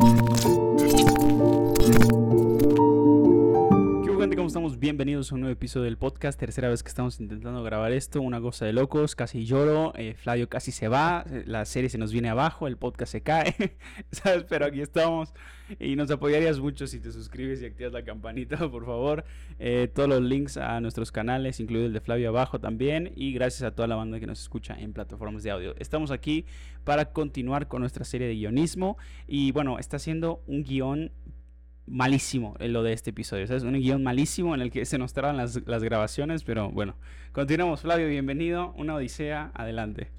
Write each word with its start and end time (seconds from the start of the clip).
Música 0.00 0.57
bienvenidos 4.78 5.32
a 5.32 5.34
un 5.34 5.40
nuevo 5.40 5.52
episodio 5.52 5.86
del 5.86 5.98
podcast. 5.98 6.38
Tercera 6.38 6.68
vez 6.68 6.84
que 6.84 6.88
estamos 6.88 7.18
intentando 7.18 7.64
grabar 7.64 7.90
esto, 7.90 8.22
una 8.22 8.40
cosa 8.40 8.64
de 8.64 8.72
locos, 8.72 9.16
casi 9.16 9.44
lloro, 9.44 9.92
eh, 9.96 10.14
Flavio 10.14 10.48
casi 10.48 10.70
se 10.70 10.86
va, 10.86 11.24
la 11.46 11.64
serie 11.64 11.90
se 11.90 11.98
nos 11.98 12.12
viene 12.12 12.28
abajo, 12.28 12.68
el 12.68 12.76
podcast 12.76 13.10
se 13.10 13.22
cae, 13.22 13.54
¿sabes? 14.12 14.44
Pero 14.48 14.66
aquí 14.66 14.80
estamos 14.80 15.34
y 15.80 15.96
nos 15.96 16.10
apoyarías 16.10 16.60
mucho 16.60 16.86
si 16.86 17.00
te 17.00 17.10
suscribes 17.10 17.60
y 17.60 17.66
activas 17.66 17.92
la 17.92 18.04
campanita, 18.04 18.56
por 18.70 18.86
favor. 18.86 19.24
Eh, 19.58 19.90
todos 19.92 20.08
los 20.08 20.22
links 20.22 20.56
a 20.56 20.80
nuestros 20.80 21.10
canales, 21.10 21.58
incluido 21.58 21.86
el 21.86 21.92
de 21.92 22.00
Flavio 22.00 22.28
abajo 22.28 22.60
también, 22.60 23.12
y 23.16 23.32
gracias 23.32 23.62
a 23.62 23.74
toda 23.74 23.88
la 23.88 23.96
banda 23.96 24.20
que 24.20 24.26
nos 24.26 24.40
escucha 24.40 24.76
en 24.78 24.92
plataformas 24.92 25.42
de 25.42 25.50
audio. 25.50 25.74
Estamos 25.78 26.12
aquí 26.12 26.46
para 26.84 27.12
continuar 27.12 27.66
con 27.66 27.80
nuestra 27.80 28.04
serie 28.04 28.28
de 28.28 28.34
guionismo 28.34 28.96
y 29.26 29.50
bueno, 29.50 29.78
está 29.78 29.98
siendo 29.98 30.42
un 30.46 30.62
guion 30.62 31.10
malísimo 31.90 32.54
lo 32.60 32.82
de 32.82 32.92
este 32.92 33.10
episodio. 33.10 33.44
Es 33.44 33.62
un 33.62 33.74
guion 33.74 34.02
malísimo 34.02 34.54
en 34.54 34.60
el 34.60 34.70
que 34.70 34.84
se 34.84 34.98
nos 34.98 35.12
traban 35.12 35.36
las, 35.36 35.56
grabaciones, 35.64 36.44
pero 36.44 36.70
bueno. 36.70 36.96
Continuamos, 37.32 37.82
Flavio, 37.82 38.08
bienvenido. 38.08 38.72
Una 38.76 38.94
odisea, 38.94 39.50
adelante. 39.54 40.10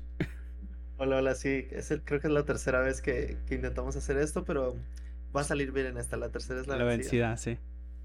Hola, 0.97 1.17
hola, 1.17 1.35
sí. 1.35 1.67
creo 2.03 2.19
que 2.19 2.27
es 2.27 2.33
la 2.33 2.43
tercera 2.43 2.81
vez 2.81 3.01
que, 3.01 3.37
intentamos 3.49 3.95
hacer 3.95 4.17
esto, 4.17 4.43
pero 4.43 4.75
va 5.35 5.41
a 5.41 5.43
salir 5.43 5.71
bien 5.71 5.87
en 5.87 5.97
esta. 5.97 6.17
La 6.17 6.29
tercera 6.29 6.61
es 6.61 6.67
la, 6.67 6.77
la 6.77 6.83
vencida. 6.83 7.37
sí. 7.37 7.57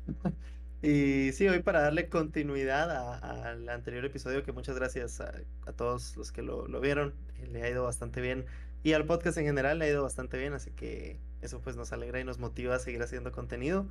y 0.82 1.32
sí, 1.32 1.48
hoy 1.48 1.60
para 1.62 1.80
darle 1.80 2.08
continuidad 2.08 3.18
al 3.22 3.68
anterior 3.68 4.04
episodio, 4.04 4.42
que 4.42 4.52
muchas 4.52 4.76
gracias 4.76 5.20
a, 5.20 5.32
todos 5.76 6.16
los 6.16 6.30
que 6.30 6.42
lo, 6.42 6.68
lo 6.68 6.80
vieron. 6.80 7.14
Le 7.50 7.62
ha 7.62 7.70
ido 7.70 7.84
bastante 7.84 8.20
bien. 8.20 8.44
Y 8.84 8.92
al 8.92 9.06
podcast 9.06 9.38
en 9.38 9.46
general 9.46 9.78
le 9.78 9.86
ha 9.86 9.88
ido 9.88 10.02
bastante 10.02 10.38
bien, 10.38 10.52
así 10.52 10.70
que 10.70 11.18
eso 11.44 11.60
pues 11.60 11.76
nos 11.76 11.92
alegra 11.92 12.20
y 12.20 12.24
nos 12.24 12.38
motiva 12.38 12.74
a 12.74 12.78
seguir 12.78 13.02
haciendo 13.02 13.32
contenido. 13.32 13.88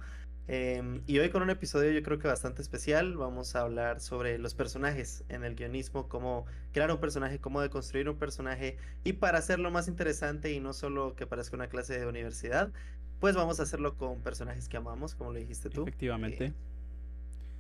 Em, 0.48 1.02
y 1.08 1.20
hoy 1.20 1.30
con 1.30 1.42
un 1.42 1.50
episodio 1.50 1.92
yo 1.92 2.04
creo 2.04 2.20
que 2.20 2.28
bastante 2.28 2.62
especial, 2.62 3.16
vamos 3.16 3.56
a 3.56 3.62
hablar 3.62 4.02
sobre 4.02 4.38
los 4.38 4.54
personajes 4.56 5.24
en 5.30 5.44
el 5.44 5.56
guionismo, 5.56 6.10
cómo 6.10 6.46
crear 6.74 6.92
un 6.92 7.00
personaje, 7.00 7.40
cómo 7.40 7.62
deconstruir 7.62 8.10
un 8.10 8.18
personaje 8.18 8.78
y 9.04 9.14
para 9.14 9.38
hacerlo 9.38 9.72
más 9.72 9.88
interesante 9.88 10.52
y 10.52 10.60
no 10.60 10.74
solo 10.74 11.16
que 11.16 11.26
parezca 11.26 11.56
una 11.56 11.68
clase 11.68 11.98
de 11.98 12.06
universidad, 12.06 12.72
pues 13.20 13.36
vamos 13.36 13.60
a 13.62 13.64
hacerlo 13.64 13.96
con 13.96 14.22
personajes 14.22 14.68
que 14.68 14.76
amamos, 14.76 15.16
como 15.16 15.32
lo 15.32 15.40
dijiste 15.40 15.70
tú. 15.70 15.84
Efectivamente. 15.84 16.54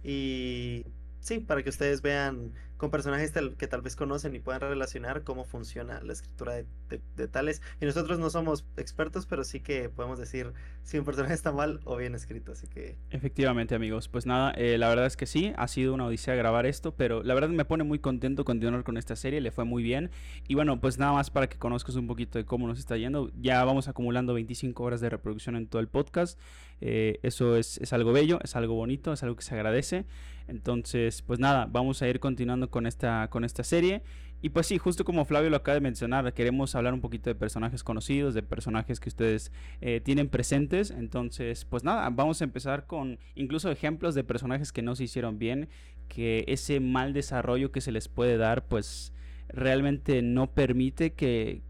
Eh, 0.03 0.83
y 0.83 0.85
sí, 1.21 1.39
para 1.39 1.63
que 1.63 1.69
ustedes 1.69 2.01
vean 2.01 2.51
con 2.83 2.91
personajes 2.91 3.31
que 3.57 3.67
tal 3.69 3.81
vez 3.81 3.95
conocen 3.95 4.35
y 4.35 4.39
puedan 4.39 4.59
relacionar 4.59 5.23
cómo 5.23 5.45
funciona 5.45 6.01
la 6.03 6.11
escritura 6.11 6.55
de, 6.89 7.27
tales. 7.29 7.61
Y 7.79 7.85
nosotros 7.85 8.19
no 8.19 8.29
somos 8.29 8.65
expertos, 8.75 9.25
pero 9.25 9.45
sí 9.45 9.61
que 9.61 9.87
podemos 9.87 10.19
decir 10.19 10.51
si 10.81 10.99
un 10.99 11.05
personaje 11.05 11.33
está 11.33 11.53
mal 11.53 11.79
o 11.85 11.95
bien 11.95 12.13
escrito, 12.13 12.51
así 12.51 12.67
que... 12.67 12.97
Efectivamente, 13.09 13.73
amigos. 13.73 14.09
Pues 14.09 14.25
nada, 14.25 14.51
eh, 14.57 14.77
la 14.77 14.89
verdad 14.89 15.05
es 15.05 15.15
que 15.15 15.25
sí, 15.25 15.53
ha 15.55 15.69
sido 15.69 15.93
una 15.93 16.07
odisea 16.07 16.35
grabar 16.35 16.65
esto, 16.65 16.93
pero 16.93 17.23
la 17.23 17.33
verdad 17.33 17.47
me 17.47 17.63
pone 17.63 17.85
muy 17.85 17.99
contento 17.99 18.43
continuar 18.43 18.83
con 18.83 18.97
esta 18.97 19.15
serie, 19.15 19.39
le 19.39 19.51
fue 19.51 19.63
muy 19.63 19.81
bien. 19.81 20.11
Y 20.49 20.55
bueno, 20.55 20.81
pues 20.81 20.97
nada 20.97 21.13
más 21.13 21.29
para 21.29 21.47
que 21.47 21.57
conozcas 21.57 21.95
un 21.95 22.07
poquito 22.07 22.37
de 22.37 22.43
cómo 22.43 22.67
nos 22.67 22.79
está 22.79 22.97
yendo. 22.97 23.31
Ya 23.39 23.63
vamos 23.63 23.87
acumulando 23.87 24.33
25 24.33 24.83
horas 24.83 24.99
de 24.99 25.09
reproducción 25.09 25.55
en 25.55 25.67
todo 25.67 25.79
el 25.79 25.87
podcast. 25.87 26.37
Eh, 26.81 27.21
eso 27.23 27.55
es, 27.55 27.77
es 27.77 27.93
algo 27.93 28.11
bello, 28.11 28.39
es 28.43 28.57
algo 28.57 28.73
bonito, 28.75 29.13
es 29.13 29.23
algo 29.23 29.37
que 29.37 29.43
se 29.43 29.55
agradece. 29.55 30.05
Entonces, 30.47 31.21
pues 31.21 31.39
nada, 31.39 31.67
vamos 31.71 32.01
a 32.01 32.07
ir 32.07 32.19
continuando 32.19 32.69
con 32.73 32.87
esta, 32.87 33.29
con 33.29 33.45
esta 33.45 33.63
serie. 33.63 34.01
Y 34.41 34.49
pues 34.49 34.65
sí, 34.65 34.79
justo 34.79 35.05
como 35.05 35.25
Flavio 35.25 35.51
lo 35.51 35.57
acaba 35.57 35.75
de 35.75 35.81
mencionar, 35.81 36.33
queremos 36.33 36.73
hablar 36.73 36.95
un 36.95 37.01
poquito 37.01 37.29
de 37.29 37.35
personajes 37.35 37.83
conocidos, 37.83 38.33
de 38.33 38.41
personajes 38.41 38.99
que 38.99 39.09
ustedes 39.09 39.51
eh, 39.79 40.01
tienen 40.03 40.27
presentes. 40.27 40.89
Entonces, 40.89 41.65
pues 41.65 41.83
nada, 41.83 42.09
vamos 42.09 42.41
a 42.41 42.43
empezar 42.43 42.87
con 42.87 43.19
incluso 43.35 43.69
ejemplos 43.69 44.15
de 44.15 44.23
personajes 44.23 44.71
que 44.71 44.81
no 44.81 44.95
se 44.95 45.03
hicieron 45.03 45.37
bien, 45.37 45.69
que 46.09 46.45
ese 46.47 46.79
mal 46.79 47.13
desarrollo 47.13 47.71
que 47.71 47.79
se 47.79 47.91
les 47.91 48.07
puede 48.07 48.37
dar, 48.37 48.65
pues 48.65 49.13
realmente 49.49 50.23
no 50.23 50.51
permite 50.51 51.13
que, 51.13 51.61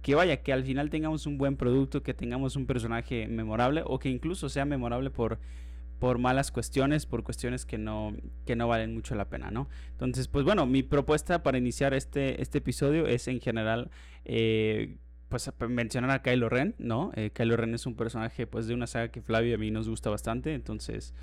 que 0.00 0.14
vaya, 0.14 0.38
que 0.38 0.54
al 0.54 0.64
final 0.64 0.88
tengamos 0.88 1.26
un 1.26 1.36
buen 1.36 1.56
producto, 1.56 2.02
que 2.02 2.14
tengamos 2.14 2.56
un 2.56 2.64
personaje 2.64 3.28
memorable 3.28 3.82
o 3.84 3.98
que 3.98 4.08
incluso 4.08 4.48
sea 4.48 4.64
memorable 4.64 5.10
por 5.10 5.38
por 6.00 6.18
malas 6.18 6.50
cuestiones, 6.50 7.04
por 7.04 7.22
cuestiones 7.22 7.66
que 7.66 7.76
no, 7.76 8.16
que 8.46 8.56
no 8.56 8.66
valen 8.66 8.94
mucho 8.94 9.14
la 9.14 9.28
pena, 9.28 9.50
¿no? 9.50 9.68
Entonces, 9.92 10.28
pues 10.28 10.46
bueno, 10.46 10.64
mi 10.66 10.82
propuesta 10.82 11.42
para 11.42 11.58
iniciar 11.58 11.92
este, 11.92 12.40
este 12.40 12.58
episodio 12.58 13.06
es 13.06 13.28
en 13.28 13.38
general, 13.38 13.90
eh, 14.24 14.96
pues 15.28 15.52
mencionar 15.68 16.10
a 16.10 16.22
Kylo 16.22 16.48
Ren, 16.48 16.74
¿no? 16.78 17.12
Eh, 17.14 17.30
Kylo 17.34 17.54
Ren 17.58 17.74
es 17.74 17.84
un 17.84 17.96
personaje, 17.96 18.46
pues, 18.46 18.66
de 18.66 18.72
una 18.72 18.86
saga 18.86 19.10
que 19.10 19.20
Flavio 19.20 19.50
y 19.50 19.54
a 19.54 19.58
mí 19.58 19.70
nos 19.70 19.90
gusta 19.90 20.08
bastante, 20.08 20.54
entonces, 20.54 21.14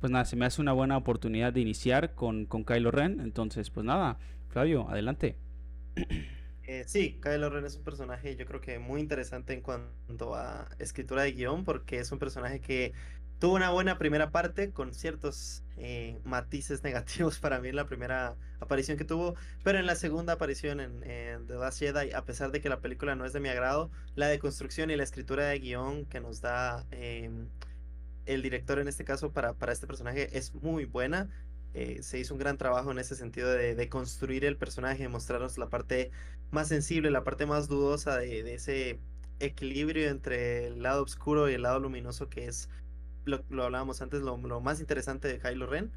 pues 0.00 0.12
nada, 0.12 0.26
se 0.26 0.36
me 0.36 0.44
hace 0.44 0.60
una 0.60 0.74
buena 0.74 0.98
oportunidad 0.98 1.54
de 1.54 1.60
iniciar 1.62 2.14
con, 2.14 2.44
con 2.44 2.62
Kylo 2.62 2.90
Ren, 2.90 3.20
entonces, 3.20 3.70
pues 3.70 3.86
nada, 3.86 4.18
Flavio, 4.50 4.86
adelante. 4.90 5.38
Eh, 6.68 6.82
sí, 6.88 7.20
Kylo 7.22 7.48
Ren 7.48 7.64
es 7.64 7.76
un 7.76 7.84
personaje 7.84 8.34
yo 8.34 8.44
creo 8.44 8.60
que 8.60 8.80
muy 8.80 9.00
interesante 9.00 9.54
en 9.54 9.60
cuanto 9.60 10.34
a 10.34 10.68
escritura 10.80 11.22
de 11.22 11.30
guion 11.30 11.62
porque 11.62 12.00
es 12.00 12.10
un 12.10 12.18
personaje 12.18 12.60
que 12.60 12.92
tuvo 13.38 13.54
una 13.54 13.70
buena 13.70 13.98
primera 13.98 14.30
parte 14.30 14.70
con 14.70 14.94
ciertos 14.94 15.62
eh, 15.76 16.18
matices 16.24 16.82
negativos 16.84 17.38
para 17.38 17.60
mí 17.60 17.68
en 17.68 17.76
la 17.76 17.86
primera 17.86 18.36
aparición 18.60 18.96
que 18.96 19.04
tuvo, 19.04 19.34
pero 19.62 19.78
en 19.78 19.86
la 19.86 19.94
segunda 19.94 20.34
aparición 20.34 20.80
en, 20.80 21.46
The 21.46 21.54
Last 21.54 21.78
Jedi, 21.78 22.12
a 22.12 22.24
pesar 22.24 22.50
de 22.50 22.60
que 22.60 22.68
la 22.68 22.80
película 22.80 23.14
no 23.14 23.24
es 23.24 23.32
de 23.32 23.40
mi 23.40 23.48
agrado, 23.48 23.90
la 24.14 24.28
deconstrucción 24.28 24.90
y 24.90 24.96
la 24.96 25.04
escritura 25.04 25.46
de 25.46 25.58
guion 25.58 26.06
que 26.06 26.20
nos 26.20 26.40
da 26.40 26.86
em, 26.90 27.48
el 28.24 28.42
director 28.42 28.78
en 28.78 28.88
este 28.88 29.04
caso 29.04 29.32
para, 29.32 29.54
para 29.54 29.72
este 29.72 29.86
personaje 29.86 30.36
es 30.36 30.54
muy 30.54 30.84
buena. 30.84 31.28
Eh, 31.74 32.02
se 32.02 32.18
hizo 32.18 32.32
un 32.32 32.40
gran 32.40 32.56
trabajo 32.56 32.90
en 32.90 32.98
ese 32.98 33.14
sentido 33.16 33.50
de, 33.50 33.74
de, 33.74 33.88
construir 33.90 34.46
el 34.46 34.56
personaje, 34.56 35.08
mostrarnos 35.08 35.58
la 35.58 35.68
parte 35.68 36.10
más 36.50 36.68
sensible, 36.68 37.10
la 37.10 37.22
parte 37.22 37.44
más 37.44 37.68
dudosa 37.68 38.16
de 38.16 38.54
ese 38.54 38.98
equilibrio 39.40 40.08
entre 40.08 40.68
el 40.68 40.82
lado 40.82 41.02
oscuro 41.02 41.50
y 41.50 41.54
el 41.54 41.62
lado 41.62 41.80
luminoso 41.80 42.30
que 42.30 42.46
es 42.46 42.70
lo, 43.26 43.64
hablábamos 43.64 44.00
antes, 44.00 44.22
lo, 44.22 44.38
más 44.60 44.80
interesante 44.80 45.28
de 45.28 45.38
Kylo 45.38 45.66
Ren 45.66 45.90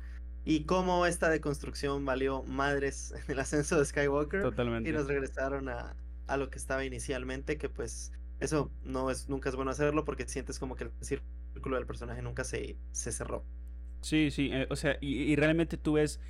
y 0.45 0.63
cómo 0.63 1.06
esta 1.06 1.29
deconstrucción 1.29 2.06
valió 2.06 2.44
madres 2.44 3.13
en 3.16 3.31
el 3.31 3.40
ascenso 3.40 3.78
de 3.78 3.85
Skywalker 3.85 4.41
Totalmente. 4.41 4.90
y 4.90 4.94
nos 4.94 5.07
regresaron 5.07 5.69
a, 5.69 5.95
a, 6.28 6.38
lo 6.38 6.50
que 6.50 6.57
estaba 6.57 6.84
inicialmente, 6.84 7.57
que 7.57 7.69
pues 7.69 8.12
eso 8.40 8.72
no 8.84 9.12
es 9.12 9.29
nunca 9.29 9.50
es 9.50 9.56
bueno 9.56 9.72
hacerlo 9.72 10.06
porque 10.06 10.28
sientes 10.28 10.59
como 10.59 10.75
que 10.75 10.85
el 10.85 10.91
círculo 11.01 11.75
del 11.75 11.85
personaje 11.85 12.22
nunca 12.22 12.44
se, 12.44 12.78
se 12.91 13.12
cerró. 13.12 13.46
Sí, 14.01 14.31
sí, 14.31 14.50
eh, 14.51 14.67
o 14.69 14.75
sea, 14.75 14.97
y, 15.01 15.35
realmente 15.35 15.78
tú 15.78 15.94
ves 15.94 16.22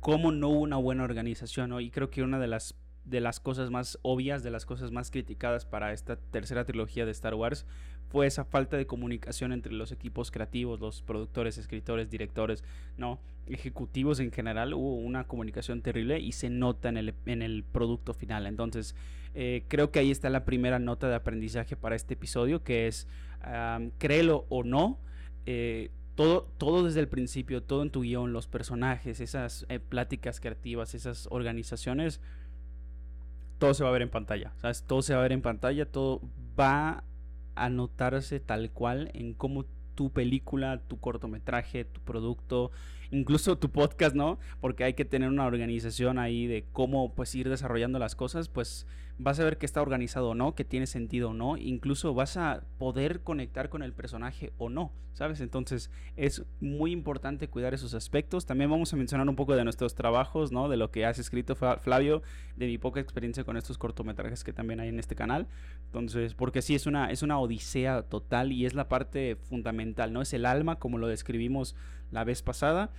cómo 0.00 0.32
no 0.32 0.48
hubo 0.48 0.60
una 0.60 0.76
buena 0.76 1.04
organización, 1.04 1.70
¿no? 1.70 1.80
Y 1.80 1.90
creo 1.90 2.10
que 2.10 2.22
una 2.22 2.38
de 2.38 2.48
las 2.48 2.76
de 3.04 3.20
las 3.20 3.40
cosas 3.40 3.70
más 3.70 3.98
obvias, 4.02 4.42
de 4.42 4.50
las 4.50 4.66
cosas 4.66 4.92
más 4.92 5.10
criticadas 5.10 5.64
para 5.64 5.92
esta 5.92 6.16
tercera 6.16 6.64
trilogía 6.64 7.06
de 7.06 7.10
Star 7.12 7.34
Wars 7.34 7.66
fue 8.10 8.26
esa 8.26 8.44
falta 8.44 8.76
de 8.76 8.86
comunicación 8.86 9.52
entre 9.52 9.72
los 9.72 9.92
equipos 9.92 10.30
creativos, 10.30 10.80
los 10.80 11.00
productores, 11.00 11.58
escritores, 11.58 12.10
directores, 12.10 12.64
no, 12.96 13.20
ejecutivos 13.46 14.18
en 14.18 14.32
general, 14.32 14.74
hubo 14.74 14.96
una 14.96 15.24
comunicación 15.24 15.80
terrible 15.80 16.18
y 16.18 16.32
se 16.32 16.50
nota 16.50 16.88
en 16.88 16.96
el, 17.42 17.64
producto 17.64 18.12
final. 18.12 18.46
Entonces, 18.46 18.96
eh, 19.34 19.62
creo 19.68 19.92
que 19.92 20.00
ahí 20.00 20.10
está 20.10 20.28
la 20.28 20.44
primera 20.44 20.80
nota 20.80 21.08
de 21.08 21.14
aprendizaje 21.14 21.76
para 21.76 21.94
este 21.94 22.14
episodio, 22.14 22.64
que 22.64 22.88
es, 22.88 23.06
créelo 23.98 24.44
o 24.48 24.64
no, 24.64 24.98
eh, 25.46 25.90
todo, 26.16 26.48
todo 26.58 26.84
desde 26.84 27.00
el 27.00 27.08
principio, 27.08 27.62
todo 27.62 27.82
en 27.82 27.90
tu 27.90 28.02
guion, 28.02 28.32
los 28.32 28.48
personajes, 28.48 29.20
esas 29.20 29.66
eh, 29.68 29.78
pláticas 29.78 30.40
creativas, 30.40 30.94
esas 30.94 31.28
organizaciones, 31.30 32.20
todo 33.58 33.72
se 33.72 33.84
va 33.84 33.90
a 33.90 33.92
ver 33.92 34.02
en 34.02 34.10
pantalla. 34.10 34.52
Todo 34.86 35.02
se 35.02 35.14
va 35.14 35.20
a 35.20 35.22
ver 35.22 35.32
en 35.32 35.42
pantalla, 35.42 35.86
todo 35.86 36.20
va 36.58 37.04
anotarse 37.54 38.40
tal 38.40 38.70
cual 38.70 39.10
en 39.14 39.34
cómo 39.34 39.64
tu 39.94 40.10
película, 40.10 40.80
tu 40.88 40.98
cortometraje, 40.98 41.84
tu 41.84 42.00
producto, 42.00 42.70
incluso 43.10 43.58
tu 43.58 43.70
podcast, 43.70 44.16
¿no? 44.16 44.38
Porque 44.60 44.84
hay 44.84 44.94
que 44.94 45.04
tener 45.04 45.28
una 45.28 45.46
organización 45.46 46.18
ahí 46.18 46.46
de 46.46 46.64
cómo 46.72 47.14
pues 47.14 47.34
ir 47.34 47.48
desarrollando 47.48 47.98
las 47.98 48.14
cosas, 48.14 48.48
pues 48.48 48.86
vas 49.22 49.38
a 49.38 49.44
ver 49.44 49.58
que 49.58 49.66
está 49.66 49.82
organizado 49.82 50.30
o 50.30 50.34
no, 50.34 50.54
que 50.54 50.64
tiene 50.64 50.86
sentido 50.86 51.30
o 51.30 51.34
no, 51.34 51.58
incluso 51.58 52.14
vas 52.14 52.38
a 52.38 52.62
poder 52.78 53.20
conectar 53.20 53.68
con 53.68 53.82
el 53.82 53.92
personaje 53.92 54.52
o 54.56 54.70
no, 54.70 54.92
¿sabes? 55.12 55.42
Entonces 55.42 55.90
es 56.16 56.42
muy 56.60 56.90
importante 56.90 57.48
cuidar 57.48 57.74
esos 57.74 57.92
aspectos. 57.92 58.46
También 58.46 58.70
vamos 58.70 58.94
a 58.94 58.96
mencionar 58.96 59.28
un 59.28 59.36
poco 59.36 59.54
de 59.54 59.64
nuestros 59.64 59.94
trabajos, 59.94 60.52
¿no? 60.52 60.70
De 60.70 60.78
lo 60.78 60.90
que 60.90 61.04
has 61.04 61.18
escrito 61.18 61.54
Flavio, 61.54 62.22
de 62.56 62.66
mi 62.66 62.78
poca 62.78 63.00
experiencia 63.00 63.44
con 63.44 63.58
estos 63.58 63.76
cortometrajes 63.76 64.42
que 64.42 64.54
también 64.54 64.80
hay 64.80 64.88
en 64.88 64.98
este 64.98 65.14
canal. 65.14 65.48
Entonces, 65.84 66.32
porque 66.32 66.62
sí 66.62 66.74
es 66.74 66.86
una 66.86 67.10
es 67.10 67.22
una 67.22 67.38
odisea 67.38 68.02
total 68.02 68.52
y 68.52 68.64
es 68.64 68.72
la 68.72 68.88
parte 68.88 69.36
fundamental, 69.36 70.14
¿no? 70.14 70.22
Es 70.22 70.32
el 70.32 70.46
alma 70.46 70.76
como 70.76 70.96
lo 70.96 71.08
describimos 71.08 71.76
la 72.10 72.24
vez 72.24 72.40
pasada. 72.40 72.90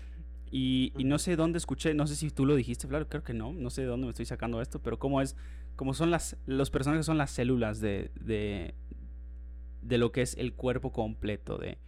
Y, 0.54 0.92
no 0.98 1.18
sé 1.18 1.38
dónde 1.38 1.58
escuché, 1.58 1.94
no 1.94 2.06
sé 2.08 2.18
si 2.18 2.30
tú 2.30 2.46
lo 2.46 2.56
dijiste, 2.56 2.86
claro, 2.86 3.08
creo 3.08 3.24
que 3.24 3.34
no, 3.34 3.54
no 3.54 3.70
sé 3.70 3.84
de 3.84 3.88
dónde 3.88 4.08
me 4.08 4.10
estoy 4.10 4.26
sacando 4.26 4.62
esto, 4.62 4.80
pero 4.80 5.00
cómo 5.00 5.22
es, 5.22 5.38
como 5.82 5.96
son 5.96 6.12
las, 6.12 6.38
los 6.46 6.70
personajes 6.70 7.08
son 7.08 7.18
las 7.18 7.32
células 7.32 7.82
de, 7.82 8.12
de, 8.14 8.76
de 9.82 9.98
lo 9.98 10.12
que 10.12 10.22
es 10.22 10.38
el 10.38 10.54
cuerpo 10.54 10.92
completo 10.92 11.58
de, 11.58 11.80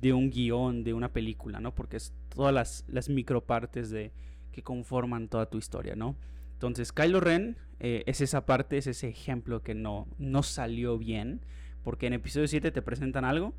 de 0.00 0.12
un 0.12 0.28
guion, 0.28 0.82
de 0.82 0.92
una 0.92 1.12
película, 1.12 1.60
¿no? 1.60 1.72
Porque 1.72 1.98
es 1.98 2.12
todas 2.34 2.52
las, 2.52 2.84
las 2.88 3.08
micropartes 3.08 3.90
de, 3.90 4.12
que 4.50 4.64
conforman 4.64 5.28
toda 5.28 5.48
tu 5.48 5.56
historia, 5.56 5.94
¿no? 5.94 6.16
Entonces, 6.54 6.92
Kylo 6.92 7.20
Ren 7.20 7.58
eh, 7.78 8.02
es 8.06 8.20
esa 8.22 8.44
parte, 8.44 8.78
es 8.78 8.88
ese 8.88 9.08
ejemplo 9.08 9.62
que 9.62 9.76
no, 9.76 10.08
no 10.18 10.42
salió 10.42 10.98
bien, 10.98 11.46
porque 11.84 12.08
en 12.08 12.14
episodio 12.14 12.48
7 12.48 12.72
te 12.72 12.82
presentan 12.82 13.24
algo, 13.24 13.54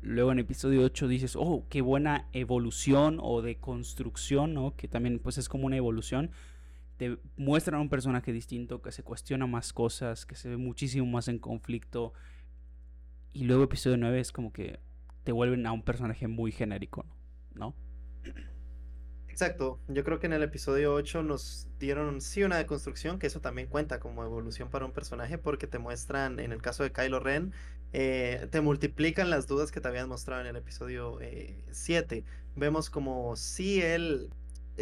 luego 0.00 0.32
en 0.32 0.38
episodio 0.38 0.80
8 0.80 1.08
dices, 1.08 1.36
oh, 1.36 1.66
qué 1.68 1.82
buena 1.82 2.26
evolución 2.32 3.18
o 3.20 3.42
de 3.42 3.56
construcción, 3.56 4.54
¿no? 4.54 4.74
Que 4.76 4.88
también 4.88 5.18
pues 5.18 5.36
es 5.36 5.50
como 5.50 5.66
una 5.66 5.76
evolución. 5.76 6.30
Te 6.96 7.18
muestran 7.36 7.80
a 7.80 7.82
un 7.82 7.88
personaje 7.88 8.32
distinto, 8.32 8.82
que 8.82 8.92
se 8.92 9.02
cuestiona 9.02 9.46
más 9.46 9.72
cosas, 9.72 10.26
que 10.26 10.34
se 10.34 10.48
ve 10.48 10.56
muchísimo 10.56 11.06
más 11.06 11.28
en 11.28 11.38
conflicto. 11.38 12.12
Y 13.32 13.44
luego 13.44 13.64
episodio 13.64 13.96
9 13.96 14.20
es 14.20 14.32
como 14.32 14.52
que 14.52 14.80
te 15.24 15.32
vuelven 15.32 15.66
a 15.66 15.72
un 15.72 15.82
personaje 15.82 16.28
muy 16.28 16.52
genérico, 16.52 17.06
¿no? 17.54 17.74
Exacto, 19.32 19.80
yo 19.88 20.04
creo 20.04 20.18
que 20.18 20.26
en 20.26 20.34
el 20.34 20.42
episodio 20.42 20.92
8 20.92 21.22
nos 21.22 21.66
dieron 21.78 22.20
sí 22.20 22.42
una 22.42 22.58
deconstrucción, 22.58 23.18
que 23.18 23.28
eso 23.28 23.40
también 23.40 23.66
cuenta 23.66 23.98
como 23.98 24.22
evolución 24.24 24.68
para 24.68 24.84
un 24.84 24.92
personaje, 24.92 25.38
porque 25.38 25.66
te 25.66 25.78
muestran, 25.78 26.38
en 26.38 26.52
el 26.52 26.60
caso 26.60 26.82
de 26.82 26.92
Kylo 26.92 27.18
Ren, 27.18 27.54
eh, 27.94 28.46
te 28.50 28.60
multiplican 28.60 29.30
las 29.30 29.46
dudas 29.46 29.72
que 29.72 29.80
te 29.80 29.88
habían 29.88 30.08
mostrado 30.08 30.42
en 30.42 30.48
el 30.48 30.56
episodio 30.56 31.18
7. 31.70 32.18
Eh, 32.18 32.24
Vemos 32.56 32.90
como 32.90 33.34
si 33.36 33.80
él 33.80 34.30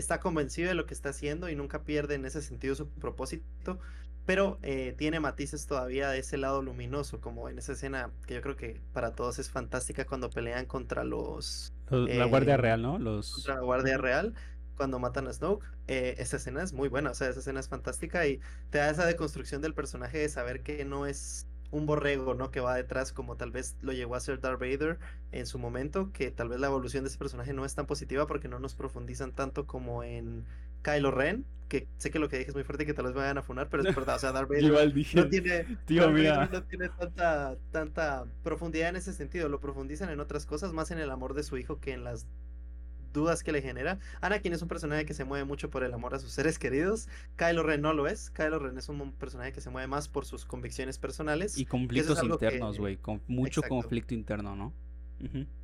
está 0.01 0.21
convencido 0.21 0.69
de 0.69 0.75
lo 0.75 0.87
que 0.87 0.95
está 0.95 1.11
haciendo 1.11 1.49
y 1.49 1.55
nunca 1.55 1.85
pierde 1.85 2.15
en 2.17 2.25
ese 2.25 2.43
sentido 2.43 2.75
su 2.75 2.89
propósito, 2.89 3.79
pero 4.27 4.59
eh, 4.63 4.95
tiene 4.97 5.21
matices 5.21 5.67
todavía 5.67 6.11
de 6.11 6.19
ese 6.19 6.37
lado 6.37 6.63
luminoso, 6.63 7.21
como 7.21 7.49
en 7.49 7.59
esa 7.59 7.73
escena 7.73 8.11
que 8.27 8.35
yo 8.35 8.43
creo 8.43 8.57
que 8.57 8.81
para 8.93 9.15
todos 9.15 9.39
es 9.39 9.51
fantástica 9.51 10.05
cuando 10.07 10.31
pelean 10.31 10.67
contra 10.67 11.05
los 11.05 11.73
la 11.91 12.25
Guardia 12.27 12.55
eh, 12.55 12.59
Real, 12.59 12.83
¿no? 12.83 12.99
Los... 12.99 13.45
La 13.49 13.61
Guardia 13.61 13.99
Real, 13.99 14.35
cuando 14.77 14.99
matan 14.99 15.27
a 15.27 15.33
Snoke. 15.33 15.67
Eh, 15.89 16.15
esa 16.19 16.37
escena 16.37 16.63
es 16.63 16.73
muy 16.73 16.89
buena, 16.89 17.11
o 17.11 17.15
sea, 17.15 17.29
esa 17.29 17.41
escena 17.41 17.61
es 17.61 17.69
fantástica 17.69 18.27
y 18.27 18.41
te 18.71 18.79
da 18.79 18.91
esa 18.91 19.05
deconstrucción 19.05 19.61
del 19.61 19.75
personaje 19.75 20.19
de 20.19 20.29
saber 20.29 20.63
que 20.63 20.85
no 20.85 21.07
es 21.07 21.49
un 21.71 21.87
borrego, 21.87 22.35
¿no? 22.35 22.51
Que 22.51 22.61
va 22.61 22.75
detrás, 22.75 23.13
como 23.13 23.37
tal 23.37 23.51
vez 23.51 23.77
lo 23.81 23.93
llegó 23.93 24.15
a 24.15 24.21
ser 24.21 24.41
Darth 24.41 24.61
Vader 24.61 24.99
en 25.33 25.47
su 25.47 25.59
momento, 25.59 26.11
que 26.13 26.31
tal 26.31 26.49
vez 26.49 26.61
la 26.61 26.67
evolución 26.67 27.05
de 27.05 27.09
ese 27.09 27.19
personaje 27.19 27.53
no 27.53 27.65
es 27.65 27.75
tan 27.75 27.87
positiva 27.87 28.27
porque 28.27 28.49
no 28.49 28.59
nos 28.59 28.75
profundizan 28.75 29.33
tanto 29.33 29.67
como 29.67 30.03
en 30.03 30.45
Kylo 30.83 31.11
Ren, 31.11 31.45
que 31.69 31.87
sé 31.99 32.11
que 32.11 32.19
lo 32.19 32.29
que 32.29 32.39
dije 32.39 32.51
es 32.51 32.55
muy 32.55 32.65
fuerte 32.65 32.83
y 32.83 32.87
que 32.87 32.95
tal 32.95 33.07
vez 33.07 33.15
me 33.15 33.21
vayan 33.21 33.39
a 33.39 33.43
funar, 33.43 33.69
pero 33.69 33.85
es 33.85 33.95
verdad, 33.97 34.17
o 34.17 34.19
sea, 34.19 34.33
Darth 34.33 34.49
Vader 34.49 34.95
no 35.15 35.29
tiene, 35.29 35.79
tío, 35.87 36.11
no 36.11 36.63
tiene 36.65 36.89
tanta, 36.89 37.57
tanta 37.71 38.25
profundidad 38.43 38.89
en 38.89 38.97
ese 38.97 39.13
sentido, 39.13 39.49
lo 39.49 39.61
profundizan 39.61 40.11
en 40.11 40.21
otras 40.21 40.47
cosas, 40.47 40.73
más 40.73 40.91
en 40.91 40.99
el 40.99 41.11
amor 41.11 41.35
de 41.35 41.45
su 41.45 41.57
hijo 41.57 41.79
que 41.79 41.93
en 41.93 42.05
las 42.05 42.27
dudas 43.13 43.43
que 43.43 43.53
le 43.53 43.63
genera. 43.63 43.99
Anakin 44.21 44.53
es 44.53 44.63
un 44.63 44.69
personaje 44.69 45.05
que 45.05 45.15
se 45.15 45.25
mueve 45.25 45.45
mucho 45.45 45.71
por 45.71 45.85
el 45.85 45.93
amor 45.93 46.15
a 46.15 46.19
sus 46.19 46.33
seres 46.33 46.59
queridos. 46.59 47.09
Kylo 47.37 47.63
Ren 47.63 47.83
no 47.83 47.93
lo 47.93 48.07
es. 48.07 48.31
Kylo 48.31 48.59
Ren 48.59 48.79
es 48.79 48.89
un 48.89 49.13
personaje 49.13 49.53
que 49.53 49.61
se 49.61 49.71
mueve 49.71 49.89
más 49.89 50.09
por 50.09 50.25
sus 50.25 50.45
convicciones 50.45 50.99
personales. 50.99 51.59
Y 51.59 51.67
conflictos 51.67 52.23
internos, 52.23 52.79
güey. 52.79 52.97
Con 52.97 53.23
mucho 53.27 53.63
conflicto 53.63 54.15
interno, 54.15 54.57
¿no? 54.57 54.73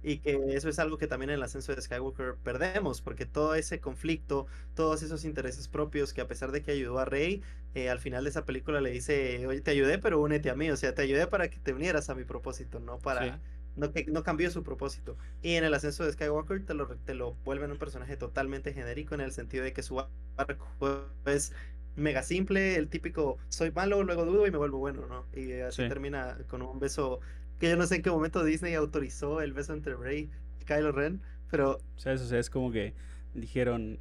Y 0.02 0.18
que 0.18 0.38
eso 0.50 0.68
es 0.68 0.78
algo 0.78 0.98
que 0.98 1.06
también 1.06 1.30
en 1.30 1.36
el 1.36 1.42
ascenso 1.42 1.74
de 1.74 1.80
Skywalker 1.80 2.36
perdemos, 2.42 3.00
porque 3.00 3.24
todo 3.24 3.54
ese 3.54 3.80
conflicto, 3.80 4.46
todos 4.74 5.02
esos 5.02 5.24
intereses 5.24 5.68
propios, 5.68 6.12
que 6.12 6.20
a 6.20 6.28
pesar 6.28 6.52
de 6.52 6.62
que 6.62 6.72
ayudó 6.72 6.98
a 6.98 7.06
Rey, 7.06 7.42
eh, 7.74 7.88
al 7.88 7.98
final 7.98 8.24
de 8.24 8.30
esa 8.30 8.44
película 8.44 8.80
le 8.80 8.90
dice, 8.90 9.46
oye, 9.46 9.62
te 9.62 9.70
ayudé, 9.70 9.98
pero 9.98 10.20
únete 10.20 10.50
a 10.50 10.54
mí, 10.54 10.70
o 10.70 10.76
sea, 10.76 10.94
te 10.94 11.02
ayudé 11.02 11.26
para 11.26 11.48
que 11.48 11.58
te 11.58 11.72
unieras 11.72 12.10
a 12.10 12.14
mi 12.14 12.24
propósito, 12.24 12.80
no 12.80 12.98
para... 12.98 13.40
No, 13.76 13.92
no 14.08 14.22
cambió 14.22 14.50
su 14.50 14.62
propósito. 14.62 15.16
Y 15.42 15.54
en 15.54 15.64
el 15.64 15.74
ascenso 15.74 16.04
de 16.04 16.12
Skywalker 16.12 16.64
te 16.64 16.74
lo, 16.74 16.88
te 16.88 17.14
lo 17.14 17.34
vuelven 17.44 17.70
un 17.70 17.78
personaje 17.78 18.16
totalmente 18.16 18.72
genérico 18.72 19.14
en 19.14 19.20
el 19.20 19.32
sentido 19.32 19.64
de 19.64 19.72
que 19.72 19.82
su 19.82 20.02
arco 20.36 21.08
es 21.26 21.52
mega 21.96 22.22
simple, 22.22 22.76
el 22.76 22.88
típico 22.88 23.38
soy 23.48 23.70
malo, 23.72 24.02
luego 24.02 24.24
dudo 24.24 24.46
y 24.46 24.50
me 24.50 24.58
vuelvo 24.58 24.78
bueno, 24.78 25.06
¿no? 25.06 25.26
Y 25.34 25.60
así 25.60 25.88
termina 25.88 26.38
con 26.48 26.62
un 26.62 26.78
beso 26.78 27.20
que 27.58 27.70
yo 27.70 27.76
no 27.76 27.86
sé 27.86 27.96
en 27.96 28.02
qué 28.02 28.10
momento 28.10 28.44
Disney 28.44 28.74
autorizó 28.74 29.40
el 29.40 29.52
beso 29.52 29.72
entre 29.72 29.96
Rey 29.96 30.30
y 30.60 30.64
Kylo 30.64 30.92
Ren, 30.92 31.22
pero... 31.50 31.78
O 31.96 31.98
sea, 31.98 32.12
eso, 32.12 32.36
es 32.36 32.50
como 32.50 32.70
que 32.70 32.94
dijeron... 33.34 33.98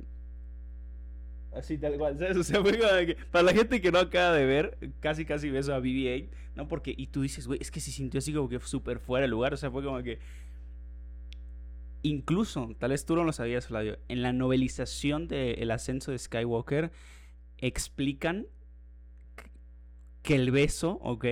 Así 1.56 1.78
tal 1.78 1.98
cual, 1.98 2.18
¿sabes? 2.20 2.38
O 2.38 2.44
sea, 2.44 2.62
fue 2.62 2.78
como 2.78 2.92
que, 3.06 3.18
para 3.32 3.44
la 3.44 3.54
gente 3.54 3.82
que 3.82 3.92
no 3.92 4.00
acaba 4.00 4.34
de 4.36 4.46
ver, 4.46 4.78
casi 5.00 5.26
casi 5.26 5.50
beso 5.50 5.74
a 5.74 5.80
BB-8, 5.80 6.28
¿no? 6.56 6.68
Porque, 6.68 6.94
y 6.96 7.08
tú 7.08 7.22
dices, 7.22 7.48
güey, 7.48 7.60
es 7.62 7.72
que 7.72 7.80
se 7.80 7.92
sintió 7.92 8.18
así 8.18 8.34
como 8.34 8.50
que 8.50 8.60
súper 8.60 9.00
fuera 9.00 9.24
de 9.24 9.30
lugar, 9.30 9.54
o 9.54 9.58
sea, 9.58 9.72
fue 9.72 9.84
como 9.84 10.02
que... 10.04 10.20
Incluso, 12.04 12.76
tal 12.78 12.92
vez 12.92 13.06
tú 13.06 13.16
no 13.16 13.24
lo 13.24 13.34
sabías, 13.34 13.68
Flavio, 13.68 13.98
en 14.10 14.22
la 14.22 14.32
novelización 14.32 15.28
de 15.28 15.54
El 15.54 15.72
ascenso 15.72 16.12
de 16.12 16.20
Skywalker, 16.20 16.92
explican 17.58 18.46
que 20.22 20.36
el 20.36 20.52
beso, 20.52 21.00
¿ok? 21.02 21.26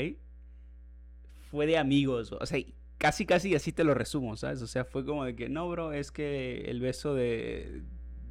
fue 1.53 1.67
de 1.67 1.77
amigos. 1.77 2.31
O 2.31 2.45
sea, 2.47 2.59
casi, 2.97 3.27
casi 3.27 3.53
así 3.53 3.71
te 3.71 3.83
lo 3.83 3.93
resumo, 3.93 4.35
¿sabes? 4.35 4.63
O 4.63 4.67
sea, 4.67 4.85
fue 4.85 5.05
como 5.05 5.23
de 5.23 5.35
que, 5.35 5.49
no, 5.49 5.69
bro, 5.69 5.93
es 5.93 6.11
que 6.11 6.61
el 6.61 6.79
beso 6.79 7.13
de, 7.13 7.83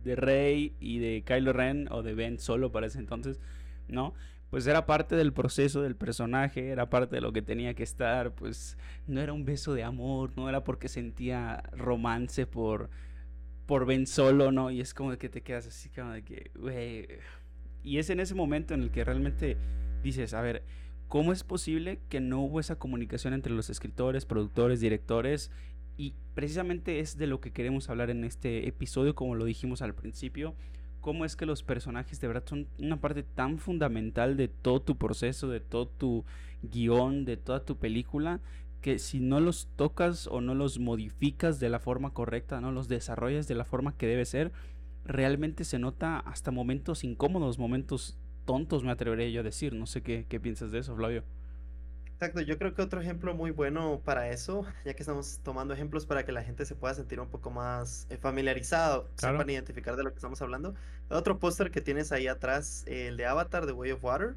de 0.04 0.16
Rey 0.16 0.74
y 0.80 0.98
de 0.98 1.22
Kylo 1.26 1.52
Ren 1.52 1.88
o 1.90 2.02
de 2.02 2.14
Ben 2.14 2.38
solo 2.38 2.72
para 2.72 2.86
ese 2.86 2.98
entonces, 2.98 3.40
¿no? 3.88 4.14
Pues 4.50 4.66
era 4.66 4.84
parte 4.84 5.16
del 5.16 5.32
proceso 5.32 5.80
del 5.82 5.96
personaje, 5.96 6.68
era 6.68 6.90
parte 6.90 7.16
de 7.16 7.22
lo 7.22 7.32
que 7.32 7.40
tenía 7.40 7.74
que 7.74 7.82
estar, 7.82 8.34
pues 8.34 8.76
no 9.06 9.20
era 9.20 9.32
un 9.32 9.44
beso 9.44 9.72
de 9.72 9.82
amor, 9.82 10.32
no 10.36 10.48
era 10.48 10.62
porque 10.62 10.88
sentía 10.88 11.62
romance 11.72 12.46
por, 12.46 12.90
por 13.66 13.86
Ben 13.86 14.06
solo, 14.06 14.52
¿no? 14.52 14.70
Y 14.70 14.80
es 14.80 14.92
como 14.92 15.16
que 15.16 15.28
te 15.30 15.40
quedas 15.40 15.66
así 15.66 15.88
que, 15.88 16.50
güey. 16.54 17.08
Y 17.82 17.98
es 17.98 18.10
en 18.10 18.20
ese 18.20 18.34
momento 18.34 18.74
en 18.74 18.82
el 18.82 18.90
que 18.90 19.04
realmente 19.04 19.56
dices, 20.02 20.34
a 20.34 20.42
ver, 20.42 20.62
¿Cómo 21.12 21.34
es 21.34 21.44
posible 21.44 22.00
que 22.08 22.20
no 22.22 22.40
hubo 22.40 22.58
esa 22.58 22.76
comunicación 22.76 23.34
entre 23.34 23.52
los 23.52 23.68
escritores, 23.68 24.24
productores, 24.24 24.80
directores? 24.80 25.50
Y 25.96 26.14
precisamente 26.34 27.00
es 27.00 27.16
de 27.16 27.26
lo 27.26 27.40
que 27.40 27.52
queremos 27.52 27.88
hablar 27.90 28.10
en 28.10 28.24
este 28.24 28.66
episodio, 28.68 29.14
como 29.14 29.34
lo 29.34 29.44
dijimos 29.44 29.82
al 29.82 29.94
principio. 29.94 30.54
¿Cómo 31.00 31.24
es 31.24 31.36
que 31.36 31.46
los 31.46 31.62
personajes 31.62 32.20
de 32.20 32.28
verdad 32.28 32.44
son 32.46 32.68
una 32.78 33.00
parte 33.00 33.22
tan 33.22 33.58
fundamental 33.58 34.36
de 34.36 34.48
todo 34.48 34.80
tu 34.80 34.96
proceso, 34.96 35.48
de 35.48 35.60
todo 35.60 35.88
tu 35.88 36.24
guion, 36.62 37.24
de 37.24 37.36
toda 37.36 37.64
tu 37.64 37.76
película? 37.76 38.40
que 38.82 38.98
si 38.98 39.20
no 39.20 39.38
los 39.38 39.68
tocas 39.76 40.26
o 40.26 40.40
no 40.40 40.56
los 40.56 40.80
modificas 40.80 41.60
de 41.60 41.68
la 41.68 41.78
forma 41.78 42.12
correcta, 42.12 42.60
no 42.60 42.72
los 42.72 42.88
desarrollas 42.88 43.46
de 43.46 43.54
la 43.54 43.64
forma 43.64 43.96
que 43.96 44.08
debe 44.08 44.24
ser, 44.24 44.50
realmente 45.04 45.64
se 45.64 45.78
nota 45.78 46.18
hasta 46.18 46.50
momentos 46.50 47.04
incómodos, 47.04 47.60
momentos 47.60 48.18
tontos, 48.44 48.82
me 48.82 48.90
atrevería 48.90 49.28
yo 49.28 49.40
a 49.40 49.44
decir. 49.44 49.72
No 49.72 49.86
sé 49.86 50.02
qué, 50.02 50.26
qué 50.28 50.40
piensas 50.40 50.72
de 50.72 50.80
eso, 50.80 50.96
Flavio. 50.96 51.22
Exacto, 52.22 52.40
yo 52.40 52.56
creo 52.56 52.72
que 52.72 52.82
otro 52.82 53.00
ejemplo 53.00 53.34
muy 53.34 53.50
bueno 53.50 54.00
para 54.04 54.28
eso, 54.28 54.64
ya 54.84 54.94
que 54.94 55.02
estamos 55.02 55.40
tomando 55.42 55.74
ejemplos 55.74 56.06
para 56.06 56.24
que 56.24 56.30
la 56.30 56.44
gente 56.44 56.64
se 56.64 56.76
pueda 56.76 56.94
sentir 56.94 57.18
un 57.18 57.28
poco 57.28 57.50
más 57.50 58.06
eh, 58.10 58.16
familiarizado, 58.16 59.10
claro. 59.16 59.38
sepan 59.38 59.50
identificar 59.50 59.96
de 59.96 60.04
lo 60.04 60.10
que 60.10 60.18
estamos 60.18 60.40
hablando. 60.40 60.72
Otro 61.08 61.40
póster 61.40 61.72
que 61.72 61.80
tienes 61.80 62.12
ahí 62.12 62.28
atrás, 62.28 62.84
el 62.86 63.16
de 63.16 63.26
Avatar, 63.26 63.66
The 63.66 63.72
Way 63.72 63.90
of 63.90 64.04
Water, 64.04 64.36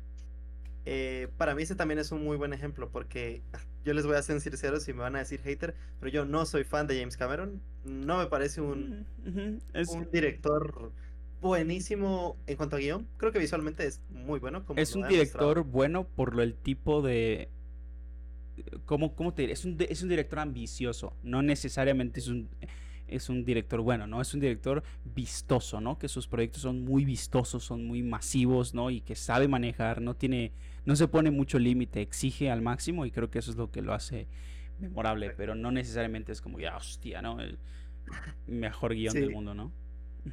eh, 0.87 1.27
para 1.37 1.53
mí 1.53 1.61
ese 1.61 1.75
también 1.75 1.99
es 1.99 2.11
un 2.11 2.23
muy 2.23 2.37
buen 2.37 2.53
ejemplo 2.53 2.89
porque 2.89 3.43
yo 3.85 3.93
les 3.93 4.07
voy 4.07 4.15
a 4.15 4.23
ser 4.23 4.41
sinceros 4.41 4.87
y 4.87 4.93
me 4.93 5.01
van 5.01 5.15
a 5.15 5.19
decir 5.19 5.41
hater, 5.41 5.75
pero 5.99 6.11
yo 6.11 6.25
no 6.25 6.47
soy 6.47 6.63
fan 6.63 6.87
de 6.87 6.97
James 6.97 7.17
Cameron, 7.17 7.61
no 7.83 8.17
me 8.17 8.25
parece 8.25 8.61
un, 8.61 9.05
un 9.23 10.09
director 10.11 10.91
buenísimo 11.39 12.35
en 12.47 12.57
cuanto 12.57 12.77
a 12.77 12.79
guion. 12.79 13.07
Creo 13.17 13.31
que 13.31 13.39
visualmente 13.39 13.85
es 13.85 14.01
muy 14.09 14.39
bueno. 14.39 14.65
Como 14.65 14.79
es 14.79 14.95
un 14.95 15.07
director 15.07 15.63
bueno 15.63 16.07
por 16.07 16.35
lo 16.35 16.41
el 16.41 16.55
tipo 16.55 17.03
de. 17.03 17.49
¿Cómo, 18.85 19.15
cómo 19.15 19.33
te 19.33 19.43
diré? 19.43 19.53
Es 19.53 19.65
un, 19.65 19.77
es 19.79 20.01
un 20.01 20.09
director 20.09 20.39
ambicioso. 20.39 21.13
No 21.23 21.41
necesariamente 21.41 22.19
es 22.19 22.27
un, 22.27 22.49
es 23.07 23.29
un 23.29 23.45
director 23.45 23.81
bueno, 23.81 24.07
¿no? 24.07 24.21
Es 24.21 24.33
un 24.33 24.39
director 24.39 24.83
vistoso, 25.03 25.81
¿no? 25.81 25.97
Que 25.97 26.07
sus 26.07 26.27
proyectos 26.27 26.61
son 26.61 26.83
muy 26.83 27.05
vistosos, 27.05 27.63
son 27.63 27.85
muy 27.85 28.01
masivos, 28.01 28.73
¿no? 28.73 28.89
Y 28.89 29.01
que 29.01 29.15
sabe 29.15 29.47
manejar, 29.47 30.01
no 30.01 30.15
tiene. 30.15 30.53
No 30.85 30.95
se 30.95 31.07
pone 31.07 31.31
mucho 31.31 31.57
límite, 31.57 32.01
exige 32.01 32.51
al 32.51 32.61
máximo 32.61 33.05
y 33.05 33.11
creo 33.11 33.29
que 33.29 33.39
eso 33.39 33.51
es 33.51 33.57
lo 33.57 33.71
que 33.71 33.81
lo 33.81 33.93
hace 33.93 34.27
memorable. 34.79 35.31
Pero 35.31 35.55
no 35.55 35.71
necesariamente 35.71 36.31
es 36.31 36.41
como, 36.41 36.59
ya, 36.59 36.77
hostia, 36.77 37.21
¿no? 37.21 37.39
El 37.39 37.57
mejor 38.47 38.93
guion 38.93 39.13
del 39.13 39.31
mundo, 39.31 39.53
¿no? 39.53 39.71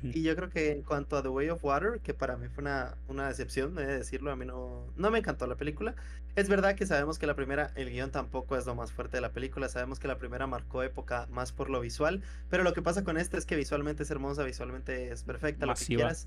Y 0.03 0.23
yo 0.23 0.35
creo 0.35 0.49
que 0.49 0.73
en 0.73 0.83
cuanto 0.83 1.17
a 1.17 1.23
The 1.23 1.29
Way 1.29 1.51
of 1.51 1.63
Water, 1.65 2.01
que 2.01 2.15
para 2.15 2.37
mí 2.37 2.49
fue 2.49 2.63
una, 2.63 2.97
una 3.09 3.29
decepción, 3.29 3.75
de 3.75 3.85
decirlo, 3.87 4.31
a 4.31 4.37
mí 4.37 4.47
no, 4.47 4.93
no 4.97 5.11
me 5.11 5.19
encantó 5.19 5.47
la 5.47 5.57
película. 5.57 5.95
Es 6.35 6.49
verdad 6.49 6.75
que 6.77 6.87
sabemos 6.87 7.19
que 7.19 7.27
la 7.27 7.35
primera, 7.35 7.73
el 7.75 7.91
guion 7.91 8.11
tampoco 8.11 8.57
es 8.57 8.65
lo 8.65 8.75
más 8.75 8.93
fuerte 8.93 9.19
de 9.19 9.21
la 9.21 9.33
película, 9.33 9.69
sabemos 9.69 9.99
que 9.99 10.09
la 10.09 10.17
primera 10.17 10.47
marcó 10.47 10.83
época 10.83 11.27
más 11.31 11.53
por 11.53 11.69
lo 11.69 11.81
visual, 11.81 12.23
pero 12.49 12.63
lo 12.63 12.73
que 12.73 12.81
pasa 12.81 13.05
con 13.05 13.19
esta 13.19 13.37
es 13.37 13.45
que 13.45 13.55
visualmente 13.57 14.05
es 14.05 14.11
hermosa, 14.11 14.45
visualmente 14.45 15.13
es 15.13 15.25
perfecta, 15.25 15.67
lo 15.67 15.75
que 15.75 15.85
quieras. 15.85 16.27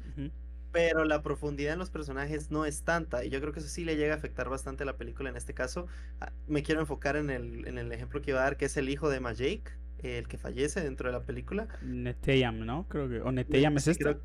pero 0.72 1.05
la 1.05 1.24
profundidad 1.24 1.74
en 1.74 1.79
los 1.79 1.89
personajes 1.89 2.51
no 2.51 2.65
es 2.65 2.84
tanta. 2.84 3.24
Y 3.25 3.29
yo 3.29 3.39
creo 3.39 3.53
que 3.53 3.62
eso 3.62 3.69
sí 3.69 3.86
le 3.86 3.95
llega 3.95 4.13
a 4.13 4.17
afectar 4.17 4.50
bastante 4.50 4.84
a 4.84 4.86
la 4.86 4.98
película 4.98 5.29
en 5.29 5.38
este 5.38 5.53
caso. 5.53 5.88
Ah, 6.19 6.34
me 6.48 6.63
quiero 6.63 6.81
enfocar 6.81 7.15
en 7.15 7.29
el, 7.29 7.67
en 7.67 7.77
el 7.77 7.91
ejemplo 7.91 8.22
que 8.22 8.31
iba 8.31 8.41
a 8.41 8.43
dar, 8.43 8.57
que 8.57 8.65
es 8.65 8.75
el 8.77 8.89
hijo 8.89 9.10
de 9.10 9.22
Majake, 9.22 9.72
el 10.14 10.28
que 10.28 10.38
fallece 10.38 10.82
dentro 10.82 11.10
de 11.10 11.14
la 11.14 11.24
película. 11.24 11.68
Neteyam, 11.82 12.66
¿no? 12.66 12.88
Creo 12.90 13.10
que. 13.10 13.22
O 13.22 13.32
Neteyam 13.32 13.78
es 13.78 13.88
este. 13.88 14.18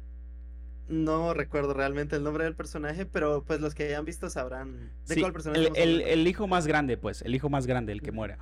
No 0.89 1.35
recuerdo 1.35 1.73
realmente 1.73 2.17
el 2.17 2.25
nombre 2.25 2.43
del 2.45 2.57
personaje, 2.57 3.07
pero 3.07 3.45
pues 3.45 3.61
los 3.61 3.77
que 3.77 3.85
hayan 3.85 4.05
visto 4.05 4.29
sabrán 4.29 4.91
de 5.07 5.21
cuál 5.21 5.33
personaje. 5.33 5.71
El, 5.77 6.01
el, 6.01 6.27
hijo 6.27 6.49
más 6.49 6.67
grande, 6.67 6.97
pues, 6.97 7.23
el 7.23 7.33
hijo 7.33 7.49
más 7.49 7.69
grande, 7.69 7.93
el 7.93 8.03
que 8.03 8.11
muere. 8.11 8.37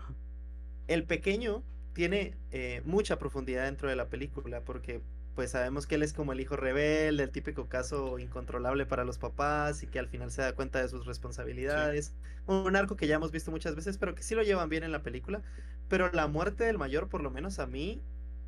El 0.86 1.04
pequeño 1.04 1.62
tiene 1.92 2.36
eh, 2.50 2.80
mucha 2.86 3.18
profundidad 3.18 3.64
dentro 3.64 3.90
de 3.90 3.96
la 3.96 4.08
película, 4.08 4.62
porque 4.62 5.02
pues 5.38 5.52
sabemos 5.52 5.86
que 5.86 5.94
él 5.94 6.02
es 6.02 6.12
como 6.12 6.32
el 6.32 6.40
hijo 6.40 6.56
rebelde, 6.56 7.22
el 7.22 7.30
típico 7.30 7.68
caso 7.68 8.18
incontrolable 8.18 8.86
para 8.86 9.04
los 9.04 9.18
papás 9.18 9.84
y 9.84 9.86
que 9.86 10.00
al 10.00 10.08
final 10.08 10.32
se 10.32 10.42
da 10.42 10.52
cuenta 10.52 10.82
de 10.82 10.88
sus 10.88 11.06
responsabilidades. 11.06 12.12
Un 12.48 12.74
arco 12.74 12.96
que 12.96 13.06
ya 13.06 13.14
hemos 13.14 13.30
visto 13.30 13.52
muchas 13.52 13.76
veces, 13.76 13.98
pero 13.98 14.16
que 14.16 14.24
sí 14.24 14.34
lo 14.34 14.42
llevan 14.42 14.68
bien 14.68 14.82
en 14.82 14.90
la 14.90 15.04
película. 15.04 15.40
Pero 15.86 16.10
la 16.10 16.26
muerte 16.26 16.64
del 16.64 16.76
mayor, 16.76 17.08
por 17.08 17.22
lo 17.22 17.30
menos 17.30 17.60
a 17.60 17.68
mí, 17.68 18.02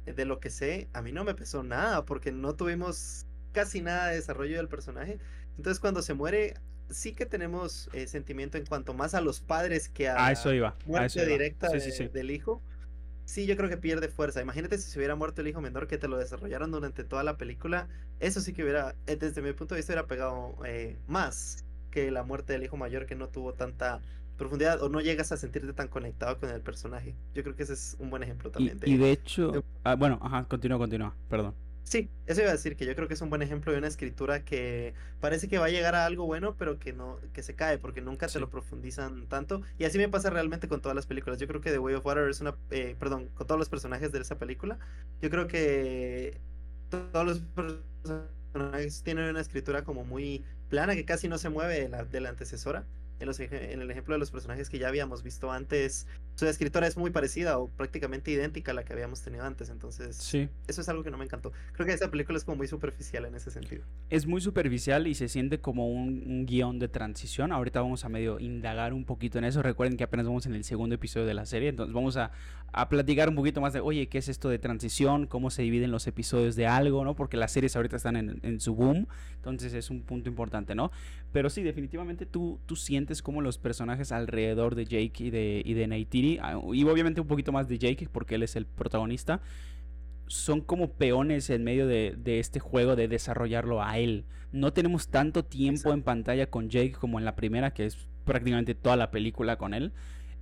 de 0.05 0.25
lo 0.25 0.41
que 0.41 0.51
sé, 0.51 0.89
a 0.93 1.01
mí 1.01 1.13
no 1.13 1.23
me 1.23 1.33
pesó 1.37 1.63
nada, 1.63 2.05
porque 2.05 2.33
no 2.33 2.57
tuvimos 2.57 3.25
casi 3.53 3.83
nada 3.83 4.09
de 4.09 4.17
desarrollo 4.17 4.57
del 4.57 4.67
personaje. 4.67 5.21
Entonces 5.57 5.79
cuando 5.79 6.03
se 6.03 6.15
muere, 6.15 6.55
sí 6.89 7.13
que 7.13 7.25
tenemos 7.25 7.89
eh, 7.93 8.09
sentimiento 8.09 8.59
en 8.59 8.67
cuanto 8.67 8.95
más 8.95 9.15
a 9.15 9.21
los 9.21 9.41
padres 9.41 9.89
que 9.89 10.09
a, 10.09 10.27
a 10.27 10.33
eso 10.33 10.53
iba. 10.53 10.75
muerte 10.87 11.25
directa 11.25 11.69
del 11.69 12.33
hijo. 12.33 12.61
Sí, 13.31 13.47
yo 13.47 13.57
creo 13.57 13.69
que 13.69 13.77
pierde 13.77 14.09
fuerza. 14.09 14.43
Imagínate 14.43 14.77
si 14.77 14.91
se 14.91 14.99
hubiera 14.99 15.15
muerto 15.15 15.41
el 15.41 15.47
hijo 15.47 15.61
menor 15.61 15.87
que 15.87 15.99
te 15.99 16.09
lo 16.09 16.19
desarrollaron 16.19 16.73
durante 16.73 17.05
toda 17.05 17.23
la 17.23 17.37
película. 17.37 17.87
Eso 18.19 18.41
sí 18.41 18.53
que 18.53 18.65
hubiera, 18.65 18.97
eh, 19.07 19.15
desde 19.15 19.41
mi 19.41 19.53
punto 19.53 19.77
de 19.77 19.79
vista, 19.79 19.93
hubiera 19.93 20.09
pegado 20.09 20.57
eh, 20.67 20.99
más 21.07 21.65
que 21.93 22.11
la 22.11 22.25
muerte 22.25 22.55
del 22.55 22.65
hijo 22.65 22.77
mayor 22.77 23.07
que 23.07 23.15
no 23.15 23.29
tuvo 23.29 23.55
tanta 23.55 24.01
profundidad 24.37 24.83
o 24.83 24.89
no 24.89 25.01
llegas 25.01 25.31
a 25.31 25.37
sentirte 25.37 25.73
tan 25.73 25.87
conectado 25.87 26.41
con 26.41 26.51
el 26.51 26.61
personaje. 26.61 27.15
Yo 27.33 27.45
creo 27.45 27.55
que 27.55 27.63
ese 27.63 27.75
es 27.75 27.95
un 28.01 28.11
buen 28.11 28.25
ejemplo 28.25 28.51
también. 28.51 28.79
Y 28.79 28.81
de, 28.81 28.91
y 28.91 28.97
de 28.97 29.13
hecho, 29.13 29.65
ah, 29.85 29.95
bueno, 29.95 30.19
ajá, 30.21 30.47
continúa, 30.49 30.79
continúa, 30.79 31.15
perdón. 31.29 31.55
Sí, 31.83 32.13
eso 32.27 32.41
iba 32.43 32.51
a 32.51 32.53
decir 32.53 32.77
que 32.77 32.87
yo 32.87 32.95
creo 32.95 33.09
que 33.09 33.15
es 33.15 33.21
un 33.21 33.31
buen 33.31 33.43
ejemplo 33.43 33.73
de 33.73 33.79
una 33.79 33.89
escritura 33.89 34.45
que 34.45 34.95
parece 35.19 35.49
que 35.49 35.59
va 35.59 35.67
a 35.67 35.71
llegar 35.71 35.97
a 35.97 36.07
algo 36.07 36.25
bueno, 36.27 36.57
pero 36.57 36.79
que 36.79 36.93
no, 36.93 37.19
que 37.33 37.43
se 37.43 37.57
cae 37.57 37.79
porque 37.79 38.01
nunca 38.01 38.29
se 38.29 38.39
lo 38.39 38.49
profundizan 38.49 39.27
tanto. 39.27 39.63
Y 39.77 39.85
así 39.85 39.99
me 39.99 40.09
pasa 40.09 40.31
realmente 40.31 40.69
con 40.69 40.81
todas 40.83 40.95
las 40.95 41.07
películas. 41.07 41.41
Yo 41.41 41.49
creo 41.49 41.61
que 41.61 41.71
The 41.73 41.79
Way 41.81 41.95
of 41.97 42.07
Water 42.07 42.29
es 42.29 42.41
una, 42.41 42.57
eh, 42.71 42.95
perdón, 42.99 43.29
con 43.35 43.47
todos 43.47 43.59
los 43.59 43.69
personajes 43.69 44.13
de 44.13 44.21
esa 44.21 44.39
película. 44.39 44.79
Yo 45.21 45.31
creo 45.31 45.49
que 45.49 46.41
todos 46.91 47.27
los 47.27 47.41
personajes 47.41 49.03
tienen 49.03 49.29
una 49.31 49.41
escritura 49.41 49.83
como 49.85 50.05
muy 50.05 50.45
plana 50.69 50.95
que 50.95 51.05
casi 51.05 51.29
no 51.29 51.39
se 51.39 51.49
mueve 51.51 51.89
la, 51.89 52.05
de 52.05 52.21
la 52.21 52.29
antecesora 52.31 52.87
en, 53.21 53.83
el 53.83 53.91
ejemplo 53.91 54.15
de 54.15 54.19
los 54.19 54.31
personajes 54.31 54.71
que 54.71 54.79
ya 54.79 54.89
habíamos 54.89 55.23
visto 55.23 55.53
antes, 55.53 56.07
su 56.35 56.47
escritora 56.47 56.87
es 56.87 56.97
muy 56.97 57.11
parecida 57.11 57.59
o 57.59 57.69
prácticamente 57.69 58.31
idéntica 58.31 58.73
a 58.73 58.75
la 58.75 58.85
que 58.85 58.93
habíamos 58.93 59.23
tenido 59.23 59.45
antes. 59.45 59.69
Entonces, 59.69 60.17
sí. 60.17 60.49
eso 60.67 60.81
es 60.81 60.89
algo 60.89 61.03
que 61.03 61.11
no 61.11 61.19
me 61.19 61.25
encantó. 61.25 61.53
Creo 61.73 61.87
que 61.87 61.93
esa 61.93 62.11
película 62.11 62.39
es 62.39 62.45
como 62.45 62.57
muy 62.57 62.67
superficial 62.67 63.27
en 63.27 63.35
ese 63.35 63.51
sentido. 63.51 63.85
Es 64.09 64.27
muy 64.27 64.41
superficial 64.41 65.07
y 65.07 65.15
se 65.15 65.29
siente 65.29 65.61
como 65.61 65.89
un, 65.89 66.47
guion 66.47 66.79
de 66.79 66.89
transición. 66.89 67.53
Ahorita 67.53 67.83
vamos 67.83 68.05
a 68.05 68.09
medio 68.09 68.41
indagar 68.41 68.95
un 68.95 69.05
poquito 69.05 69.39
en 69.39 69.45
eso. 69.45 69.63
Recuerden 69.63 69.99
que 69.99 70.05
apenas 70.05 70.27
vamos 70.27 70.47
en 70.47 70.55
el 70.55 70.65
segundo 70.65 70.95
episodio 70.95 71.27
de 71.27 71.35
la 71.35 71.45
serie. 71.45 71.69
Entonces 71.69 71.95
vamos 71.95 72.17
a, 72.17 72.33
a 72.73 72.89
platicar 72.89 73.29
un 73.29 73.35
poquito 73.35 73.61
más 73.61 73.73
de, 73.73 73.81
oye, 73.81 74.09
¿qué 74.09 74.19
es 74.19 74.29
esto 74.29 74.49
de 74.49 74.59
transición? 74.59 75.27
¿Cómo 75.27 75.51
se 75.51 75.63
dividen 75.63 75.91
los 75.91 76.07
episodios 76.07 76.57
de 76.57 76.67
algo? 76.67 77.05
¿no? 77.05 77.15
Porque 77.15 77.37
las 77.37 77.53
series 77.53 77.75
ahorita 77.77 77.97
están 77.97 78.17
en, 78.17 78.41
en 78.43 78.61
su 78.61 78.75
boom. 78.75 79.07
Entonces 79.37 79.75
es 79.75 79.91
un 79.91 80.03
punto 80.03 80.29
importante, 80.29 80.75
¿no? 80.75 80.93
Pero 81.33 81.51
sí, 81.51 81.63
definitivamente 81.63 82.27
tú, 82.27 82.61
tú 82.67 82.77
sientes 82.77 83.23
como 83.23 83.41
los 83.41 83.59
personajes 83.59 84.13
alrededor 84.13 84.75
de 84.75 84.85
Jake 84.85 85.25
y 85.25 85.31
de, 85.31 85.63
y 85.65 85.75
de 85.75 85.87
Neytiri, 85.87 86.39
ah, 86.43 86.61
y 86.73 86.85
obviamente 86.85 87.21
un 87.21 87.27
poquito 87.27 87.53
más 87.53 87.69
de 87.69 87.79
Jake, 87.79 88.09
porque 88.11 88.35
él 88.35 88.43
es 88.43 88.57
el 88.57 88.67
protagonista, 88.67 89.41
son 90.27 90.61
como 90.61 90.93
peones 90.93 91.51
en 91.51 91.65
medio 91.65 91.87
de, 91.87 92.15
de 92.17 92.39
este 92.39 92.61
juego 92.61 92.97
de 92.97 93.09
desarrollarlo 93.09 93.83
a 93.83 93.99
él. 93.99 94.25
No 94.53 94.73
tenemos 94.73 95.09
tanto 95.09 95.45
tiempo 95.45 95.93
en 95.93 96.03
pantalla 96.03 96.49
con 96.49 96.69
Jake 96.69 96.93
como 96.93 97.19
en 97.19 97.25
la 97.25 97.37
primera, 97.37 97.73
que 97.73 97.87
es 97.87 98.09
prácticamente 98.25 98.75
toda 98.75 98.97
la 98.97 99.11
película 99.11 99.57
con 99.57 99.75
él. 99.75 99.93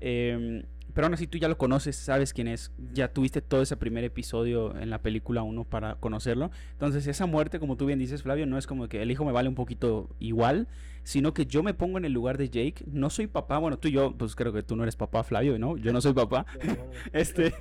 Eh, 0.00 0.64
pero 0.98 1.06
aún 1.06 1.14
así 1.14 1.28
tú 1.28 1.38
ya 1.38 1.46
lo 1.46 1.56
conoces, 1.56 1.94
sabes 1.94 2.32
quién 2.32 2.48
es, 2.48 2.72
ya 2.92 3.06
tuviste 3.06 3.40
todo 3.40 3.62
ese 3.62 3.76
primer 3.76 4.02
episodio 4.02 4.76
en 4.76 4.90
la 4.90 5.00
película 5.00 5.44
1 5.44 5.62
para 5.62 5.94
conocerlo. 5.94 6.50
Entonces 6.72 7.06
esa 7.06 7.24
muerte, 7.24 7.60
como 7.60 7.76
tú 7.76 7.86
bien 7.86 8.00
dices, 8.00 8.24
Flavio, 8.24 8.46
no 8.46 8.58
es 8.58 8.66
como 8.66 8.88
que 8.88 9.00
el 9.00 9.12
hijo 9.12 9.24
me 9.24 9.30
vale 9.30 9.48
un 9.48 9.54
poquito 9.54 10.10
igual, 10.18 10.66
sino 11.04 11.34
que 11.34 11.46
yo 11.46 11.62
me 11.62 11.72
pongo 11.72 11.98
en 11.98 12.04
el 12.04 12.12
lugar 12.12 12.36
de 12.36 12.48
Jake. 12.48 12.84
No 12.90 13.10
soy 13.10 13.28
papá, 13.28 13.58
bueno, 13.58 13.78
tú 13.78 13.86
y 13.86 13.92
yo, 13.92 14.12
pues 14.18 14.34
creo 14.34 14.52
que 14.52 14.64
tú 14.64 14.74
no 14.74 14.82
eres 14.82 14.96
papá, 14.96 15.22
Flavio, 15.22 15.56
¿no? 15.56 15.76
Yo 15.76 15.92
no 15.92 16.00
soy 16.00 16.14
papá. 16.14 16.46
este... 17.12 17.54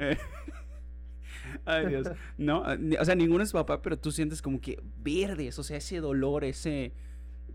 Eh, 0.00 0.18
ay, 1.66 1.86
Dios. 1.86 2.08
No, 2.38 2.64
o 2.98 3.04
sea, 3.04 3.14
ninguno 3.14 3.44
es 3.44 3.52
papá, 3.52 3.82
pero 3.82 3.96
tú 3.96 4.10
sientes 4.10 4.42
como 4.42 4.60
que 4.60 4.82
verdes, 5.00 5.60
o 5.60 5.62
sea, 5.62 5.76
ese 5.76 6.00
dolor, 6.00 6.42
ese 6.42 6.92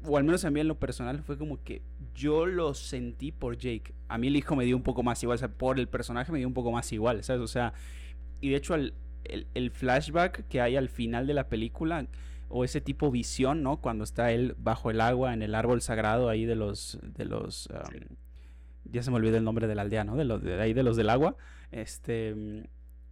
o 0.06 0.18
al 0.18 0.24
menos 0.24 0.46
a 0.46 0.52
mí 0.52 0.60
en 0.60 0.68
lo 0.68 0.80
personal, 0.80 1.22
fue 1.24 1.38
como 1.38 1.62
que 1.64 1.82
yo 2.14 2.46
lo 2.46 2.74
sentí 2.74 3.32
por 3.32 3.58
Jake. 3.58 3.94
A 4.08 4.18
mí 4.18 4.28
el 4.28 4.36
hijo 4.36 4.56
me 4.56 4.66
dio 4.66 4.76
un 4.76 4.84
poco 4.84 5.04
más 5.04 5.22
igual, 5.24 5.36
o 5.36 5.40
sea, 5.40 5.50
por 5.50 5.80
el 5.80 5.88
personaje 5.88 6.32
me 6.32 6.40
dio 6.40 6.48
un 6.48 6.54
poco 6.54 6.72
más 6.72 6.92
igual, 6.92 7.24
¿sabes? 7.24 7.42
O 7.42 7.48
sea, 7.48 7.74
y 8.42 8.50
de 8.50 8.56
hecho 8.56 8.76
el, 8.76 8.94
el, 9.54 9.72
flashback 9.72 10.48
que 10.48 10.62
hay 10.62 10.76
al 10.76 10.90
final 10.90 11.28
de 11.28 11.34
la 11.34 11.50
película, 11.50 12.08
o 12.48 12.64
ese 12.64 12.82
tipo 12.82 13.12
visión, 13.12 13.62
¿no? 13.62 13.78
Cuando 13.78 14.04
está 14.04 14.32
él 14.32 14.56
bajo 14.58 14.90
el 14.90 15.02
agua 15.02 15.34
en 15.34 15.44
el 15.44 15.54
árbol 15.54 15.82
sagrado 15.82 16.30
ahí 16.30 16.46
de 16.46 16.56
los, 16.56 17.00
de 17.04 17.26
los, 17.26 17.70
ya 18.86 19.04
se 19.04 19.12
me 19.12 19.18
olvidó 19.18 19.38
el 19.38 19.44
nombre 19.44 19.68
de 19.68 19.76
la 19.76 19.84
aldea, 19.84 20.04
¿no? 20.04 20.16
De, 20.16 20.26
los, 20.26 20.42
de 20.42 20.60
ahí 20.60 20.74
de 20.74 20.84
los 20.84 20.98
del 20.98 21.10
agua. 21.10 21.36
Este, 21.72 22.36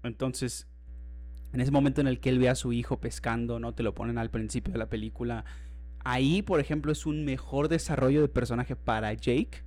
entonces, 0.04 0.68
en 1.54 1.62
ese 1.62 1.72
momento 1.72 2.02
en 2.02 2.08
el 2.08 2.20
que 2.20 2.30
él 2.30 2.40
ve 2.40 2.50
a 2.50 2.56
su 2.56 2.74
hijo 2.74 3.00
pescando, 3.00 3.60
¿no? 3.60 3.74
Te 3.74 3.84
lo 3.84 3.94
ponen 3.94 4.18
al 4.18 4.32
principio 4.32 4.74
de 4.74 4.80
la 4.80 4.90
película 4.90 5.46
ahí, 6.08 6.42
por 6.42 6.62
ejemplo, 6.62 6.92
es 6.92 7.06
un 7.06 7.26
mejor 7.26 7.68
desarrollo 7.68 8.22
de 8.22 8.30
personaje 8.30 8.78
para 8.78 9.14
Jake 9.14 9.64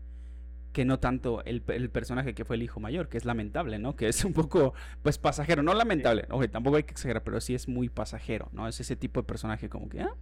que 0.73 0.85
no 0.85 0.99
tanto 0.99 1.45
el, 1.45 1.61
personaje 1.91 2.33
que 2.33 2.45
fue 2.45 2.57
el 2.57 2.63
hijo 2.63 2.81
mayor, 2.81 3.09
que 3.09 3.19
es 3.19 3.25
lamentable, 3.25 3.79
¿no? 3.79 3.95
Que 3.97 4.09
es 4.09 4.25
un 4.25 4.33
poco, 4.33 4.73
pues, 5.03 5.19
pasajero. 5.19 5.63
No 5.63 5.75
lamentable, 5.75 6.27
oye, 6.31 6.49
tampoco 6.49 6.77
hay 6.77 6.85
que 6.85 6.93
exagerar, 6.93 7.25
pero 7.25 7.41
sí 7.41 7.55
es 7.55 7.69
muy 7.69 7.89
pasajero, 7.89 8.49
¿no? 8.53 8.69
Es 8.69 8.81
ese 8.81 8.97
tipo 8.97 9.21
de 9.21 9.27
personaje 9.27 9.69
como 9.69 9.89
que, 9.89 10.01
ah, 10.01 10.15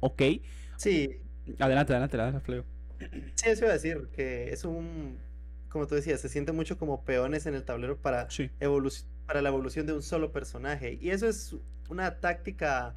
ok. 0.00 0.22
Sí. 0.76 1.20
Adelante, 1.58 1.92
adelante, 1.92 2.16
adelante, 2.16 2.40
Fleo. 2.40 2.64
Sí, 3.34 3.50
eso 3.50 3.64
iba 3.64 3.70
a 3.70 3.74
decir, 3.74 4.08
que 4.14 4.52
es 4.52 4.64
un, 4.64 5.18
como 5.68 5.86
tú 5.86 5.96
decías, 5.96 6.20
se 6.20 6.28
siente 6.30 6.52
mucho 6.52 6.78
como 6.78 7.04
peones 7.04 7.46
en 7.46 7.54
el 7.54 7.64
tablero 7.64 7.98
para, 7.98 8.28
para 9.26 9.42
la 9.42 9.48
evolución 9.48 9.86
de 9.86 9.92
un 9.92 10.02
solo 10.02 10.32
personaje. 10.32 10.98
Y 11.00 11.10
eso 11.10 11.28
es 11.28 11.56
una 11.88 12.20
táctica 12.20 12.94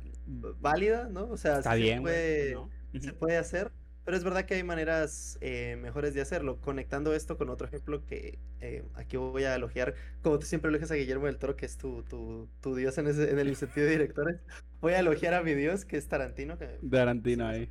válida, 0.60 1.10
¿no? 1.10 1.30
O 1.30 1.38
sea, 1.38 1.62
se, 1.62 2.00
puede, 2.02 2.56
se 3.00 3.14
puede 3.14 3.38
hacer, 3.38 3.72
pero 4.06 4.18
es 4.18 4.24
verdad 4.24 4.46
que 4.46 4.56
hay 4.56 4.64
maneras 4.64 5.38
eh, 5.42 5.78
mejores 5.82 6.14
de 6.14 6.22
hacerlo. 6.22 6.60
Conectando 6.62 7.14
esto 7.14 7.38
con 7.38 7.50
otro 7.50 7.68
ejemplo 7.68 8.06
que 8.06 8.40
eh, 8.62 8.84
aquí 8.96 9.18
voy 9.18 9.44
a 9.44 9.56
elogiar, 9.56 9.96
como 10.22 10.40
tú 10.40 10.46
siempre 10.46 10.70
elogias 10.70 10.92
a 10.92 10.96
Guillermo 10.96 11.26
del 11.26 11.38
Toro, 11.38 11.56
que 11.56 11.66
es 11.66 11.78
tu, 11.78 12.04
tu, 12.04 12.48
tu 12.62 12.76
dios 12.76 12.98
en, 12.98 13.08
ese, 13.08 13.32
en 13.32 13.40
el 13.40 13.56
sentido 13.56 13.86
de 13.86 13.92
directores, 13.94 14.40
voy 14.82 14.94
a 14.94 15.00
elogiar 15.00 15.34
a 15.34 15.44
mi 15.44 15.54
dios, 15.54 15.86
que 15.86 15.98
es 15.98 16.08
Tarantino. 16.08 16.58
Que, 16.58 16.80
Tarantino 16.90 17.48
ahí. 17.48 17.70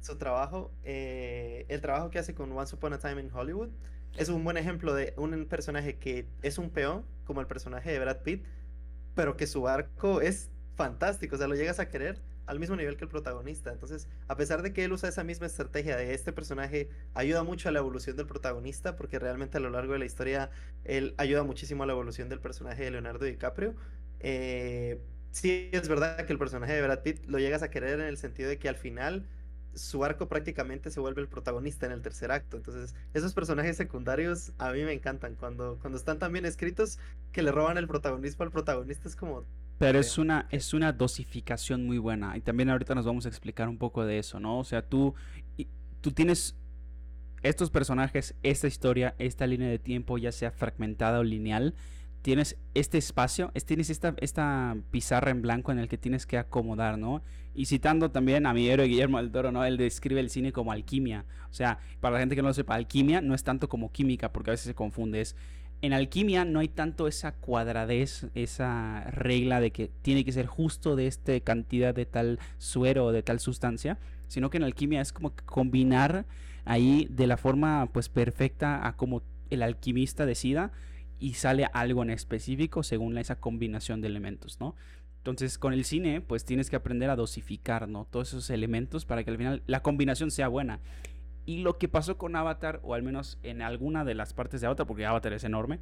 Su, 0.00 0.16
trabajo, 0.16 0.72
eh, 0.84 1.66
el 1.68 1.80
trabajo 1.80 2.10
que 2.10 2.18
hace 2.18 2.34
con 2.34 2.52
Once 2.52 2.74
Upon 2.74 2.92
a 2.92 2.98
Time 2.98 3.20
in 3.20 3.30
Hollywood, 3.32 3.70
es 4.16 4.28
un 4.28 4.42
buen 4.44 4.56
ejemplo 4.56 4.94
de 4.94 5.12
un 5.16 5.46
personaje 5.46 5.98
que 5.98 6.26
es 6.42 6.58
un 6.58 6.70
peón, 6.70 7.04
como 7.24 7.40
el 7.40 7.46
personaje 7.46 7.92
de 7.92 7.98
Brad 7.98 8.22
Pitt, 8.22 8.44
pero 9.14 9.36
que 9.36 9.46
su 9.46 9.68
arco 9.68 10.20
es 10.20 10.50
fantástico, 10.78 11.34
o 11.34 11.38
sea, 11.38 11.48
lo 11.48 11.56
llegas 11.56 11.80
a 11.80 11.88
querer 11.88 12.22
al 12.46 12.60
mismo 12.60 12.76
nivel 12.76 12.96
que 12.96 13.04
el 13.04 13.10
protagonista. 13.10 13.72
Entonces, 13.72 14.08
a 14.28 14.36
pesar 14.36 14.62
de 14.62 14.72
que 14.72 14.84
él 14.84 14.92
usa 14.92 15.08
esa 15.08 15.24
misma 15.24 15.46
estrategia 15.46 15.96
de 15.96 16.14
este 16.14 16.32
personaje, 16.32 16.88
ayuda 17.14 17.42
mucho 17.42 17.68
a 17.68 17.72
la 17.72 17.80
evolución 17.80 18.16
del 18.16 18.26
protagonista, 18.26 18.96
porque 18.96 19.18
realmente 19.18 19.58
a 19.58 19.60
lo 19.60 19.70
largo 19.70 19.92
de 19.92 19.98
la 19.98 20.06
historia 20.06 20.50
él 20.84 21.14
ayuda 21.18 21.42
muchísimo 21.42 21.82
a 21.82 21.86
la 21.86 21.92
evolución 21.92 22.28
del 22.28 22.40
personaje 22.40 22.84
de 22.84 22.92
Leonardo 22.92 23.26
DiCaprio. 23.26 23.74
Eh, 24.20 25.00
sí, 25.32 25.68
es 25.72 25.88
verdad 25.88 26.24
que 26.24 26.32
el 26.32 26.38
personaje 26.38 26.72
de 26.72 26.82
Brad 26.82 27.02
Pitt 27.02 27.26
lo 27.26 27.38
llegas 27.38 27.62
a 27.62 27.70
querer 27.70 28.00
en 28.00 28.06
el 28.06 28.16
sentido 28.16 28.48
de 28.48 28.58
que 28.58 28.68
al 28.68 28.76
final 28.76 29.26
su 29.74 30.04
arco 30.04 30.28
prácticamente 30.28 30.90
se 30.90 31.00
vuelve 31.00 31.20
el 31.20 31.28
protagonista 31.28 31.86
en 31.86 31.92
el 31.92 32.02
tercer 32.02 32.30
acto. 32.30 32.56
Entonces, 32.56 32.94
esos 33.14 33.34
personajes 33.34 33.76
secundarios 33.76 34.52
a 34.58 34.72
mí 34.72 34.84
me 34.84 34.92
encantan. 34.92 35.34
Cuando, 35.34 35.78
cuando 35.80 35.98
están 35.98 36.18
tan 36.18 36.32
bien 36.32 36.46
escritos 36.46 36.98
que 37.32 37.42
le 37.42 37.52
roban 37.52 37.78
el 37.78 37.88
protagonismo 37.88 38.44
al 38.44 38.52
protagonista, 38.52 39.08
es 39.08 39.16
como 39.16 39.44
pero 39.78 40.00
es 40.00 40.18
una, 40.18 40.46
es 40.50 40.74
una 40.74 40.92
dosificación 40.92 41.86
muy 41.86 41.98
buena. 41.98 42.36
Y 42.36 42.40
también 42.40 42.68
ahorita 42.68 42.94
nos 42.94 43.06
vamos 43.06 43.26
a 43.26 43.28
explicar 43.28 43.68
un 43.68 43.78
poco 43.78 44.04
de 44.04 44.18
eso, 44.18 44.40
¿no? 44.40 44.58
O 44.58 44.64
sea, 44.64 44.82
tú, 44.82 45.14
tú 46.00 46.10
tienes 46.10 46.56
estos 47.42 47.70
personajes, 47.70 48.34
esta 48.42 48.66
historia, 48.66 49.14
esta 49.18 49.46
línea 49.46 49.68
de 49.68 49.78
tiempo, 49.78 50.18
ya 50.18 50.32
sea 50.32 50.50
fragmentada 50.50 51.20
o 51.20 51.24
lineal, 51.24 51.74
tienes 52.22 52.58
este 52.74 52.98
espacio, 52.98 53.52
tienes 53.66 53.90
esta, 53.90 54.14
esta 54.18 54.76
pizarra 54.90 55.30
en 55.30 55.42
blanco 55.42 55.70
en 55.70 55.78
el 55.78 55.88
que 55.88 55.96
tienes 55.96 56.26
que 56.26 56.38
acomodar, 56.38 56.98
¿no? 56.98 57.22
Y 57.54 57.66
citando 57.66 58.10
también 58.10 58.46
a 58.46 58.54
mi 58.54 58.68
héroe 58.68 58.86
Guillermo 58.86 59.18
del 59.18 59.30
Toro, 59.30 59.52
¿no? 59.52 59.64
Él 59.64 59.76
describe 59.76 60.20
el 60.20 60.30
cine 60.30 60.52
como 60.52 60.72
alquimia. 60.72 61.24
O 61.50 61.54
sea, 61.54 61.78
para 62.00 62.14
la 62.14 62.20
gente 62.20 62.34
que 62.34 62.42
no 62.42 62.48
lo 62.48 62.54
sepa, 62.54 62.74
alquimia 62.74 63.20
no 63.20 63.34
es 63.34 63.44
tanto 63.44 63.68
como 63.68 63.92
química, 63.92 64.32
porque 64.32 64.50
a 64.50 64.52
veces 64.52 64.66
se 64.66 64.74
confunde. 64.74 65.20
Es, 65.20 65.36
en 65.80 65.92
alquimia 65.92 66.44
no 66.44 66.60
hay 66.60 66.68
tanto 66.68 67.06
esa 67.06 67.32
cuadradez, 67.32 68.26
esa 68.34 69.04
regla 69.10 69.60
de 69.60 69.70
que 69.70 69.90
tiene 70.02 70.24
que 70.24 70.32
ser 70.32 70.46
justo 70.46 70.96
de 70.96 71.06
esta 71.06 71.38
cantidad 71.40 71.94
de 71.94 72.06
tal 72.06 72.38
suero 72.58 73.06
o 73.06 73.12
de 73.12 73.22
tal 73.22 73.38
sustancia, 73.38 73.98
sino 74.26 74.50
que 74.50 74.56
en 74.56 74.64
alquimia 74.64 75.00
es 75.00 75.12
como 75.12 75.34
combinar 75.46 76.26
ahí 76.64 77.06
de 77.10 77.26
la 77.26 77.36
forma 77.36 77.88
pues 77.92 78.08
perfecta 78.08 78.86
a 78.86 78.96
como 78.96 79.22
el 79.50 79.62
alquimista 79.62 80.26
decida 80.26 80.72
y 81.20 81.34
sale 81.34 81.66
algo 81.72 82.02
en 82.02 82.10
específico 82.10 82.82
según 82.82 83.16
esa 83.18 83.36
combinación 83.36 84.00
de 84.00 84.08
elementos, 84.08 84.60
¿no? 84.60 84.74
Entonces, 85.18 85.58
con 85.58 85.72
el 85.72 85.84
cine, 85.84 86.20
pues 86.20 86.44
tienes 86.44 86.70
que 86.70 86.76
aprender 86.76 87.10
a 87.10 87.16
dosificar, 87.16 87.88
¿no? 87.88 88.06
Todos 88.10 88.28
esos 88.28 88.50
elementos 88.50 89.04
para 89.04 89.24
que 89.24 89.30
al 89.30 89.36
final 89.36 89.62
la 89.66 89.82
combinación 89.82 90.30
sea 90.30 90.48
buena. 90.48 90.80
Y 91.48 91.62
lo 91.62 91.78
que 91.78 91.88
pasó 91.88 92.18
con 92.18 92.36
Avatar, 92.36 92.78
o 92.82 92.92
al 92.92 93.02
menos 93.02 93.38
en 93.42 93.62
alguna 93.62 94.04
de 94.04 94.14
las 94.14 94.34
partes 94.34 94.60
de 94.60 94.66
Avatar, 94.66 94.86
porque 94.86 95.06
Avatar 95.06 95.32
es 95.32 95.44
enorme, 95.44 95.80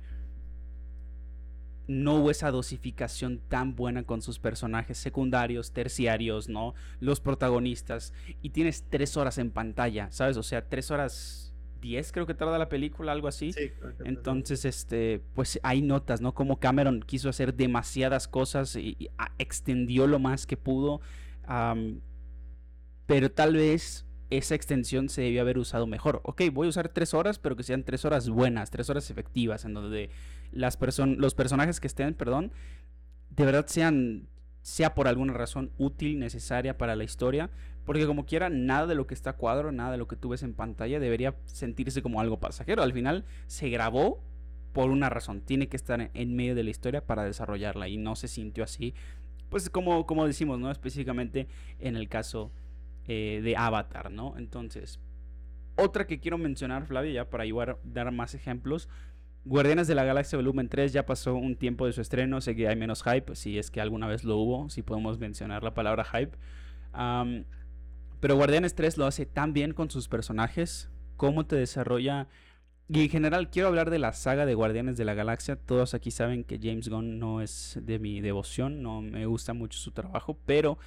no 1.89 2.15
hubo 2.15 2.31
esa 2.31 2.53
dosificación 2.53 3.41
tan 3.49 3.75
buena 3.75 4.05
con 4.05 4.23
sus 4.23 4.39
personajes 4.39 4.97
secundarios, 4.97 5.73
terciarios, 5.73 6.49
¿no? 6.49 6.75
Los 7.01 7.19
protagonistas. 7.19 8.13
Y 8.43 8.51
tienes 8.51 8.85
tres 8.89 9.17
horas 9.17 9.39
en 9.39 9.51
pantalla, 9.51 10.09
¿sabes? 10.13 10.37
O 10.37 10.45
sea, 10.45 10.69
tres 10.69 10.93
horas 10.93 11.53
10 11.81 12.13
creo 12.13 12.27
que 12.27 12.35
tarda 12.35 12.59
la 12.59 12.69
película, 12.69 13.11
algo 13.11 13.27
así. 13.27 13.51
Entonces, 14.05 14.65
este, 14.65 15.21
pues 15.35 15.59
hay 15.65 15.83
notas, 15.83 16.21
¿no? 16.21 16.33
Como 16.33 16.61
Cameron 16.61 17.01
quiso 17.01 17.29
hacer 17.29 17.55
demasiadas 17.55 18.29
cosas 18.29 18.77
y, 18.77 19.11
extendió 19.39 20.07
lo 20.07 20.21
más 20.21 20.47
que 20.47 20.57
pudo. 20.57 21.01
pero 23.07 23.33
tal 23.33 23.55
vez 23.55 24.06
esa 24.31 24.55
extensión 24.55 25.09
se 25.09 25.23
debió 25.23 25.41
haber 25.41 25.59
usado 25.59 25.87
mejor. 25.87 26.21
Ok, 26.25 26.43
voy 26.53 26.67
a 26.67 26.71
usar 26.71 26.89
tres 26.89 27.15
horas, 27.15 27.39
pero 27.39 27.57
que 27.57 27.63
sean 27.63 27.85
tres 27.85 28.05
horas 28.05 28.29
buenas, 28.29 28.71
tres 28.71 28.91
horas 28.91 29.11
efectivas, 29.11 29.65
en 29.65 29.75
donde 29.75 30.11
las 30.53 30.79
los 30.99 31.35
personajes 31.35 31.81
que 31.81 31.87
estén, 31.87 32.15
perdón, 32.15 32.53
de 33.31 33.45
verdad 33.45 33.67
sean, 33.67 34.29
sea 34.63 34.95
por 34.95 35.09
alguna 35.09 35.33
razón 35.33 35.71
útil, 35.79 36.19
necesaria 36.19 36.77
para 36.77 36.97
la 36.97 37.05
historia, 37.05 37.51
porque 37.85 38.07
como 38.07 38.27
quiera, 38.27 38.51
nada 38.51 38.89
de 38.89 38.97
lo 38.97 39.07
que 39.07 39.15
está 39.15 39.31
a 39.31 39.37
cuadro, 39.37 39.71
nada 39.71 39.93
de 39.93 39.99
lo 39.99 40.09
que 40.09 40.17
tú 40.17 40.31
ves 40.31 40.43
en 40.43 40.55
pantalla 40.55 40.99
debería 40.99 41.37
sentirse 41.45 42.03
como 42.03 42.21
algo 42.21 42.41
pasajero. 42.41 42.83
Al 42.83 42.93
final 42.93 43.25
se 43.47 43.69
grabó 43.69 44.25
por 44.73 44.91
una 44.91 45.09
razón. 45.09 45.41
Tiene 45.41 45.69
que 45.69 45.77
estar 45.77 46.11
en 46.13 46.37
medio 46.37 46.57
de 46.57 46.65
la 46.65 46.71
historia 46.71 47.07
para 47.07 47.23
desarrollarla 47.23 47.89
y 47.89 47.97
no 47.97 48.17
se 48.17 48.27
sintió 48.27 48.65
así. 48.65 48.93
Pues 49.49 49.71
como, 49.71 50.05
como 50.05 50.27
decimos, 50.27 50.59
¿no? 50.59 50.71
Específicamente 50.71 51.47
en 51.79 51.95
el 51.95 52.09
caso 52.09 52.51
eh, 53.09 53.41
de 53.43 53.57
Avatar, 53.57 54.11
¿no? 54.11 54.35
Entonces, 54.37 55.01
otra 55.77 56.07
que 56.07 56.21
quiero 56.21 56.39
mencionar, 56.39 56.87
Flavio, 56.87 57.13
ya 57.13 57.31
para 57.31 57.45
a 57.45 57.79
dar 57.85 58.11
más 58.13 58.35
ejemplos. 58.35 58.89
Guardianes 59.45 59.87
de 59.87 59.95
la 59.95 60.05
Galaxia 60.05 60.37
Volumen 60.37 60.69
3 60.69 60.93
ya 60.93 61.07
pasó 61.07 61.35
un 61.35 61.55
tiempo 61.57 61.87
de 61.87 61.93
su 61.93 62.01
estreno, 62.01 62.41
sé 62.41 62.57
que 62.57 62.67
hay 62.67 62.75
menos 62.75 63.05
hype, 63.05 63.37
si 63.37 63.59
es 63.59 63.71
que 63.71 63.81
alguna 63.81 64.09
vez 64.09 64.25
lo 64.25 64.37
hubo, 64.39 64.69
si 64.71 64.83
podemos 64.83 65.19
mencionar 65.19 65.63
la 65.63 65.73
palabra 65.73 66.05
hype. 66.05 66.37
Pero 68.21 68.37
Guardianes 68.37 68.75
3 68.75 68.99
lo 68.99 69.07
hace 69.07 69.25
tan 69.25 69.53
bien 69.53 69.73
con 69.73 69.91
sus 69.91 70.09
personajes, 70.09 70.91
cómo 71.17 71.47
te 71.47 71.57
desarrolla... 71.57 72.29
Y 72.89 73.03
en 73.03 73.09
general 73.09 73.51
quiero 73.51 73.67
hablar 73.67 73.91
de 73.91 73.99
la 73.99 74.13
saga 74.13 74.47
de 74.47 74.55
Guardianes 74.55 74.97
de 74.97 75.05
la 75.05 75.15
Galaxia. 75.15 75.57
Todos 75.57 75.93
aquí 75.93 76.13
saben 76.13 76.45
que 76.45 76.61
James 76.63 76.89
Gunn 76.89 77.19
no 77.19 77.41
es 77.41 77.81
de 77.83 77.99
mi 77.99 78.21
devoción, 78.21 78.81
no 78.81 79.03
me 79.03 79.27
gusta 79.27 79.55
mucho 79.55 79.77
su 79.77 79.91
trabajo, 79.91 80.39
pero 80.47 80.79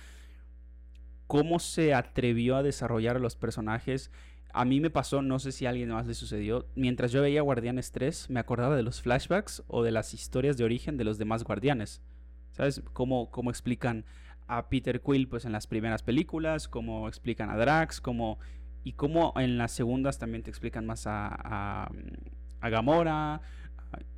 cómo 1.29 1.59
se 1.59 1.93
atrevió 1.93 2.55
a 2.55 2.63
desarrollar 2.63 3.15
a 3.15 3.19
los 3.19 3.35
personajes. 3.35 4.09
A 4.51 4.65
mí 4.65 4.79
me 4.79 4.89
pasó, 4.89 5.21
no 5.21 5.37
sé 5.37 5.51
si 5.51 5.67
a 5.67 5.69
alguien 5.69 5.89
más 5.89 6.07
le 6.07 6.15
sucedió, 6.15 6.65
mientras 6.73 7.11
yo 7.11 7.21
veía 7.21 7.43
Guardianes 7.43 7.91
3 7.91 8.31
me 8.31 8.39
acordaba 8.39 8.75
de 8.75 8.81
los 8.81 9.03
flashbacks 9.03 9.61
o 9.67 9.83
de 9.83 9.91
las 9.91 10.15
historias 10.15 10.57
de 10.57 10.63
origen 10.63 10.97
de 10.97 11.03
los 11.03 11.19
demás 11.19 11.43
guardianes. 11.43 12.01
¿Sabes? 12.53 12.81
Cómo, 12.93 13.29
cómo 13.29 13.51
explican 13.51 14.05
a 14.47 14.69
Peter 14.69 15.01
Quill 15.01 15.27
pues 15.27 15.45
en 15.45 15.51
las 15.51 15.67
primeras 15.67 16.01
películas, 16.01 16.67
como 16.67 17.07
explican 17.07 17.51
a 17.51 17.57
Drax, 17.57 18.01
como 18.01 18.39
y 18.83 18.93
como 18.93 19.35
en 19.37 19.59
las 19.59 19.71
segundas 19.71 20.17
también 20.17 20.41
te 20.41 20.49
explican 20.49 20.87
más 20.87 21.05
a, 21.05 21.91
a, 22.59 22.69
Gamora 22.69 23.41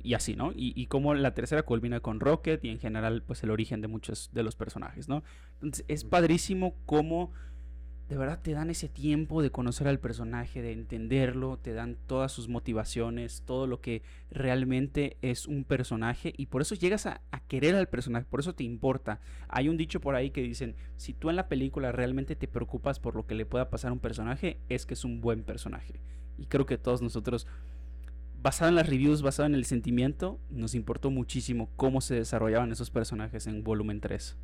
y 0.02 0.14
así, 0.14 0.36
¿no? 0.36 0.52
Y, 0.52 0.72
y 0.76 0.86
como 0.86 1.14
la 1.14 1.34
tercera 1.34 1.62
culmina 1.62 2.00
con 2.00 2.20
Rocket 2.20 2.64
y 2.64 2.68
en 2.68 2.78
general 2.78 3.22
pues 3.22 3.42
el 3.42 3.50
origen 3.50 3.80
de 3.80 3.88
muchos 3.88 4.30
de 4.32 4.42
los 4.42 4.56
personajes, 4.56 5.08
¿no? 5.08 5.22
Entonces 5.54 5.84
es 5.88 6.04
padrísimo 6.04 6.74
cómo 6.86 7.32
de 8.12 8.18
verdad 8.18 8.40
te 8.42 8.52
dan 8.52 8.68
ese 8.68 8.90
tiempo 8.90 9.40
de 9.40 9.50
conocer 9.50 9.88
al 9.88 9.98
personaje, 9.98 10.60
de 10.60 10.72
entenderlo, 10.72 11.56
te 11.56 11.72
dan 11.72 11.96
todas 12.06 12.30
sus 12.30 12.46
motivaciones, 12.46 13.42
todo 13.46 13.66
lo 13.66 13.80
que 13.80 14.02
realmente 14.30 15.16
es 15.22 15.46
un 15.46 15.64
personaje 15.64 16.34
y 16.36 16.46
por 16.46 16.60
eso 16.60 16.74
llegas 16.74 17.06
a, 17.06 17.22
querer 17.48 17.74
al 17.74 17.88
personaje, 17.88 18.26
por 18.28 18.40
eso 18.40 18.54
te 18.54 18.64
importa. 18.64 19.20
Hay 19.48 19.70
un 19.70 19.78
dicho 19.78 20.00
por 20.00 20.14
ahí 20.14 20.30
que 20.30 20.42
dicen, 20.42 20.74
si 20.98 21.14
tú 21.14 21.30
en 21.30 21.36
la 21.36 21.48
película 21.48 21.90
realmente 21.90 22.36
te 22.36 22.48
preocupas 22.48 23.00
por 23.00 23.16
lo 23.16 23.26
que 23.26 23.34
le 23.34 23.46
pueda 23.46 23.70
pasar 23.70 23.88
a 23.88 23.94
un 23.94 23.98
personaje, 23.98 24.58
es 24.68 24.84
que 24.84 24.92
es 24.92 25.04
un 25.04 25.22
buen 25.22 25.42
personaje. 25.42 25.94
Y 26.36 26.46
creo 26.46 26.66
que 26.66 26.76
todos 26.76 27.00
nosotros, 27.00 27.46
basado 28.42 28.68
en 28.68 28.74
las 28.74 28.88
reviews, 28.88 29.22
basado 29.22 29.46
en 29.46 29.54
el 29.54 29.64
sentimiento, 29.64 30.40
nos 30.50 30.74
importó 30.74 31.10
muchísimo 31.10 31.70
cómo 31.76 32.00
se 32.00 32.16
desarrollaban 32.16 32.72
esos 32.72 32.90
personajes 32.90 33.46
en 33.46 33.62
volumen 33.62 34.00
3. 34.00 34.36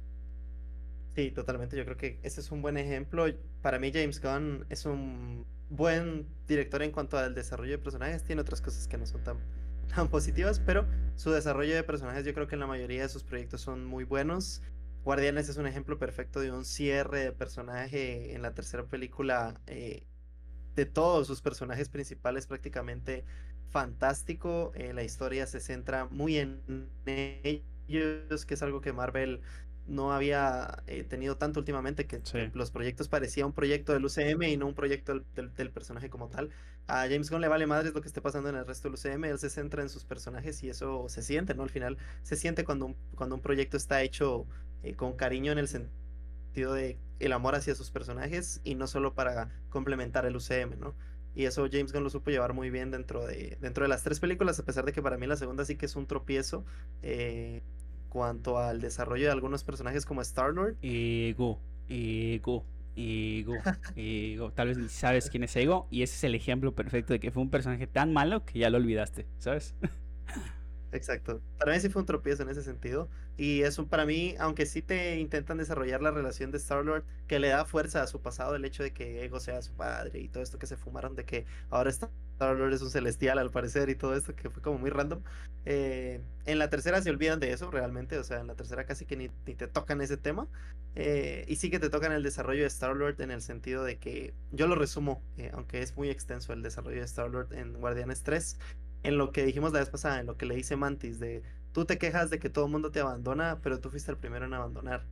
Sí, 1.17 1.33
totalmente. 1.33 1.77
Yo 1.77 1.85
creo 1.85 1.97
que 1.97 2.21
ese 2.23 2.41
es 2.41 2.53
un 2.53 2.63
buen 2.63 2.77
ejemplo. 2.77 3.27
Para 3.61 3.81
mí 3.81 3.91
James 3.93 4.23
Gunn 4.23 4.67
es 4.69 4.87
un 4.87 5.45
buen 5.69 6.29
director 6.47 6.81
en 6.83 6.93
cuanto 6.93 7.19
al 7.19 7.35
desarrollo 7.35 7.73
de 7.73 7.79
personajes. 7.79 8.23
Tiene 8.23 8.41
otras 8.41 8.61
cosas 8.61 8.87
que 8.87 8.97
no 8.99 9.05
son 9.05 9.23
tan, 9.95 10.09
positivas, 10.09 10.61
pero 10.61 10.87
su 11.17 11.33
desarrollo 11.33 11.75
de 11.75 11.83
personajes 11.83 12.25
yo 12.25 12.35
creo 12.35 12.47
que 12.47 12.55
en 12.55 12.61
la 12.61 12.69
mayoría 12.69 13.03
de 13.03 13.09
sus 13.09 13.25
proyectos 13.25 13.63
son 13.63 13.85
muy 13.85 14.05
buenos. 14.05 14.63
Guardianes 15.03 15.49
es 15.49 15.57
un 15.57 15.67
ejemplo 15.67 15.99
perfecto 15.99 16.39
de 16.39 16.53
un 16.53 16.65
cierre 16.65 17.21
de 17.21 17.33
personaje 17.33 18.35
en 18.35 18.43
la 18.43 18.55
tercera 18.55 18.85
película. 18.85 19.61
Eh, 19.67 20.07
de 20.77 20.87
todos 20.87 21.27
sus 21.27 21.43
personajes 21.43 21.89
principales 21.89 22.47
prácticamente 22.47 23.25
fantástico. 23.71 24.73
Eh, 24.75 24.93
la 24.93 25.05
historia 25.05 25.47
se 25.47 25.61
centra 25.61 26.07
muy 26.07 26.39
en 26.39 26.91
ellos, 27.07 28.47
que 28.47 28.55
es 28.55 28.63
algo 28.63 28.81
que 28.81 28.93
Marvel 28.93 29.41
no 29.89 30.13
había 30.13 30.83
eh, 30.87 31.03
tenido 31.03 31.37
tanto 31.37 31.61
últimamente 31.61 32.07
que 32.07 32.21
los 32.53 32.71
proyectos 32.71 33.09
parecía 33.09 33.47
un 33.47 33.55
proyecto 33.55 33.95
del 33.95 34.05
UCM 34.05 34.43
y 34.43 34.57
no 34.57 34.67
un 34.67 34.75
proyecto 34.75 35.25
del, 35.35 35.71
personaje 35.71 36.11
como 36.11 36.29
tal. 36.29 36.51
A 36.87 37.09
James 37.09 37.31
Gunn 37.31 37.41
le 37.41 37.49
vale 37.49 37.67
madres 37.67 37.95
lo 37.95 38.01
que 38.01 38.09
esté 38.09 38.21
pasando 38.21 38.51
en 38.51 38.57
el 38.57 38.67
resto 38.67 38.89
del 38.89 38.95
UCM, 38.95 39.25
él 39.25 39.39
se 39.39 39.51
centra 39.51 39.83
en 39.83 39.89
sus 39.89 40.05
personajes 40.05 40.63
y 40.63 40.69
eso 40.69 41.09
se 41.09 41.23
siente, 41.23 41.55
¿no? 41.55 41.63
Al 41.63 41.71
final 41.71 41.99
se 42.23 42.37
siente 42.37 42.65
cuando 42.65 42.87
un, 42.87 42.97
cuando 43.15 43.35
un 43.35 43.41
proyecto 43.41 43.77
está 43.77 44.03
hecho 44.03 44.47
eh, 44.83 44.95
con 44.95 45.15
cariño 45.15 45.53
en 45.53 45.59
el 45.59 45.69
sentido 45.69 46.75
de 46.75 46.99
el 47.19 47.33
amor 47.33 47.55
hacia 47.55 47.75
sus 47.75 47.91
personajes 47.91 48.61
y 48.65 48.75
no 48.75 48.87
solo 48.87 49.15
para 49.15 49.51
complementar 49.71 50.27
el 50.27 50.37
UCM, 50.37 50.79
¿no? 50.79 50.95
Y 51.35 51.45
eso 51.45 51.69
James 51.71 51.93
Gunn 51.93 52.05
lo 52.05 52.11
supo 52.11 52.31
llevar 52.31 52.53
muy 52.53 52.71
bien 52.71 52.91
dentro 52.91 53.27
de, 53.27 53.57
dentro 53.61 53.85
de 53.85 53.89
las 53.89 54.03
tres 54.03 54.19
películas, 54.19 54.59
a 54.59 54.65
pesar 54.65 54.85
de 54.85 54.93
que 54.93 55.03
para 55.03 55.19
mí 55.19 55.27
la 55.27 55.37
segunda 55.37 55.65
sí 55.65 55.77
que 55.77 55.87
es 55.87 55.95
un 55.97 56.07
tropiezo. 56.07 56.65
Eh, 57.03 57.63
cuanto 58.09 58.59
al 58.59 58.81
desarrollo 58.81 59.27
de 59.27 59.33
algunos 59.33 59.65
personajes 59.65 60.05
como 60.05 60.23
Star-Lord. 60.23 60.77
Ego, 60.83 61.61
ego, 61.89 62.65
ego, 62.97 63.55
ego. 63.97 64.53
Tal 64.53 64.69
vez 64.69 64.79
ni 64.79 64.89
sabes 64.89 65.31
quién 65.31 65.45
es 65.45 65.55
Ego 65.57 65.87
y 65.91 66.03
ese 66.03 66.17
es 66.17 66.25
el 66.25 66.35
ejemplo 66.35 66.75
perfecto 66.75 67.13
de 67.13 67.21
que 67.21 67.31
fue 67.31 67.43
un 67.43 67.51
personaje 67.51 67.87
tan 67.87 68.13
malo 68.13 68.45
que 68.45 68.59
ya 68.59 68.71
lo 68.71 68.79
olvidaste, 68.79 69.27
¿sabes? 69.39 69.75
Exacto. 70.93 71.43
Para 71.59 71.73
mí 71.73 71.81
sí 71.81 71.89
fue 71.89 72.01
un 72.01 72.07
tropiezo 72.07 72.43
en 72.43 72.49
ese 72.49 72.63
sentido. 72.63 73.09
Y 73.37 73.63
eso 73.63 73.87
para 73.87 74.07
mí, 74.07 74.35
aunque 74.39 74.67
sí 74.67 74.83
te 74.83 75.19
intentan 75.19 75.59
desarrollar 75.59 76.03
la 76.03 76.11
relación 76.11 76.51
de 76.51 76.59
Star-Lord, 76.59 77.05
que 77.27 77.39
le 77.39 77.49
da 77.49 77.65
fuerza 77.65 78.03
a 78.03 78.07
su 78.07 78.21
pasado, 78.21 78.57
el 78.57 78.65
hecho 78.65 78.83
de 78.83 78.93
que 78.93 79.25
Ego 79.25 79.39
sea 79.39 79.63
su 79.63 79.73
padre 79.75 80.19
y 80.19 80.29
todo 80.29 80.43
esto 80.43 80.59
que 80.59 80.67
se 80.67 80.77
fumaron, 80.77 81.15
de 81.15 81.25
que 81.25 81.45
ahora 81.71 81.91
Star-Lord 81.91 82.73
es 82.73 82.83
un 82.83 82.91
celestial 82.91 83.39
al 83.39 83.51
parecer 83.51 83.91
y 83.91 83.95
todo 83.95 84.17
esto 84.17 84.35
que 84.35 84.51
fue 84.51 84.63
como 84.63 84.79
muy 84.79 84.91
random. 84.91 85.23
Eh, 85.67 86.21
en 86.47 86.59
la 86.59 86.71
tercera 86.71 87.03
se 87.03 87.11
olvidan 87.11 87.39
de 87.39 87.53
eso 87.53 87.71
realmente, 87.71 88.19
o 88.19 88.25
sea, 88.25 88.41
en 88.41 88.47
la 88.47 88.55
tercera 88.55 88.87
casi 88.87 89.05
que 89.05 89.17
ni, 89.17 89.29
te 89.29 89.69
tocan 89.69 90.01
ese 90.01 90.17
tema. 90.17 90.49
Eh, 90.95 91.45
y 91.47 91.57
sí 91.57 91.71
que 91.71 91.79
te 91.79 91.91
tocan 91.91 92.11
el 92.13 92.23
desarrollo 92.23 92.63
de 92.63 92.69
Star-Lord 92.69 93.21
en 93.21 93.31
el 93.31 93.43
sentido 93.43 93.85
de 93.85 93.99
que 93.99 94.35
yo 94.51 94.67
lo 94.67 94.75
resumo, 94.75 95.23
eh, 95.37 95.51
aunque 95.53 95.83
es 95.83 95.97
muy 95.97 96.09
extenso 96.09 96.53
el 96.53 96.63
desarrollo 96.63 96.99
de 96.99 97.05
Star-Lord 97.05 97.53
en 97.53 97.75
Guardianes 97.75 98.23
3 98.23 98.59
en 99.03 99.19
lo 99.19 99.33
que 99.33 99.45
dijimos 99.45 99.73
la 99.73 99.81
vez 99.81 99.91
pasada, 99.91 100.21
en 100.21 100.27
lo 100.27 100.37
que 100.37 100.47
le 100.47 100.55
dice 100.57 100.77
Mantis, 100.77 101.19
de 101.19 101.43
tú 101.73 101.85
te 101.85 101.99
quejas 101.99 102.31
de 102.31 102.39
que 102.39 102.51
todo 102.51 102.67
el 102.67 102.73
mundo 102.73 102.91
te 102.91 103.01
abandona, 103.01 103.61
pero 103.63 103.81
tú 103.81 103.91
fuiste 103.91 104.11
el 104.11 104.19
primero 104.19 104.47
en 104.47 104.55
abandonar. 104.55 105.07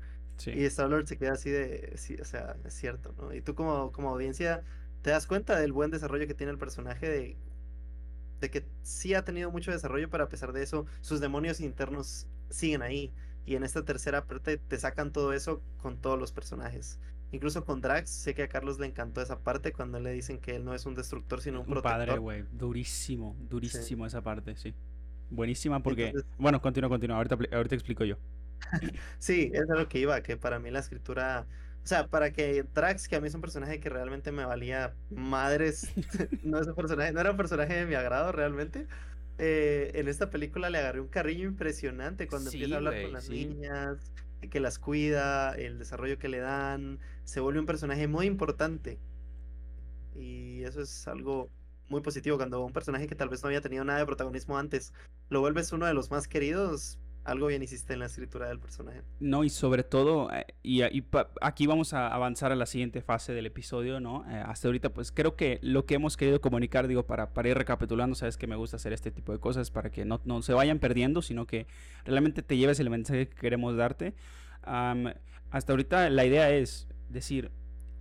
Y 0.45 0.65
Star-Lord 0.67 1.07
se 1.07 1.17
queda 1.19 1.33
así 1.33 1.51
de, 1.51 1.95
sí, 1.97 2.17
o 2.21 2.25
sea, 2.25 2.57
es 2.65 2.75
cierto, 2.75 3.15
¿no? 3.17 3.33
Y 3.33 3.41
tú 3.41 3.55
como, 3.55 3.91
como 3.93 4.11
audiencia 4.11 4.63
te 5.03 5.11
das 5.11 5.27
cuenta 5.27 5.59
del 5.59 5.73
buen 5.73 5.91
desarrollo 5.91 6.27
que 6.27 6.35
tiene 6.35 6.53
el 6.53 6.59
personaje 6.59 7.09
de, 7.09 7.39
de 8.41 8.51
que 8.51 8.69
sí 8.83 9.15
ha 9.15 9.25
tenido 9.25 9.51
mucho 9.51 9.71
desarrollo, 9.71 10.11
pero 10.11 10.25
a 10.25 10.29
pesar 10.29 10.53
de 10.53 10.63
eso, 10.63 10.87
sus 11.01 11.21
demonios 11.21 11.61
internos 11.61 12.29
siguen 12.51 12.83
ahí. 12.83 13.15
Y 13.45 13.55
en 13.57 13.65
esta 13.65 13.85
tercera 13.85 14.27
parte 14.27 14.59
te 14.59 14.79
sacan 14.79 15.13
todo 15.13 15.33
eso 15.33 15.63
con 15.79 16.01
todos 16.01 16.19
los 16.19 16.33
personajes. 16.33 16.99
Incluso 17.33 17.65
con 17.65 17.81
Drax, 17.81 18.09
sé 18.09 18.35
que 18.35 18.45
a 18.45 18.49
Carlos 18.49 18.79
le 18.79 18.87
encantó 18.87 19.21
esa 19.21 19.41
parte 19.41 19.73
cuando 19.73 19.99
le 19.99 20.13
dicen 20.13 20.39
que 20.39 20.55
él 20.57 20.65
no 20.65 20.75
es 20.75 20.87
un 20.87 20.95
destructor, 20.95 21.41
sino 21.41 21.63
un, 21.63 21.77
un 21.77 21.83
padre, 21.83 22.17
güey. 22.19 22.45
Durísimo, 22.53 23.37
durísimo 23.49 24.07
esa 24.07 24.23
parte, 24.23 24.57
sí. 24.57 24.75
Buenísima 25.31 25.83
porque... 25.83 26.13
bueno, 26.39 26.61
continúa, 26.61 26.89
continúa. 26.89 27.17
Ahorita, 27.17 27.37
ahorita 27.53 27.75
explico 27.75 28.05
yo. 28.05 28.17
sí, 29.19 29.51
es 29.53 29.65
lo 29.69 29.89
que 29.89 29.99
iba, 29.99 30.21
que 30.23 30.37
para 30.37 30.59
mí 30.59 30.71
la 30.71 30.79
escritura... 30.81 31.47
O 31.83 31.89
sea, 31.89 32.09
para 32.09 32.33
que 32.33 32.65
Drax, 32.75 33.07
que 33.07 33.15
a 33.15 33.21
mí 33.21 33.29
es 33.29 33.35
un 33.35 33.41
personaje 33.41 33.79
que 33.79 33.89
realmente 33.89 34.33
me 34.33 34.45
valía 34.45 34.95
madres, 35.11 35.93
no 36.43 36.61
es 36.61 36.67
un 36.67 36.75
personaje, 36.75 37.13
no 37.13 37.21
era 37.21 37.31
un 37.31 37.37
personaje 37.37 37.75
de 37.75 37.87
mi 37.87 37.95
agrado 37.95 38.33
realmente, 38.33 38.89
eh, 39.39 39.93
en 39.95 40.09
esta 40.09 40.31
película 40.31 40.71
le 40.71 40.79
agarré 40.79 41.01
un 41.01 41.09
cariño 41.09 41.45
impresionante 41.45 42.27
cuando 42.27 42.51
empieza 42.51 42.75
a 42.75 42.79
hablar 42.79 43.03
con 43.03 43.13
las 43.13 43.29
niñas, 43.29 44.13
que 44.51 44.61
las 44.61 44.79
cuida, 44.79 45.55
el 45.55 45.79
desarrollo 45.79 46.19
que 46.19 46.29
le 46.29 46.39
dan, 46.39 46.99
se 47.27 47.41
vuelve 47.41 47.61
un 47.61 47.67
personaje 47.67 48.07
muy 48.09 48.27
importante. 48.27 48.99
Y 50.15 50.63
eso 50.63 50.81
es 50.81 51.07
algo 51.09 51.51
muy 51.89 52.01
positivo 52.01 52.37
cuando 52.37 52.65
un 52.65 52.73
personaje 52.73 53.07
que 53.07 53.15
tal 53.15 53.29
vez 53.29 53.43
no 53.43 53.49
había 53.49 53.61
tenido 53.61 53.85
nada 53.85 53.99
de 53.99 54.07
protagonismo 54.07 54.57
antes, 54.57 54.95
lo 55.29 55.41
vuelves 55.41 55.73
uno 55.73 55.87
de 55.87 55.95
los 55.95 56.11
más 56.11 56.29
queridos, 56.29 56.99
algo 57.25 57.49
bien 57.49 57.63
hiciste 57.63 57.95
en 57.95 57.99
la 57.99 58.07
escritura 58.07 58.49
del 58.49 58.61
personaje. 58.61 59.03
No, 59.19 59.43
y 59.43 59.51
sobre 59.51 59.83
todo, 59.83 60.33
eh, 60.33 60.47
y, 60.63 60.83
aquí 61.41 61.67
vamos 61.67 61.93
a 61.93 62.09
avanzar 62.09 62.53
a 62.53 62.57
la 62.57 62.67
siguiente 62.67 63.03
fase 63.03 63.33
del 63.35 63.47
episodio, 63.47 63.99
¿no? 63.99 64.25
Eh, 64.31 64.43
hasta 64.47 64.69
ahorita, 64.69 64.91
pues 64.95 65.11
creo 65.11 65.35
que 65.35 65.59
lo 65.63 65.85
que 65.85 65.97
hemos 65.97 66.17
querido 66.17 66.41
comunicar, 66.41 66.87
digo, 66.87 67.07
para, 67.07 67.35
para 67.35 67.49
ir 67.49 67.59
recapitulando, 67.59 68.15
sabes 68.15 68.37
que 68.37 68.47
me 68.47 68.55
gusta 68.55 68.77
hacer 68.77 68.93
este 68.93 69.11
tipo 69.11 69.33
de 69.33 69.41
cosas 69.41 69.73
para 69.73 69.91
que 69.91 70.05
no, 70.05 70.21
no 70.25 70.43
se 70.43 70.55
vayan 70.55 70.79
perdiendo, 70.79 71.23
sino 71.23 71.47
que 71.47 71.67
realmente 72.05 72.43
te 72.43 72.57
lleves 72.57 72.79
el 72.79 72.89
mensaje 72.89 73.29
que 73.29 73.37
queremos 73.37 73.77
darte. 73.77 74.15
hasta 74.63 75.73
ahorita 75.73 76.09
la 76.11 76.25
idea 76.25 76.51
es 76.51 76.87
decir, 77.09 77.51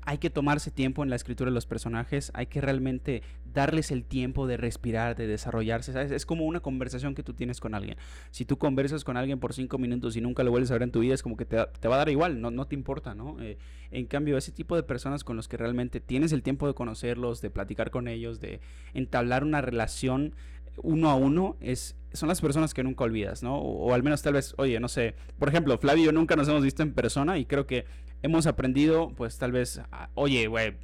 hay 0.05 0.19
que 0.19 0.29
tomarse 0.29 0.69
tiempo 0.69 1.03
en 1.03 1.09
la 1.09 1.15
escritura 1.15 1.49
de 1.49 1.55
los 1.55 1.65
personajes, 1.65 2.31
hay 2.35 2.45
que 2.45 2.61
realmente 2.61 3.23
darles 3.53 3.89
el 3.89 4.03
tiempo 4.03 4.45
de 4.45 4.55
respirar, 4.55 5.15
de 5.15 5.25
desarrollarse. 5.25 6.15
Es 6.15 6.25
como 6.27 6.45
una 6.45 6.59
conversación 6.59 7.15
que 7.15 7.23
tú 7.23 7.33
tienes 7.33 7.59
con 7.59 7.73
alguien. 7.73 7.97
Si 8.29 8.45
tú 8.45 8.57
conversas 8.57 9.03
con 9.03 9.17
alguien 9.17 9.39
por 9.39 9.53
cinco 9.53 9.79
minutos 9.79 10.15
y 10.15 10.21
nunca 10.21 10.43
lo 10.43 10.51
vuelves 10.51 10.69
a 10.69 10.75
ver 10.75 10.83
en 10.83 10.91
tu 10.91 10.99
vida, 10.99 11.15
es 11.15 11.23
como 11.23 11.37
que 11.37 11.45
te, 11.45 11.57
te 11.79 11.87
va 11.87 11.95
a 11.95 11.97
dar 11.99 12.09
igual, 12.09 12.39
no, 12.39 12.51
no 12.51 12.67
te 12.67 12.75
importa, 12.75 13.15
¿no? 13.15 13.41
Eh, 13.41 13.57
en 13.89 14.05
cambio, 14.05 14.37
ese 14.37 14.51
tipo 14.51 14.75
de 14.75 14.83
personas 14.83 15.23
con 15.23 15.37
los 15.37 15.47
que 15.47 15.57
realmente 15.57 15.99
tienes 15.99 16.33
el 16.33 16.43
tiempo 16.43 16.67
de 16.67 16.75
conocerlos, 16.75 17.41
de 17.41 17.49
platicar 17.49 17.89
con 17.89 18.07
ellos, 18.07 18.39
de 18.39 18.59
entablar 18.93 19.43
una 19.43 19.61
relación 19.61 20.35
uno 20.77 21.09
a 21.09 21.15
uno, 21.15 21.57
es, 21.61 21.95
son 22.13 22.29
las 22.29 22.41
personas 22.41 22.73
que 22.73 22.83
nunca 22.83 23.03
olvidas, 23.03 23.43
¿no? 23.43 23.57
O, 23.57 23.93
al 23.93 24.03
menos 24.03 24.21
tal 24.21 24.33
vez, 24.33 24.53
oye, 24.57 24.79
no 24.79 24.87
sé, 24.87 25.15
por 25.37 25.49
ejemplo, 25.49 25.77
Flavio 25.77 26.03
y 26.03 26.05
yo 26.05 26.11
nunca 26.11 26.35
nos 26.35 26.47
hemos 26.47 26.63
visto 26.63 26.83
en 26.83 26.93
persona 26.93 27.37
y 27.37 27.45
creo 27.45 27.65
que 27.65 27.85
hemos 28.21 28.47
aprendido, 28.47 29.11
pues 29.15 29.37
tal 29.37 29.51
vez, 29.51 29.81
oye, 30.13 30.47
güey, 30.47 30.75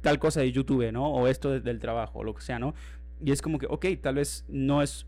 tal 0.00 0.18
cosa 0.18 0.40
de 0.40 0.52
YouTube, 0.52 0.90
¿no? 0.92 1.06
O 1.06 1.28
esto 1.28 1.60
del 1.60 1.78
trabajo, 1.78 2.20
o 2.20 2.24
lo 2.24 2.34
que 2.34 2.42
sea, 2.42 2.58
¿no? 2.58 2.74
Y 3.24 3.32
es 3.32 3.40
como 3.40 3.58
que, 3.58 3.66
ok, 3.68 3.86
tal 4.00 4.16
vez 4.16 4.44
no 4.48 4.82
es 4.82 5.06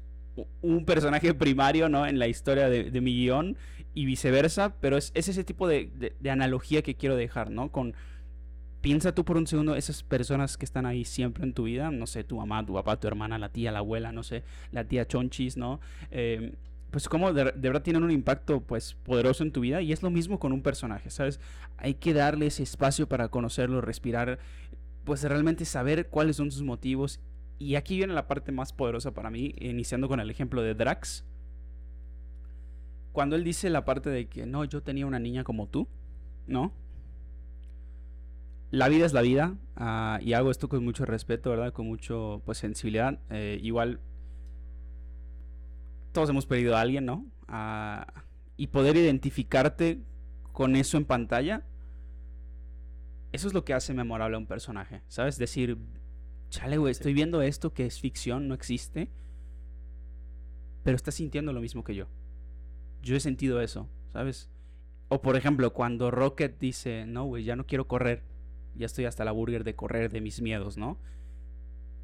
un 0.63 0.85
personaje 0.85 1.35
primario, 1.35 1.89
¿no? 1.89 2.07
En 2.07 2.19
la 2.19 2.29
historia 2.29 2.69
de, 2.69 3.01
mi 3.01 3.15
guion 3.15 3.57
y 3.93 4.07
viceversa, 4.07 4.77
pero 4.81 4.97
es, 4.97 5.13
ese 5.15 5.45
tipo 5.45 5.69
de, 5.69 6.13
de, 6.19 6.31
analogía 6.31 6.83
que 6.83 6.95
quiero 6.97 7.17
dejar, 7.17 7.51
¿no? 7.51 7.71
Con, 7.71 7.95
piensa 8.85 9.15
tú 9.15 9.25
por 9.25 9.39
un 9.39 9.47
segundo 9.47 9.77
esas 9.77 10.03
personas 10.03 10.59
que 10.59 10.67
están 10.67 10.85
ahí 10.85 11.07
siempre 11.07 11.43
en 11.43 11.55
tu 11.55 11.63
vida, 11.63 11.91
no 11.91 12.07
sé, 12.07 12.23
tu 12.23 12.37
mamá, 12.37 12.67
tu 12.67 12.75
papá, 12.75 13.01
tu 13.01 13.09
hermana, 13.09 13.39
la 13.39 13.49
tía, 13.49 13.73
la 13.73 13.79
abuela, 13.79 14.13
no 14.13 14.23
sé, 14.23 14.45
la 14.73 14.85
tía 14.85 15.09
Chonchis, 15.09 15.57
¿no? 15.57 15.81
Eh, 16.11 16.53
pues 16.91 17.09
como 17.09 17.33
de, 17.33 17.45
verdad 17.45 17.81
tienen 17.81 18.03
un 18.03 18.11
impacto 18.11 18.61
pues 18.61 18.93
poderoso 18.93 19.43
en 19.43 19.53
tu 19.53 19.61
vida 19.61 19.81
y 19.81 19.91
es 19.91 20.03
lo 20.03 20.11
mismo 20.11 20.39
con 20.39 20.53
un 20.53 20.61
personaje, 20.61 21.09
¿sabes? 21.09 21.41
Hay 21.79 21.95
que 21.95 22.13
darle 22.13 22.49
ese 22.49 22.63
espacio 22.63 23.09
para 23.09 23.31
conocerlo, 23.31 23.81
respirar, 23.81 24.39
pues 25.05 25.23
realmente 25.23 25.65
saber 25.65 26.09
cuáles 26.09 26.37
son 26.37 26.51
sus 26.51 26.63
motivos 26.63 27.21
y 27.59 27.77
aquí 27.77 27.97
viene 27.97 28.13
la 28.13 28.29
parte 28.29 28.53
más 28.53 28.75
poderosa 28.75 29.15
para 29.15 29.31
mí, 29.31 29.55
iniciando 29.61 30.09
con 30.09 30.21
el 30.21 30.29
ejemplo 30.29 30.61
de 30.61 30.75
Drax. 30.75 31.25
Cuando 33.13 33.35
él 33.35 33.45
dice 33.45 33.71
la 33.71 33.87
parte 33.87 34.11
de 34.11 34.29
que 34.29 34.45
no, 34.45 34.63
yo 34.67 34.83
tenía 34.83 35.07
una 35.07 35.21
niña 35.21 35.43
como 35.43 35.69
tú, 35.69 35.89
¿no? 36.47 36.84
La 38.75 38.89
vida 38.89 39.07
es 39.07 39.13
la 39.13 39.23
vida 39.23 39.57
uh, 39.79 40.21
y 40.21 40.33
hago 40.33 40.51
esto 40.51 40.69
con 40.69 40.83
mucho 40.83 41.05
respeto, 41.05 41.51
¿verdad? 41.51 41.73
Con 41.73 41.87
mucho 41.87 42.43
pues 42.45 42.59
sensibilidad. 42.59 43.21
Eh, 43.31 43.61
igual 43.63 44.01
todos 46.11 46.29
hemos 46.29 46.45
perdido 46.45 46.77
a 46.77 46.81
alguien, 46.81 47.07
¿no? 47.07 47.25
y 48.57 48.69
poder 48.69 48.97
identificarte 48.97 50.01
con 50.53 50.75
eso 50.75 50.97
en 50.97 51.05
pantalla, 51.05 51.63
eso 53.31 53.47
es 53.47 53.55
lo 53.55 53.65
que 53.65 53.75
hace 53.75 53.95
memorable 53.95 54.37
a 54.37 54.39
un 54.39 54.47
personaje, 54.47 55.03
¿sabes? 55.09 55.39
Decir, 55.39 55.77
chale, 56.51 56.79
güey, 56.79 56.91
estoy 56.91 57.15
viendo 57.15 57.43
esto 57.43 57.73
que 57.75 57.87
es 57.87 58.01
ficción, 58.01 58.49
no 58.49 58.55
existe, 58.55 59.11
pero 60.83 60.97
estás 60.97 61.15
sintiendo 61.15 61.53
lo 61.53 61.61
mismo 61.61 61.85
que 61.85 61.95
yo. 61.95 62.07
Yo 63.03 63.15
he 63.15 63.21
sentido 63.21 63.61
eso, 63.61 63.89
¿sabes? 64.13 64.49
O 65.09 65.21
por 65.21 65.37
ejemplo, 65.37 65.73
cuando 65.73 66.11
Rocket 66.11 66.59
dice, 66.59 67.07
no, 67.07 67.25
güey, 67.25 67.45
ya 67.45 67.55
no 67.57 67.67
quiero 67.67 67.87
correr, 67.87 68.23
ya 68.77 68.87
estoy 68.87 69.05
hasta 69.05 69.25
la 69.25 69.33
burger 69.33 69.65
de 69.65 69.75
correr 69.75 70.11
de 70.11 70.21
mis 70.21 70.41
miedos, 70.41 70.77
¿no? 70.77 70.99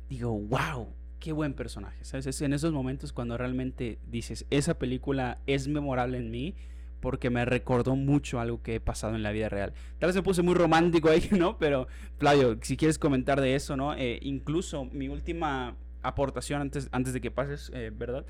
Digo, 0.08 0.32
wow, 0.32 0.88
qué 1.20 1.32
buen 1.32 1.54
personaje, 1.54 2.04
¿sabes? 2.04 2.26
Es 2.26 2.40
en 2.42 2.52
esos 2.52 2.72
momentos 2.72 3.12
cuando 3.12 3.36
realmente 3.36 3.98
dices, 4.06 4.46
esa 4.50 4.78
película 4.78 5.38
es 5.46 5.68
memorable 5.68 6.18
en 6.18 6.30
mí 6.30 6.54
porque 7.00 7.30
me 7.30 7.44
recordó 7.44 7.96
mucho 7.96 8.40
algo 8.40 8.62
que 8.62 8.76
he 8.76 8.80
pasado 8.80 9.14
en 9.14 9.22
la 9.22 9.32
vida 9.32 9.48
real. 9.48 9.72
Tal 9.98 10.08
vez 10.08 10.16
me 10.16 10.22
puse 10.22 10.42
muy 10.42 10.54
romántico 10.54 11.08
ahí, 11.08 11.28
¿no? 11.38 11.58
Pero, 11.58 11.88
Flavio, 12.18 12.58
si 12.62 12.76
quieres 12.76 12.98
comentar 12.98 13.40
de 13.40 13.54
eso, 13.54 13.76
¿no? 13.76 13.94
Eh, 13.94 14.18
incluso 14.22 14.84
mi 14.84 15.08
última 15.08 15.76
aportación 16.02 16.60
antes, 16.60 16.88
antes 16.92 17.12
de 17.12 17.20
que 17.20 17.30
pases, 17.30 17.70
eh, 17.74 17.90
¿verdad? 17.94 18.24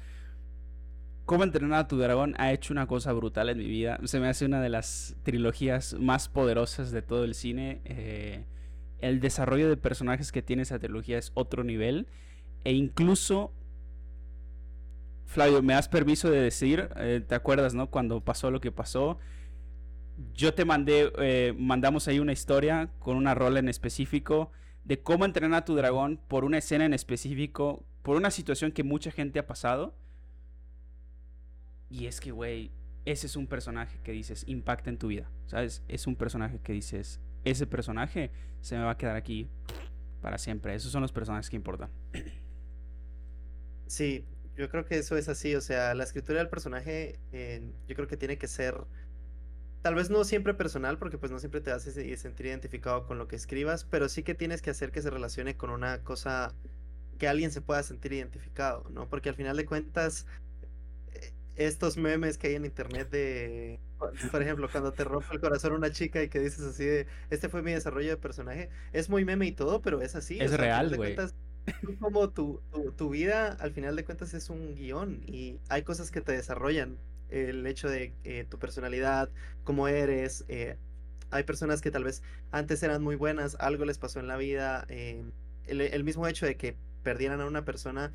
Cómo 1.30 1.44
entrenar 1.44 1.78
a 1.78 1.86
tu 1.86 1.96
dragón 1.96 2.34
ha 2.38 2.50
hecho 2.50 2.72
una 2.72 2.88
cosa 2.88 3.12
brutal 3.12 3.50
en 3.50 3.58
mi 3.58 3.68
vida. 3.68 4.00
Se 4.02 4.18
me 4.18 4.26
hace 4.26 4.46
una 4.46 4.60
de 4.60 4.68
las 4.68 5.14
trilogías 5.22 5.94
más 5.94 6.28
poderosas 6.28 6.90
de 6.90 7.02
todo 7.02 7.22
el 7.22 7.34
cine. 7.34 7.82
Eh, 7.84 8.46
el 8.98 9.20
desarrollo 9.20 9.68
de 9.68 9.76
personajes 9.76 10.32
que 10.32 10.42
tiene 10.42 10.62
esa 10.62 10.80
trilogía 10.80 11.18
es 11.18 11.30
otro 11.34 11.62
nivel. 11.62 12.08
E 12.64 12.72
incluso, 12.72 13.52
Flavio, 15.24 15.62
me 15.62 15.74
das 15.74 15.88
permiso 15.88 16.28
de 16.28 16.40
decir, 16.40 16.88
eh, 16.96 17.22
¿te 17.24 17.36
acuerdas, 17.36 17.74
no? 17.74 17.90
Cuando 17.90 18.24
pasó 18.24 18.50
lo 18.50 18.60
que 18.60 18.72
pasó, 18.72 19.20
yo 20.34 20.52
te 20.52 20.64
mandé, 20.64 21.12
eh, 21.18 21.54
mandamos 21.56 22.08
ahí 22.08 22.18
una 22.18 22.32
historia 22.32 22.90
con 22.98 23.16
una 23.16 23.36
rola 23.36 23.60
en 23.60 23.68
específico 23.68 24.50
de 24.82 25.00
cómo 25.00 25.26
entrenar 25.26 25.60
a 25.60 25.64
tu 25.64 25.76
dragón 25.76 26.20
por 26.26 26.44
una 26.44 26.58
escena 26.58 26.86
en 26.86 26.92
específico, 26.92 27.84
por 28.02 28.16
una 28.16 28.32
situación 28.32 28.72
que 28.72 28.82
mucha 28.82 29.12
gente 29.12 29.38
ha 29.38 29.46
pasado. 29.46 29.94
Y 31.90 32.06
es 32.06 32.20
que, 32.20 32.30
güey, 32.30 32.70
ese 33.04 33.26
es 33.26 33.36
un 33.36 33.46
personaje 33.46 33.98
que 34.02 34.12
dices, 34.12 34.44
impacta 34.46 34.88
en 34.88 34.96
tu 34.96 35.08
vida, 35.08 35.28
¿sabes? 35.46 35.82
Es 35.88 36.06
un 36.06 36.16
personaje 36.16 36.60
que 36.60 36.72
dices, 36.72 37.20
ese 37.44 37.66
personaje 37.66 38.30
se 38.60 38.76
me 38.76 38.84
va 38.84 38.92
a 38.92 38.96
quedar 38.96 39.16
aquí 39.16 39.48
para 40.22 40.38
siempre. 40.38 40.74
Esos 40.74 40.92
son 40.92 41.02
los 41.02 41.12
personajes 41.12 41.50
que 41.50 41.56
importan. 41.56 41.90
Sí, 43.86 44.24
yo 44.56 44.68
creo 44.68 44.84
que 44.84 44.98
eso 44.98 45.16
es 45.16 45.28
así, 45.28 45.56
o 45.56 45.60
sea, 45.60 45.94
la 45.94 46.04
escritura 46.04 46.38
del 46.38 46.48
personaje 46.48 47.18
yo 47.88 47.96
creo 47.96 48.06
que 48.06 48.16
tiene 48.16 48.38
que 48.38 48.46
ser, 48.46 48.76
tal 49.82 49.96
vez 49.96 50.10
no 50.10 50.22
siempre 50.22 50.54
personal, 50.54 50.98
porque 50.98 51.18
pues 51.18 51.32
no 51.32 51.40
siempre 51.40 51.60
te 51.60 51.72
hace 51.72 52.16
sentir 52.16 52.46
identificado 52.46 53.06
con 53.06 53.18
lo 53.18 53.26
que 53.26 53.34
escribas, 53.34 53.84
pero 53.84 54.08
sí 54.08 54.22
que 54.22 54.34
tienes 54.34 54.62
que 54.62 54.70
hacer 54.70 54.92
que 54.92 55.02
se 55.02 55.10
relacione 55.10 55.56
con 55.56 55.70
una 55.70 56.04
cosa 56.04 56.54
que 57.18 57.26
alguien 57.26 57.50
se 57.50 57.62
pueda 57.62 57.82
sentir 57.82 58.12
identificado, 58.12 58.88
¿no? 58.90 59.08
Porque 59.08 59.30
al 59.30 59.34
final 59.34 59.56
de 59.56 59.66
cuentas, 59.66 60.26
estos 61.66 61.96
memes 61.96 62.38
que 62.38 62.48
hay 62.48 62.54
en 62.54 62.64
internet 62.64 63.10
de, 63.10 63.80
por 64.30 64.42
ejemplo, 64.42 64.68
cuando 64.70 64.92
te 64.92 65.04
rompe 65.04 65.28
el 65.32 65.40
corazón 65.40 65.72
una 65.72 65.90
chica 65.90 66.22
y 66.22 66.28
que 66.28 66.40
dices 66.40 66.60
así 66.60 66.84
de, 66.84 67.06
este 67.30 67.48
fue 67.48 67.62
mi 67.62 67.72
desarrollo 67.72 68.10
de 68.10 68.16
personaje, 68.16 68.70
es 68.92 69.08
muy 69.08 69.24
meme 69.24 69.46
y 69.46 69.52
todo, 69.52 69.82
pero 69.82 70.00
es 70.02 70.14
así. 70.16 70.38
Es 70.40 70.52
real, 70.52 70.96
güey 70.96 71.16
como 72.00 72.30
tu, 72.30 72.60
tu, 72.96 73.10
vida 73.10 73.52
al 73.60 73.72
final 73.72 73.96
de 73.96 74.04
cuentas 74.04 74.34
es 74.34 74.50
un 74.50 74.74
guion 74.74 75.22
y 75.26 75.58
hay 75.68 75.82
cosas 75.82 76.10
que 76.10 76.20
te 76.20 76.32
desarrollan. 76.32 76.98
El 77.28 77.66
hecho 77.66 77.88
de 77.88 78.12
eh, 78.24 78.44
tu 78.48 78.58
personalidad, 78.58 79.30
cómo 79.62 79.86
eres. 79.86 80.44
Eh, 80.48 80.76
hay 81.30 81.44
personas 81.44 81.80
que 81.80 81.90
tal 81.90 82.02
vez 82.02 82.22
antes 82.50 82.82
eran 82.82 83.02
muy 83.02 83.14
buenas, 83.14 83.56
algo 83.60 83.84
les 83.84 83.98
pasó 83.98 84.18
en 84.18 84.26
la 84.26 84.36
vida. 84.36 84.84
Eh, 84.88 85.24
el, 85.66 86.02
mismo 86.02 86.26
hecho 86.26 86.46
de 86.46 86.56
que 86.56 86.76
perdieran 87.04 87.40
a 87.40 87.46
una 87.46 87.64
persona 87.64 88.12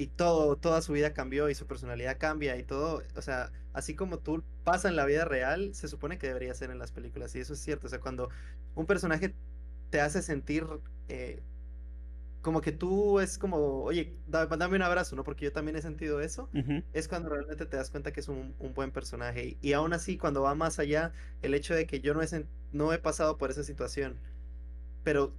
y 0.00 0.06
todo, 0.06 0.56
toda 0.56 0.80
su 0.80 0.94
vida 0.94 1.12
cambió 1.12 1.50
y 1.50 1.54
su 1.54 1.66
personalidad 1.66 2.16
cambia 2.18 2.56
y 2.56 2.62
todo. 2.62 3.02
O 3.16 3.20
sea, 3.20 3.52
así 3.74 3.94
como 3.94 4.18
tú 4.18 4.42
pasa 4.64 4.88
en 4.88 4.96
la 4.96 5.04
vida 5.04 5.26
real, 5.26 5.74
se 5.74 5.88
supone 5.88 6.16
que 6.16 6.26
debería 6.26 6.54
ser 6.54 6.70
en 6.70 6.78
las 6.78 6.90
películas. 6.90 7.34
Y 7.36 7.40
eso 7.40 7.52
es 7.52 7.60
cierto. 7.60 7.86
O 7.86 7.90
sea, 7.90 8.00
cuando 8.00 8.30
un 8.74 8.86
personaje 8.86 9.34
te 9.90 10.00
hace 10.00 10.22
sentir 10.22 10.66
como 12.40 12.62
que 12.62 12.72
tú 12.72 13.20
es 13.20 13.36
como, 13.36 13.82
oye, 13.82 14.16
dame 14.26 14.76
un 14.76 14.82
abrazo, 14.82 15.16
¿no? 15.16 15.22
Porque 15.22 15.44
yo 15.44 15.52
también 15.52 15.76
he 15.76 15.82
sentido 15.82 16.22
eso. 16.22 16.48
Es 16.94 17.06
cuando 17.06 17.28
realmente 17.28 17.66
te 17.66 17.76
das 17.76 17.90
cuenta 17.90 18.10
que 18.10 18.20
es 18.20 18.28
un, 18.28 18.54
buen 18.74 18.92
personaje. 18.92 19.58
Y 19.60 19.74
aún 19.74 19.92
así, 19.92 20.16
cuando 20.16 20.40
va 20.40 20.54
más 20.54 20.78
allá, 20.78 21.12
el 21.42 21.52
hecho 21.52 21.74
de 21.74 21.86
que 21.86 22.00
yo 22.00 22.14
no 22.14 22.22
he, 22.22 22.46
no 22.72 22.94
he 22.94 22.98
pasado 22.98 23.36
por 23.36 23.50
esa 23.50 23.64
situación, 23.64 24.16
pero 25.04 25.34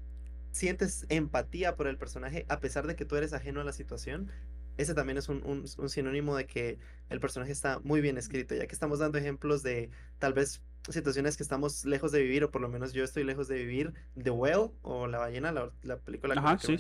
sientes 0.52 1.06
empatía 1.10 1.76
por 1.76 1.88
el 1.88 1.98
personaje 1.98 2.46
a 2.50 2.60
pesar 2.60 2.88
de 2.88 2.96
que 2.96 3.06
tú 3.06 3.16
eres 3.16 3.34
ajeno 3.34 3.62
a 3.62 3.64
la 3.64 3.74
situación, 3.74 4.32
ese 4.78 4.94
también 4.94 5.18
es 5.18 5.30
un, 5.30 5.44
un, 5.46 5.90
sinónimo 5.90 6.36
de 6.36 6.46
que 6.46 6.80
el 7.10 7.20
personaje 7.20 7.52
está 7.52 7.80
muy 7.84 8.02
bien 8.02 8.18
escrito, 8.18 8.56
ya 8.56 8.68
que 8.68 8.74
estamos 8.74 9.00
dando 9.00 9.18
ejemplos 9.18 9.64
de 9.64 9.90
tal 10.18 10.34
vez 10.34 10.62
situaciones 10.90 11.38
que 11.38 11.44
estamos 11.44 11.86
lejos 11.86 12.12
de 12.12 12.22
vivir, 12.22 12.44
o 12.44 12.52
por 12.52 12.62
lo 12.62 12.70
menos 12.70 12.94
yo 12.94 13.04
estoy 13.04 13.24
lejos 13.24 13.48
de 13.48 13.56
vivir, 13.56 13.94
The 14.22 14.32
Whale 14.32 14.72
o 14.82 15.08
La 15.08 15.20
ballena, 15.20 15.52
la, 15.52 15.98
película 15.98 16.58
que, 16.60 16.80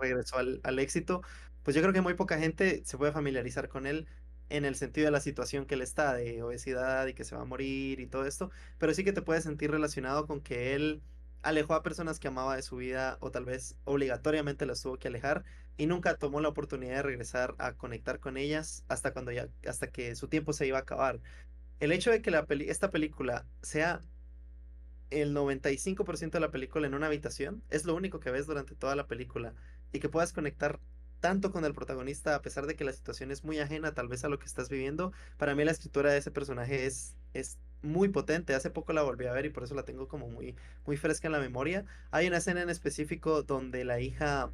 regresó 0.00 0.38
al, 0.38 0.60
al, 0.64 0.78
éxito, 0.78 1.22
pues 1.62 1.76
yo 1.76 1.82
creo 1.82 1.92
que 1.92 2.00
muy 2.00 2.14
poca 2.14 2.38
gente 2.38 2.82
se 2.84 2.98
puede 2.98 3.12
familiarizar 3.12 3.68
con 3.68 3.86
él 3.86 4.08
en 4.48 4.64
el 4.64 4.74
sentido 4.74 5.04
de 5.06 5.12
la 5.12 5.20
situación 5.20 5.64
que 5.64 5.74
él 5.74 5.82
está, 5.82 6.14
de 6.14 6.42
obesidad 6.42 7.06
y 7.06 7.14
que 7.14 7.24
se 7.24 7.36
va 7.36 7.42
a 7.42 7.44
morir 7.44 8.00
y 8.00 8.06
todo 8.06 8.26
esto, 8.26 8.50
pero 8.78 8.92
sí 8.92 9.04
que 9.04 9.12
te 9.12 9.22
puedes 9.22 9.44
sentir 9.44 9.70
relacionado 9.70 10.26
con 10.26 10.40
que 10.40 10.74
él 10.74 11.02
alejó 11.42 11.74
a 11.74 11.82
personas 11.82 12.18
que 12.18 12.28
amaba 12.28 12.56
de 12.56 12.62
su 12.62 12.76
vida 12.76 13.16
o 13.20 13.30
tal 13.30 13.44
vez 13.44 13.76
obligatoriamente 13.84 14.66
las 14.66 14.82
tuvo 14.82 14.98
que 14.98 15.08
alejar 15.08 15.44
y 15.76 15.86
nunca 15.86 16.16
tomó 16.16 16.40
la 16.40 16.48
oportunidad 16.48 16.96
de 16.96 17.02
regresar 17.02 17.54
a 17.58 17.74
conectar 17.74 18.20
con 18.20 18.36
ellas 18.36 18.84
hasta 18.88 19.12
cuando 19.12 19.32
ya 19.32 19.48
hasta 19.66 19.88
que 19.88 20.14
su 20.14 20.28
tiempo 20.28 20.52
se 20.52 20.66
iba 20.66 20.78
a 20.78 20.82
acabar. 20.82 21.20
El 21.78 21.92
hecho 21.92 22.10
de 22.10 22.20
que 22.20 22.30
la 22.30 22.46
peli 22.46 22.68
esta 22.68 22.90
película 22.90 23.46
sea 23.62 24.00
el 25.10 25.34
95% 25.34 26.30
de 26.30 26.40
la 26.40 26.50
película 26.50 26.86
en 26.86 26.94
una 26.94 27.06
habitación, 27.06 27.62
es 27.70 27.84
lo 27.84 27.94
único 27.94 28.20
que 28.20 28.30
ves 28.30 28.46
durante 28.46 28.74
toda 28.74 28.94
la 28.94 29.06
película 29.06 29.54
y 29.92 29.98
que 29.98 30.08
puedas 30.08 30.32
conectar 30.32 30.78
tanto 31.20 31.52
con 31.52 31.64
el 31.64 31.74
protagonista 31.74 32.34
a 32.34 32.42
pesar 32.42 32.66
de 32.66 32.76
que 32.76 32.84
la 32.84 32.92
situación 32.92 33.30
es 33.30 33.44
muy 33.44 33.58
ajena 33.58 33.94
tal 33.94 34.08
vez 34.08 34.24
a 34.24 34.28
lo 34.28 34.38
que 34.38 34.46
estás 34.46 34.68
viviendo, 34.68 35.12
para 35.36 35.54
mí 35.54 35.64
la 35.64 35.72
escritura 35.72 36.12
de 36.12 36.18
ese 36.18 36.30
personaje 36.30 36.86
es, 36.86 37.16
es 37.34 37.58
muy 37.82 38.08
potente. 38.08 38.54
Hace 38.54 38.70
poco 38.70 38.92
la 38.92 39.02
volví 39.02 39.26
a 39.26 39.32
ver 39.32 39.46
y 39.46 39.50
por 39.50 39.64
eso 39.64 39.74
la 39.74 39.84
tengo 39.84 40.08
como 40.08 40.28
muy, 40.28 40.56
muy 40.86 40.96
fresca 40.96 41.28
en 41.28 41.32
la 41.32 41.40
memoria. 41.40 41.84
Hay 42.10 42.26
una 42.26 42.38
escena 42.38 42.62
en 42.62 42.70
específico 42.70 43.42
donde 43.42 43.84
la 43.84 44.00
hija, 44.00 44.50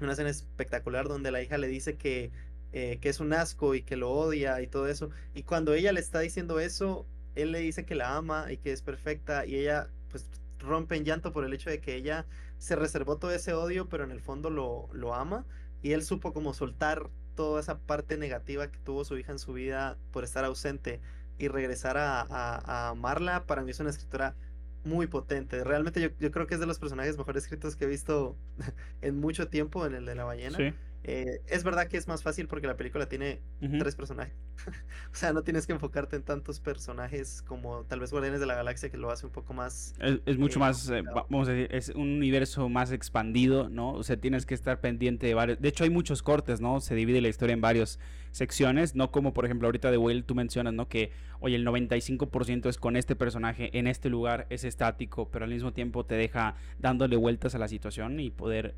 una 0.00 0.12
escena 0.12 0.30
espectacular 0.30 1.08
donde 1.08 1.30
la 1.30 1.42
hija 1.42 1.58
le 1.58 1.68
dice 1.68 1.96
que 1.96 2.32
eh, 2.76 2.98
que 3.00 3.08
es 3.08 3.20
un 3.20 3.32
asco 3.32 3.76
y 3.76 3.82
que 3.82 3.96
lo 3.96 4.10
odia 4.10 4.60
y 4.60 4.66
todo 4.66 4.88
eso. 4.88 5.10
Y 5.32 5.44
cuando 5.44 5.74
ella 5.74 5.92
le 5.92 6.00
está 6.00 6.18
diciendo 6.18 6.58
eso, 6.58 7.06
él 7.36 7.52
le 7.52 7.60
dice 7.60 7.86
que 7.86 7.94
la 7.94 8.16
ama 8.16 8.50
y 8.50 8.56
que 8.56 8.72
es 8.72 8.82
perfecta 8.82 9.46
y 9.46 9.54
ella 9.54 9.90
pues 10.10 10.28
rompe 10.58 10.96
en 10.96 11.04
llanto 11.04 11.32
por 11.32 11.44
el 11.44 11.52
hecho 11.54 11.70
de 11.70 11.80
que 11.80 11.94
ella 11.94 12.26
se 12.58 12.74
reservó 12.74 13.16
todo 13.16 13.30
ese 13.30 13.52
odio, 13.52 13.88
pero 13.88 14.02
en 14.02 14.10
el 14.10 14.20
fondo 14.20 14.50
lo, 14.50 14.88
lo 14.92 15.14
ama 15.14 15.46
y 15.84 15.92
él 15.92 16.02
supo 16.02 16.32
como 16.32 16.54
soltar 16.54 17.10
toda 17.36 17.60
esa 17.60 17.78
parte 17.78 18.16
negativa 18.16 18.70
que 18.70 18.78
tuvo 18.78 19.04
su 19.04 19.18
hija 19.18 19.32
en 19.32 19.38
su 19.38 19.52
vida 19.52 19.98
por 20.12 20.24
estar 20.24 20.42
ausente 20.42 21.02
y 21.36 21.48
regresar 21.48 21.98
a, 21.98 22.88
amarla, 22.88 23.44
para 23.44 23.62
mí 23.62 23.70
es 23.70 23.80
una 23.80 23.90
escritura 23.90 24.34
muy 24.82 25.08
potente. 25.08 25.62
Realmente 25.62 26.00
yo, 26.00 26.08
yo, 26.18 26.30
creo 26.30 26.46
que 26.46 26.54
es 26.54 26.60
de 26.60 26.66
los 26.66 26.78
personajes 26.78 27.18
mejor 27.18 27.36
escritos 27.36 27.76
que 27.76 27.84
he 27.84 27.88
visto 27.88 28.34
en 29.02 29.20
mucho 29.20 29.48
tiempo 29.48 29.84
en 29.84 29.94
el 29.94 30.06
de 30.06 30.14
la 30.14 30.24
ballena. 30.24 30.56
Sí. 30.56 30.72
Eh, 31.06 31.42
es 31.48 31.64
verdad 31.64 31.86
que 31.86 31.98
es 31.98 32.08
más 32.08 32.22
fácil 32.22 32.48
porque 32.48 32.66
la 32.66 32.78
película 32.78 33.06
tiene 33.06 33.42
tres 33.78 33.94
personajes. 33.94 34.34
o 35.12 35.14
sea, 35.14 35.34
no 35.34 35.42
tienes 35.42 35.66
que 35.66 35.74
enfocarte 35.74 36.16
en 36.16 36.22
tantos 36.22 36.60
personajes 36.60 37.42
como 37.42 37.84
tal 37.84 38.00
vez 38.00 38.10
Guardianes 38.10 38.40
de 38.40 38.46
la 38.46 38.54
Galaxia, 38.54 38.88
que 38.88 38.96
lo 38.96 39.10
hace 39.10 39.26
un 39.26 39.32
poco 39.32 39.52
más. 39.52 39.94
Es, 40.24 40.38
mucho 40.38 40.58
eh, 40.58 40.60
más, 40.60 40.88
eh, 40.88 41.02
vamos 41.02 41.48
a 41.48 41.52
decir, 41.52 41.74
es 41.74 41.90
un 41.90 42.08
universo 42.08 42.70
más 42.70 42.90
expandido, 42.90 43.68
¿no? 43.68 43.92
O 43.92 44.02
sea, 44.02 44.16
tienes 44.16 44.46
que 44.46 44.54
estar 44.54 44.80
pendiente 44.80 45.26
de 45.26 45.34
varios. 45.34 45.60
De 45.60 45.68
hecho, 45.68 45.84
hay 45.84 45.90
muchos 45.90 46.22
cortes, 46.22 46.62
¿no? 46.62 46.80
Se 46.80 46.94
divide 46.94 47.20
la 47.20 47.28
historia 47.28 47.52
en 47.52 47.60
varias 47.60 47.98
secciones, 48.30 48.94
no 48.94 49.10
como 49.12 49.32
por 49.34 49.44
ejemplo 49.44 49.68
ahorita 49.68 49.90
de 49.90 49.98
Will 49.98 50.24
tú 50.24 50.34
mencionas, 50.34 50.72
¿no? 50.72 50.88
Que, 50.88 51.12
oye, 51.40 51.56
el 51.56 51.66
95% 51.66 52.70
es 52.70 52.78
con 52.78 52.96
este 52.96 53.14
personaje, 53.14 53.78
en 53.78 53.86
este 53.86 54.08
lugar, 54.08 54.46
es 54.48 54.64
estático, 54.64 55.28
pero 55.30 55.44
al 55.44 55.50
mismo 55.50 55.74
tiempo 55.74 56.06
te 56.06 56.14
deja 56.14 56.56
dándole 56.78 57.16
vueltas 57.16 57.54
a 57.54 57.58
la 57.58 57.68
situación 57.68 58.18
y 58.20 58.30
poder 58.30 58.74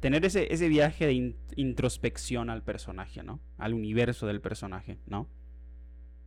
tener 0.00 0.24
ese, 0.24 0.52
ese 0.52 0.68
viaje 0.68 1.06
de 1.06 1.36
introspección 1.56 2.50
al 2.50 2.62
personaje, 2.62 3.22
¿no? 3.22 3.40
Al 3.58 3.74
universo 3.74 4.26
del 4.26 4.40
personaje, 4.40 4.98
¿no? 5.06 5.28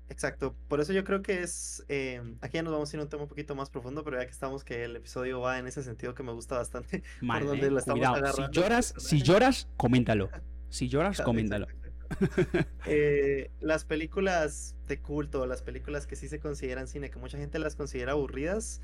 Exacto, 0.10 0.56
por 0.68 0.82
eso 0.82 0.92
yo 0.92 1.04
creo 1.04 1.22
que 1.22 1.44
es, 1.44 1.86
eh, 1.88 2.20
aquí 2.42 2.56
ya 2.56 2.64
nos 2.64 2.74
vamos 2.74 2.92
a 2.92 2.96
ir 2.96 3.00
a 3.00 3.04
un 3.04 3.10
tema 3.10 3.24
un 3.24 3.30
poquito 3.30 3.54
más 3.54 3.70
profundo, 3.70 4.04
pero 4.04 4.18
ya 4.18 4.26
que 4.26 4.32
estamos 4.32 4.64
que 4.64 4.84
el 4.84 4.96
episodio 4.96 5.40
va 5.40 5.60
en 5.60 5.68
ese 5.68 5.84
sentido 5.84 6.16
que 6.16 6.24
me 6.24 6.32
gusta 6.32 6.58
bastante, 6.58 7.04
por 7.26 7.46
donde 7.46 7.68
eh, 7.68 7.72
lo 7.72 7.78
estamos 7.78 8.08
Si 8.36 8.42
lloras, 8.52 8.94
si 8.98 9.22
lloras, 9.22 9.68
coméntalo. 9.78 10.30
Si 10.70 10.90
lloras, 10.90 11.22
coméntalo. 11.22 11.68
Eh, 12.88 13.52
las 13.60 13.86
películas 13.86 14.76
de 14.88 15.00
culto, 15.00 15.46
las 15.46 15.62
películas 15.62 16.08
que 16.08 16.16
sí 16.16 16.28
se 16.28 16.40
consideran 16.40 16.88
cine, 16.88 17.12
que 17.12 17.20
mucha 17.20 17.38
gente 17.38 17.60
las 17.60 17.76
considera 17.76 18.14
aburridas, 18.14 18.82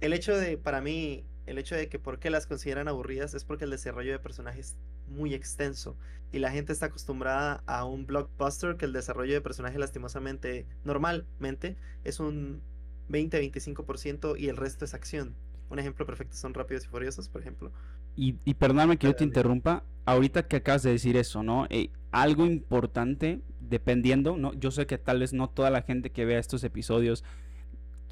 el 0.00 0.12
hecho 0.12 0.36
de, 0.36 0.58
para 0.58 0.80
mí, 0.80 1.24
el 1.48 1.58
hecho 1.58 1.74
de 1.74 1.88
que 1.88 1.98
por 1.98 2.18
qué 2.18 2.30
las 2.30 2.46
consideran 2.46 2.88
aburridas 2.88 3.34
es 3.34 3.44
porque 3.44 3.64
el 3.64 3.70
desarrollo 3.70 4.12
de 4.12 4.18
personajes 4.18 4.58
es 4.70 4.76
muy 5.08 5.34
extenso 5.34 5.96
y 6.30 6.38
la 6.38 6.50
gente 6.50 6.72
está 6.72 6.86
acostumbrada 6.86 7.62
a 7.66 7.84
un 7.84 8.06
blockbuster 8.06 8.76
que 8.76 8.84
el 8.84 8.92
desarrollo 8.92 9.32
de 9.32 9.40
personajes 9.40 9.78
lastimosamente, 9.78 10.66
normalmente, 10.84 11.76
es 12.04 12.20
un 12.20 12.60
20-25% 13.08 14.38
y 14.38 14.48
el 14.48 14.56
resto 14.56 14.84
es 14.84 14.92
acción. 14.92 15.34
Un 15.70 15.78
ejemplo 15.78 16.04
perfecto 16.06 16.36
son 16.36 16.54
Rápidos 16.54 16.84
y 16.84 16.88
Furiosos, 16.88 17.28
por 17.28 17.40
ejemplo. 17.40 17.72
Y, 18.16 18.36
y 18.44 18.54
perdóname 18.54 18.98
que 18.98 19.06
yo 19.06 19.14
te 19.14 19.24
interrumpa, 19.24 19.84
ahorita 20.04 20.46
que 20.46 20.56
acabas 20.56 20.82
de 20.82 20.90
decir 20.90 21.16
eso, 21.16 21.42
¿no? 21.42 21.66
Eh, 21.70 21.90
algo 22.10 22.46
importante, 22.46 23.40
dependiendo, 23.60 24.36
¿no? 24.36 24.52
Yo 24.54 24.70
sé 24.70 24.86
que 24.86 24.98
tal 24.98 25.20
vez 25.20 25.32
no 25.32 25.48
toda 25.48 25.70
la 25.70 25.82
gente 25.82 26.10
que 26.10 26.24
vea 26.24 26.38
estos 26.38 26.64
episodios 26.64 27.24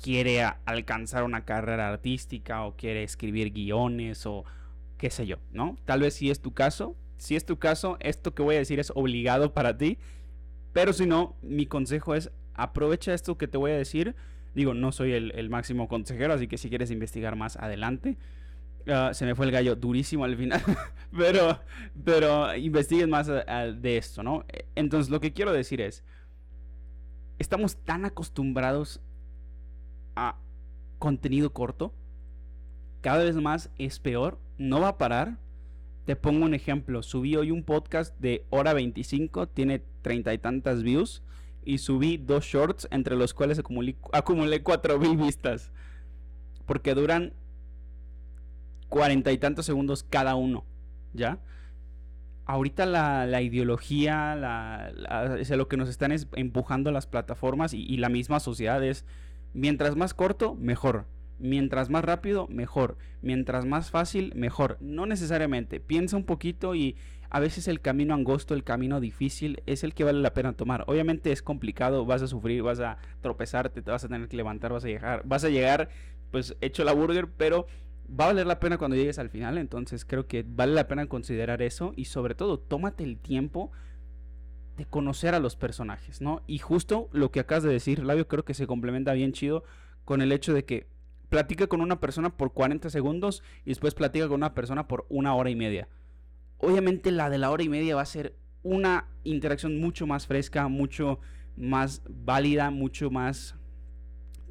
quiere 0.01 0.43
alcanzar 0.65 1.25
una 1.25 1.45
carrera 1.45 1.89
artística 1.89 2.65
o 2.65 2.77
quiere 2.77 3.03
escribir 3.03 3.53
guiones 3.53 4.27
o 4.27 4.45
qué 4.99 5.11
sé 5.11 5.27
yo, 5.27 5.37
¿no? 5.53 5.77
Tal 5.85 6.01
vez 6.01 6.15
si 6.15 6.31
es 6.31 6.41
tu 6.41 6.53
caso, 6.53 6.97
si 7.17 7.37
es 7.37 7.45
tu 7.45 7.59
caso, 7.59 7.97
esto 8.01 8.35
que 8.35 8.43
voy 8.43 8.57
a 8.57 8.59
decir 8.59 8.81
es 8.81 8.93
obligado 8.95 9.53
para 9.53 9.77
ti, 9.77 9.99
pero 10.73 10.93
si 10.93 11.07
no, 11.07 11.37
mi 11.43 11.67
consejo 11.67 12.15
es 12.15 12.31
aprovecha 12.55 13.15
esto 13.15 13.39
que 13.39 13.49
te 13.49 13.59
voy 13.59 13.73
a 13.73 13.77
decir. 13.77 14.15
Digo, 14.55 14.73
no 14.73 14.91
soy 14.91 15.13
el, 15.13 15.51
máximo 15.51 15.87
consejero, 15.87 16.33
así 16.33 16.49
que 16.49 16.57
si 16.57 16.71
quieres 16.71 16.91
investigar 16.91 17.37
más 17.37 17.57
adelante. 17.57 18.17
Ah, 18.89 19.11
se 19.13 19.27
me 19.27 19.35
fue 19.35 19.47
el 19.47 19.53
gallo 19.53 19.75
durísimo 19.75 20.25
al 20.25 20.37
final, 20.37 20.63
pero, 21.17 21.61
pero 22.05 22.55
investiguen 22.55 23.11
más 23.11 23.27
de 23.27 23.97
esto, 23.97 24.23
¿no? 24.23 24.45
Entonces 24.77 25.11
lo 25.11 25.21
que 25.21 25.33
quiero 25.33 25.53
decir 25.53 25.81
es, 25.81 26.05
estamos 27.39 27.77
tan 27.85 28.05
acostumbrados 28.05 29.01
a 30.17 30.37
contenido 30.99 31.53
corto, 31.53 31.95
cada 33.01 33.23
vez 33.23 33.37
más 33.37 33.71
es 33.79 34.01
peor, 34.01 34.41
no 34.59 34.81
va 34.81 34.89
a 34.89 34.99
parar. 34.99 35.39
Te 36.07 36.17
pongo 36.17 36.45
un 36.45 36.55
ejemplo, 36.55 37.03
subí 37.03 37.37
hoy 37.37 37.51
un 37.51 37.63
podcast 37.63 38.19
de 38.19 38.45
hora 38.51 38.73
25, 38.73 39.49
tiene 39.49 39.83
treinta 40.03 40.33
y 40.35 40.39
tantas 40.39 40.83
views, 40.83 41.23
y 41.65 41.79
subí 41.79 42.17
dos 42.17 42.45
shorts 42.45 42.89
entre 42.91 43.17
los 43.17 43.35
cuales 43.35 43.59
acumulé, 43.59 43.97
acumulé 44.13 44.63
cuatro 44.63 44.99
mil 44.99 45.17
vistas, 45.17 45.73
porque 46.65 46.95
duran 46.95 47.33
cuarenta 48.89 49.33
y 49.33 49.39
tantos 49.39 49.67
segundos 49.67 50.05
cada 50.05 50.37
uno, 50.37 50.65
¿ya? 51.13 51.41
Ahorita 52.45 52.87
la, 52.87 53.43
ideología, 53.43 54.37
la, 54.37 54.93
lo 55.57 55.69
que 55.69 55.77
nos 55.77 55.89
están 55.89 56.15
empujando 56.37 56.93
las 56.93 57.09
plataformas 57.09 57.75
y, 57.75 57.83
y 57.83 57.97
la 57.97 58.09
misma 58.09 58.39
sociedad 58.39 58.83
es 58.85 59.05
Mientras 59.57 59.97
más 59.97 60.12
corto, 60.12 60.55
mejor. 60.55 61.07
Mientras 61.38 61.88
más 61.88 62.05
rápido, 62.05 62.47
mejor. 62.49 62.99
Mientras 63.23 63.64
más 63.64 63.90
fácil, 63.90 64.35
mejor. 64.37 64.77
No 64.81 65.07
necesariamente. 65.07 65.81
Piensa 65.81 66.19
un 66.19 66.25
poquito 66.25 66.75
y 66.75 66.95
a 67.31 67.40
veces 67.40 67.66
el 67.66 67.81
camino 67.81 68.12
angosto, 68.12 68.53
el 68.53 68.64
camino 68.64 69.01
difícil 69.01 69.62
es 69.64 69.83
el 69.83 69.95
que 69.95 70.05
vale 70.05 70.21
la 70.21 70.35
pena 70.35 70.53
tomar. 70.53 70.85
Obviamente 70.88 71.33
es 71.33 71.40
complicado, 71.40 72.05
vas 72.05 72.21
a 72.21 72.27
sufrir, 72.27 72.62
vas 72.62 72.81
a 72.81 72.99
tropezarte, 73.23 73.81
te 73.81 73.90
vas 73.90 74.05
a 74.05 74.09
tener 74.09 74.29
que 74.29 74.37
levantar, 74.37 74.75
vas 74.75 74.85
a 74.85 74.88
llegar, 74.88 75.23
vas 75.25 75.42
a 75.42 75.49
llegar 75.49 75.88
pues 76.31 76.55
hecho 76.61 76.85
la 76.85 76.92
burger, 76.92 77.27
pero 77.35 77.66
va 78.09 78.25
a 78.25 78.29
valer 78.29 78.47
la 78.47 78.61
pena 78.61 78.77
cuando 78.77 78.95
llegues 78.95 79.19
al 79.19 79.31
final. 79.31 79.57
Entonces 79.57 80.05
creo 80.05 80.27
que 80.27 80.45
vale 80.47 80.75
la 80.75 80.87
pena 80.87 81.07
considerar 81.07 81.62
eso 81.62 81.95
y 81.97 82.05
sobre 82.05 82.35
todo 82.35 82.59
tómate 82.59 83.05
el 83.05 83.16
tiempo 83.16 83.73
de 84.77 84.85
conocer 84.85 85.35
a 85.35 85.41
los 85.41 85.57
personajes, 85.57 86.21
¿no? 86.21 86.43
Y 86.47 86.59
justo 86.59 87.09
lo 87.12 87.31
que 87.31 87.41
acabas 87.41 87.65
de 87.65 87.73
decir, 87.73 88.05
Labio, 88.05 88.29
creo 88.29 88.45
que 88.45 88.55
se 88.55 88.67
complementa 88.67 89.12
bien 89.12 89.33
chido 89.33 89.65
con 90.05 90.23
el 90.23 90.33
hecho 90.33 90.53
de 90.53 90.65
que 90.65 90.87
platica 91.29 91.67
con 91.67 91.81
una 91.81 92.01
persona 92.01 92.37
por 92.37 92.53
40 92.53 92.91
segundos 92.91 93.43
y 93.65 93.71
después 93.71 93.95
platica 93.95 94.27
con 94.29 94.37
una 94.37 94.55
persona 94.55 94.87
por 94.87 95.07
una 95.09 95.35
hora 95.35 95.51
y 95.51 95.57
media. 95.57 95.89
Obviamente 96.59 97.11
la 97.11 97.31
de 97.31 97.39
la 97.39 97.51
hora 97.51 97.62
y 97.62 97.69
media 97.69 97.97
va 97.97 98.03
a 98.03 98.07
ser 98.07 98.37
una 98.62 99.09
interacción 99.25 99.79
mucho 99.79 100.07
más 100.07 100.27
fresca, 100.27 100.69
mucho 100.69 101.21
más 101.57 102.03
válida, 102.09 102.71
mucho 102.71 103.11
más 103.11 103.57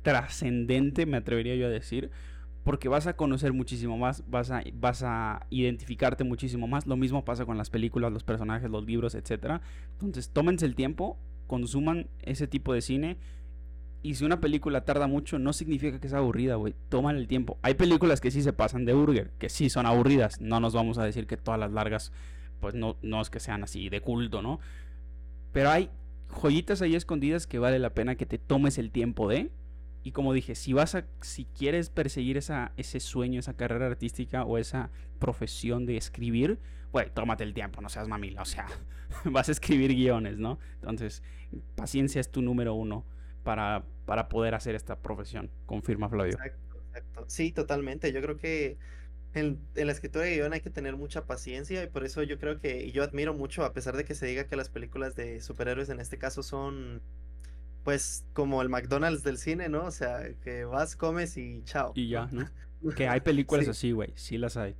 trascendente, 0.01 1.05
me 1.05 1.17
atrevería 1.17 1.55
yo 1.55 1.67
a 1.67 1.69
decir, 1.69 2.11
porque 2.65 2.89
vas 2.89 3.05
a 3.05 3.15
conocer 3.15 3.53
muchísimo 3.53 3.95
más, 3.95 4.23
vas 4.27 4.49
a, 4.49 4.63
vas 4.73 5.03
a 5.03 5.45
identificarte 5.51 6.23
muchísimo 6.23 6.67
más. 6.67 6.87
Lo 6.87 6.97
mismo 6.97 7.23
pasa 7.23 7.45
con 7.45 7.59
las 7.59 7.69
películas, 7.69 8.11
los 8.11 8.23
personajes, 8.23 8.71
los 8.71 8.83
libros, 8.83 9.13
etc. 9.13 9.61
Entonces, 9.91 10.31
tómense 10.31 10.65
el 10.65 10.73
tiempo, 10.73 11.19
consuman 11.45 12.07
ese 12.23 12.47
tipo 12.47 12.73
de 12.73 12.81
cine. 12.81 13.17
Y 14.01 14.15
si 14.15 14.25
una 14.25 14.41
película 14.41 14.83
tarda 14.83 15.05
mucho, 15.05 15.37
no 15.37 15.53
significa 15.53 15.99
que 15.99 16.09
sea 16.09 16.17
aburrida, 16.17 16.55
güey. 16.55 16.73
Toman 16.89 17.17
el 17.17 17.27
tiempo. 17.27 17.59
Hay 17.61 17.75
películas 17.75 18.19
que 18.19 18.31
sí 18.31 18.41
se 18.41 18.51
pasan 18.51 18.83
de 18.85 18.93
burger, 18.93 19.29
que 19.37 19.49
sí 19.49 19.69
son 19.69 19.85
aburridas. 19.85 20.41
No 20.41 20.59
nos 20.59 20.73
vamos 20.73 20.97
a 20.97 21.03
decir 21.03 21.27
que 21.27 21.37
todas 21.37 21.59
las 21.59 21.71
largas, 21.71 22.11
pues 22.61 22.73
no, 22.73 22.97
no 23.03 23.21
es 23.21 23.29
que 23.29 23.39
sean 23.39 23.63
así 23.63 23.89
de 23.89 24.01
culto, 24.01 24.41
¿no? 24.41 24.59
Pero 25.51 25.69
hay 25.69 25.91
joyitas 26.29 26.81
ahí 26.81 26.95
escondidas 26.95 27.45
que 27.45 27.59
vale 27.59 27.77
la 27.77 27.91
pena 27.91 28.15
que 28.15 28.25
te 28.25 28.39
tomes 28.39 28.79
el 28.79 28.89
tiempo 28.89 29.29
de 29.29 29.51
y 30.05 30.11
como 30.11 30.33
dije, 30.33 30.53
si 30.53 30.71
vas 30.71 30.93
a, 30.93 31.07
si 31.21 31.45
quieres 31.45 31.89
perseguir 31.89 32.37
esa, 32.37 32.73
ese 32.77 32.99
sueño, 32.99 33.39
esa 33.39 33.55
carrera 33.55 33.87
artística 33.87 34.45
o 34.45 34.59
esa 34.59 34.91
profesión 35.17 35.87
de 35.87 35.97
escribir, 35.97 36.59
güey, 36.91 37.09
tómate 37.11 37.43
el 37.43 37.55
tiempo, 37.55 37.81
no 37.81 37.89
seas 37.89 38.07
mamila, 38.07 38.43
o 38.43 38.45
sea, 38.45 38.67
vas 39.25 39.49
a 39.49 39.51
escribir 39.51 39.95
guiones, 39.95 40.37
¿no? 40.37 40.59
Entonces, 40.75 41.23
paciencia 41.73 42.21
es 42.21 42.29
tu 42.29 42.43
número 42.43 42.75
uno 42.75 43.03
para, 43.41 43.83
para 44.05 44.29
poder 44.29 44.53
hacer 44.53 44.75
esta 44.75 44.95
profesión, 44.95 45.49
confirma 45.65 46.07
Flavio. 46.07 46.33
Exacto, 46.33 46.77
exacto. 46.77 47.25
Sí, 47.27 47.51
totalmente. 47.51 48.11
Yo 48.11 48.21
creo 48.21 48.37
que 48.37 48.77
en, 49.33 49.59
en, 49.73 49.87
la 49.87 49.93
escritura 49.93 50.25
de 50.25 50.35
guion 50.35 50.53
hay 50.53 50.61
que 50.61 50.69
tener 50.69 50.95
mucha 50.97 51.25
paciencia 51.25 51.83
y 51.83 51.87
por 51.87 52.05
eso 52.05 52.21
yo 52.21 52.37
creo 52.37 52.59
que 52.59 52.91
yo 52.91 53.01
admiro 53.01 53.33
mucho, 53.33 53.65
a 53.65 53.73
pesar 53.73 53.97
de 53.97 54.05
que 54.05 54.13
se 54.13 54.27
diga 54.27 54.45
que 54.45 54.55
las 54.55 54.69
películas 54.69 55.15
de 55.15 55.41
superhéroes 55.41 55.89
en 55.89 55.99
este 55.99 56.19
caso 56.19 56.43
son 56.43 57.01
pues 57.85 58.25
como 58.33 58.63
el 58.63 58.69
McDonald's 58.69 59.23
del 59.23 59.37
cine, 59.37 59.69
¿no? 59.69 59.85
O 59.85 59.91
sea, 59.91 60.33
que 60.43 60.65
vas, 60.65 60.95
comes 60.95 61.37
y 61.37 61.61
chao. 61.65 61.93
Y 61.95 62.09
ya, 62.09 62.27
¿no? 62.31 62.49
que 62.97 63.07
hay 63.07 63.21
películas 63.21 63.67
así, 63.69 63.91
güey, 63.91 64.11
sí 64.15 64.39
las 64.39 64.57
hay. 64.57 64.75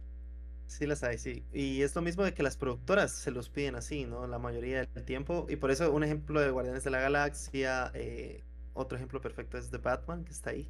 Sí 0.65 0.87
las 0.87 1.03
hay, 1.03 1.19
sí. 1.19 1.45
Y 1.53 1.83
es 1.83 1.95
lo 1.95 2.01
mismo 2.01 2.23
de 2.23 2.33
que 2.33 2.41
las 2.41 2.57
productoras 2.57 3.11
se 3.11 3.29
los 3.29 3.49
piden 3.49 3.75
así, 3.75 4.05
¿no? 4.05 4.25
La 4.25 4.39
mayoría 4.39 4.83
del 4.83 5.05
tiempo. 5.05 5.45
Y 5.47 5.57
por 5.57 5.69
eso 5.69 5.93
un 5.93 6.03
ejemplo 6.03 6.41
de 6.41 6.49
Guardianes 6.49 6.83
de 6.83 6.89
la 6.89 6.99
Galaxia, 6.99 7.91
eh, 7.93 8.43
otro 8.73 8.97
ejemplo 8.97 9.21
perfecto 9.21 9.59
es 9.59 9.69
The 9.69 9.77
Batman, 9.77 10.25
que 10.25 10.31
está 10.31 10.49
ahí. 10.49 10.67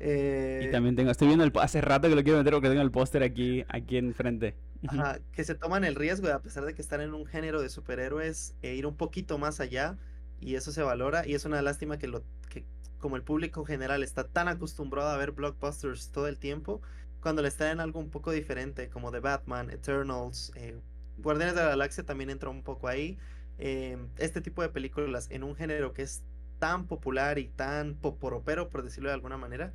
y 0.00 0.68
también 0.72 0.96
tengo, 0.96 1.12
estoy 1.12 1.28
viendo 1.28 1.44
el, 1.44 1.52
hace 1.60 1.80
rato 1.80 2.08
que 2.08 2.16
lo 2.16 2.24
quiero 2.24 2.38
meter 2.38 2.54
porque 2.54 2.70
tengo 2.70 2.82
el 2.82 2.90
póster 2.90 3.22
aquí, 3.22 3.64
aquí 3.68 3.98
enfrente. 3.98 4.56
Ajá, 4.88 5.20
que 5.32 5.44
se 5.44 5.54
toman 5.54 5.84
el 5.84 5.94
riesgo, 5.94 6.26
de, 6.26 6.32
a 6.32 6.42
pesar 6.42 6.64
de 6.64 6.74
que 6.74 6.82
están 6.82 7.00
en 7.00 7.14
un 7.14 7.24
género 7.24 7.62
de 7.62 7.68
superhéroes, 7.68 8.56
e 8.62 8.74
ir 8.74 8.84
un 8.84 8.96
poquito 8.96 9.38
más 9.38 9.60
allá 9.60 9.96
y 10.42 10.56
eso 10.56 10.72
se 10.72 10.82
valora 10.82 11.26
y 11.26 11.34
es 11.34 11.44
una 11.44 11.62
lástima 11.62 11.98
que 11.98 12.08
lo 12.08 12.24
que 12.48 12.64
como 12.98 13.16
el 13.16 13.22
público 13.22 13.64
general 13.64 14.02
está 14.02 14.24
tan 14.24 14.48
acostumbrado 14.48 15.10
a 15.10 15.16
ver 15.16 15.32
blockbusters 15.32 16.10
todo 16.10 16.28
el 16.28 16.38
tiempo, 16.38 16.82
cuando 17.20 17.42
le 17.42 17.50
en 17.58 17.80
algo 17.80 18.00
un 18.00 18.10
poco 18.10 18.32
diferente, 18.32 18.88
como 18.88 19.10
The 19.10 19.20
Batman, 19.20 19.70
Eternals, 19.70 20.52
eh, 20.56 20.76
Guardianes 21.18 21.54
de 21.54 21.62
la 21.62 21.68
Galaxia 21.68 22.04
también 22.04 22.30
entra 22.30 22.50
un 22.50 22.62
poco 22.62 22.88
ahí. 22.88 23.18
Eh, 23.58 23.96
este 24.18 24.40
tipo 24.40 24.62
de 24.62 24.68
películas 24.68 25.28
en 25.30 25.44
un 25.44 25.54
género 25.54 25.92
que 25.92 26.02
es 26.02 26.22
tan 26.58 26.86
popular 26.86 27.38
y 27.38 27.48
tan 27.48 27.94
poporopero, 27.94 28.68
por 28.68 28.82
decirlo 28.82 29.08
de 29.10 29.14
alguna 29.14 29.36
manera, 29.36 29.72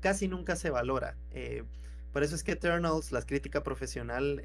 casi 0.00 0.28
nunca 0.28 0.56
se 0.56 0.70
valora. 0.70 1.16
Eh, 1.30 1.64
por 2.12 2.22
eso 2.22 2.34
es 2.34 2.42
que 2.42 2.52
Eternals, 2.52 3.12
la 3.12 3.22
crítica 3.22 3.62
profesional, 3.62 4.42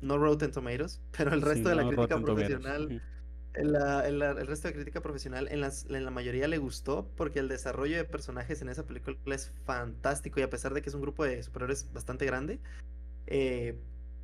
no 0.00 0.18
Rotten 0.18 0.50
Tomatoes, 0.50 1.00
pero 1.16 1.32
el 1.32 1.42
resto 1.42 1.68
de 1.68 1.74
la 1.76 1.86
crítica 1.86 2.20
profesional 2.20 3.02
el 3.54 4.46
resto 4.46 4.68
de 4.68 4.74
crítica 4.74 5.00
profesional 5.00 5.48
en, 5.50 5.60
las, 5.60 5.86
en 5.88 6.04
la 6.04 6.10
mayoría 6.10 6.46
le 6.48 6.58
gustó 6.58 7.08
porque 7.16 7.40
el 7.40 7.48
desarrollo 7.48 7.96
de 7.96 8.04
personajes 8.04 8.62
en 8.62 8.68
esa 8.68 8.86
película 8.86 9.16
es 9.34 9.52
fantástico 9.64 10.40
y 10.40 10.42
a 10.42 10.50
pesar 10.50 10.72
de 10.74 10.82
que 10.82 10.88
es 10.88 10.94
un 10.94 11.00
grupo 11.00 11.24
de 11.24 11.42
superhéroes 11.42 11.92
bastante 11.92 12.26
grande, 12.26 12.60
eh, 13.26 13.76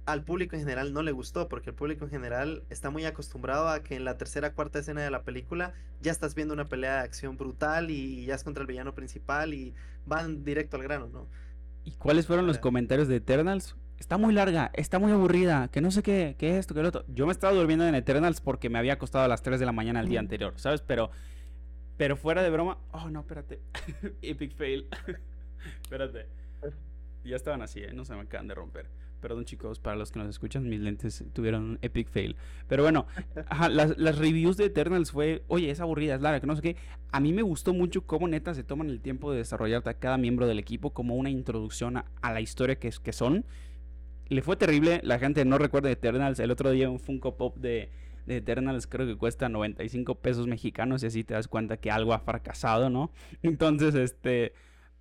al 0.07 0.23
público 0.23 0.55
en 0.55 0.61
general 0.61 0.93
no 0.93 1.03
le 1.03 1.11
gustó 1.11 1.49
porque 1.49 1.71
el 1.71 1.77
público 1.77 2.05
en 2.05 2.11
general 2.11 2.62
está 2.71 2.91
muy 2.91 3.05
acostumbrado 3.05 3.69
a 3.69 3.83
que 3.83 3.97
en 3.97 4.05
la 4.05 4.17
tercera 4.17 4.53
cuarta 4.53 4.79
escena 4.79 5.03
de 5.03 5.11
la 5.11 5.23
película 5.23 5.75
ya 6.01 6.12
estás 6.12 6.37
viendo 6.37 6.55
una 6.55 6.67
pelea 6.67 6.99
de 6.99 7.01
acción 7.01 7.37
brutal 7.37 7.91
y 7.91 8.25
ya 8.27 8.37
es 8.37 8.45
contra 8.45 8.61
el 8.62 8.69
villano 8.69 8.95
principal 8.95 9.53
y 9.53 9.75
van 10.07 10.45
directo 10.45 10.77
al 10.77 10.85
grano, 10.85 11.09
¿no? 11.09 11.27
¿Y 11.85 11.93
cuáles 11.93 12.27
fueron 12.27 12.47
los 12.47 12.59
comentarios 12.59 13.09
de 13.09 13.17
Eternals? 13.17 13.77
Está 13.98 14.18
muy 14.18 14.32
larga, 14.35 14.70
está 14.74 14.98
muy 14.98 15.12
aburrida, 15.12 15.68
que 15.68 15.80
no 15.80 15.90
sé 15.90 16.02
qué, 16.02 16.37
qué 16.38 16.50
es 16.50 16.56
esto, 16.56 16.74
qué 16.74 16.82
lo 16.82 16.88
otro. 16.88 17.04
Yo 17.09 17.26
me 17.26 17.32
estaba 17.32 17.54
durmiendo 17.54 17.87
en 17.87 17.94
Eternals 17.94 18.40
porque 18.40 18.68
me 18.68 18.78
había 18.78 18.94
acostado 18.94 19.24
a 19.24 19.28
las 19.28 19.42
3 19.42 19.61
de 19.61 19.66
la 19.66 19.72
mañana 19.72 20.00
el 20.00 20.09
día 20.09 20.20
anterior, 20.20 20.54
¿sabes? 20.56 20.82
Pero, 20.82 21.11
pero 21.96 22.16
fuera 22.16 22.42
de 22.42 22.50
broma, 22.50 22.78
oh 22.92 23.11
no, 23.11 23.20
espérate, 23.20 23.61
epic 24.22 24.54
fail, 24.54 24.88
espérate. 25.82 26.26
Ya 27.24 27.35
estaban 27.35 27.61
así, 27.62 27.80
¿eh? 27.80 27.92
no 27.92 28.04
se 28.04 28.14
me 28.14 28.20
acaban 28.20 28.46
de 28.46 28.54
romper. 28.54 28.88
Perdón 29.20 29.44
chicos, 29.44 29.80
para 29.80 29.96
los 29.96 30.12
que 30.12 30.20
nos 30.20 30.28
escuchan, 30.28 30.68
mis 30.68 30.78
lentes 30.78 31.24
tuvieron 31.32 31.70
un 31.70 31.78
epic 31.82 32.09
fail. 32.09 32.37
Pero 32.68 32.85
bueno, 32.85 33.06
las, 33.70 33.98
las, 33.98 34.18
reviews 34.18 34.56
de 34.56 34.66
Eternals 34.66 35.11
fue, 35.11 35.42
oye, 35.48 35.70
es 35.70 35.80
aburrida, 35.80 36.14
es 36.14 36.20
larga, 36.20 36.38
que 36.38 36.46
no 36.46 36.54
sé 36.54 36.62
qué. 36.62 36.76
A 37.11 37.18
mí 37.18 37.32
me 37.32 37.42
gustó 37.42 37.72
mucho 37.72 38.06
cómo 38.06 38.28
neta 38.28 38.54
se 38.54 38.62
toman 38.62 38.90
el 38.90 39.00
tiempo 39.00 39.32
de 39.32 39.38
desarrollarte 39.38 39.90
a 39.90 39.94
cada 39.94 40.18
miembro 40.18 40.46
del 40.46 40.61
equipo 40.61 40.90
como 40.90 41.16
una 41.16 41.30
introducción 41.30 41.96
a, 41.96 42.04
a 42.20 42.32
la 42.32 42.40
historia 42.40 42.78
que, 42.78 42.90
que 43.02 43.12
son 43.12 43.44
le 44.29 44.43
fue 44.43 44.57
terrible. 44.57 45.01
La 45.03 45.19
gente 45.19 45.45
no 45.45 45.59
recuerda 45.59 45.91
Eternals. 45.91 46.39
El 46.41 46.51
otro 46.51 46.71
día 46.71 46.91
un 46.91 47.01
Funko 47.01 47.37
Pop 47.37 47.57
de, 47.59 47.91
de, 48.27 48.39
Eternals 48.39 48.87
creo 48.87 49.07
que 49.07 49.17
cuesta 49.17 49.49
95 49.49 50.17
pesos 50.17 50.47
mexicanos 50.47 51.03
y 51.03 51.07
así 51.07 51.25
te 51.25 51.35
das 51.35 51.49
cuenta 51.49 51.77
que 51.77 51.91
algo 51.91 52.12
ha 52.12 52.21
fracasado, 52.21 52.91
¿no? 52.91 53.11
Entonces, 53.43 53.95
este... 53.95 54.53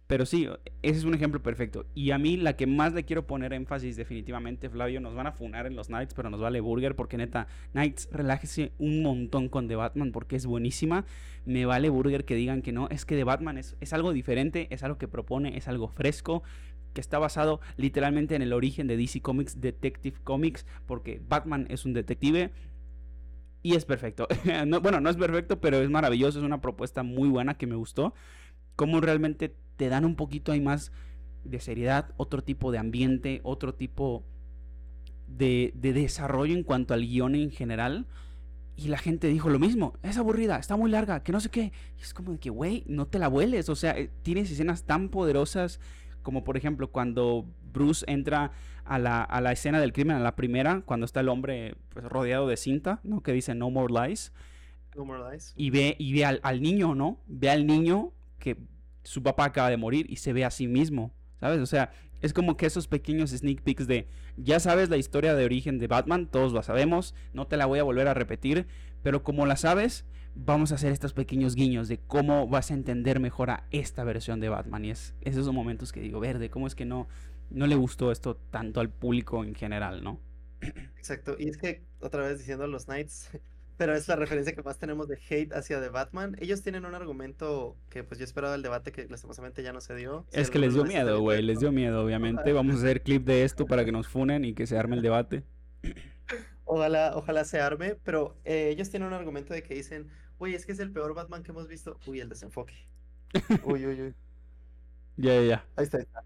Pero 0.07 0.27
sí, 0.27 0.47
ese 0.83 0.99
es 0.99 1.03
un 1.03 1.15
ejemplo 1.15 1.41
perfecto. 1.41 1.87
Y 1.95 2.11
a 2.11 2.19
mí 2.19 2.37
la 2.37 2.55
que 2.55 2.67
más 2.67 2.93
le 2.93 3.05
quiero 3.05 3.25
poner 3.25 3.53
énfasis 3.53 3.95
definitivamente, 3.95 4.69
Flavio, 4.69 5.01
nos 5.01 5.15
van 5.15 5.25
a 5.25 5.31
funar 5.31 5.65
en 5.65 5.75
los 5.75 5.87
Knights, 5.87 6.13
pero 6.13 6.29
nos 6.29 6.39
vale 6.39 6.61
Burger 6.61 6.95
porque 6.95 7.17
neta, 7.17 7.47
Knights, 7.71 8.09
relájese 8.11 8.71
un 8.77 9.01
montón 9.01 9.49
con 9.49 9.67
The 9.67 9.75
Batman 9.75 10.11
porque 10.11 10.35
es 10.35 10.45
buenísima. 10.45 11.05
Me 11.45 11.65
vale 11.65 11.89
Burger 11.89 12.23
que 12.23 12.35
digan 12.35 12.61
que 12.61 12.71
no, 12.71 12.87
es 12.89 13.03
que 13.03 13.15
The 13.15 13.23
Batman 13.23 13.57
es, 13.57 13.77
es 13.81 13.93
algo 13.93 14.13
diferente, 14.13 14.67
es 14.69 14.83
algo 14.83 14.99
que 14.99 15.07
propone, 15.07 15.57
es 15.57 15.67
algo 15.67 15.87
fresco 15.87 16.43
que 16.95 17.01
está 17.01 17.19
basado 17.19 17.59
literalmente 17.77 18.33
en 18.33 18.41
el 18.41 18.53
origen 18.53 18.87
de 18.87 18.97
DC 18.97 19.21
Comics, 19.21 19.61
Detective 19.61 20.17
Comics, 20.23 20.65
porque 20.87 21.21
Batman 21.27 21.67
es 21.69 21.85
un 21.85 21.93
detective 21.93 22.51
y 23.61 23.75
es 23.75 23.85
perfecto. 23.85 24.27
bueno, 24.81 25.01
no 25.01 25.09
es 25.09 25.17
perfecto, 25.17 25.59
pero 25.59 25.77
es 25.77 25.89
maravilloso, 25.89 26.39
es 26.39 26.45
una 26.45 26.61
propuesta 26.61 27.03
muy 27.03 27.29
buena 27.29 27.57
que 27.57 27.67
me 27.67 27.75
gustó. 27.75 28.15
Como 28.75 29.01
realmente 29.01 29.53
te 29.75 29.89
dan 29.89 30.05
un 30.05 30.15
poquito 30.15 30.51
ahí 30.51 30.61
más 30.61 30.91
de 31.43 31.59
seriedad, 31.59 32.13
otro 32.17 32.43
tipo 32.43 32.71
de 32.71 32.77
ambiente, 32.77 33.41
otro 33.43 33.75
tipo 33.75 34.23
de, 35.27 35.73
de 35.75 35.93
desarrollo 35.93 36.55
en 36.55 36.63
cuanto 36.63 36.93
al 36.93 37.01
guion 37.01 37.35
en 37.35 37.51
general. 37.51 38.07
Y 38.77 38.87
la 38.87 38.97
gente 38.97 39.27
dijo 39.27 39.49
lo 39.49 39.59
mismo, 39.59 39.93
es 40.01 40.17
aburrida, 40.17 40.57
está 40.57 40.77
muy 40.77 40.91
larga, 40.91 41.23
que 41.23 41.31
no 41.31 41.39
sé 41.41 41.49
qué. 41.49 41.73
Es 41.99 42.13
como 42.13 42.31
de 42.31 42.39
que, 42.39 42.49
güey, 42.49 42.83
no 42.87 43.07
te 43.07 43.19
la 43.19 43.27
vueles. 43.27 43.67
O 43.69 43.75
sea, 43.75 43.97
eh, 43.97 44.11
tienes 44.21 44.49
escenas 44.51 44.83
tan 44.83 45.09
poderosas 45.09 45.79
como 46.25 46.43
por 46.43 46.57
ejemplo 46.57 46.91
cuando 46.91 47.45
Bruce 47.71 48.03
entra 48.09 48.51
a 48.83 48.97
la, 48.97 49.23
a 49.23 49.41
la, 49.41 49.51
escena 49.51 49.79
del 49.79 49.93
crimen, 49.93 50.17
a 50.17 50.19
la 50.19 50.35
primera, 50.35 50.81
cuando 50.83 51.05
está 51.05 51.19
el 51.19 51.29
hombre 51.29 51.75
pues, 51.89 52.03
rodeado 52.05 52.47
de 52.47 52.57
cinta, 52.57 52.99
¿no? 53.03 53.21
Que 53.21 53.31
dice 53.31 53.53
No 53.53 53.69
More 53.69 53.93
Lies. 53.93 54.33
No 54.95 55.05
More 55.05 55.31
Lies. 55.31 55.53
Y 55.55 55.69
ve, 55.69 55.95
y 55.99 56.13
ve 56.13 56.25
al, 56.25 56.39
al, 56.41 56.63
niño, 56.63 56.95
¿no? 56.95 57.19
Ve 57.27 57.51
al 57.51 57.67
niño 57.67 58.11
que 58.39 58.57
su 59.03 59.21
papá 59.21 59.45
acaba 59.45 59.69
de 59.69 59.77
morir 59.77 60.07
y 60.09 60.15
se 60.15 60.33
ve 60.33 60.43
a 60.43 60.49
sí 60.49 60.67
mismo, 60.67 61.13
¿sabes? 61.39 61.59
O 61.59 61.67
sea, 61.67 61.91
es 62.21 62.33
como 62.33 62.57
que 62.57 62.65
esos 62.65 62.87
pequeños 62.87 63.29
sneak 63.29 63.61
peeks 63.61 63.85
de, 63.85 64.07
ya 64.35 64.59
sabes 64.59 64.89
la 64.89 64.97
historia 64.97 65.35
de 65.35 65.45
origen 65.45 65.77
de 65.77 65.85
Batman, 65.85 66.25
todos 66.25 66.53
la 66.53 66.63
sabemos, 66.63 67.13
no 67.33 67.45
te 67.45 67.55
la 67.55 67.67
voy 67.67 67.77
a 67.77 67.83
volver 67.83 68.07
a 68.07 68.15
repetir, 68.15 68.65
pero 69.05 69.21
como 69.21 69.45
la 69.45 69.55
sabes, 69.55 70.03
vamos 70.33 70.71
a 70.71 70.75
hacer 70.75 70.91
estos 70.91 71.13
pequeños 71.13 71.53
guiños 71.53 71.87
de 71.87 71.99
cómo 71.99 72.47
vas 72.47 72.71
a 72.71 72.73
entender 72.73 73.19
mejor 73.19 73.51
a 73.51 73.67
esta 73.69 74.03
versión 74.03 74.39
de 74.39 74.49
Batman. 74.49 74.83
Y 74.83 74.89
es 74.89 75.13
esos 75.21 75.45
son 75.45 75.53
momentos 75.53 75.91
que 75.91 75.99
digo, 75.99 76.19
verde, 76.19 76.49
¿cómo 76.49 76.65
es 76.65 76.73
que 76.73 76.85
no, 76.85 77.07
no 77.51 77.67
le 77.67 77.75
gustó 77.75 78.11
esto 78.11 78.35
tanto 78.35 78.79
al 78.79 78.89
público 78.89 79.43
en 79.43 79.53
general, 79.53 80.03
no? 80.03 80.19
Exacto, 80.97 81.35
y 81.37 81.49
es 81.49 81.57
que 81.57 81.83
otra 81.99 82.23
vez 82.23 82.39
diciendo 82.39 82.65
los 82.65 82.85
Knights, 82.85 83.29
pero 83.77 83.93
es 83.93 84.07
la 84.07 84.15
referencia 84.15 84.55
que 84.55 84.63
más 84.63 84.79
tenemos 84.79 85.07
de 85.07 85.19
hate 85.29 85.53
hacia 85.53 85.79
The 85.79 85.89
Batman. 85.89 86.35
Ellos 86.39 86.63
tienen 86.63 86.83
un 86.85 86.95
argumento 86.95 87.77
que 87.91 88.03
pues 88.03 88.17
yo 88.17 88.23
esperaba 88.23 88.55
el 88.55 88.63
debate 88.63 88.91
que 88.91 89.07
lastimosamente 89.07 89.61
ya 89.61 89.71
no 89.71 89.81
se 89.81 89.93
dio. 89.93 90.25
Es 90.31 90.49
que 90.49 90.57
les 90.57 90.73
dio 90.73 90.83
miedo, 90.83 91.21
güey, 91.21 91.43
les 91.43 91.59
dio 91.59 91.71
miedo, 91.71 92.03
obviamente. 92.03 92.51
Vamos 92.53 92.73
a 92.73 92.77
hacer 92.79 93.03
clip 93.03 93.23
de 93.23 93.43
esto 93.43 93.67
para 93.67 93.85
que 93.85 93.91
nos 93.91 94.07
funen 94.07 94.45
y 94.45 94.55
que 94.55 94.65
se 94.65 94.79
arme 94.79 94.95
el 94.95 95.03
debate. 95.03 95.43
Ojalá, 96.65 97.13
ojalá 97.15 97.45
se 97.45 97.59
arme, 97.61 97.95
pero 98.03 98.37
eh, 98.43 98.69
ellos 98.69 98.89
tienen 98.89 99.07
un 99.07 99.13
argumento 99.13 99.53
de 99.53 99.63
que 99.63 99.75
dicen, 99.75 100.09
Uy, 100.37 100.53
es 100.55 100.65
que 100.65 100.73
es 100.73 100.79
el 100.79 100.91
peor 100.91 101.13
Batman 101.13 101.43
que 101.43 101.51
hemos 101.51 101.67
visto. 101.67 101.99
Uy, 102.05 102.19
el 102.19 102.29
desenfoque. 102.29 102.73
Uy, 103.63 103.85
uy, 103.85 104.01
uy. 104.01 104.15
Ya, 105.17 105.33
ya, 105.35 105.41
ya. 105.43 105.65
Ahí 105.77 105.85
está, 105.85 105.97
ahí 105.97 106.03
está. 106.03 106.23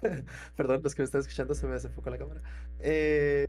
Perdón, 0.56 0.82
los 0.82 0.94
que 0.94 1.02
me 1.02 1.06
están 1.06 1.20
escuchando 1.22 1.54
se 1.54 1.66
me 1.66 1.72
desenfocó 1.74 2.10
la 2.10 2.18
cámara. 2.18 2.42
Eh, 2.78 3.48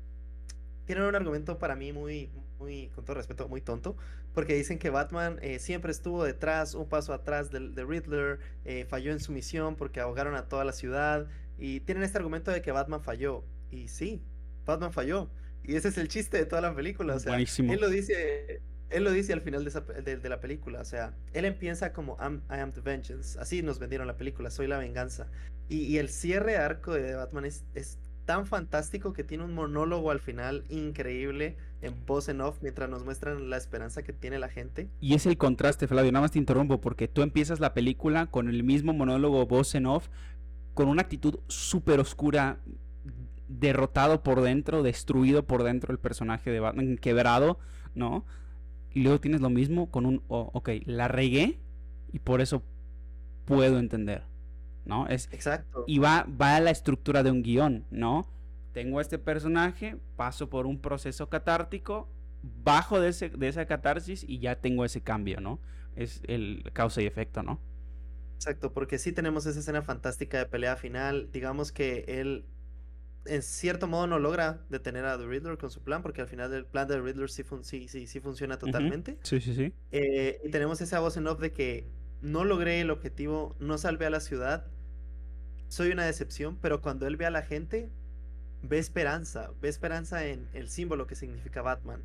tienen 0.86 1.06
un 1.06 1.16
argumento 1.16 1.60
para 1.60 1.76
mí 1.76 1.94
muy, 1.94 2.32
muy, 2.60 2.90
con 2.90 3.06
todo 3.06 3.16
respeto, 3.18 3.48
muy 3.48 3.62
tonto, 3.62 3.98
porque 4.34 4.56
dicen 4.56 4.80
que 4.80 4.90
Batman 4.90 5.40
eh, 5.42 5.60
siempre 5.60 5.92
estuvo 5.92 6.24
detrás, 6.24 6.74
un 6.76 6.90
paso 6.90 7.14
atrás 7.14 7.52
de, 7.52 7.70
de 7.70 7.86
Riddler, 7.86 8.40
eh, 8.66 8.86
falló 8.86 9.12
en 9.12 9.20
su 9.20 9.32
misión 9.32 9.76
porque 9.76 10.00
ahogaron 10.00 10.36
a 10.36 10.48
toda 10.50 10.66
la 10.66 10.74
ciudad, 10.74 11.28
y 11.58 11.82
tienen 11.82 12.04
este 12.04 12.18
argumento 12.18 12.52
de 12.52 12.62
que 12.62 12.72
Batman 12.72 13.04
falló, 13.04 13.46
y 13.70 13.90
sí, 13.90 14.24
Batman 14.66 14.94
falló, 14.94 15.30
y 15.70 15.76
ese 15.76 15.90
es 15.90 15.98
el 15.98 16.08
chiste 16.08 16.38
de 16.38 16.46
toda 16.46 16.62
la 16.62 16.74
película, 16.76 17.16
o 17.16 17.20
sea, 17.20 17.32
Buenísimo. 17.34 17.72
él 17.74 17.80
lo 17.82 17.90
dice, 17.90 18.62
él 18.90 19.04
lo 19.04 19.12
dice 19.12 19.34
al 19.34 19.42
final 19.42 19.64
de, 19.64 19.70
esa 19.70 19.86
pe- 19.86 20.02
de- 20.02 20.18
de 20.18 20.30
la 20.30 20.40
película, 20.40 20.82
o 20.82 20.86
sea, 20.86 21.14
él 21.34 21.46
empieza 21.46 21.94
como 21.94 22.18
I'm- 22.18 22.42
I 22.50 22.60
am 22.60 22.72
the 22.72 22.82
vengeance, 22.82 23.38
así 23.40 23.62
nos 23.62 23.80
vendieron 23.80 24.08
la 24.08 24.18
película, 24.18 24.50
soy 24.50 24.68
la 24.68 24.78
venganza. 24.78 25.28
Y, 25.70 25.82
y 25.84 25.98
el 25.98 26.10
cierre 26.10 26.54
de 26.54 26.58
arco 26.58 26.94
de 26.94 27.14
Batman 27.16 27.46
es, 27.46 27.64
es 27.76 28.00
tan 28.26 28.46
fantástico 28.46 29.14
que 29.14 29.24
tiene 29.24 29.44
un 29.44 29.54
monólogo 29.54 30.12
al 30.12 30.20
final 30.20 30.64
increíble 30.70 31.58
en 31.82 32.06
voz 32.06 32.30
en 32.30 32.42
off 32.42 32.58
mientras 32.62 32.90
nos 32.90 33.04
muestran 33.06 33.50
la 33.50 33.58
esperanza 33.58 34.04
que 34.04 34.14
tiene 34.14 34.38
la 34.40 34.50
gente. 34.50 34.88
Y 35.00 35.14
es 35.16 35.26
el 35.26 35.38
contraste, 35.38 35.88
Flavio, 35.88 36.12
nada 36.12 36.22
más 36.24 36.32
te 36.32 36.40
interrumpo, 36.40 36.80
porque 36.82 37.08
tú 37.08 37.22
empiezas 37.22 37.60
la 37.60 37.74
película 37.74 38.28
con 38.28 38.50
el 38.50 38.64
mismo 38.64 38.94
monólogo 38.94 39.46
voz 39.48 39.74
en 39.76 39.86
off, 39.88 40.10
con 40.74 40.88
una 40.90 41.02
actitud 41.04 41.40
súper 41.48 42.00
oscura, 42.00 42.60
derrotado 43.50 44.24
por 44.24 44.42
dentro, 44.42 44.84
destruido 44.84 45.46
por 45.46 45.64
dentro 45.64 45.92
el 45.92 46.00
personaje 46.00 46.52
de 46.52 46.60
Batman, 46.60 46.98
quebrado, 46.98 47.60
¿no? 47.96 48.26
Y 48.94 49.02
luego 49.02 49.20
tienes 49.20 49.42
lo 49.42 49.50
mismo 49.50 49.92
con 49.92 50.06
un, 50.06 50.24
oh, 50.28 50.50
ok, 50.54 50.70
la 50.86 51.08
regué 51.08 51.60
y 52.14 52.20
por 52.20 52.42
eso 52.42 52.64
puedo 53.46 53.80
entender, 53.80 54.24
¿no? 54.86 55.08
Es, 55.08 55.28
Exacto. 55.32 55.84
y 55.88 56.00
va, 56.00 56.26
va 56.40 56.56
a 56.56 56.60
la 56.62 56.72
estructura 56.72 57.24
de 57.24 57.32
un 57.32 57.44
guion, 57.44 57.86
¿no? 57.92 58.28
Tengo 58.72 59.02
este 59.02 59.18
personaje, 59.18 59.98
paso 60.16 60.50
por 60.50 60.66
un 60.68 60.80
proceso 60.80 61.28
catártico, 61.28 62.08
bajo 62.42 63.00
de, 63.00 63.10
ese, 63.10 63.30
de 63.30 63.48
esa 63.48 63.66
catarsis 63.66 64.24
y 64.28 64.40
ya 64.40 64.56
tengo 64.56 64.86
ese 64.86 65.02
cambio, 65.02 65.42
¿no? 65.42 65.60
Es 65.96 66.22
el 66.28 66.64
causa 66.74 67.02
y 67.02 67.06
efecto, 67.06 67.44
¿no? 67.44 67.60
Exacto, 68.36 68.72
porque 68.72 68.98
sí 69.00 69.12
tenemos 69.12 69.46
esa 69.46 69.60
escena 69.60 69.82
fantástica 69.82 70.38
de 70.38 70.46
pelea 70.46 70.78
final. 70.78 71.30
Digamos 71.34 71.74
que 71.74 72.06
él, 72.08 72.46
en 73.26 73.42
cierto 73.42 73.88
modo, 73.88 74.08
no 74.08 74.18
logra 74.20 74.66
detener 74.70 75.06
a 75.06 75.18
The 75.18 75.28
Riddler 75.28 75.58
con 75.58 75.70
su 75.70 75.82
plan, 75.84 76.02
porque 76.02 76.22
al 76.22 76.28
final 76.28 76.54
el 76.54 76.66
plan 76.66 76.88
de 76.88 77.00
Riddler 77.02 77.30
sí, 77.30 77.44
fun- 77.44 77.64
sí, 77.64 77.88
sí, 77.88 78.08
sí 78.08 78.20
funciona 78.20 78.58
totalmente. 78.58 79.18
Sí, 79.24 79.40
sí, 79.42 79.54
sí. 79.54 79.74
Eh, 79.92 80.40
y 80.44 80.50
tenemos 80.50 80.82
esa 80.82 81.00
voz 81.00 81.18
en 81.18 81.28
off 81.28 81.40
de 81.40 81.52
que 81.52 81.88
no 82.22 82.44
logré 82.46 82.82
el 82.82 82.90
objetivo, 82.90 83.56
no 83.60 83.78
salvé 83.78 84.06
a 84.06 84.10
la 84.10 84.20
ciudad, 84.20 84.68
soy 85.68 85.92
una 85.92 86.06
decepción, 86.06 86.58
pero 86.62 86.82
cuando 86.82 87.08
él 87.08 87.18
ve 87.18 87.26
a 87.26 87.30
la 87.32 87.42
gente, 87.44 87.90
ve 88.64 88.78
esperanza, 88.80 89.52
ve 89.62 89.70
esperanza 89.70 90.26
en 90.26 90.48
el 90.54 90.68
símbolo 90.70 91.06
que 91.08 91.16
significa 91.16 91.62
Batman. 91.62 92.04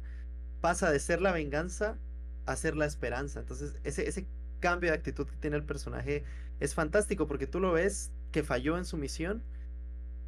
Pasa 0.60 0.90
de 0.90 0.98
ser 0.98 1.20
la 1.20 1.32
venganza 1.32 1.98
a 2.46 2.56
ser 2.56 2.76
la 2.76 2.86
esperanza. 2.86 3.40
Entonces, 3.40 3.76
ese, 3.84 4.08
ese 4.08 4.26
cambio 4.60 4.90
de 4.90 4.96
actitud 4.96 5.26
que 5.26 5.36
tiene 5.36 5.56
el 5.56 5.64
personaje 5.64 6.24
es 6.60 6.74
fantástico 6.74 7.26
porque 7.26 7.46
tú 7.46 7.58
lo 7.60 7.72
ves 7.72 8.12
que 8.32 8.42
falló 8.42 8.76
en 8.78 8.84
su 8.84 8.96
misión, 8.96 9.42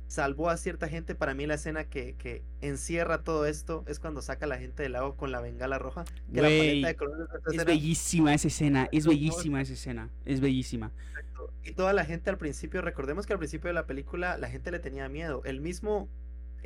salvó 0.06 0.50
a 0.50 0.56
cierta 0.56 0.88
gente. 0.88 1.14
Para 1.14 1.34
mí 1.34 1.46
la 1.46 1.54
escena 1.54 1.84
que, 1.84 2.14
que 2.14 2.42
encierra 2.60 3.22
todo 3.22 3.46
esto 3.46 3.84
es 3.86 3.98
cuando 3.98 4.22
saca 4.22 4.46
a 4.46 4.48
la 4.48 4.58
gente 4.58 4.82
del 4.82 4.92
lago 4.92 5.16
con 5.16 5.32
la 5.32 5.40
bengala 5.40 5.78
roja. 5.78 6.04
Que 6.32 6.42
la 6.42 6.48
de 6.88 6.96
colores 6.96 7.28
es 7.34 7.46
escena- 7.46 7.64
bellísima 7.64 8.34
esa 8.34 8.48
escena, 8.48 8.88
es 8.92 9.06
bellísima 9.06 9.60
esa 9.60 9.72
escena, 9.72 10.10
es 10.24 10.40
bellísima. 10.40 10.92
Exacto. 11.08 11.52
Y 11.64 11.72
toda 11.72 11.92
la 11.92 12.04
gente 12.04 12.30
al 12.30 12.38
principio, 12.38 12.82
recordemos 12.82 13.26
que 13.26 13.32
al 13.32 13.38
principio 13.38 13.68
de 13.68 13.74
la 13.74 13.86
película 13.86 14.38
la 14.38 14.48
gente 14.48 14.70
le 14.70 14.78
tenía 14.78 15.08
miedo. 15.08 15.42
El 15.44 15.60
mismo, 15.60 16.08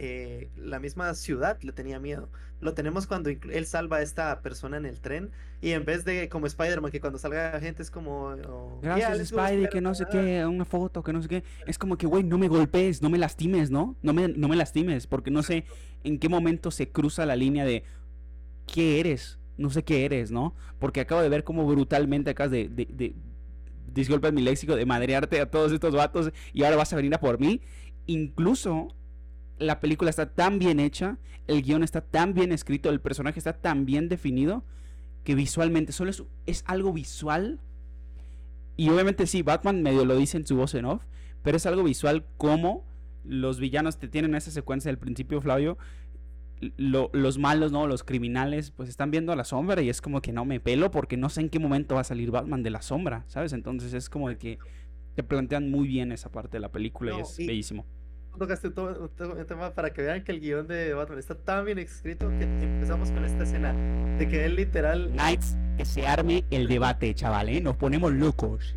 eh, 0.03 0.49
la 0.57 0.81
misma 0.81 1.13
ciudad 1.13 1.59
le 1.61 1.73
tenía 1.73 2.01
miedo. 2.01 2.31
Lo 2.63 2.73
tenemos 2.73 3.07
cuando 3.07 3.29
él 3.29 3.67
salva 3.67 3.99
a 3.99 4.03
esta 4.03 4.41
persona 4.41 4.79
en 4.79 4.87
el 4.87 4.99
tren 4.99 5.31
y 5.61 5.73
en 5.73 5.85
vez 5.85 6.07
de 6.07 6.31
como 6.31 6.47
Spider-Man, 6.47 6.91
que 6.91 7.01
cuando 7.01 7.19
salga 7.19 7.53
la 7.53 7.61
gente 7.61 7.83
es 7.83 7.91
como... 7.91 8.29
oh, 8.49 8.81
"Yeah, 8.83 8.97
Gracias, 8.97 9.31
go, 9.31 9.43
Spidey, 9.45 9.69
que 9.69 9.83
no 9.83 9.95
sé 9.95 10.07
qué, 10.11 10.47
una 10.47 10.65
foto, 10.65 11.03
que 11.03 11.13
no 11.13 11.21
sé 11.21 11.29
qué. 11.29 11.45
Es 11.67 11.77
como 11.77 11.99
que, 11.99 12.07
güey, 12.07 12.25
no 12.25 12.39
me 12.39 12.49
golpees, 12.49 13.03
no 13.03 13.11
me 13.11 13.19
lastimes, 13.19 13.71
¿no? 13.71 13.95
No 14.01 14.15
me, 14.15 14.29
no 14.29 14.49
me 14.49 14.57
lastimes, 14.57 15.07
porque 15.07 15.31
no 15.31 15.43
sé 15.43 15.65
en 16.03 16.19
qué 16.19 16.31
momento 16.31 16.71
se 16.71 16.89
cruza 16.89 17.27
la 17.27 17.37
línea 17.37 17.67
de 17.67 17.85
qué 18.67 19.01
eres, 19.01 19.39
no 19.59 19.69
sé 19.69 19.85
qué 19.85 20.07
eres, 20.07 20.31
¿no? 20.31 20.55
Porque 20.79 21.01
acabo 21.01 21.21
de 21.21 21.29
ver 21.29 21.45
cómo 21.45 21.67
brutalmente 21.67 22.31
acabas 22.31 22.53
de, 22.53 22.71
de, 22.71 22.87
de 22.91 23.15
disculpa 23.93 24.31
mi 24.31 24.41
léxico, 24.41 24.77
de 24.77 24.87
madrearte 24.87 25.43
a 25.43 25.51
todos 25.51 25.73
estos 25.73 25.95
vatos 25.95 26.33
y 26.55 26.65
ahora 26.65 26.77
vas 26.77 26.91
a 26.95 26.97
venir 26.97 27.15
a 27.15 27.21
por 27.21 27.39
mí. 27.39 27.61
Incluso 28.07 28.97
la 29.61 29.79
película 29.79 30.11
está 30.11 30.27
tan 30.35 30.59
bien 30.59 30.81
hecha, 30.81 31.19
el 31.47 31.63
guion 31.63 31.83
está 31.85 32.01
tan 32.01 32.35
bien 32.35 32.51
escrito, 32.51 32.91
el 32.91 33.01
personaje 33.01 33.39
está 33.39 33.53
tan 33.53 33.87
bien 33.87 34.09
definido, 34.09 34.65
que 35.23 35.35
visualmente 35.37 35.93
solo 35.93 36.11
es, 36.11 36.25
es 36.47 36.65
algo 36.67 36.93
visual. 36.93 37.61
Y 38.77 38.89
obviamente 38.89 39.27
sí, 39.27 39.43
Batman 39.43 39.83
medio 39.83 40.05
lo 40.05 40.17
dice 40.17 40.37
en 40.39 40.47
su 40.47 40.57
voz 40.57 40.75
en 40.75 40.87
off, 40.87 41.03
pero 41.43 41.57
es 41.57 41.67
algo 41.67 41.85
visual 41.85 42.25
como 42.39 42.85
los 43.25 43.61
villanos 43.61 43.99
te 43.99 44.09
tienen 44.09 44.35
esa 44.35 44.51
secuencia 44.51 44.89
del 44.91 44.99
principio, 44.99 45.41
Flavio. 45.41 45.77
lo- 46.77 47.09
los 47.15 47.39
malos, 47.39 47.73
¿no? 47.73 47.87
Los 47.87 48.03
criminales, 48.05 48.71
pues 48.71 48.91
están 48.91 49.11
viendo 49.11 49.33
a 49.33 49.37
la 49.37 49.45
sombra 49.45 49.81
y 49.81 49.89
es 49.89 50.03
como 50.03 50.21
que 50.21 50.31
no 50.33 50.45
me 50.45 50.61
pelo 50.61 50.91
porque 50.91 51.17
no 51.17 51.31
sé 51.31 51.41
en 51.41 51.49
qué 51.49 51.59
momento 51.59 51.95
va 51.95 52.03
a 52.03 52.05
salir 52.05 52.31
Batman 52.31 52.63
de 52.63 52.69
la 52.69 52.83
sombra, 52.83 53.25
¿sabes? 53.29 53.55
Entonces 53.55 53.95
es 53.95 54.11
como 54.11 54.29
de 54.29 54.37
que 54.37 54.59
te 55.15 55.23
plantean 55.23 55.71
muy 55.71 55.89
bien 55.89 56.13
esa 56.13 56.31
parte 56.31 56.59
de 56.59 56.61
la 56.61 56.71
película 56.71 57.17
y 57.17 57.21
es 57.21 57.39
y- 57.41 57.47
bellísimo. 57.47 57.87
Tocaste 58.39 58.71
todo 58.71 59.03
un 59.05 59.09
to- 59.11 59.35
un 59.35 59.47
tema 59.47 59.75
para 59.75 59.93
que 59.93 60.03
vean 60.03 60.25
que 60.25 60.33
el 60.33 60.41
guion 60.41 60.67
de 60.67 60.95
Batman 60.95 61.19
está 61.19 61.35
tan 61.35 61.65
bien 61.65 61.79
escrito 61.79 62.29
que 62.31 62.45
empezamos 62.45 63.11
con 63.11 63.25
esta 63.25 63.43
escena 63.45 63.73
de 64.19 64.29
que 64.29 64.45
él 64.45 64.57
literal 64.57 65.11
Knights, 65.13 65.57
que 65.77 65.85
se 65.85 66.07
arme 66.07 66.45
el 66.51 66.67
debate, 66.69 67.15
chaval, 67.15 67.49
¿eh? 67.49 67.61
Nos 67.61 67.77
ponemos 67.77 68.13
locos. 68.13 68.75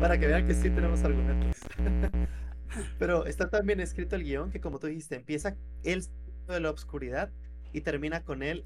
para 0.00 0.18
que 0.18 0.26
vean 0.26 0.46
que 0.46 0.54
sí 0.54 0.68
tenemos 0.70 1.02
argumentos. 1.04 1.56
Pero 2.98 3.24
está 3.26 3.48
tan 3.48 3.64
bien 3.66 3.80
escrito 3.80 4.16
el 4.16 4.24
guion 4.24 4.50
que 4.50 4.60
como 4.60 4.78
tú 4.78 4.86
dijiste, 4.86 5.16
empieza 5.16 5.56
él 5.82 6.02
de 6.48 6.60
la 6.60 6.70
oscuridad 6.70 7.30
y 7.72 7.80
termina 7.80 8.22
con 8.22 8.42
él 8.42 8.64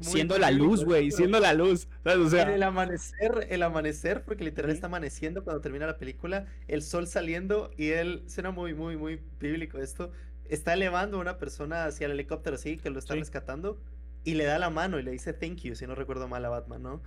Siendo 0.00 0.38
la 0.38 0.50
luz, 0.50 0.84
güey, 0.84 1.10
siendo 1.10 1.40
la 1.40 1.54
luz. 1.54 1.88
¿sabes? 2.04 2.18
O 2.18 2.22
En 2.24 2.30
sea, 2.30 2.54
el 2.54 2.62
amanecer, 2.62 3.46
el 3.48 3.62
amanecer, 3.62 4.24
porque 4.24 4.44
literal 4.44 4.70
está 4.70 4.86
amaneciendo 4.86 5.42
cuando 5.42 5.60
termina 5.62 5.86
la 5.86 5.96
película, 5.96 6.46
el 6.68 6.82
sol 6.82 7.06
saliendo 7.06 7.70
y 7.76 7.88
él, 7.90 8.22
suena 8.26 8.50
muy, 8.50 8.74
muy, 8.74 8.96
muy 8.96 9.20
bíblico 9.40 9.78
esto, 9.78 10.12
está 10.44 10.74
elevando 10.74 11.16
a 11.16 11.20
una 11.20 11.38
persona 11.38 11.86
hacia 11.86 12.06
el 12.06 12.12
helicóptero 12.12 12.56
así, 12.56 12.76
que 12.76 12.90
lo 12.90 12.98
está 12.98 13.14
Sí. 13.14 13.20
rescatando, 13.20 13.80
y 14.24 14.34
le 14.34 14.44
da 14.44 14.58
la 14.58 14.70
mano 14.70 14.98
y 14.98 15.02
le 15.02 15.12
dice 15.12 15.32
thank 15.32 15.58
you, 15.62 15.74
si 15.74 15.86
no 15.86 15.94
recuerdo 15.94 16.28
mal 16.28 16.44
a 16.44 16.48
Batman, 16.50 16.82
¿no? 16.82 17.02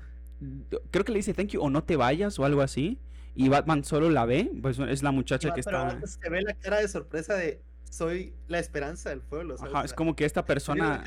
creo 0.92 1.04
que 1.04 1.12
le 1.12 1.18
dice 1.20 1.34
thank 1.34 1.50
you 1.50 1.62
o 1.62 1.70
no 1.70 1.84
te 1.84 1.96
vayas 1.98 2.40
o 2.40 2.46
algo 2.46 2.62
así. 2.62 2.98
Y 3.36 3.50
Batman 3.50 3.84
solo 3.84 4.10
la 4.10 4.26
ve, 4.26 4.50
pues 4.62 4.80
es 4.80 5.04
la 5.04 5.12
muchacha 5.12 5.54
que 5.54 5.62
pero 5.64 5.88
está... 5.88 6.08
se 6.08 6.30
ve 6.30 6.42
la 6.42 6.54
cara 6.56 6.80
de 6.80 6.88
sorpresa 6.88 7.36
de 7.36 7.62
soy 7.90 8.34
la 8.48 8.60
esperanza 8.60 9.10
del 9.10 9.22
pueblo, 9.22 9.58
¿sabes? 9.58 9.74
Ajá, 9.74 9.86
es 9.86 9.94
como 9.94 10.16
que 10.16 10.26
esta 10.26 10.46
persona... 10.46 11.02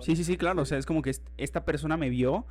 Sí, 0.00 0.16
sí, 0.16 0.24
sí, 0.24 0.36
claro. 0.36 0.62
O 0.62 0.64
sea, 0.66 0.78
es 0.78 0.86
como 0.86 1.02
que 1.02 1.10
est- 1.10 1.26
esta 1.36 1.64
persona 1.64 1.96
me 1.96 2.10
vio, 2.10 2.46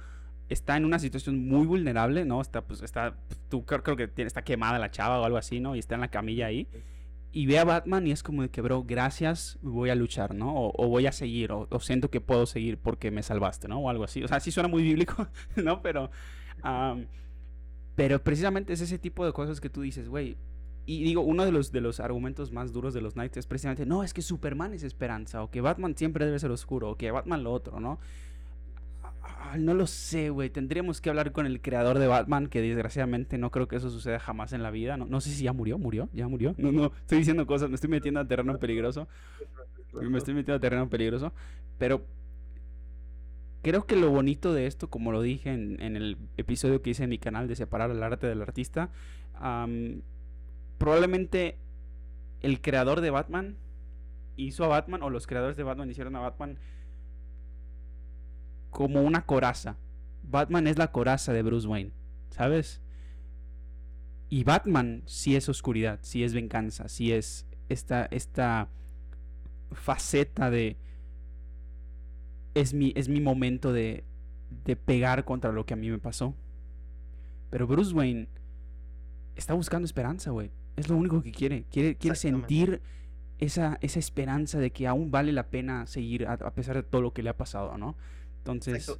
está 0.49 0.77
en 0.77 0.85
una 0.85 0.99
situación 0.99 1.47
muy 1.47 1.65
vulnerable, 1.67 2.25
¿no? 2.25 2.41
Está, 2.41 2.61
pues, 2.65 2.81
está, 2.81 3.17
tú 3.49 3.65
creo, 3.65 3.83
creo 3.83 3.97
que 3.97 4.07
tiene, 4.07 4.27
está 4.27 4.43
quemada 4.43 4.79
la 4.79 4.91
chava 4.91 5.19
o 5.19 5.25
algo 5.25 5.37
así, 5.37 5.59
¿no? 5.59 5.75
Y 5.75 5.79
está 5.79 5.95
en 5.95 6.01
la 6.01 6.09
camilla 6.09 6.47
ahí. 6.47 6.67
Y 7.31 7.47
ve 7.47 7.59
a 7.59 7.65
Batman 7.65 8.07
y 8.07 8.11
es 8.11 8.23
como 8.23 8.43
de 8.43 8.49
que, 8.49 8.61
bro, 8.61 8.83
gracias, 8.85 9.57
voy 9.61 9.89
a 9.89 9.95
luchar, 9.95 10.33
¿no? 10.33 10.55
O, 10.55 10.85
o 10.85 10.87
voy 10.87 11.05
a 11.05 11.11
seguir, 11.11 11.51
o, 11.51 11.67
o 11.69 11.79
siento 11.81 12.09
que 12.09 12.21
puedo 12.21 12.45
seguir 12.45 12.77
porque 12.77 13.11
me 13.11 13.23
salvaste, 13.23 13.67
¿no? 13.67 13.79
O 13.79 13.89
algo 13.89 14.05
así. 14.05 14.23
O 14.23 14.27
sea, 14.29 14.39
sí 14.39 14.51
suena 14.51 14.69
muy 14.69 14.83
bíblico, 14.83 15.27
¿no? 15.57 15.81
Pero, 15.81 16.09
am, 16.61 17.07
pero 17.95 18.23
precisamente 18.23 18.73
es 18.73 18.81
ese 18.81 18.97
tipo 18.99 19.25
de 19.25 19.33
cosas 19.33 19.59
que 19.61 19.69
tú 19.69 19.81
dices, 19.81 20.07
güey. 20.09 20.37
Y 20.85 21.03
digo, 21.03 21.21
uno 21.21 21.45
de 21.45 21.51
los, 21.51 21.71
de 21.71 21.81
los 21.81 21.99
argumentos 21.99 22.51
más 22.51 22.71
duros 22.71 22.93
de 22.93 23.01
los 23.01 23.13
Knights 23.13 23.37
es 23.37 23.47
precisamente, 23.47 23.85
no, 23.85 24.03
es 24.03 24.13
que 24.13 24.21
Superman 24.21 24.73
es 24.73 24.83
esperanza, 24.83 25.41
o 25.43 25.49
que 25.49 25.61
Batman 25.61 25.95
siempre 25.97 26.25
debe 26.25 26.37
ser 26.37 26.51
oscuro, 26.51 26.91
o 26.91 26.95
que 26.97 27.09
Batman 27.09 27.43
lo 27.43 27.51
otro, 27.51 27.79
¿no? 27.79 27.99
Ah, 29.23 29.57
No 29.57 29.73
lo 29.73 29.87
sé, 29.87 30.29
güey. 30.29 30.49
Tendríamos 30.49 31.01
que 31.01 31.09
hablar 31.09 31.31
con 31.31 31.45
el 31.47 31.61
creador 31.61 31.97
de 31.97 32.07
Batman, 32.07 32.47
que 32.47 32.61
desgraciadamente 32.61 33.37
no 33.37 33.49
creo 33.51 33.67
que 33.67 33.77
eso 33.77 33.89
suceda 33.89 34.19
jamás 34.19 34.53
en 34.53 34.61
la 34.61 34.71
vida. 34.71 34.97
No, 34.97 35.05
no 35.05 35.21
sé 35.21 35.31
si 35.31 35.43
ya 35.43 35.53
murió, 35.53 35.77
murió, 35.79 36.09
ya 36.13 36.27
murió. 36.27 36.53
No, 36.57 36.71
no, 36.71 36.91
estoy 37.01 37.19
diciendo 37.19 37.47
cosas, 37.47 37.69
me 37.69 37.75
estoy 37.75 37.89
metiendo 37.89 38.19
a 38.19 38.27
terreno 38.27 38.57
peligroso. 38.59 39.07
Me 39.93 40.17
estoy 40.17 40.33
metiendo 40.33 40.55
a 40.55 40.59
terreno 40.59 40.89
peligroso. 40.89 41.33
Pero 41.79 42.05
creo 43.61 43.85
que 43.87 43.95
lo 43.95 44.11
bonito 44.11 44.53
de 44.53 44.67
esto, 44.67 44.89
como 44.89 45.11
lo 45.11 45.21
dije 45.21 45.51
en, 45.51 45.81
en 45.81 45.95
el 45.95 46.17
episodio 46.37 46.81
que 46.81 46.91
hice 46.91 47.03
en 47.03 47.09
mi 47.09 47.17
canal 47.17 47.47
de 47.47 47.55
separar 47.55 47.89
el 47.91 48.03
arte 48.03 48.27
del 48.27 48.41
artista, 48.41 48.91
probablemente 50.77 51.57
el 52.41 52.61
creador 52.61 53.01
de 53.01 53.09
Batman 53.09 53.57
hizo 54.35 54.65
a 54.65 54.67
Batman, 54.67 55.03
o 55.03 55.09
los 55.09 55.27
creadores 55.27 55.57
de 55.57 55.63
Batman 55.63 55.89
hicieron 55.89 56.15
a 56.15 56.19
Batman 56.19 56.57
como 58.69 59.01
una 59.01 59.25
coraza. 59.25 59.77
Batman 60.23 60.67
es 60.67 60.77
la 60.77 60.91
coraza 60.91 61.33
de 61.33 61.43
Bruce 61.43 61.67
Wayne, 61.67 61.91
¿sabes? 62.29 62.81
Y 64.29 64.43
Batman 64.43 65.03
sí 65.05 65.35
es 65.35 65.47
oscuridad, 65.49 65.99
sí 66.01 66.23
es 66.23 66.33
venganza, 66.33 66.89
sí 66.89 67.13
es 67.13 67.45
esta, 67.69 68.05
esta 68.11 68.69
faceta 69.71 70.49
de 70.49 70.77
es 72.53 72.73
mi, 72.73 72.93
es 72.95 73.09
mi 73.09 73.21
momento 73.21 73.71
de, 73.73 74.03
de 74.65 74.75
pegar 74.75 75.25
contra 75.25 75.51
lo 75.51 75.65
que 75.65 75.73
a 75.73 75.77
mí 75.77 75.89
me 75.89 75.99
pasó. 75.99 76.35
Pero 77.49 77.67
Bruce 77.67 77.93
Wayne 77.93 78.27
está 79.35 79.53
buscando 79.53 79.85
esperanza, 79.85 80.31
güey. 80.31 80.51
Es 80.75 80.89
lo 80.89 80.97
único 80.97 81.21
que 81.21 81.31
quiere. 81.31 81.65
Quiere, 81.71 81.95
quiere 81.95 82.15
sentir 82.15 82.81
esa, 83.37 83.77
esa 83.81 83.99
esperanza 83.99 84.59
de 84.59 84.71
que 84.71 84.87
aún 84.87 85.11
vale 85.11 85.31
la 85.31 85.47
pena 85.47 85.87
seguir 85.87 86.27
a, 86.27 86.37
pesar 86.51 86.75
de 86.75 86.83
todo 86.83 87.01
lo 87.01 87.13
que 87.13 87.23
le 87.23 87.29
ha 87.29 87.37
pasado, 87.37 87.77
¿no? 87.77 87.95
Entonces, 88.39 88.91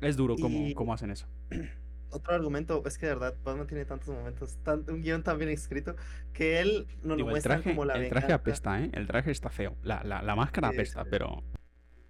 es 0.00 0.16
duro 0.16 0.36
cómo, 0.40 0.74
cómo 0.74 0.94
hacen 0.94 1.10
eso. 1.10 1.26
otro 2.12 2.34
argumento 2.34 2.82
es 2.86 2.98
que 2.98 3.06
de 3.06 3.14
verdad 3.14 3.34
Batman 3.42 3.66
tiene 3.66 3.84
tantos 3.84 4.14
momentos, 4.14 4.58
un 4.88 5.02
guion 5.02 5.22
tan 5.22 5.38
bien 5.38 5.50
escrito, 5.50 5.96
que 6.32 6.60
él 6.60 6.86
nos 7.02 7.18
lo 7.18 7.26
muestra 7.26 7.62
como 7.62 7.84
la 7.84 7.94
El 7.94 8.10
traje 8.10 8.32
apesta, 8.32 8.80
¿eh? 8.80 8.90
El 8.92 9.06
traje 9.06 9.30
está 9.30 9.48
feo. 9.48 9.76
La, 9.82 10.02
la, 10.04 10.22
la 10.22 10.36
máscara 10.36 10.68
apesta, 10.68 11.04
pero... 11.04 11.42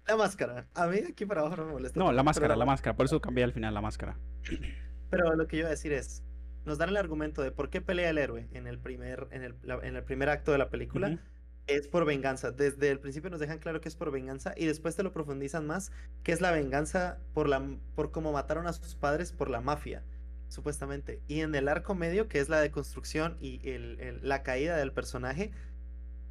La 0.05 0.17
máscara. 0.17 0.67
A 0.75 0.87
mí 0.87 0.99
aquí 1.09 1.25
para 1.25 1.41
abajo 1.41 1.55
no 1.57 1.65
me 1.65 1.71
molesta. 1.71 1.97
No, 1.97 2.11
la 2.11 2.23
máscara, 2.23 2.55
la 2.57 2.65
máscara. 2.65 2.95
Por 2.95 3.05
eso 3.05 3.21
cambié 3.21 3.45
al 3.45 3.53
final 3.53 3.73
la 3.73 3.81
máscara. 3.81 4.17
Pero 5.09 5.35
lo 5.35 5.47
que 5.47 5.57
yo 5.57 5.61
iba 5.61 5.67
a 5.67 5.71
decir 5.71 5.93
es, 5.93 6.23
nos 6.65 6.77
dan 6.77 6.89
el 6.89 6.97
argumento 6.97 7.41
de 7.41 7.51
por 7.51 7.69
qué 7.69 7.81
pelea 7.81 8.09
el 8.09 8.17
héroe 8.17 8.47
en 8.53 8.67
el 8.67 8.79
primer, 8.79 9.27
en 9.31 9.43
el, 9.43 9.55
en 9.83 9.95
el 9.95 10.03
primer 10.03 10.29
acto 10.29 10.51
de 10.51 10.57
la 10.57 10.69
película 10.69 11.19
es 11.67 11.87
por 11.87 12.05
venganza. 12.05 12.51
Desde 12.51 12.89
el 12.89 12.99
principio 12.99 13.29
nos 13.29 13.39
dejan 13.39 13.59
claro 13.59 13.81
que 13.81 13.89
es 13.89 13.95
por 13.95 14.11
venganza 14.11 14.53
y 14.55 14.65
después 14.65 14.95
te 14.95 15.03
lo 15.03 15.13
profundizan 15.13 15.65
más, 15.65 15.91
que 16.23 16.31
es 16.31 16.41
la 16.41 16.51
venganza 16.51 17.19
por 17.33 17.47
la 17.47 17.61
por 17.95 18.11
cómo 18.11 18.31
mataron 18.31 18.67
a 18.67 18.73
sus 18.73 18.95
padres 18.95 19.31
por 19.31 19.49
la 19.49 19.61
mafia, 19.61 20.03
supuestamente. 20.49 21.21
Y 21.27 21.41
en 21.41 21.55
el 21.55 21.67
arco 21.67 21.95
medio, 21.95 22.27
que 22.27 22.39
es 22.39 22.49
la 22.49 22.59
deconstrucción 22.59 23.37
y 23.39 23.67
el, 23.69 24.19
la 24.21 24.43
caída 24.43 24.77
del 24.77 24.91
personaje, 24.91 25.51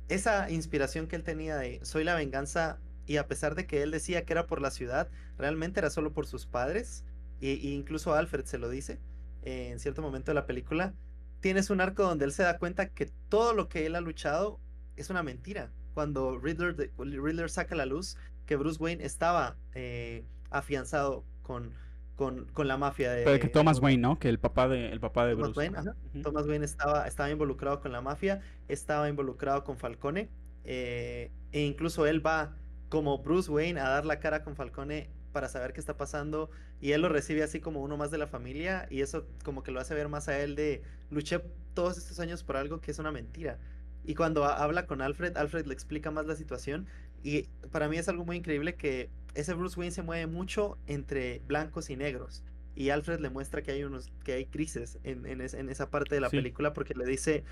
esa 0.08 0.50
inspiración 0.50 1.06
que 1.06 1.16
él 1.16 1.22
tenía 1.22 1.56
de 1.56 1.80
soy 1.82 2.04
la 2.04 2.14
venganza 2.14 2.78
y 3.06 3.16
a 3.16 3.26
pesar 3.26 3.54
de 3.54 3.66
que 3.66 3.82
él 3.82 3.90
decía 3.90 4.24
que 4.24 4.32
era 4.32 4.46
por 4.46 4.60
la 4.60 4.70
ciudad, 4.70 5.08
realmente 5.38 5.80
era 5.80 5.90
solo 5.90 6.12
por 6.12 6.26
sus 6.26 6.46
padres. 6.46 7.04
E, 7.40 7.58
incluso 7.62 8.14
Alfred 8.14 8.44
se 8.44 8.58
lo 8.58 8.68
dice 8.68 9.00
eh, 9.42 9.68
en 9.70 9.80
cierto 9.80 10.02
momento 10.02 10.30
de 10.30 10.34
la 10.34 10.46
película. 10.46 10.94
Tienes 11.40 11.70
un 11.70 11.80
arco 11.80 12.04
donde 12.04 12.24
él 12.24 12.32
se 12.32 12.42
da 12.42 12.58
cuenta 12.58 12.88
que 12.88 13.10
todo 13.28 13.52
lo 13.52 13.68
que 13.68 13.86
él 13.86 13.96
ha 13.96 14.00
luchado 14.00 14.60
es 14.96 15.10
una 15.10 15.22
mentira. 15.22 15.70
Cuando 15.94 16.38
Riddler, 16.38 17.50
saca 17.50 17.74
la 17.74 17.86
luz 17.86 18.16
que 18.46 18.56
Bruce 18.56 18.82
Wayne 18.82 19.04
estaba 19.04 19.56
eh, 19.74 20.24
afianzado 20.50 21.24
con, 21.42 21.72
con, 22.16 22.46
con, 22.52 22.68
la 22.68 22.76
mafia 22.76 23.12
de... 23.12 23.24
Pero 23.24 23.40
que 23.40 23.48
Thomas 23.48 23.80
Wayne, 23.80 24.00
¿no? 24.00 24.18
Que 24.18 24.28
el 24.28 24.38
papá 24.38 24.68
de, 24.68 24.90
el 24.90 25.00
papá 25.00 25.26
de 25.26 25.34
Bruce. 25.34 25.58
Wayne, 25.58 25.76
Thomas 26.22 26.46
Wayne 26.46 26.64
estaba, 26.64 27.06
estaba 27.06 27.30
involucrado 27.30 27.80
con 27.80 27.92
la 27.92 28.00
mafia, 28.00 28.40
estaba 28.68 29.08
involucrado 29.08 29.64
con 29.64 29.76
Falcone, 29.76 30.30
eh, 30.64 31.30
e 31.50 31.60
incluso 31.60 32.06
él 32.06 32.24
va 32.24 32.56
como 32.88 33.18
Bruce 33.18 33.50
Wayne 33.50 33.80
a 33.80 33.88
dar 33.88 34.04
la 34.04 34.20
cara 34.20 34.44
con 34.44 34.54
Falcone 34.54 35.10
para 35.32 35.48
saber 35.48 35.72
qué 35.72 35.80
está 35.80 35.96
pasando 35.96 36.50
y 36.80 36.92
él 36.92 37.02
lo 37.02 37.08
recibe 37.08 37.42
así 37.42 37.60
como 37.60 37.82
uno 37.82 37.96
más 37.96 38.10
de 38.10 38.18
la 38.18 38.26
familia 38.26 38.86
y 38.90 39.00
eso 39.00 39.26
como 39.44 39.62
que 39.62 39.70
lo 39.70 39.80
hace 39.80 39.94
ver 39.94 40.08
más 40.08 40.28
a 40.28 40.38
él 40.40 40.54
de 40.54 40.82
luché 41.10 41.40
todos 41.74 41.98
estos 41.98 42.20
años 42.20 42.42
por 42.42 42.56
algo 42.56 42.80
que 42.80 42.90
es 42.90 42.98
una 42.98 43.12
mentira. 43.12 43.58
Y 44.04 44.14
cuando 44.14 44.44
habla 44.44 44.86
con 44.86 45.00
Alfred, 45.00 45.36
Alfred 45.36 45.66
le 45.66 45.74
explica 45.74 46.10
más 46.10 46.26
la 46.26 46.34
situación. 46.34 46.86
Y 47.22 47.44
para 47.70 47.88
mí 47.88 47.96
es 47.96 48.08
algo 48.08 48.24
muy 48.24 48.36
increíble 48.36 48.74
que 48.74 49.10
ese 49.34 49.54
Bruce 49.54 49.78
Wayne 49.78 49.92
se 49.92 50.02
mueve 50.02 50.26
mucho 50.26 50.76
entre 50.86 51.40
blancos 51.46 51.88
y 51.88 51.96
negros. 51.96 52.42
Y 52.74 52.90
Alfred 52.90 53.20
le 53.20 53.30
muestra 53.30 53.62
que 53.62 53.70
hay 53.70 53.84
unos, 53.84 54.10
que 54.24 54.32
hay 54.32 54.46
crisis 54.46 54.98
en, 55.04 55.26
en, 55.26 55.68
esa 55.68 55.90
parte 55.90 56.14
de 56.14 56.20
la 56.20 56.30
película 56.30 56.72
porque 56.72 56.94
le 56.94 57.04
dice, 57.04 57.44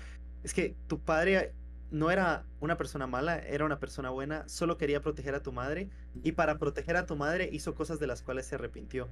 es 0.43 0.53
que 0.53 0.75
tu 0.87 0.99
padre 0.99 1.53
no 1.91 2.09
era 2.09 2.45
una 2.59 2.77
persona 2.77 3.05
mala, 3.05 3.37
era 3.37 3.65
una 3.65 3.79
persona 3.79 4.09
buena, 4.09 4.47
solo 4.47 4.77
quería 4.77 5.01
proteger 5.01 5.35
a 5.35 5.43
tu 5.43 5.51
madre 5.51 5.89
y 6.23 6.31
para 6.31 6.57
proteger 6.57 6.95
a 6.95 7.05
tu 7.05 7.15
madre 7.15 7.49
hizo 7.51 7.75
cosas 7.75 7.99
de 7.99 8.07
las 8.07 8.21
cuales 8.21 8.47
se 8.47 8.55
arrepintió. 8.55 9.07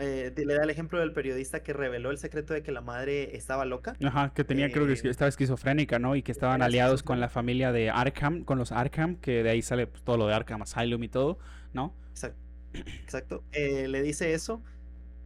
Eh, 0.00 0.32
le 0.36 0.54
da 0.54 0.62
el 0.62 0.70
ejemplo 0.70 1.00
del 1.00 1.12
periodista 1.12 1.62
que 1.62 1.72
reveló 1.72 2.10
el 2.10 2.18
secreto 2.18 2.54
de 2.54 2.62
que 2.62 2.72
la 2.72 2.80
madre 2.80 3.36
estaba 3.36 3.64
loca. 3.64 3.94
Ajá, 4.02 4.32
que 4.34 4.42
tenía, 4.42 4.70
creo 4.70 4.86
que 4.86 4.94
eh, 4.94 5.10
estaba 5.10 5.28
esquizofrénica, 5.28 5.98
¿no? 5.98 6.16
Y 6.16 6.22
que 6.22 6.32
estaban 6.32 6.62
aliados 6.62 7.02
con 7.02 7.20
la 7.20 7.28
familia 7.28 7.70
de 7.72 7.90
Arkham, 7.90 8.44
con 8.44 8.58
los 8.58 8.72
Arkham, 8.72 9.16
que 9.16 9.42
de 9.42 9.50
ahí 9.50 9.62
sale 9.62 9.86
pues, 9.86 10.02
todo 10.02 10.16
lo 10.16 10.26
de 10.26 10.34
Arkham 10.34 10.62
Asylum 10.62 11.02
y 11.02 11.08
todo, 11.08 11.38
¿no? 11.74 11.94
Exacto. 12.72 13.42
Eh, 13.52 13.88
le 13.88 14.02
dice 14.02 14.32
eso, 14.32 14.62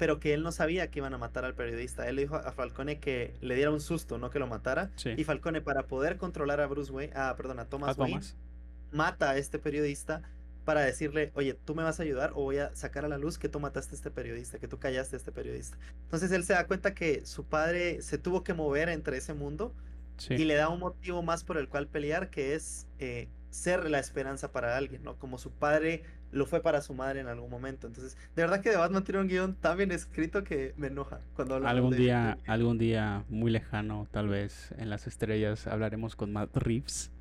pero 0.05 0.21
que 0.21 0.35
él 0.35 0.43
no 0.43 0.53
sabía 0.53 0.91
que 0.91 0.99
iban 0.99 1.15
a 1.15 1.17
matar 1.17 1.47
al 1.47 1.55
periodista. 1.55 2.07
Él 2.07 2.17
le 2.17 2.23
dijo 2.23 2.37
a 2.37 2.53
Falcone 2.53 3.01
que 3.01 3.33
le 3.41 3.55
diera 3.55 3.71
un 3.71 3.81
susto, 3.81 4.19
no 4.19 4.29
que 4.29 4.39
lo 4.39 4.47
matara. 4.47 4.91
Y 5.17 5.25
Falcone, 5.25 5.63
para 5.63 5.87
poder 5.87 6.19
controlar 6.19 6.61
a 6.61 6.67
Bruce 6.67 6.93
Wayne, 6.93 7.15
ah, 7.17 7.33
perdón, 7.39 7.59
a 7.59 7.65
Thomas 7.65 7.97
Wayne, 7.97 8.21
mata 8.93 9.31
a 9.31 9.39
este 9.39 9.59
periodista 9.59 10.21
para 10.67 10.83
decirle, 10.83 11.33
oye, 11.37 11.55
tú 11.55 11.75
me 11.75 11.83
vas 11.83 12.01
a 12.01 12.03
ayudar 12.03 12.33
o 12.33 12.43
voy 12.43 12.59
a 12.59 12.77
sacar 12.77 13.07
a 13.07 13.09
la 13.09 13.17
luz 13.17 13.39
que 13.39 13.49
tú 13.49 13.61
mataste 13.61 13.95
a 13.95 13.97
este 13.97 14.11
periodista, 14.11 14.59
que 14.59 14.69
tú 14.69 14.79
callaste 14.79 15.17
a 15.17 15.21
este 15.21 15.33
periodista. 15.33 15.79
Entonces 16.03 16.31
él 16.33 16.45
se 16.45 16.53
da 16.53 16.67
cuenta 16.67 16.93
que 16.93 17.25
su 17.25 17.47
padre 17.47 18.03
se 18.03 18.19
tuvo 18.19 18.45
que 18.45 18.53
mover 18.53 18.91
entre 18.91 19.17
ese 19.17 19.33
mundo 19.33 19.75
y 20.29 20.45
le 20.45 20.55
da 20.55 20.69
un 20.69 20.81
motivo 20.81 21.23
más 21.23 21.45
por 21.45 21.57
el 21.57 21.71
cual 21.71 21.89
pelear, 21.89 22.29
que 22.29 22.55
es 22.55 22.87
eh, 22.99 23.31
ser 23.55 23.89
la 23.89 24.01
esperanza 24.01 24.51
para 24.51 24.77
alguien, 24.77 25.05
¿no? 25.05 25.17
Como 25.17 25.39
su 25.39 25.53
padre 25.53 26.03
lo 26.33 26.45
fue 26.45 26.61
para 26.61 26.83
su 26.83 26.93
madre 26.93 27.21
en 27.21 27.29
algún 27.29 27.49
momento. 27.49 27.87
Entonces, 27.87 28.17
de 28.35 28.43
verdad 28.43 28.61
que 28.61 28.71
The 28.71 28.77
Batman 28.77 29.05
tiene 29.05 29.21
un 29.21 29.29
guion 29.29 29.55
tan 29.55 29.79
bien 29.79 29.93
escrito 29.93 30.43
que 30.43 30.75
me 30.77 30.89
enoja 30.89 31.21
cuando 31.37 31.55
Algún 31.55 31.97
día, 31.97 32.37
algún 32.49 32.79
día 32.79 33.25
muy 33.29 33.53
lejano, 33.53 34.09
tal 34.11 34.27
vez 34.27 34.75
en 34.77 34.91
las 34.91 35.07
estrellas, 35.07 35.69
hablaremos 35.69 36.17
con 36.17 36.33
Matt 36.33 36.57
Reeves 36.57 37.13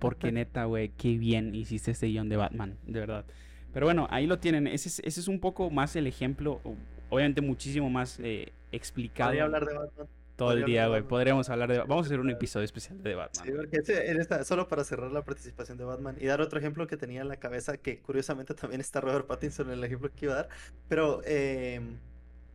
porque 0.00 0.32
neta, 0.32 0.64
güey, 0.64 0.88
qué 0.88 1.16
bien 1.16 1.54
hiciste 1.54 1.92
este 1.92 2.08
guion 2.08 2.28
de 2.28 2.38
Batman, 2.38 2.76
de 2.84 2.98
verdad. 2.98 3.24
Pero 3.72 3.86
bueno, 3.86 4.08
ahí 4.10 4.26
lo 4.26 4.40
tienen. 4.40 4.66
Ese 4.66 4.88
es, 4.88 4.98
ese 5.04 5.20
es 5.20 5.28
un 5.28 5.38
poco 5.38 5.70
más 5.70 5.94
el 5.94 6.08
ejemplo, 6.08 6.60
obviamente 7.08 7.40
muchísimo 7.40 7.88
más 7.88 8.18
eh, 8.18 8.52
explicado. 8.72 9.30
Podría 9.30 9.44
hablar 9.44 9.64
de 9.64 9.74
Batman. 9.74 10.08
Todo 10.36 10.52
el 10.52 10.64
día, 10.64 10.88
güey. 10.88 11.02
Podríamos 11.02 11.48
hablar 11.50 11.70
de 11.70 11.78
Vamos 11.78 12.06
a 12.06 12.08
hacer 12.08 12.20
un 12.20 12.30
episodio 12.30 12.64
especial 12.64 13.02
de 13.02 13.14
Batman. 13.14 13.46
Sí, 13.46 13.52
porque 13.52 14.10
en 14.10 14.20
esta, 14.20 14.44
solo 14.44 14.66
para 14.68 14.84
cerrar 14.84 15.12
la 15.12 15.22
participación 15.24 15.78
de 15.78 15.84
Batman 15.84 16.16
y 16.18 16.26
dar 16.26 16.40
otro 16.40 16.58
ejemplo 16.58 16.86
que 16.86 16.96
tenía 16.96 17.20
en 17.20 17.28
la 17.28 17.36
cabeza, 17.36 17.76
que 17.76 18.00
curiosamente 18.00 18.54
también 18.54 18.80
está 18.80 19.00
Robert 19.00 19.26
Pattinson 19.26 19.68
en 19.68 19.78
el 19.78 19.84
ejemplo 19.84 20.10
que 20.14 20.26
iba 20.26 20.34
a 20.34 20.36
dar. 20.36 20.48
Pero 20.88 21.20
eh, 21.24 21.80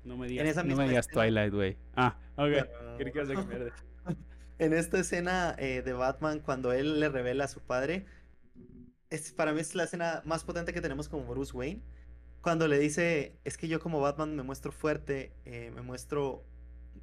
no 0.03 0.17
me 0.17 0.28
digas, 0.28 0.65
no 0.65 0.75
me 0.75 0.88
digas 0.88 1.07
Twilight, 1.07 1.53
güey. 1.53 1.78
Ah, 1.95 2.17
ok. 2.36 2.51
Que 2.97 3.03
en 4.59 4.73
esta 4.73 4.99
escena 4.99 5.55
eh, 5.59 5.84
de 5.84 5.93
Batman, 5.93 6.39
cuando 6.39 6.73
él 6.73 6.99
le 6.99 7.09
revela 7.09 7.43
a 7.43 7.47
su 7.47 7.59
padre, 7.59 8.05
es, 9.09 9.32
para 9.34 9.53
mí 9.53 9.61
es 9.61 9.75
la 9.75 9.84
escena 9.84 10.21
más 10.25 10.43
potente 10.43 10.73
que 10.73 10.82
tenemos 10.82 11.09
como 11.09 11.25
Bruce 11.25 11.55
Wayne. 11.55 11.82
Cuando 12.41 12.67
le 12.67 12.80
dice, 12.80 13.38
es 13.43 13.57
que 13.57 13.67
yo 13.67 13.80
como 13.80 13.99
Batman 13.99 14.36
me 14.36 14.43
muestro 14.43 14.71
fuerte, 14.71 15.34
eh, 15.45 15.71
me 15.75 15.82
muestro, 15.82 16.43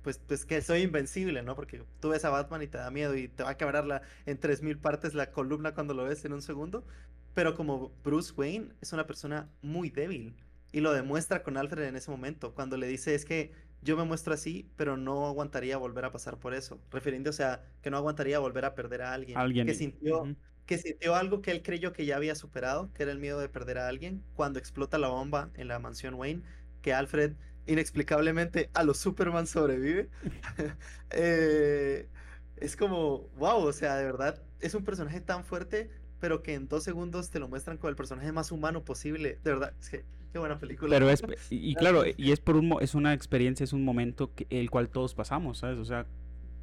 pues, 0.05 0.19
pues 0.19 0.45
que 0.45 0.61
soy 0.63 0.83
invencible, 0.83 1.43
¿no? 1.43 1.57
Porque 1.57 1.83
tú 1.99 2.11
ves 2.11 2.25
a 2.25 2.31
Batman 2.31 2.63
y 2.63 2.69
te 2.69 2.79
da 2.79 2.91
miedo 2.91 3.17
y 3.17 3.27
te 3.27 3.43
va 3.43 3.51
a 3.51 3.57
quebrar 3.57 3.87
la, 3.87 4.03
en 4.27 4.39
tres 4.39 4.63
mil 4.63 4.79
partes 4.79 5.15
la 5.15 5.33
columna 5.33 5.75
cuando 5.75 5.95
lo 5.95 6.05
ves 6.05 6.25
en 6.25 6.35
un 6.35 6.43
segundo. 6.43 6.87
Pero 7.33 7.57
como 7.57 7.91
Bruce 8.05 8.33
Wayne 8.37 8.69
es 8.81 8.93
una 8.93 9.07
persona 9.07 9.51
muy 9.63 9.91
débil 9.91 10.37
y 10.71 10.81
lo 10.81 10.93
demuestra 10.93 11.43
con 11.43 11.57
Alfred 11.57 11.85
en 11.85 11.97
ese 11.97 12.11
momento, 12.11 12.55
cuando 12.55 12.77
le 12.77 12.87
dice 12.87 13.15
es 13.15 13.25
que 13.25 13.53
yo 13.83 13.97
me 13.97 14.05
muestro 14.05 14.35
así, 14.35 14.71
pero 14.77 14.97
no 14.97 15.27
aguantaría 15.27 15.77
volver 15.77 16.05
a 16.05 16.13
pasar 16.13 16.39
por 16.39 16.55
eso. 16.55 16.81
Refiriéndose 16.91 17.45
a 17.45 17.63
que 17.83 17.91
no 17.91 17.97
aguantaría 17.97 18.39
volver 18.39 18.65
a 18.65 18.75
perder 18.75 19.03
a 19.03 19.13
alguien. 19.13 19.39
alguien. 19.39 19.67
Que 19.67 19.75
sintió, 19.75 20.25
que 20.67 20.79
sintió 20.79 21.15
algo 21.15 21.43
que 21.43 21.51
él 21.51 21.63
creyó 21.63 21.93
que 21.93 22.07
ya 22.07 22.17
había 22.17 22.35
superado, 22.35 22.93
que 22.93 23.03
era 23.03 23.13
el 23.13 23.19
miedo 23.19 23.39
de 23.41 23.49
perder 23.49 23.79
a 23.79 23.89
alguien, 23.89 24.23
cuando 24.35 24.59
explota 24.59 24.99
la 24.99 25.09
bomba 25.09 25.51
en 25.55 25.69
la 25.69 25.79
mansión 25.79 26.15
Wayne, 26.15 26.43
que 26.83 26.93
Alfred 26.93 27.35
inexplicablemente 27.67 28.71
a 28.75 28.83
los 28.85 28.99
Superman 28.99 29.47
sobrevive. 29.47 30.09
Eh, 31.17 32.09
es 32.57 32.75
como, 32.75 33.29
wow, 33.37 33.59
o 33.65 33.73
sea, 33.73 33.97
de 33.97 34.05
verdad, 34.05 34.43
es 34.61 34.75
un 34.75 34.85
personaje 34.85 35.21
tan 35.21 35.45
fuerte, 35.45 35.89
pero 36.19 36.43
que 36.43 36.55
en 36.55 36.67
dos 36.67 36.83
segundos 36.83 37.31
te 37.31 37.39
lo 37.39 37.47
muestran 37.47 37.79
como 37.79 37.91
el 37.91 37.95
personaje 37.95 38.33
más 38.33 38.51
humano 38.51 38.85
posible. 38.85 39.39
De 39.45 39.53
verdad, 39.53 39.75
es 39.81 39.91
que 39.91 40.05
Qué 40.35 40.41
buena 40.41 40.59
película. 40.59 40.91
Pero 40.97 41.09
es, 41.11 41.23
y, 41.49 41.77
claro, 41.77 42.03
y 42.05 42.33
es 42.33 42.41
por 42.41 42.57
un, 42.57 42.77
es 42.81 42.97
una 42.97 43.13
experiencia, 43.13 43.63
es 43.63 43.73
un 43.73 43.85
momento 43.85 44.35
que, 44.35 44.49
el 44.51 44.69
cual 44.69 44.89
todos 44.89 45.15
pasamos, 45.15 45.59
¿sabes? 45.59 45.79
O 45.79 45.85
sea, 45.85 46.07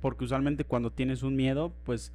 porque 0.02 0.26
usualmente 0.26 0.66
cuando 0.66 0.91
tienes 0.91 1.24
un 1.24 1.38
miedo, 1.38 1.74
pues, 1.86 2.12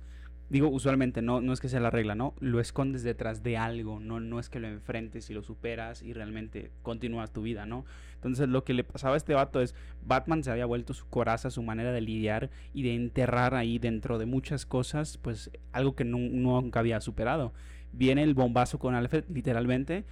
digo 0.49 0.69
usualmente, 0.69 1.23
no, 1.23 1.41
no 1.41 1.53
es 1.53 1.61
que 1.61 1.69
sea 1.69 1.81
la 1.81 1.91
regla, 1.91 2.15
¿no? 2.15 2.35
Lo 2.41 2.61
escondes 2.61 3.03
detrás 3.03 3.43
de 3.43 3.57
algo, 3.57 4.01
no, 4.01 4.21
no 4.21 4.39
es 4.39 4.49
que 4.49 4.61
lo 4.61 4.69
enfrentes 4.69 5.29
y 5.31 5.35
lo 5.35 5.43
superas 5.43 6.03
y 6.03 6.13
realmente 6.13 6.71
continúas 6.83 7.33
tu 7.33 7.43
vida, 7.43 7.67
¿no? 7.67 7.85
Entonces 8.15 8.49
lo 8.49 8.65
que 8.65 8.75
le 8.75 8.85
pasaba 8.85 9.15
a 9.15 9.17
este 9.17 9.35
vato 9.35 9.61
es, 9.61 9.75
Batman 10.05 10.45
se 10.45 10.51
había 10.51 10.67
vuelto 10.67 10.95
su 10.95 11.07
coraza, 11.09 11.51
su 11.51 11.63
manera 11.63 11.93
de 11.93 12.01
lidiar 12.01 12.51
y 12.73 12.83
de 12.83 12.95
enterrar 12.95 13.55
ahí 13.55 13.79
dentro 13.79 14.19
de 14.19 14.27
muchas 14.27 14.67
cosas, 14.67 15.19
pues 15.19 15.51
algo 15.73 15.95
que 15.95 16.05
nunca 16.05 16.81
había 16.81 17.01
superado. 17.01 17.53
Viene 17.93 18.23
el 18.23 18.35
bombazo 18.35 18.79
con 18.79 18.95
Alfred, 18.95 19.25
literalmente, 19.33 20.05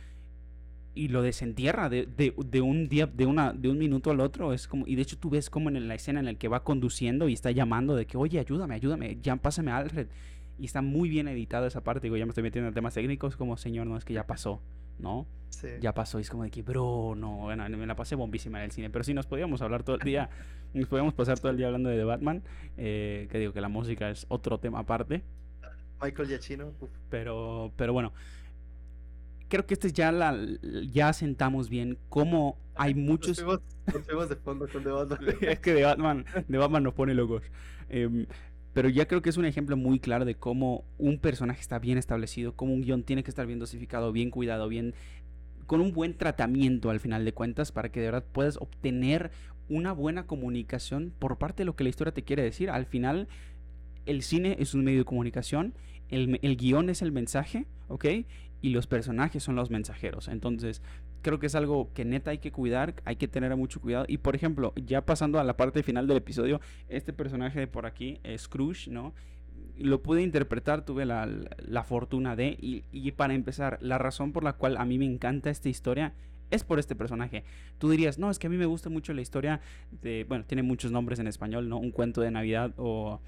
y 0.94 1.08
lo 1.08 1.22
desentierra 1.22 1.88
de, 1.88 2.06
de, 2.06 2.60
un 2.60 2.88
día, 2.88 3.06
de, 3.06 3.26
una, 3.26 3.52
de 3.52 3.68
un 3.68 3.78
minuto 3.78 4.10
al 4.10 4.20
otro. 4.20 4.52
Es 4.52 4.68
como, 4.68 4.86
y 4.86 4.94
de 4.94 5.02
hecho 5.02 5.18
tú 5.18 5.30
ves 5.30 5.50
como 5.50 5.68
en 5.68 5.88
la 5.88 5.94
escena 5.94 6.20
en 6.20 6.26
la 6.26 6.34
que 6.34 6.48
va 6.48 6.62
conduciendo 6.62 7.28
y 7.28 7.32
está 7.32 7.50
llamando 7.50 7.96
de 7.96 8.06
que, 8.06 8.16
oye, 8.16 8.38
ayúdame, 8.38 8.74
ayúdame, 8.74 9.18
ya 9.20 9.36
pásame 9.36 9.72
a 9.72 9.78
Alfred. 9.78 10.06
y 10.58 10.66
está 10.66 10.82
muy 10.82 11.08
bien 11.08 11.26
editado 11.26 11.66
esa 11.66 11.82
parte. 11.82 12.06
Digo, 12.06 12.16
ya 12.16 12.26
me 12.26 12.30
estoy 12.30 12.44
metiendo 12.44 12.68
en 12.68 12.74
temas 12.74 12.94
técnicos, 12.94 13.36
como 13.36 13.56
señor, 13.56 13.86
no 13.86 13.96
es 13.96 14.04
que 14.04 14.14
ya 14.14 14.26
pasó, 14.26 14.60
¿no? 14.98 15.26
Sí. 15.48 15.68
Ya 15.80 15.94
pasó, 15.94 16.18
y 16.18 16.22
es 16.22 16.30
como 16.30 16.44
de 16.44 16.50
que, 16.50 16.62
bro, 16.62 17.14
no, 17.16 17.38
bueno, 17.38 17.68
me 17.68 17.86
la 17.86 17.96
pasé 17.96 18.14
bombísima 18.14 18.58
en 18.58 18.64
el 18.66 18.70
cine. 18.70 18.90
Pero 18.90 19.04
sí, 19.04 19.14
nos 19.14 19.26
podíamos 19.26 19.62
hablar 19.62 19.82
todo 19.82 19.96
el 19.96 20.02
día, 20.02 20.30
nos 20.74 20.88
podíamos 20.88 21.14
pasar 21.14 21.38
todo 21.40 21.50
el 21.50 21.56
día 21.56 21.66
hablando 21.66 21.88
de 21.88 21.96
The 21.96 22.04
Batman, 22.04 22.42
eh, 22.76 23.26
que 23.30 23.38
digo 23.38 23.52
que 23.52 23.60
la 23.60 23.68
música 23.68 24.10
es 24.10 24.26
otro 24.28 24.58
tema 24.58 24.80
aparte. 24.80 25.22
Michael 26.00 26.28
Giacchino. 26.28 26.72
Pero, 27.08 27.72
pero 27.76 27.92
bueno, 27.92 28.12
creo 29.54 29.66
que 29.66 29.74
este 29.74 29.92
ya 29.92 30.10
la 30.10 30.36
ya 30.90 31.12
sentamos 31.12 31.68
bien 31.68 31.96
cómo 32.08 32.58
hay 32.74 32.92
muchos. 32.94 33.38
Nos 33.38 33.38
fuimos, 33.38 33.60
nos 33.94 34.02
fuimos 34.04 34.28
de 34.28 34.34
fondo 34.34 34.66
con 34.68 34.82
The 34.82 34.90
Batman. 34.90 35.20
es 35.42 35.60
que 35.60 35.74
de 35.74 35.84
Batman, 35.84 36.24
de 36.48 36.58
Batman 36.58 36.82
nos 36.82 36.94
pone 36.94 37.14
locos. 37.14 37.44
Em, 37.88 38.26
pero 38.72 38.88
ya 38.88 39.06
creo 39.06 39.22
que 39.22 39.30
es 39.30 39.36
un 39.36 39.44
ejemplo 39.44 39.76
muy 39.76 40.00
claro 40.00 40.24
de 40.24 40.34
cómo 40.34 40.84
un 40.98 41.20
personaje 41.20 41.60
está 41.60 41.78
bien 41.78 41.98
establecido, 41.98 42.56
cómo 42.56 42.74
un 42.74 42.82
guion 42.82 43.04
tiene 43.04 43.22
que 43.22 43.30
estar 43.30 43.46
bien 43.46 43.60
dosificado, 43.60 44.10
bien 44.10 44.30
cuidado, 44.30 44.68
bien 44.68 44.92
con 45.68 45.80
un 45.80 45.92
buen 45.92 46.14
tratamiento 46.14 46.90
al 46.90 46.98
final 46.98 47.24
de 47.24 47.32
cuentas 47.32 47.70
para 47.70 47.92
que 47.92 48.00
de 48.00 48.06
verdad 48.06 48.24
puedas 48.32 48.56
obtener 48.56 49.30
una 49.68 49.92
buena 49.92 50.26
comunicación 50.26 51.12
por 51.16 51.38
parte 51.38 51.62
de 51.62 51.66
lo 51.66 51.76
que 51.76 51.84
la 51.84 51.90
historia 51.90 52.12
te 52.12 52.24
quiere 52.24 52.42
decir. 52.42 52.70
Al 52.70 52.86
final, 52.86 53.28
el 54.04 54.22
cine 54.22 54.56
es 54.58 54.74
un 54.74 54.82
medio 54.82 54.98
de 54.98 55.04
comunicación, 55.04 55.74
el, 56.08 56.40
el 56.42 56.56
guion 56.56 56.90
es 56.90 57.02
el 57.02 57.12
mensaje, 57.12 57.66
¿ok? 57.86 58.06
Y 58.64 58.70
los 58.70 58.86
personajes 58.86 59.42
son 59.42 59.56
los 59.56 59.68
mensajeros. 59.68 60.26
Entonces, 60.28 60.80
creo 61.20 61.38
que 61.38 61.48
es 61.48 61.54
algo 61.54 61.92
que 61.92 62.06
neta 62.06 62.30
hay 62.30 62.38
que 62.38 62.50
cuidar, 62.50 62.94
hay 63.04 63.16
que 63.16 63.28
tener 63.28 63.54
mucho 63.56 63.78
cuidado. 63.78 64.06
Y 64.08 64.16
por 64.16 64.34
ejemplo, 64.34 64.72
ya 64.76 65.04
pasando 65.04 65.38
a 65.38 65.44
la 65.44 65.54
parte 65.54 65.82
final 65.82 66.06
del 66.06 66.16
episodio, 66.16 66.62
este 66.88 67.12
personaje 67.12 67.60
de 67.60 67.66
por 67.66 67.84
aquí, 67.84 68.20
eh, 68.24 68.38
Scrooge, 68.38 68.88
¿no? 68.90 69.12
Lo 69.76 70.02
pude 70.02 70.22
interpretar, 70.22 70.82
tuve 70.82 71.04
la, 71.04 71.28
la 71.58 71.84
fortuna 71.84 72.36
de, 72.36 72.56
y, 72.58 72.84
y 72.90 73.12
para 73.12 73.34
empezar, 73.34 73.76
la 73.82 73.98
razón 73.98 74.32
por 74.32 74.44
la 74.44 74.54
cual 74.54 74.78
a 74.78 74.86
mí 74.86 74.98
me 74.98 75.04
encanta 75.04 75.50
esta 75.50 75.68
historia 75.68 76.14
es 76.50 76.64
por 76.64 76.78
este 76.78 76.96
personaje. 76.96 77.44
Tú 77.76 77.90
dirías, 77.90 78.18
no, 78.18 78.30
es 78.30 78.38
que 78.38 78.46
a 78.46 78.50
mí 78.50 78.56
me 78.56 78.64
gusta 78.64 78.88
mucho 78.88 79.12
la 79.12 79.20
historia 79.20 79.60
de, 80.00 80.24
bueno, 80.26 80.46
tiene 80.46 80.62
muchos 80.62 80.90
nombres 80.90 81.18
en 81.18 81.26
español, 81.26 81.68
¿no? 81.68 81.76
Un 81.76 81.90
cuento 81.90 82.22
de 82.22 82.30
Navidad 82.30 82.72
o 82.78 83.20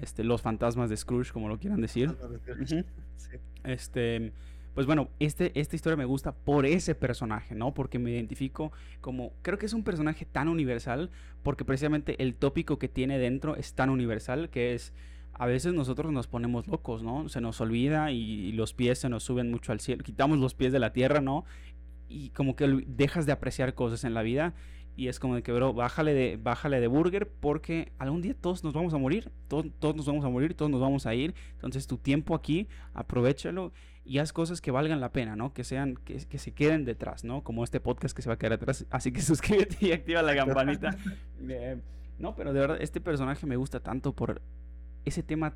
este, 0.00 0.24
Los 0.24 0.40
fantasmas 0.40 0.88
de 0.88 0.96
Scrooge, 0.96 1.32
como 1.32 1.50
lo 1.50 1.58
quieran 1.58 1.82
decir. 1.82 2.16
Sí. 3.16 3.36
Este, 3.64 4.32
pues 4.74 4.86
bueno, 4.86 5.08
este, 5.18 5.58
esta 5.58 5.76
historia 5.76 5.96
me 5.96 6.04
gusta 6.04 6.32
por 6.32 6.64
ese 6.64 6.94
personaje, 6.94 7.54
¿no? 7.54 7.74
Porque 7.74 7.98
me 7.98 8.10
identifico 8.10 8.72
como, 9.00 9.32
creo 9.42 9.58
que 9.58 9.66
es 9.66 9.72
un 9.72 9.82
personaje 9.82 10.24
tan 10.24 10.48
universal, 10.48 11.10
porque 11.42 11.64
precisamente 11.64 12.22
el 12.22 12.34
tópico 12.34 12.78
que 12.78 12.88
tiene 12.88 13.18
dentro 13.18 13.56
es 13.56 13.74
tan 13.74 13.90
universal 13.90 14.48
que 14.48 14.74
es, 14.74 14.92
a 15.34 15.46
veces 15.46 15.74
nosotros 15.74 16.12
nos 16.12 16.28
ponemos 16.28 16.68
locos, 16.68 17.02
¿no? 17.02 17.28
Se 17.28 17.40
nos 17.40 17.60
olvida 17.60 18.12
y, 18.12 18.52
los 18.52 18.72
pies 18.72 18.98
se 19.00 19.08
nos 19.08 19.24
suben 19.24 19.50
mucho 19.50 19.72
al 19.72 19.80
cielo, 19.80 20.04
quitamos 20.04 20.38
los 20.38 20.54
pies 20.54 20.72
de 20.72 20.78
la 20.78 20.92
tierra, 20.92 21.20
¿no? 21.20 21.44
Y 22.08 22.30
como 22.30 22.54
que 22.54 22.84
dejas 22.86 23.26
de 23.26 23.32
apreciar 23.32 23.74
cosas 23.74 24.04
en 24.04 24.14
la 24.14 24.22
vida. 24.22 24.54
Y 24.96 25.08
es 25.08 25.18
como 25.18 25.36
de 25.36 25.42
que, 25.42 25.52
bro, 25.52 25.72
bájale 25.72 26.12
de, 26.12 26.36
bájale 26.36 26.80
de 26.80 26.88
burger 26.88 27.28
porque 27.28 27.92
algún 27.98 28.20
día 28.20 28.34
todos 28.38 28.64
nos 28.64 28.74
vamos 28.74 28.92
a 28.92 28.98
morir. 28.98 29.30
Todos, 29.48 29.66
todos 29.78 29.96
nos 29.96 30.04
vamos 30.04 30.24
a 30.24 30.28
morir, 30.28 30.52
todos 30.54 30.70
nos 30.70 30.80
vamos 30.80 31.06
a 31.06 31.14
ir. 31.14 31.32
Entonces 31.54 31.86
tu 31.86 31.96
tiempo 31.96 32.34
aquí, 32.34 32.66
aprovechalo 32.92 33.72
y 34.04 34.18
haz 34.18 34.32
cosas 34.32 34.60
que 34.60 34.70
valgan 34.70 35.00
la 35.00 35.12
pena, 35.12 35.36
¿no? 35.36 35.52
Que 35.52 35.64
sean, 35.64 35.96
que, 36.04 36.16
que 36.26 36.38
se 36.38 36.52
queden 36.52 36.84
detrás, 36.84 37.24
¿no? 37.24 37.42
Como 37.42 37.64
este 37.64 37.80
podcast 37.80 38.16
que 38.16 38.22
se 38.22 38.28
va 38.28 38.34
a 38.34 38.38
quedar 38.38 38.54
atrás. 38.54 38.86
Así 38.90 39.12
que 39.12 39.20
suscríbete 39.20 39.76
y 39.80 39.92
activa 39.92 40.22
la 40.22 40.34
campanita. 40.34 40.96
Eh, 41.48 41.80
no, 42.18 42.36
pero 42.36 42.52
de 42.52 42.60
verdad, 42.60 42.82
este 42.82 43.00
personaje 43.00 43.46
me 43.46 43.56
gusta 43.56 43.80
tanto 43.80 44.14
por 44.14 44.42
ese 45.06 45.22
tema 45.22 45.54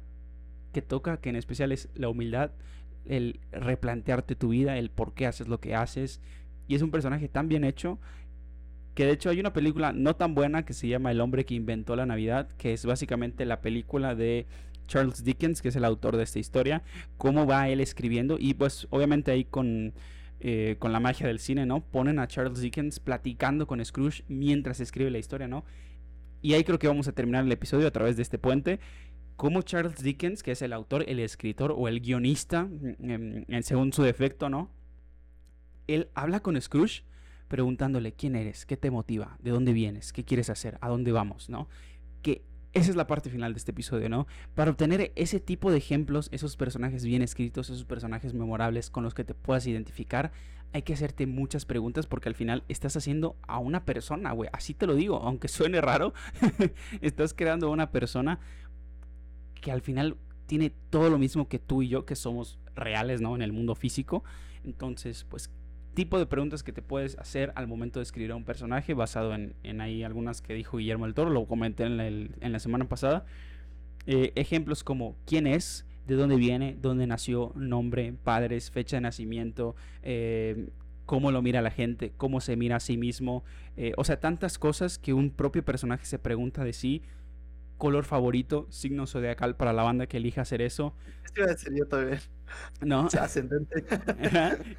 que 0.72 0.80
toca, 0.80 1.18
que 1.18 1.28
en 1.28 1.36
especial 1.36 1.72
es 1.72 1.90
la 1.94 2.08
humildad, 2.08 2.52
el 3.04 3.38
replantearte 3.52 4.34
tu 4.34 4.48
vida, 4.48 4.78
el 4.78 4.90
por 4.90 5.12
qué 5.12 5.26
haces 5.26 5.46
lo 5.46 5.60
que 5.60 5.74
haces. 5.74 6.22
Y 6.66 6.74
es 6.74 6.80
un 6.80 6.90
personaje 6.90 7.28
tan 7.28 7.48
bien 7.48 7.64
hecho 7.64 7.98
que 8.94 9.04
de 9.04 9.12
hecho 9.12 9.28
hay 9.28 9.40
una 9.40 9.52
película 9.52 9.92
no 9.92 10.16
tan 10.16 10.34
buena 10.34 10.64
que 10.64 10.72
se 10.72 10.88
llama 10.88 11.10
El 11.10 11.20
hombre 11.20 11.44
que 11.44 11.54
inventó 11.54 11.96
la 11.96 12.06
Navidad, 12.06 12.48
que 12.56 12.72
es 12.72 12.86
básicamente 12.86 13.44
la 13.44 13.60
película 13.60 14.14
de 14.14 14.46
Charles 14.86 15.24
Dickens, 15.24 15.62
que 15.62 15.68
es 15.68 15.76
el 15.76 15.84
autor 15.84 16.16
de 16.16 16.22
esta 16.24 16.38
historia, 16.38 16.82
cómo 17.16 17.46
va 17.46 17.68
él 17.68 17.80
escribiendo 17.80 18.36
y 18.38 18.54
pues 18.54 18.86
obviamente 18.90 19.30
ahí 19.30 19.44
con, 19.44 19.94
eh, 20.40 20.76
con 20.78 20.92
la 20.92 21.00
magia 21.00 21.26
del 21.26 21.38
cine, 21.38 21.66
¿no? 21.66 21.80
Ponen 21.84 22.18
a 22.18 22.26
Charles 22.26 22.60
Dickens 22.60 23.00
platicando 23.00 23.66
con 23.66 23.84
Scrooge 23.84 24.24
mientras 24.28 24.80
escribe 24.80 25.10
la 25.10 25.18
historia, 25.18 25.48
¿no? 25.48 25.64
Y 26.42 26.52
ahí 26.54 26.64
creo 26.64 26.78
que 26.78 26.88
vamos 26.88 27.08
a 27.08 27.12
terminar 27.12 27.44
el 27.44 27.52
episodio 27.52 27.86
a 27.88 27.90
través 27.90 28.16
de 28.16 28.22
este 28.22 28.38
puente. 28.38 28.78
Cómo 29.36 29.62
Charles 29.62 30.02
Dickens, 30.02 30.42
que 30.42 30.52
es 30.52 30.62
el 30.62 30.72
autor, 30.72 31.04
el 31.08 31.18
escritor 31.18 31.74
o 31.76 31.88
el 31.88 32.00
guionista, 32.00 32.68
en- 33.00 33.44
en- 33.48 33.62
según 33.62 33.92
su 33.92 34.02
defecto, 34.02 34.48
¿no? 34.50 34.70
Él 35.86 36.08
habla 36.14 36.40
con 36.40 36.60
Scrooge 36.60 37.02
preguntándole 37.48 38.12
quién 38.12 38.36
eres, 38.36 38.64
qué 38.66 38.76
te 38.76 38.90
motiva, 38.90 39.36
de 39.40 39.50
dónde 39.50 39.72
vienes, 39.72 40.12
qué 40.12 40.24
quieres 40.24 40.50
hacer, 40.50 40.78
a 40.80 40.88
dónde 40.88 41.12
vamos, 41.12 41.48
¿no? 41.50 41.68
Que 42.22 42.42
esa 42.74 42.90
es 42.90 42.96
la 42.96 43.06
parte 43.06 43.30
final 43.30 43.54
de 43.54 43.58
este 43.58 43.70
episodio, 43.70 44.08
¿no? 44.08 44.26
Para 44.54 44.72
obtener 44.72 45.12
ese 45.14 45.40
tipo 45.40 45.70
de 45.70 45.78
ejemplos, 45.78 46.28
esos 46.32 46.56
personajes 46.56 47.04
bien 47.04 47.22
escritos, 47.22 47.70
esos 47.70 47.84
personajes 47.84 48.34
memorables 48.34 48.90
con 48.90 49.04
los 49.04 49.14
que 49.14 49.24
te 49.24 49.32
puedas 49.32 49.66
identificar, 49.66 50.32
hay 50.72 50.82
que 50.82 50.92
hacerte 50.92 51.26
muchas 51.28 51.64
preguntas 51.64 52.08
porque 52.08 52.28
al 52.28 52.34
final 52.34 52.64
estás 52.68 52.96
haciendo 52.96 53.36
a 53.46 53.58
una 53.58 53.84
persona, 53.84 54.32
güey. 54.32 54.50
Así 54.52 54.74
te 54.74 54.88
lo 54.88 54.96
digo, 54.96 55.18
aunque 55.18 55.46
suene 55.46 55.80
raro, 55.80 56.14
estás 57.00 57.32
creando 57.32 57.68
a 57.68 57.70
una 57.70 57.92
persona 57.92 58.40
que 59.60 59.70
al 59.70 59.80
final 59.80 60.16
tiene 60.46 60.72
todo 60.90 61.10
lo 61.10 61.18
mismo 61.18 61.48
que 61.48 61.60
tú 61.60 61.82
y 61.82 61.88
yo, 61.88 62.04
que 62.04 62.16
somos 62.16 62.58
reales, 62.74 63.20
¿no? 63.20 63.36
En 63.36 63.42
el 63.42 63.52
mundo 63.52 63.76
físico. 63.76 64.24
Entonces, 64.64 65.24
pues, 65.28 65.48
tipo 65.94 66.18
de 66.18 66.26
preguntas 66.26 66.62
que 66.62 66.72
te 66.72 66.82
puedes 66.82 67.18
hacer 67.18 67.52
al 67.56 67.66
momento 67.68 67.98
de 68.00 68.04
escribir 68.04 68.32
a 68.32 68.36
un 68.36 68.44
personaje, 68.44 68.94
basado 68.94 69.34
en, 69.34 69.54
en 69.62 69.80
ahí 69.80 70.02
algunas 70.04 70.42
que 70.42 70.54
dijo 70.54 70.78
Guillermo 70.78 71.06
del 71.06 71.14
Toro, 71.14 71.30
lo 71.30 71.46
comenté 71.46 71.84
en 71.84 71.96
la, 71.96 72.06
el- 72.06 72.32
en 72.40 72.52
la 72.52 72.58
semana 72.58 72.88
pasada. 72.88 73.24
Eh, 74.06 74.32
ejemplos 74.36 74.84
como 74.84 75.16
quién 75.26 75.46
es, 75.46 75.86
de 76.06 76.16
dónde 76.16 76.36
viene, 76.36 76.76
dónde 76.80 77.06
nació, 77.06 77.52
nombre, 77.56 78.12
padres, 78.24 78.70
fecha 78.70 78.96
de 78.98 79.00
nacimiento, 79.02 79.74
eh, 80.02 80.68
cómo 81.06 81.32
lo 81.32 81.40
mira 81.42 81.62
la 81.62 81.70
gente, 81.70 82.12
cómo 82.16 82.40
se 82.40 82.56
mira 82.56 82.76
a 82.76 82.80
sí 82.80 82.96
mismo. 82.98 83.44
eh, 83.76 83.92
o 83.96 84.04
sea, 84.04 84.20
tantas 84.20 84.58
cosas 84.58 84.98
que 84.98 85.14
un 85.14 85.30
propio 85.30 85.64
personaje 85.64 86.04
se 86.06 86.18
pregunta 86.18 86.64
de 86.64 86.72
sí. 86.74 87.02
Color 87.78 88.04
favorito, 88.04 88.66
signo 88.70 89.06
zodiacal 89.06 89.56
para 89.56 89.72
la 89.72 89.82
banda 89.82 90.06
que 90.06 90.18
elija 90.18 90.42
hacer 90.42 90.62
eso. 90.62 90.94
Esto 91.24 91.40
iba 91.42 91.50
a 91.50 91.54
decir 91.54 91.72
yo 91.76 91.86
también. 91.88 92.20
¿No? 92.80 93.08
Ascendente. 93.20 93.84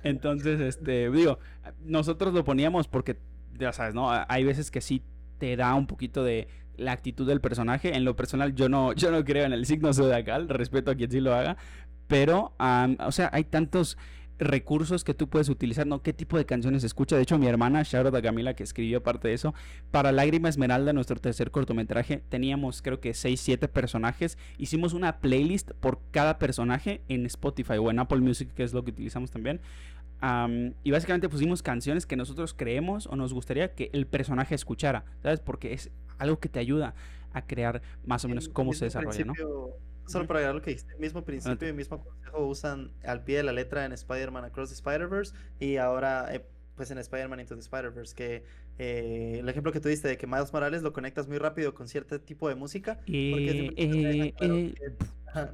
Entonces, 0.03 0.59
este, 0.59 1.09
digo, 1.09 1.39
nosotros 1.83 2.33
lo 2.33 2.43
poníamos 2.43 2.87
porque, 2.87 3.17
ya 3.57 3.73
sabes, 3.73 3.93
¿no? 3.93 4.09
Hay 4.11 4.43
veces 4.43 4.71
que 4.71 4.81
sí 4.81 5.03
te 5.37 5.55
da 5.55 5.73
un 5.75 5.87
poquito 5.87 6.23
de 6.23 6.47
la 6.77 6.91
actitud 6.91 7.27
del 7.27 7.41
personaje. 7.41 7.95
En 7.95 8.05
lo 8.05 8.15
personal, 8.15 8.55
yo 8.55 8.69
no, 8.69 8.93
yo 8.93 9.11
no 9.11 9.23
creo 9.23 9.45
en 9.45 9.53
el 9.53 9.65
signo 9.65 9.93
zodiacal, 9.93 10.49
respeto 10.49 10.91
a 10.91 10.95
quien 10.95 11.11
sí 11.11 11.19
lo 11.19 11.33
haga. 11.33 11.57
Pero, 12.07 12.53
o 12.59 13.11
sea, 13.11 13.29
hay 13.33 13.45
tantos 13.45 13.97
recursos 14.37 15.03
que 15.03 15.13
tú 15.13 15.29
puedes 15.29 15.49
utilizar, 15.49 15.87
¿no? 15.87 16.01
¿Qué 16.01 16.13
tipo 16.13 16.37
de 16.37 16.45
canciones 16.45 16.83
escucha? 16.83 17.15
De 17.15 17.21
hecho, 17.21 17.37
mi 17.37 17.47
hermana, 17.47 17.83
Sharon 17.83 18.21
Camila, 18.21 18.53
que 18.53 18.63
escribió 18.63 19.01
parte 19.01 19.27
de 19.29 19.33
eso, 19.33 19.53
para 19.91 20.11
Lágrima 20.11 20.49
Esmeralda, 20.49 20.93
nuestro 20.93 21.17
tercer 21.17 21.51
cortometraje, 21.51 22.23
teníamos 22.29 22.81
creo 22.81 22.99
que 22.99 23.13
6, 23.13 23.39
7 23.39 23.67
personajes. 23.67 24.37
Hicimos 24.57 24.93
una 24.93 25.19
playlist 25.19 25.71
por 25.79 25.99
cada 26.11 26.37
personaje 26.37 27.01
en 27.07 27.25
Spotify 27.25 27.77
o 27.77 27.89
en 27.89 27.99
Apple 27.99 28.19
Music, 28.19 28.53
que 28.53 28.63
es 28.63 28.73
lo 28.73 28.83
que 28.83 28.91
utilizamos 28.91 29.31
también. 29.31 29.61
Am, 30.21 30.73
y 30.83 30.91
básicamente 30.91 31.29
pusimos 31.29 31.61
canciones 31.61 32.05
que 32.05 32.15
nosotros 32.15 32.53
creemos 32.53 33.07
o 33.07 33.15
nos 33.15 33.33
gustaría 33.33 33.73
que 33.73 33.89
el 33.93 34.07
personaje 34.07 34.55
escuchara, 34.55 35.05
¿sabes? 35.21 35.39
Porque 35.39 35.73
es 35.73 35.91
algo 36.17 36.39
que 36.39 36.49
te 36.49 36.59
ayuda 36.59 36.95
a 37.33 37.45
crear 37.45 37.81
más 38.05 38.23
o 38.25 38.29
menos 38.29 38.47
cómo 38.47 38.73
se 38.73 38.85
desarrolla, 38.85 39.25
¿no? 39.25 39.33
Solo 40.07 40.27
para 40.27 40.39
agregar 40.39 40.55
lo 40.55 40.61
que 40.61 40.71
dijiste, 40.71 40.93
el 40.93 40.99
mismo 40.99 41.23
principio 41.23 41.67
y 41.67 41.69
el 41.71 41.75
mismo 41.75 42.03
consejo 42.03 42.45
usan 42.47 42.91
al 43.03 43.23
pie 43.23 43.37
de 43.37 43.43
la 43.43 43.51
letra 43.53 43.85
en 43.85 43.91
Spider-Man 43.93 44.45
Across 44.45 44.69
the 44.69 44.75
Spider-Verse 44.75 45.33
y 45.59 45.77
ahora 45.77 46.33
eh, 46.33 46.45
pues 46.75 46.91
en 46.91 46.97
Spider-Man 46.97 47.39
Into 47.39 47.55
the 47.55 47.61
Spider-Verse, 47.61 48.13
que 48.15 48.43
eh, 48.77 49.37
el 49.39 49.47
ejemplo 49.49 49.71
que 49.71 49.79
tú 49.79 49.87
diste 49.89 50.07
de 50.09 50.17
que 50.17 50.27
Miles 50.27 50.51
Morales 50.51 50.81
lo 50.83 50.91
conectas 50.93 51.27
muy 51.27 51.37
rápido 51.37 51.73
con 51.73 51.87
cierto 51.87 52.19
tipo 52.19 52.49
de 52.49 52.55
música, 52.55 52.99
porque 53.31 53.73
Eh, 53.77 54.33
claro 54.37 54.55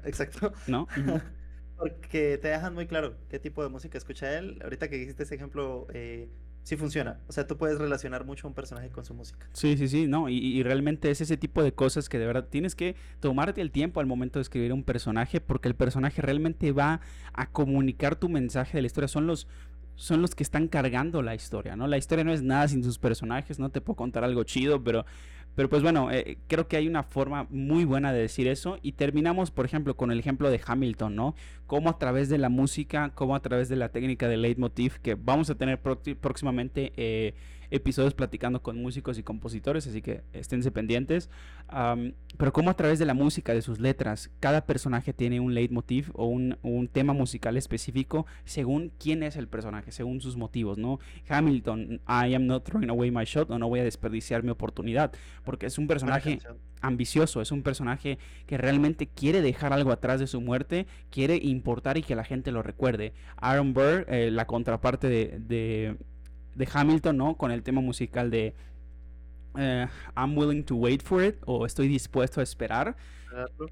que- 0.02 0.10
exacto, 0.10 0.54
¿no? 0.68 0.88
Porque 1.78 2.38
te 2.38 2.48
dejan 2.50 2.76
muy 2.76 2.86
claro 2.86 3.16
qué 3.28 3.40
tipo 3.40 3.64
de 3.64 3.70
música 3.70 3.98
escucha 3.98 4.38
él. 4.38 4.60
Ahorita 4.64 4.88
que 4.88 4.98
dijiste 4.98 5.24
ese 5.24 5.34
ejemplo, 5.34 5.88
eh, 5.94 6.30
sí 6.64 6.78
funciona, 6.78 7.20
o 7.28 7.32
sea, 7.32 7.48
tú 7.48 7.58
puedes 7.58 7.78
relacionar 7.80 8.26
mucho 8.26 8.48
a 8.48 8.50
un 8.50 8.54
personaje 8.54 8.90
con 8.90 9.04
su 9.06 9.14
música. 9.14 9.48
Sí, 9.54 9.78
sí, 9.78 9.88
sí, 9.88 10.08
no, 10.08 10.30
y, 10.30 10.38
y 10.38 10.64
realmente 10.64 11.10
es 11.10 11.22
ese 11.22 11.38
tipo 11.38 11.64
de 11.64 11.74
cosas 11.74 12.10
que 12.10 12.20
de 12.20 12.26
verdad 12.26 12.48
tienes 12.50 12.76
que 12.76 12.96
tomarte 13.20 13.62
el 13.62 13.72
tiempo 13.72 14.00
al 14.00 14.06
momento 14.06 14.40
de 14.40 14.44
escribir 14.44 14.74
un 14.74 14.84
personaje, 14.84 15.42
porque 15.42 15.68
el 15.68 15.76
personaje 15.76 16.22
realmente 16.22 16.72
va 16.72 17.02
a 17.34 17.50
comunicar 17.50 18.16
tu 18.16 18.30
mensaje 18.30 18.78
de 18.78 18.82
la 18.82 18.88
historia, 18.88 19.08
son 19.08 19.28
los 19.28 19.48
son 20.02 20.22
los 20.22 20.34
que 20.34 20.44
están 20.44 20.68
cargando 20.68 21.22
la 21.22 21.36
historia, 21.36 21.76
¿no? 21.76 21.86
La 21.86 21.98
historia 21.98 22.24
no 22.24 22.34
es 22.34 22.42
nada 22.42 22.68
sin 22.68 22.84
sus 22.84 22.98
personajes, 22.98 23.60
no 23.60 23.70
te 23.70 23.82
puedo 23.82 23.96
contar 23.96 24.24
algo 24.24 24.44
chido, 24.44 24.84
pero 24.84 25.06
Pero 25.54 25.70
pues 25.70 25.84
bueno, 25.84 26.10
eh, 26.12 26.38
creo 26.48 26.68
que 26.68 26.78
hay 26.78 26.88
una 26.88 27.04
forma 27.04 27.46
muy 27.50 27.84
buena 27.84 28.14
de 28.14 28.22
decir 28.22 28.48
eso 28.48 28.80
y 28.82 28.94
terminamos, 28.94 29.52
por 29.52 29.66
ejemplo, 29.66 29.96
con 29.96 30.10
el 30.10 30.18
ejemplo 30.18 30.50
de 30.50 30.62
Hamilton, 30.66 31.14
¿no? 31.16 31.36
Cómo 31.68 31.90
a 31.90 31.98
través 32.00 32.30
de 32.30 32.38
la 32.38 32.48
música, 32.50 33.12
cómo 33.16 33.36
a 33.36 33.42
través 33.42 33.68
de 33.68 33.76
la 33.76 33.90
técnica 33.90 34.30
de 34.30 34.38
leitmotiv, 34.38 35.00
que 35.02 35.16
vamos 35.16 35.50
a 35.50 35.56
tener 35.56 35.80
próximamente 35.82 36.94
eh, 36.96 37.34
episodios 37.72 38.14
platicando 38.14 38.62
con 38.62 38.78
músicos 38.78 39.18
y 39.18 39.24
compositores, 39.24 39.88
así 39.88 40.02
que 40.02 40.22
esténse 40.34 40.72
pendientes. 40.72 41.30
pero 42.38 42.54
como 42.54 42.70
a 42.70 42.76
través 42.76 43.00
de 43.00 43.06
la 43.06 43.14
música, 43.14 43.54
de 43.54 43.62
sus 43.62 43.80
letras, 43.80 44.30
cada 44.40 44.66
personaje 44.66 45.14
tiene 45.14 45.40
un 45.40 45.54
leitmotiv 45.54 46.12
o 46.14 46.28
un, 46.28 46.58
tema 46.92 47.14
musical 47.14 47.58
específico 47.58 48.26
según 48.44 48.92
quién 49.00 49.24
es 49.24 49.38
el 49.38 49.48
personaje, 49.48 49.92
según 49.92 50.20
sus 50.20 50.36
motivos, 50.36 50.78
¿no? 50.78 51.00
Hamilton, 51.30 52.02
I 52.08 52.34
am 52.34 52.48
not 52.48 52.66
throwing 52.66 52.90
away 52.90 53.12
my 53.12 53.24
shot, 53.24 53.50
o 53.50 53.58
no 53.58 53.70
voy 53.70 53.80
a 53.80 53.84
desperdiciar 53.84 54.44
mi 54.44 54.50
oportunidad, 54.50 55.14
porque 55.46 55.68
es 55.68 55.78
un 55.78 55.88
personaje 55.88 56.40
ambicioso, 56.82 57.42
es 57.42 57.52
un 57.52 57.64
personaje 57.64 58.18
que 58.48 58.58
realmente 58.58 59.08
quiere 59.08 59.42
dejar 59.42 59.72
algo 59.72 59.92
atrás 59.92 60.20
de 60.20 60.28
su 60.28 60.42
muerte, 60.42 60.88
quiere 61.10 61.38
importar 61.38 61.98
y 61.98 62.04
que 62.04 62.16
la 62.16 62.24
gente 62.24 62.52
lo 62.52 62.64
recuerde. 62.64 63.14
Aaron 63.38 63.74
Burr, 63.74 64.06
eh, 64.10 64.32
la 64.32 64.48
contraparte 64.48 65.08
de, 65.08 65.40
de 65.40 65.98
Hamilton, 66.72 67.18
¿no? 67.18 67.38
Con 67.38 67.52
el 67.52 67.64
tema 67.64 67.82
musical 67.82 68.30
de 68.30 68.54
eh, 69.58 69.88
I'm 70.16 70.38
willing 70.38 70.64
to 70.64 70.76
wait 70.76 71.04
for 71.04 71.24
it 71.24 71.36
o 71.46 71.66
estoy 71.66 71.88
dispuesto 71.88 72.40
a 72.40 72.44
esperar. 72.44 72.96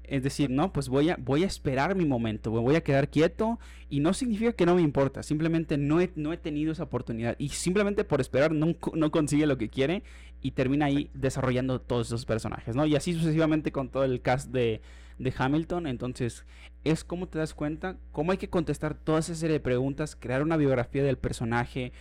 Es 0.04 0.22
decir, 0.22 0.48
no, 0.48 0.72
pues 0.72 0.88
voy 0.88 1.10
a, 1.10 1.16
voy 1.20 1.44
a 1.44 1.46
esperar 1.46 1.94
mi 1.94 2.06
momento, 2.06 2.50
voy 2.50 2.76
a 2.76 2.82
quedar 2.82 3.10
quieto 3.10 3.58
y 3.90 4.00
no 4.00 4.14
significa 4.14 4.54
que 4.54 4.64
no 4.64 4.74
me 4.74 4.80
importa, 4.80 5.22
simplemente 5.22 5.76
no 5.76 6.00
he, 6.00 6.10
no 6.16 6.32
he 6.32 6.38
tenido 6.38 6.72
esa 6.72 6.84
oportunidad 6.84 7.36
y 7.38 7.50
simplemente 7.50 8.04
por 8.04 8.22
esperar 8.22 8.52
no, 8.52 8.74
no 8.94 9.10
consigue 9.10 9.46
lo 9.46 9.58
que 9.58 9.68
quiere 9.68 10.02
y 10.40 10.52
termina 10.52 10.86
ahí 10.86 11.10
desarrollando 11.12 11.78
todos 11.78 12.06
esos 12.06 12.24
personajes, 12.24 12.74
¿no? 12.74 12.86
Y 12.86 12.96
así 12.96 13.12
sucesivamente 13.12 13.70
con 13.70 13.90
todo 13.90 14.04
el 14.04 14.22
cast 14.22 14.50
de, 14.50 14.80
de 15.18 15.34
Hamilton, 15.36 15.86
entonces 15.86 16.46
es 16.82 17.04
como 17.04 17.28
te 17.28 17.38
das 17.38 17.52
cuenta, 17.52 17.98
cómo 18.12 18.32
hay 18.32 18.38
que 18.38 18.48
contestar 18.48 18.94
toda 18.94 19.18
esa 19.18 19.34
serie 19.34 19.54
de 19.54 19.60
preguntas, 19.60 20.16
crear 20.16 20.42
una 20.42 20.56
biografía 20.56 21.04
del 21.04 21.18
personaje 21.18 21.92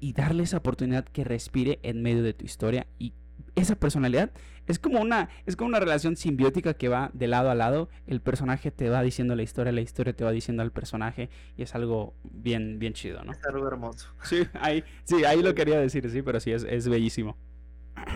y 0.00 0.12
darle 0.12 0.44
esa 0.44 0.58
oportunidad 0.58 1.04
que 1.04 1.24
respire 1.24 1.78
en 1.82 2.02
medio 2.02 2.22
de 2.22 2.34
tu 2.34 2.44
historia. 2.44 2.86
Y 2.98 3.14
esa 3.54 3.76
personalidad 3.76 4.30
es 4.66 4.78
como 4.78 5.00
una 5.00 5.30
es 5.46 5.56
como 5.56 5.68
una 5.68 5.80
relación 5.80 6.16
simbiótica 6.16 6.74
que 6.74 6.88
va 6.88 7.10
de 7.14 7.26
lado 7.26 7.50
a 7.50 7.54
lado. 7.54 7.88
El 8.06 8.20
personaje 8.20 8.70
te 8.70 8.88
va 8.88 9.02
diciendo 9.02 9.34
la 9.34 9.42
historia 9.42 9.72
la 9.72 9.80
historia 9.80 10.12
te 10.12 10.24
va 10.24 10.30
diciendo 10.30 10.62
al 10.62 10.72
personaje 10.72 11.30
y 11.56 11.62
es 11.62 11.74
algo 11.74 12.14
bien 12.22 12.78
bien 12.78 12.92
chido 12.92 13.22
no 13.24 13.32
es 13.32 13.44
algo 13.46 13.66
hermoso. 13.66 14.08
Sí 14.22 14.46
ahí 14.60 14.84
sí 15.04 15.24
ahí 15.24 15.42
lo 15.42 15.54
quería 15.54 15.78
decir 15.78 16.08
sí 16.10 16.22
pero 16.22 16.40
sí 16.40 16.52
es, 16.52 16.64
es 16.64 16.88
bellísimo 16.88 17.36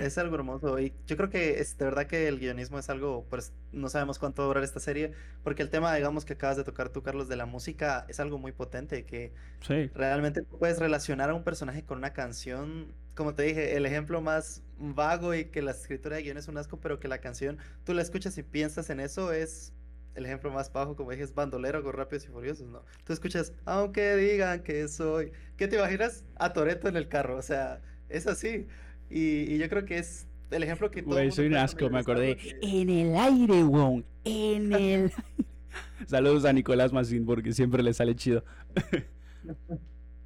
es 0.01 0.19
algo 0.19 0.35
hermoso 0.35 0.79
y 0.79 0.95
yo 1.07 1.17
creo 1.17 1.31
que 1.31 1.61
es 1.61 1.77
de 1.79 1.85
verdad 1.85 2.07
que 2.07 2.29
el 2.29 2.39
guionismo 2.39 2.79
es 2.79 2.89
algo, 2.91 3.27
pues 3.29 3.53
no 3.73 3.89
sabemos 3.89 4.19
cuánto 4.19 4.43
va 4.43 4.47
a 4.47 4.49
durar 4.49 4.65
esta 4.65 4.81
serie, 4.81 5.13
porque 5.43 5.63
el 5.63 5.71
tema, 5.71 5.95
digamos, 5.95 6.25
que 6.25 6.35
acabas 6.35 6.57
de 6.57 6.65
tocar 6.65 6.89
tú, 6.91 7.03
Carlos, 7.03 7.29
de 7.29 7.37
la 7.37 7.47
música 7.47 8.07
es 8.09 8.21
algo 8.21 8.39
muy 8.39 8.53
potente, 8.53 9.05
que 9.05 9.33
realmente 9.95 10.43
puedes 10.43 10.79
relacionar 10.79 11.31
a 11.31 11.35
un 11.35 11.45
personaje 11.45 11.85
con 11.85 11.99
una 11.99 12.13
canción, 12.13 12.95
como 13.15 13.35
te 13.35 13.43
dije, 13.43 13.77
el 13.77 13.87
ejemplo 13.87 14.21
más 14.21 14.63
vago 14.79 15.35
y 15.35 15.47
que 15.47 15.63
la 15.63 15.73
escritura 15.73 16.17
de 16.17 16.23
guion 16.23 16.39
es 16.39 16.49
un 16.49 16.59
asco, 16.59 16.81
pero 16.81 16.99
que 16.99 17.09
la 17.09 17.19
canción, 17.19 17.59
tú 17.85 17.95
la 17.95 18.03
escuchas 18.03 18.37
y 18.39 18.43
piensas 18.43 18.91
en 18.91 19.01
eso, 19.01 19.33
es 19.33 19.73
el 20.15 20.27
ejemplo 20.27 20.51
más 20.51 20.73
bajo, 20.73 20.95
como 20.97 21.11
dije, 21.11 21.23
es 21.23 21.35
bandolero 21.35 21.83
con 21.83 21.95
Rápidos 21.95 22.25
y 22.25 22.29
Furiosos, 22.29 22.69
¿no? 22.69 22.85
Tú 23.05 23.13
escuchas, 23.13 23.55
aunque 23.65 24.15
digan 24.17 24.63
que 24.63 24.87
soy, 24.89 25.33
¿qué 25.57 25.69
te 25.69 25.77
imaginas? 25.77 26.25
A 26.37 26.53
Toreto 26.53 26.89
en 26.89 26.97
el 26.97 27.09
carro, 27.09 27.37
o 27.37 27.43
sea, 27.43 27.81
es 28.09 28.27
así. 28.27 28.67
Y, 29.13 29.59
yo 29.59 29.69
creo 29.69 29.85
que 29.85 29.99
es 29.99 30.27
el 30.51 30.63
ejemplo 30.63 30.91
que 30.91 31.03
todo. 31.03 31.15
Güey, 31.15 31.31
soy 31.31 31.47
un 31.47 31.57
asco, 31.57 31.89
me 31.91 31.99
acordé. 31.99 32.39
En 32.63 32.89
el 32.89 33.17
aire, 33.17 33.65
weón. 33.65 34.05
En 34.25 34.73
el. 34.73 35.13
Saludos 36.07 36.45
a 36.45 36.53
Nicolás 36.53 36.93
Massín 36.93 37.25
porque 37.25 37.53
siempre 37.53 37.83
le 37.83 37.93
sale 37.93 38.15
chido. 38.15 38.45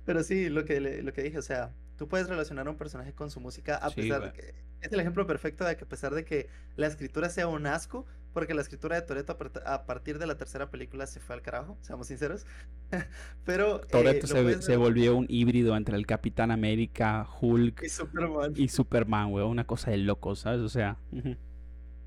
Pero 0.05 0.22
sí, 0.22 0.49
lo 0.49 0.64
que, 0.64 0.80
lo 0.80 1.12
que 1.12 1.22
dije, 1.22 1.39
o 1.39 1.43
sea, 1.43 1.72
tú 1.97 2.09
puedes 2.09 2.28
relacionar 2.28 2.66
a 2.68 2.70
un 2.70 2.76
personaje 2.76 3.12
con 3.12 3.30
su 3.30 3.41
música 3.41 3.76
a 3.76 3.91
pesar 3.91 4.22
de 4.22 4.32
que 4.32 4.55
es 4.80 4.93
el 4.93 5.01
ejemplo 5.01 5.26
perfecto 5.26 5.64
de 5.64 5.76
que 5.76 5.84
a 5.84 5.89
pesar 5.89 6.14
de 6.14 6.24
que 6.24 6.49
la 6.76 6.87
escritura 6.87 7.28
sea 7.28 7.49
un 7.49 7.66
asco, 7.66 8.07
porque 8.37 8.53
la 8.53 8.61
escritura 8.61 8.97
de 8.97 9.01
Toreto 9.01 9.34
a 9.64 9.87
partir 9.87 10.18
de 10.18 10.26
la 10.26 10.37
tercera 10.37 10.70
película 10.70 11.07
se 11.07 11.20
fue 11.20 11.37
al 11.37 11.41
carajo, 11.41 11.78
seamos 11.80 12.09
sinceros. 12.09 12.45
Pero 13.47 13.82
eh, 13.82 13.87
Toreto 13.91 14.26
se, 14.26 14.76
volvió 14.76 15.16
un 15.16 15.24
híbrido 15.30 15.74
entre 15.74 15.97
el 15.97 16.05
Capitán 16.05 16.51
América, 16.51 17.26
Hulk 17.41 17.82
y 17.82 17.89
Superman. 17.89 18.53
Y 18.55 18.68
Superman, 18.68 19.30
güey, 19.30 19.47
una 19.47 19.66
cosa 19.66 19.91
de 19.91 19.97
loco, 19.97 20.37
¿sabes? 20.37 20.61
O 20.61 20.68
sea, 20.68 20.99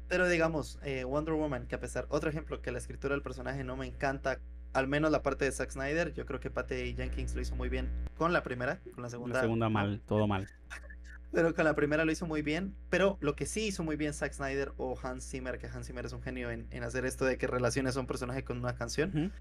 pero 0.07 0.29
digamos, 0.29 0.77
eh, 0.83 1.03
Wonder 1.03 1.33
Woman, 1.33 1.65
que 1.65 1.73
a 1.73 1.79
pesar, 1.79 2.05
otro 2.09 2.29
ejemplo 2.29 2.61
que 2.61 2.71
la 2.71 2.77
escritura 2.77 3.15
del 3.15 3.23
personaje 3.23 3.63
no 3.63 3.75
me 3.75 3.87
encanta 3.87 4.39
al 4.73 4.87
menos 4.87 5.09
la 5.09 5.23
parte 5.23 5.45
de 5.45 5.51
Zack 5.51 5.71
Snyder, 5.71 6.13
yo 6.13 6.27
creo 6.27 6.39
que 6.39 6.51
Patty 6.51 6.93
Jenkins 6.93 7.33
lo 7.33 7.41
hizo 7.41 7.55
muy 7.55 7.69
bien 7.69 7.89
con 8.17 8.33
la 8.33 8.43
primera, 8.43 8.81
con 8.93 9.01
la 9.01 9.09
segunda. 9.09 9.37
La 9.37 9.41
segunda 9.41 9.67
mal, 9.69 10.03
todo 10.05 10.27
mal. 10.27 10.47
Pero 11.31 11.53
con 11.53 11.65
la 11.65 11.75
primera 11.75 12.05
lo 12.05 12.11
hizo 12.11 12.25
muy 12.25 12.41
bien. 12.41 12.75
Pero 12.89 13.17
lo 13.21 13.35
que 13.35 13.45
sí 13.45 13.67
hizo 13.67 13.83
muy 13.83 13.95
bien 13.95 14.13
Zack 14.13 14.33
Snyder 14.33 14.73
o 14.77 14.97
Hans 15.01 15.29
Zimmer, 15.29 15.59
que 15.59 15.67
Hans 15.67 15.87
Zimmer 15.87 16.05
es 16.05 16.13
un 16.13 16.21
genio 16.21 16.49
en, 16.51 16.67
hacer 16.83 17.05
esto 17.05 17.25
de 17.25 17.37
que 17.37 17.47
relaciones 17.47 17.97
a 17.97 17.99
un 17.99 18.07
personaje 18.07 18.43
con 18.43 18.57
una 18.57 18.75
canción, 18.75 19.31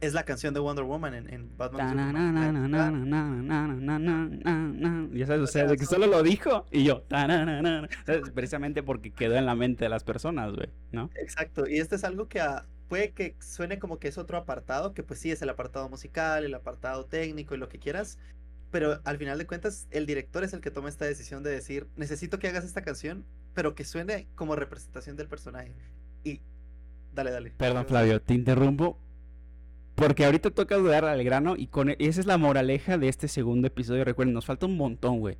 es 0.00 0.14
la 0.14 0.24
canción 0.24 0.54
de 0.54 0.60
Wonder 0.60 0.84
Woman 0.84 1.14
en, 1.14 1.56
Batman. 1.56 1.96
Ya 5.12 5.26
sabes, 5.26 5.42
o 5.42 5.46
sea, 5.46 5.66
de 5.66 5.76
que 5.76 5.84
solo 5.84 6.06
lo 6.06 6.22
dijo 6.22 6.66
y 6.70 6.84
yo. 6.84 7.04
Precisamente 8.34 8.82
porque 8.82 9.12
quedó 9.12 9.36
en 9.36 9.46
la 9.46 9.54
mente 9.54 9.84
de 9.84 9.90
las 9.90 10.04
personas, 10.04 10.52
güey, 10.54 10.70
¿no? 10.92 11.10
Exacto. 11.16 11.68
Y 11.68 11.78
esto 11.78 11.96
es 11.96 12.04
algo 12.04 12.28
que 12.28 12.40
a 12.40 12.66
puede 12.88 13.12
que 13.12 13.36
suene 13.38 13.78
como 13.78 14.00
que 14.00 14.08
es 14.08 14.18
otro 14.18 14.36
apartado, 14.36 14.94
que 14.94 15.04
pues 15.04 15.20
sí 15.20 15.30
es 15.30 15.40
el 15.42 15.48
apartado 15.48 15.88
musical, 15.88 16.44
el 16.44 16.52
apartado 16.54 17.06
técnico 17.06 17.54
y 17.54 17.58
lo 17.58 17.68
que 17.68 17.78
quieras, 17.78 18.18
pero 18.70 19.00
al 19.04 19.18
final 19.18 19.38
de 19.38 19.46
cuentas 19.46 19.86
el 19.90 20.06
director 20.06 20.44
es 20.44 20.52
el 20.52 20.60
que 20.60 20.70
toma 20.70 20.88
esta 20.88 21.04
decisión 21.04 21.42
de 21.42 21.50
decir, 21.50 21.86
necesito 21.96 22.38
que 22.38 22.48
hagas 22.48 22.64
esta 22.64 22.82
canción, 22.82 23.24
pero 23.54 23.74
que 23.74 23.84
suene 23.84 24.28
como 24.34 24.56
representación 24.56 25.16
del 25.16 25.28
personaje. 25.28 25.72
Y 26.24 26.40
dale, 27.14 27.30
dale. 27.30 27.52
Perdón 27.56 27.86
Flavio, 27.86 28.20
te 28.20 28.34
interrumpo. 28.34 28.98
Porque 29.94 30.24
ahorita 30.24 30.50
toca 30.50 30.76
dudar 30.76 31.04
al 31.04 31.22
grano 31.24 31.56
y 31.56 31.66
con 31.66 31.90
e, 31.90 31.96
esa 31.98 32.20
es 32.20 32.26
la 32.26 32.38
moraleja 32.38 32.96
de 32.96 33.08
este 33.08 33.28
segundo 33.28 33.66
episodio. 33.66 34.04
Recuerden, 34.04 34.32
nos 34.32 34.46
falta 34.46 34.66
un 34.66 34.76
montón, 34.76 35.20
güey. 35.20 35.36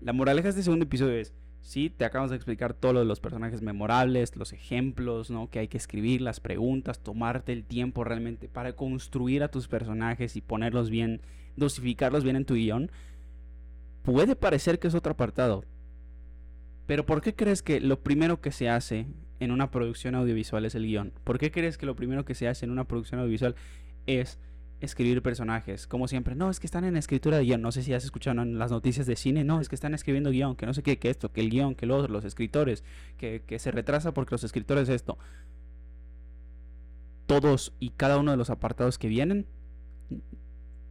La 0.00 0.12
moraleja 0.12 0.44
de 0.44 0.50
este 0.50 0.62
segundo 0.62 0.84
episodio 0.84 1.14
es, 1.16 1.32
Sí, 1.68 1.90
te 1.90 2.06
acabamos 2.06 2.30
de 2.30 2.36
explicar 2.36 2.72
todo 2.72 2.94
lo 2.94 3.00
de 3.00 3.04
los 3.04 3.20
personajes 3.20 3.60
memorables, 3.60 4.36
los 4.36 4.54
ejemplos, 4.54 5.30
¿no? 5.30 5.50
Que 5.50 5.58
hay 5.58 5.68
que 5.68 5.76
escribir, 5.76 6.22
las 6.22 6.40
preguntas, 6.40 7.00
tomarte 7.00 7.52
el 7.52 7.64
tiempo 7.64 8.04
realmente 8.04 8.48
para 8.48 8.72
construir 8.72 9.42
a 9.42 9.50
tus 9.50 9.68
personajes 9.68 10.36
y 10.36 10.40
ponerlos 10.40 10.88
bien, 10.88 11.20
dosificarlos 11.58 12.24
bien 12.24 12.36
en 12.36 12.44
tu 12.44 12.54
guion. 12.54 12.90
Puede 14.02 14.36
parecer 14.36 14.78
que 14.78 14.88
es 14.88 14.94
otro 14.94 15.12
apartado. 15.12 15.64
Pero 16.86 17.04
¿por 17.04 17.20
qué 17.20 17.34
crees 17.34 17.62
que 17.62 17.80
lo 17.80 18.00
primero 18.00 18.40
que 18.40 18.52
se 18.52 18.68
hace 18.68 19.06
en 19.40 19.50
una 19.50 19.70
producción 19.70 20.14
audiovisual 20.14 20.64
es 20.64 20.74
el 20.74 20.86
guion? 20.86 21.12
¿Por 21.24 21.38
qué 21.38 21.50
crees 21.50 21.76
que 21.76 21.86
lo 21.86 21.96
primero 21.96 22.24
que 22.24 22.34
se 22.34 22.48
hace 22.48 22.64
en 22.64 22.70
una 22.70 22.84
producción 22.84 23.20
audiovisual 23.20 23.54
es 24.06 24.38
escribir 24.80 25.22
personajes. 25.22 25.86
Como 25.86 26.08
siempre, 26.08 26.34
no, 26.34 26.50
es 26.50 26.60
que 26.60 26.66
están 26.66 26.84
en 26.84 26.96
escritura 26.96 27.36
de 27.36 27.44
guion. 27.44 27.62
No 27.62 27.72
sé 27.72 27.82
si 27.82 27.94
has 27.94 28.04
escuchado 28.04 28.40
en 28.42 28.58
las 28.58 28.70
noticias 28.70 29.06
de 29.06 29.16
cine, 29.16 29.44
no, 29.44 29.60
es 29.60 29.68
que 29.68 29.74
están 29.74 29.94
escribiendo 29.94 30.30
guion, 30.30 30.56
que 30.56 30.66
no 30.66 30.74
sé 30.74 30.82
qué, 30.82 30.98
que 30.98 31.10
esto, 31.10 31.32
que 31.32 31.40
el 31.40 31.50
guion, 31.50 31.74
que 31.74 31.86
los, 31.86 32.08
los 32.10 32.24
escritores, 32.24 32.84
que, 33.16 33.42
que 33.46 33.58
se 33.58 33.70
retrasa 33.70 34.12
porque 34.12 34.34
los 34.34 34.44
escritores 34.44 34.88
esto. 34.88 35.18
Todos 37.26 37.74
y 37.78 37.90
cada 37.90 38.18
uno 38.18 38.30
de 38.30 38.36
los 38.36 38.50
apartados 38.50 38.98
que 38.98 39.08
vienen 39.08 39.46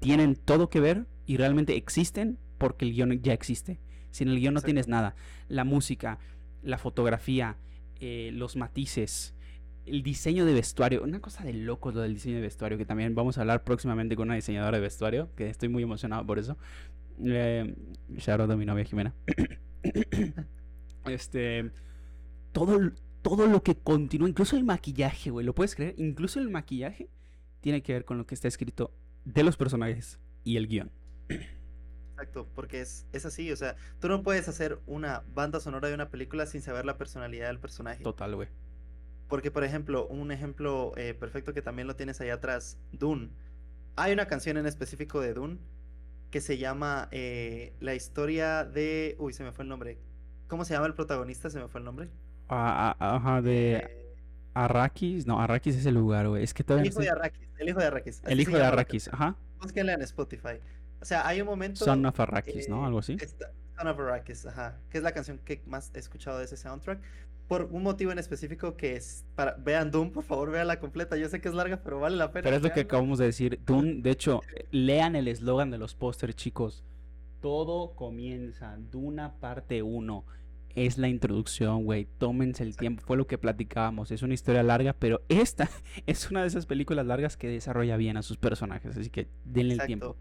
tienen 0.07 0.37
todo 0.37 0.69
que 0.69 0.79
ver 0.79 1.05
y 1.25 1.35
realmente 1.35 1.75
existen 1.75 2.39
porque 2.57 2.85
el 2.85 2.93
guion 2.93 3.21
ya 3.21 3.33
existe. 3.33 3.77
Sin 4.09 4.29
el 4.29 4.39
guion 4.39 4.53
no 4.53 4.61
tienes 4.61 4.87
nada. 4.87 5.15
La 5.49 5.65
música, 5.65 6.17
la 6.63 6.77
fotografía, 6.77 7.57
eh, 7.99 8.29
los 8.33 8.55
matices, 8.55 9.35
el 9.85 10.03
diseño 10.03 10.45
de 10.45 10.53
vestuario, 10.53 11.03
una 11.03 11.19
cosa 11.19 11.43
de 11.43 11.51
loco 11.51 11.91
lo 11.91 11.99
del 11.99 12.13
diseño 12.13 12.35
de 12.35 12.41
vestuario, 12.41 12.77
que 12.77 12.85
también 12.85 13.15
vamos 13.15 13.37
a 13.37 13.41
hablar 13.41 13.65
próximamente 13.65 14.15
con 14.15 14.29
una 14.29 14.35
diseñadora 14.35 14.77
de 14.77 14.81
vestuario, 14.81 15.29
que 15.35 15.49
estoy 15.49 15.67
muy 15.67 15.83
emocionado 15.83 16.25
por 16.25 16.39
eso. 16.39 16.57
Eh, 17.21 17.75
shout 18.15 18.39
out 18.39 18.51
a 18.51 18.55
mi 18.55 18.65
novia 18.65 18.85
Jimena. 18.85 19.13
este, 21.05 21.69
todo, 22.53 22.93
todo 23.21 23.45
lo 23.47 23.61
que 23.61 23.75
continúa, 23.75 24.29
incluso 24.29 24.55
el 24.55 24.63
maquillaje, 24.63 25.31
güey, 25.31 25.45
¿lo 25.45 25.53
puedes 25.53 25.75
creer? 25.75 25.95
Incluso 25.97 26.39
el 26.39 26.49
maquillaje 26.49 27.09
tiene 27.59 27.83
que 27.83 27.91
ver 27.91 28.05
con 28.05 28.17
lo 28.17 28.25
que 28.25 28.35
está 28.35 28.47
escrito 28.47 28.93
de 29.33 29.43
los 29.43 29.57
personajes 29.57 30.19
y 30.43 30.57
el 30.57 30.67
guion. 30.67 30.91
Exacto, 32.13 32.49
porque 32.55 32.81
es, 32.81 33.07
es 33.11 33.25
así, 33.25 33.51
o 33.51 33.55
sea, 33.55 33.75
tú 33.99 34.07
no 34.07 34.23
puedes 34.23 34.47
hacer 34.47 34.81
una 34.87 35.23
banda 35.33 35.59
sonora 35.59 35.87
de 35.87 35.93
una 35.93 36.09
película 36.09 36.47
sin 36.47 36.61
saber 36.61 36.85
la 36.85 36.97
personalidad 36.97 37.47
del 37.47 37.59
personaje. 37.59 38.03
Total, 38.03 38.35
güey. 38.35 38.49
Porque, 39.27 39.51
por 39.51 39.63
ejemplo, 39.63 40.07
un 40.07 40.31
ejemplo 40.31 40.93
eh, 40.97 41.13
perfecto 41.13 41.53
que 41.53 41.61
también 41.61 41.87
lo 41.87 41.95
tienes 41.95 42.21
ahí 42.21 42.29
atrás, 42.29 42.79
Dune. 42.91 43.31
Hay 43.95 44.13
una 44.13 44.27
canción 44.27 44.57
en 44.57 44.65
específico 44.65 45.21
de 45.21 45.33
Dune 45.33 45.59
que 46.29 46.41
se 46.41 46.57
llama 46.57 47.07
eh, 47.11 47.75
La 47.79 47.95
historia 47.95 48.65
de... 48.65 49.15
Uy, 49.19 49.33
se 49.33 49.43
me 49.43 49.51
fue 49.51 49.63
el 49.63 49.69
nombre. 49.69 50.01
¿Cómo 50.47 50.65
se 50.65 50.73
llama 50.73 50.87
el 50.87 50.95
protagonista? 50.95 51.49
Se 51.49 51.59
me 51.59 51.67
fue 51.67 51.79
el 51.81 51.85
nombre. 51.85 52.11
Ah, 52.49 52.95
ah, 52.99 53.15
ajá, 53.17 53.41
de 53.41 53.77
Eh, 53.77 53.96
Arrakis. 54.65 55.25
No, 55.27 55.39
Arrakis 55.39 55.75
es 55.75 55.85
el 55.85 55.95
lugar, 55.95 56.27
güey. 56.29 56.43
Es 56.43 56.53
que 56.53 56.63
el 56.63 56.67
todavía 56.67 56.83
no 56.89 56.93
hijo 56.93 56.99
de 57.01 57.09
Arrakis. 57.09 57.47
El 57.57 57.69
hijo 57.69 57.79
de 57.79 57.85
Arrakis. 57.85 58.21
El 58.25 58.39
hijo 58.41 58.51
de 58.51 58.59
la 58.59 58.67
Arrakis, 58.69 59.07
ajá. 59.13 59.35
Búsquenla 59.61 59.93
en 59.93 60.01
Spotify. 60.01 60.59
O 61.01 61.05
sea, 61.05 61.27
hay 61.27 61.41
un 61.41 61.47
momento... 61.47 61.83
Son 61.85 62.05
of 62.05 62.19
Arrakis, 62.19 62.67
¿no? 62.69 62.83
eh, 62.83 62.85
Algo 62.87 62.99
así. 62.99 63.17
esta- 63.19 63.51
Son 63.77 63.87
of 63.87 63.99
Arrakis, 63.99 64.45
ajá. 64.45 64.77
Que 64.89 64.97
es 64.97 65.03
la 65.03 65.11
canción 65.11 65.39
que 65.43 65.61
más 65.67 65.91
he 65.93 65.99
escuchado 65.99 66.39
de 66.39 66.45
ese 66.45 66.57
soundtrack. 66.57 66.99
Por 67.47 67.63
un 67.71 67.83
motivo 67.83 68.11
en 68.11 68.19
específico 68.19 68.75
que 68.75 68.95
es 68.95 69.25
para... 69.35 69.53
Vean 69.53 69.89
Doom, 69.91 70.11
por 70.11 70.23
favor, 70.23 70.51
vean 70.51 70.67
completa. 70.79 71.15
Yo 71.15 71.29
sé 71.29 71.39
que 71.39 71.47
es 71.47 71.53
larga, 71.53 71.77
pero 71.83 71.99
vale 71.99 72.17
la 72.17 72.31
pena. 72.31 72.43
Pero 72.43 72.57
es 72.57 72.61
lo 72.63 72.71
que 72.71 72.81
acabamos 72.81 73.19
de 73.19 73.25
decir. 73.25 73.59
Dune, 73.65 74.01
de 74.01 74.09
hecho, 74.11 74.41
lean 74.71 75.15
el 75.15 75.27
eslogan 75.27 75.71
de 75.71 75.77
los 75.77 75.95
pósters, 75.95 76.35
chicos. 76.35 76.83
Todo 77.41 77.91
comienza. 77.95 78.75
Duna 78.91 79.33
parte 79.39 79.81
1. 79.83 80.25
Es 80.77 80.99
la 80.99 81.07
introducción, 81.07 81.85
güey. 81.85 82.05
Tómense 82.19 82.61
el 82.61 82.77
tiempo. 82.77 83.01
Fue 83.03 83.17
lo 83.17 83.25
que 83.25 83.39
platicábamos. 83.39 84.11
Es 84.11 84.21
una 84.21 84.35
historia 84.35 84.61
larga, 84.61 84.93
pero 84.93 85.23
esta 85.27 85.67
es 86.05 86.29
una 86.29 86.43
de 86.43 86.47
esas 86.49 86.67
películas 86.67 87.03
largas 87.07 87.35
que 87.35 87.47
desarrolla 87.47 87.97
bien 87.97 88.15
a 88.15 88.21
sus 88.21 88.37
personajes. 88.37 88.95
Así 88.95 89.09
que 89.09 89.27
denle 89.43 89.73
el 89.73 89.81
tiempo. 89.87 90.15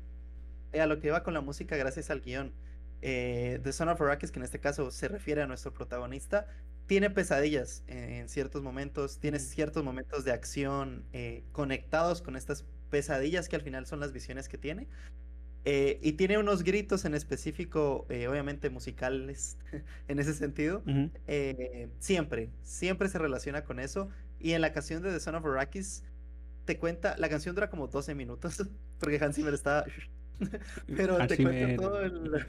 Eh, 0.73 0.81
a 0.81 0.87
lo 0.87 0.99
que 0.99 1.11
va 1.11 1.23
con 1.23 1.35
la 1.35 1.43
música 1.43 1.77
gracias 1.77 2.09
al 2.09 2.23
guion. 2.23 2.55
Eh, 3.03 3.61
The 3.65 3.73
Son 3.75 3.91
of 3.91 4.01
Arrakis, 4.01 4.33
que 4.33 4.39
en 4.39 4.45
este 4.45 4.59
caso 4.59 4.91
se 4.91 5.09
refiere 5.09 5.43
a 5.43 5.47
nuestro 5.47 5.75
protagonista, 5.75 6.47
tiene 6.87 7.11
pesadillas 7.11 7.85
en 7.87 8.27
ciertos 8.31 8.63
momentos, 8.63 9.21
tiene 9.21 9.39
ciertos 9.39 9.85
momentos 9.85 10.25
de 10.25 10.33
acción 10.33 11.05
eh, 11.13 11.45
conectados 11.53 12.23
con 12.23 12.35
estas 12.35 12.65
pesadillas 12.89 13.51
que 13.51 13.57
al 13.57 13.63
final 13.63 13.85
son 13.85 14.01
las 14.01 14.15
visiones 14.15 14.49
que 14.49 14.57
tiene. 14.57 14.89
Eh, 15.69 15.99
y 16.01 16.13
tiene 16.13 16.39
unos 16.39 16.63
gritos 16.63 17.05
en 17.07 17.15
específico, 17.17 18.07
eh, 18.09 18.29
obviamente 18.29 18.71
musicales 18.71 19.59
en 20.09 20.21
ese 20.21 20.33
sentido. 20.33 20.85
Ujú. 20.87 21.11
Eh, 21.27 21.89
siempre, 21.99 22.51
siempre 22.63 23.09
se 23.09 23.19
relaciona 23.19 23.65
con 23.65 23.81
eso. 23.81 24.09
Y 24.39 24.53
en 24.53 24.61
la 24.61 24.73
canción 24.73 25.03
de 25.03 25.11
The 25.13 25.19
Son 25.19 25.35
of 25.35 25.45
Arrakis, 25.45 26.05
te 26.67 26.79
cuenta, 26.79 27.17
la 27.19 27.29
canción 27.29 27.57
dura 27.57 27.69
como 27.69 27.89
12 27.89 28.15
minutos, 28.15 28.63
porque 29.01 29.19
Hans 29.23 29.35
Zimmer 29.35 29.55
está... 29.55 29.85
Pero 30.97 31.27
te 31.27 31.37
cuenta 31.37 31.67
me- 31.67 31.77
todo 31.77 32.01
el... 32.01 32.47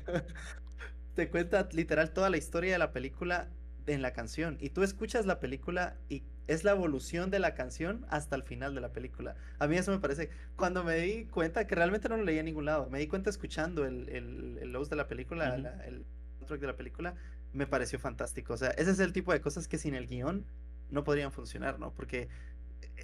te 1.15 1.29
cuenta 1.29 1.67
literal 1.71 2.11
toda 2.13 2.29
la 2.29 2.37
historia 2.37 2.73
de 2.73 2.77
la 2.77 2.91
película 2.91 3.49
en 3.93 4.01
la 4.01 4.13
canción. 4.13 4.57
Y 4.59 4.69
tú 4.69 4.83
escuchas 4.83 5.25
la 5.25 5.39
película 5.39 5.97
y 6.09 6.23
es 6.47 6.63
la 6.63 6.71
evolución 6.71 7.29
de 7.29 7.39
la 7.39 7.53
canción 7.55 8.05
hasta 8.09 8.35
el 8.35 8.43
final 8.43 8.73
de 8.75 8.81
la 8.81 8.93
película. 8.93 9.35
A 9.59 9.67
mí 9.67 9.77
eso 9.77 9.91
me 9.91 9.99
parece... 9.99 10.29
Cuando 10.55 10.83
me 10.83 10.95
di 10.95 11.25
cuenta 11.25 11.67
que 11.67 11.75
realmente 11.75 12.07
no 12.09 12.17
lo 12.17 12.23
leí 12.23 12.37
en 12.39 12.45
ningún 12.45 12.65
lado, 12.65 12.89
me 12.89 12.99
di 12.99 13.07
cuenta 13.07 13.29
escuchando 13.29 13.85
el, 13.85 14.09
el, 14.09 14.57
el 14.61 14.89
de 14.89 14.95
la 14.95 15.07
película, 15.07 15.57
la- 15.57 15.85
el 15.85 16.05
soundtrack 16.39 16.61
de 16.61 16.67
la 16.67 16.75
película, 16.75 17.15
me 17.53 17.67
pareció 17.67 17.99
fantástico. 17.99 18.53
O 18.53 18.57
sea, 18.57 18.69
ese 18.71 18.91
es 18.91 18.99
el 18.99 19.11
tipo 19.13 19.33
de 19.33 19.41
cosas 19.41 19.67
que 19.67 19.77
sin 19.77 19.93
el 19.95 20.07
guion 20.07 20.45
no 20.89 21.03
podrían 21.03 21.31
funcionar, 21.31 21.79
¿no? 21.79 21.91
Porque 21.93 22.29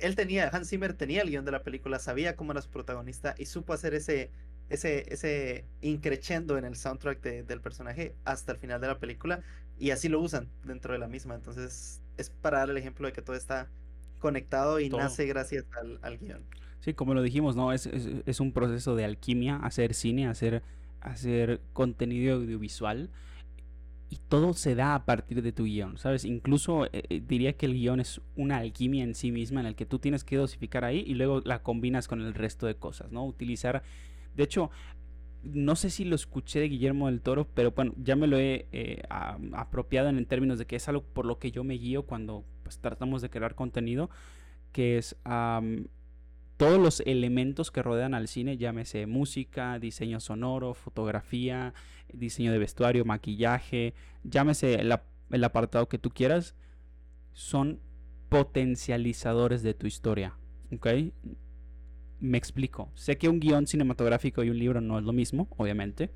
él 0.02 0.16
tenía, 0.16 0.50
Hans 0.50 0.70
Zimmer 0.70 0.94
tenía 0.94 1.22
el 1.22 1.30
guion 1.30 1.46
de 1.46 1.52
la 1.52 1.64
película, 1.64 2.00
sabía 2.00 2.36
cómo 2.36 2.52
era 2.52 2.62
su 2.62 2.70
protagonista 2.70 3.36
y 3.38 3.46
supo 3.46 3.74
hacer 3.74 3.94
ese, 3.94 4.32
ese, 4.70 5.12
ese 5.14 5.66
increchendo 5.82 6.58
en 6.58 6.66
el 6.66 6.76
soundtrack 6.76 7.22
de- 7.22 7.44
del 7.44 7.62
personaje 7.62 8.16
hasta 8.24 8.54
el 8.54 8.58
final 8.58 8.80
de 8.82 8.88
la 8.88 9.00
película 9.00 9.42
y 9.78 9.92
así 9.92 10.10
lo 10.10 10.20
usan 10.20 10.50
dentro 10.64 10.94
de 10.94 11.00
la 11.00 11.08
misma. 11.08 11.36
Entonces, 11.36 12.02
es 12.18 12.30
para 12.30 12.60
dar 12.60 12.70
el 12.70 12.78
ejemplo 12.78 13.08
de 13.08 13.14
que 13.14 13.22
todo 13.22 13.36
está 13.36 13.70
conectado 14.20 14.80
y 14.80 14.90
Todo. 14.90 15.02
nace 15.02 15.26
gracias 15.26 15.66
al, 15.80 16.00
al 16.02 16.18
guion. 16.18 16.44
Sí, 16.80 16.94
como 16.94 17.14
lo 17.14 17.22
dijimos, 17.22 17.56
¿no? 17.56 17.74
Es, 17.74 17.86
es, 17.88 18.08
es 18.26 18.40
un 18.40 18.52
proceso 18.54 18.96
de 18.96 19.06
alquimia, 19.06 19.58
hacer 19.58 19.94
cine, 19.94 20.28
hacer, 20.28 20.64
hacer 21.02 21.62
contenido 21.74 22.36
audiovisual. 22.36 23.10
Y 24.10 24.20
todo 24.30 24.54
se 24.54 24.76
da 24.76 24.94
a 24.94 25.06
partir 25.06 25.42
de 25.42 25.52
tu 25.52 25.64
guion, 25.64 25.98
¿sabes? 25.98 26.24
Incluso 26.24 26.86
eh, 26.86 27.04
eh, 27.10 27.22
diría 27.26 27.54
que 27.54 27.66
el 27.66 27.74
guion 27.74 28.00
es 28.00 28.22
una 28.36 28.58
alquimia 28.58 29.04
en 29.04 29.16
sí 29.16 29.32
misma 29.32 29.62
en 29.62 29.66
el 29.66 29.76
que 29.76 29.88
tú 29.88 29.98
tienes 29.98 30.24
que 30.24 30.38
dosificar 30.38 30.84
ahí 30.84 31.04
y 31.08 31.16
luego 31.16 31.42
la 31.46 31.64
combinas 31.64 32.08
con 32.08 32.22
el 32.22 32.34
resto 32.34 32.68
de 32.68 32.76
cosas, 32.76 33.12
¿no? 33.12 33.26
Utilizar... 33.26 33.82
De 34.36 34.44
hecho, 34.44 34.70
no 35.44 35.76
sé 35.76 35.90
si 35.90 36.06
lo 36.06 36.16
escuché 36.16 36.60
de 36.60 36.70
Guillermo 36.70 37.08
del 37.08 37.22
Toro, 37.22 37.48
pero 37.54 37.72
bueno, 37.72 37.94
ya 37.98 38.16
me 38.16 38.28
lo 38.28 38.38
he 38.38 38.68
eh, 38.72 39.04
apropiado 39.10 40.10
en, 40.10 40.26
términos 40.26 40.58
de 40.58 40.66
que 40.66 40.78
es 40.78 40.88
algo 40.88 41.04
por 41.04 41.26
lo 41.26 41.38
que 41.38 41.52
yo 41.52 41.64
me 41.64 41.76
guío 41.76 42.04
cuando 42.04 42.46
pues, 42.64 42.80
tratamos 42.80 43.22
de 43.22 43.30
crear 43.30 43.54
contenido, 43.56 44.10
que 44.72 44.98
es 44.98 45.18
todos 46.58 46.80
los 46.80 47.02
elementos 47.02 47.72
que 47.72 47.82
rodean 47.82 48.14
al 48.14 48.28
cine, 48.28 48.58
llámese 48.58 49.06
música, 49.06 49.80
diseño 49.80 50.20
sonoro, 50.20 50.74
fotografía, 50.74 51.74
diseño 52.14 52.52
de 52.52 52.60
vestuario, 52.60 53.04
maquillaje, 53.04 53.94
llámese 54.24 54.76
el, 54.76 54.96
el 55.32 55.44
apartado 55.44 55.90
que 55.90 55.98
tú 55.98 56.10
quieras, 56.12 56.56
son 57.34 57.80
potencializadores 58.30 59.62
de 59.62 59.74
tu 59.74 59.88
historia, 59.88 60.38
¿ok? 60.72 60.88
Me 62.24 62.38
explico. 62.38 62.90
Sé 62.96 63.18
que 63.18 63.28
un 63.28 63.42
guion 63.42 63.68
cinematográfico 63.68 64.46
y 64.46 64.50
un 64.50 64.58
libro 64.58 64.80
no 64.80 64.98
es 64.98 65.04
lo 65.04 65.12
mismo, 65.12 65.50
obviamente, 65.58 66.10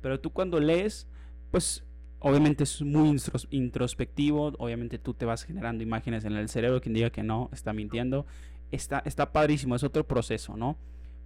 pero 0.00 0.18
tú 0.18 0.30
cuando 0.32 0.58
lees, 0.60 1.06
pues 1.50 1.84
obviamente 2.20 2.64
es 2.64 2.80
muy 2.80 3.18
introspectivo, 3.50 4.54
obviamente 4.56 4.98
tú 4.98 5.12
te 5.12 5.26
vas 5.26 5.44
generando 5.44 5.84
imágenes 5.84 6.24
en 6.24 6.32
el 6.32 6.48
cerebro, 6.48 6.80
quien 6.80 6.94
diga 6.94 7.10
que 7.10 7.22
no, 7.22 7.50
está 7.52 7.74
mintiendo, 7.74 8.24
está, 8.70 9.02
está 9.04 9.30
padrísimo, 9.34 9.76
es 9.76 9.84
otro 9.84 10.06
proceso, 10.06 10.56
¿no? 10.56 10.78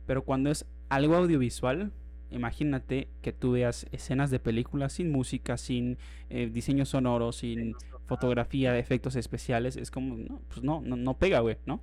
Pero 0.06 0.24
cuando 0.24 0.50
es 0.50 0.66
algo 0.88 1.14
audiovisual, 1.14 1.92
imagínate 2.32 3.06
que 3.22 3.32
tú 3.32 3.52
veas 3.52 3.86
escenas 3.92 4.32
de 4.32 4.40
películas 4.40 4.94
sin 4.94 5.12
música, 5.12 5.56
sin 5.56 5.98
eh, 6.30 6.50
diseño 6.52 6.84
sonoro, 6.84 7.30
sin 7.30 7.76
fotografía, 8.06 8.76
efectos 8.76 9.14
especiales, 9.14 9.76
es 9.76 9.92
como, 9.92 10.16
no, 10.16 10.40
pues 10.48 10.64
no, 10.64 10.80
no, 10.80 10.96
no 10.96 11.16
pega, 11.16 11.38
güey, 11.38 11.58
¿no? 11.64 11.80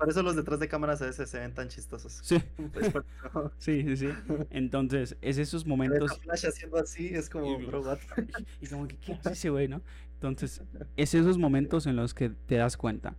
Por 0.00 0.08
eso 0.08 0.22
los 0.22 0.34
detrás 0.34 0.58
de 0.58 0.66
cámaras 0.66 1.02
a 1.02 1.06
veces 1.06 1.28
se 1.28 1.38
ven 1.38 1.52
tan 1.52 1.68
chistosos. 1.68 2.20
Sí, 2.22 2.36
Es 2.80 2.88
por- 2.88 3.04
no. 3.34 3.52
sí, 3.58 3.82
sí, 3.82 3.96
sí. 3.98 4.08
Entonces, 4.48 5.14
es 5.20 5.36
esos 5.36 5.66
momentos... 5.66 6.18
Flash 6.20 6.46
haciendo 6.46 6.78
así, 6.78 7.08
es 7.08 7.28
como, 7.28 7.60
Y- 7.60 7.66
bro? 7.66 7.82
Y 8.62 8.66
como 8.66 8.88
que, 8.88 8.96
¿qué 8.96 9.12
hace 9.12 9.32
ese 9.32 9.50
güey, 9.50 9.68
no? 9.68 9.82
Entonces, 10.14 10.62
es 10.96 11.12
esos 11.12 11.36
momentos 11.36 11.86
en 11.86 11.96
los 11.96 12.14
que 12.14 12.30
te 12.30 12.54
das 12.54 12.78
cuenta. 12.78 13.14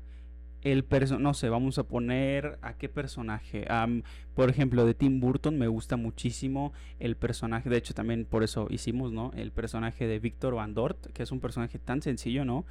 El 0.63 0.84
personaje, 0.84 1.21
no 1.23 1.36
sé, 1.36 1.49
vamos 1.49 1.77
a 1.77 1.84
poner 1.84 2.57
a 2.63 2.73
qué 2.73 2.89
personaje. 2.89 3.65
Am, 3.69 4.01
por 4.34 4.49
ejemplo, 4.49 4.84
de 4.84 4.95
Tim 4.95 5.19
Burton 5.19 5.59
me 5.59 5.67
gusta 5.67 5.97
muchísimo 5.97 6.73
el 6.99 7.15
personaje, 7.15 7.69
de 7.69 7.77
hecho 7.77 7.93
también 7.93 8.25
por 8.25 8.43
eso 8.43 8.65
hicimos, 8.71 9.11
¿no? 9.11 9.32
El 9.36 9.51
personaje 9.51 10.07
de 10.07 10.17
Víctor 10.17 10.55
Van 10.55 10.73
Dort, 10.73 11.07
que 11.13 11.21
es 11.21 11.32
un 11.32 11.39
personaje 11.41 11.77
tan 11.77 12.01
sencillo, 12.01 12.43
¿no? 12.43 12.65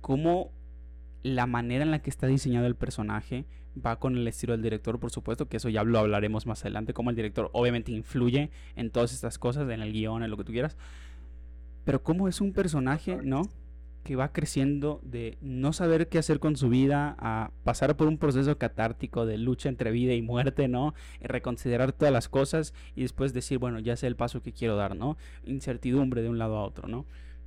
Como 0.00 0.52
la 1.22 1.46
manera 1.46 1.84
en 1.84 1.90
la 1.90 2.00
que 2.00 2.10
está 2.10 2.26
diseñado 2.26 2.66
el 2.66 2.76
personaje 2.76 3.46
va 3.74 3.98
con 3.98 4.16
el 4.16 4.26
estilo 4.26 4.52
del 4.52 4.62
director, 4.62 4.98
por 4.98 5.10
supuesto, 5.10 5.48
que 5.48 5.58
eso 5.58 5.68
ya 5.68 5.84
lo 5.84 5.98
hablaremos 5.98 6.46
más 6.46 6.62
adelante, 6.62 6.92
como 6.92 7.10
el 7.10 7.16
director 7.16 7.50
obviamente 7.52 7.92
influye 7.92 8.50
en 8.76 8.90
todas 8.90 9.12
estas 9.12 9.38
cosas, 9.38 9.68
en 9.68 9.80
el 9.80 9.92
guion, 9.92 10.22
en 10.22 10.30
lo 10.30 10.36
que 10.36 10.44
tú 10.44 10.52
quieras. 10.52 10.76
Pero 11.84 12.02
cómo 12.02 12.28
es 12.28 12.40
un 12.40 12.52
personaje, 12.52 13.18
¿no? 13.22 13.42
Que 14.02 14.16
va 14.16 14.32
creciendo 14.32 15.00
de 15.02 15.38
no 15.40 15.72
saber 15.72 16.08
qué 16.08 16.18
hacer 16.18 16.40
con 16.40 16.56
su 16.56 16.68
vida 16.68 17.16
a 17.18 17.52
pasar 17.64 17.96
por 17.96 18.08
un 18.08 18.18
proceso 18.18 18.56
catártico 18.58 19.26
de 19.26 19.38
lucha 19.38 19.68
entre 19.68 19.90
vida 19.90 20.14
y 20.14 20.22
muerte, 20.22 20.68
¿no? 20.68 20.94
Y 21.20 21.26
reconsiderar 21.26 21.92
todas 21.92 22.12
las 22.12 22.28
cosas 22.28 22.74
y 22.96 23.02
después 23.02 23.32
decir, 23.32 23.58
bueno, 23.58 23.78
ya 23.78 23.96
sé 23.96 24.06
el 24.06 24.16
paso 24.16 24.42
que 24.42 24.52
quiero 24.52 24.76
dar, 24.76 24.96
¿no? 24.96 25.16
Incertidumbre 25.44 26.22
de 26.22 26.28
un 26.28 26.38
lado 26.38 26.56
a 26.56 26.64
otro, 26.64 26.88
¿no? 26.88 27.06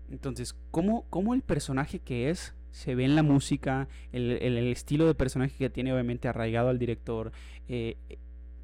Entonces, 0.10 0.56
¿cómo, 0.72 1.06
cómo 1.10 1.34
el 1.34 1.42
personaje 1.42 2.00
que 2.00 2.30
es 2.30 2.54
se 2.74 2.94
ve 2.96 3.06
en 3.06 3.16
la 3.16 3.24
música, 3.24 3.88
el, 4.12 4.32
el- 4.44 4.58
estilo 4.68 5.08
de 5.08 5.16
personaje 5.16 5.56
que 5.58 5.70
tiene 5.72 5.94
obviamente 5.94 6.28
arraigado 6.28 6.70
al 6.70 6.78
director, 6.80 7.32
eh, 7.70 7.96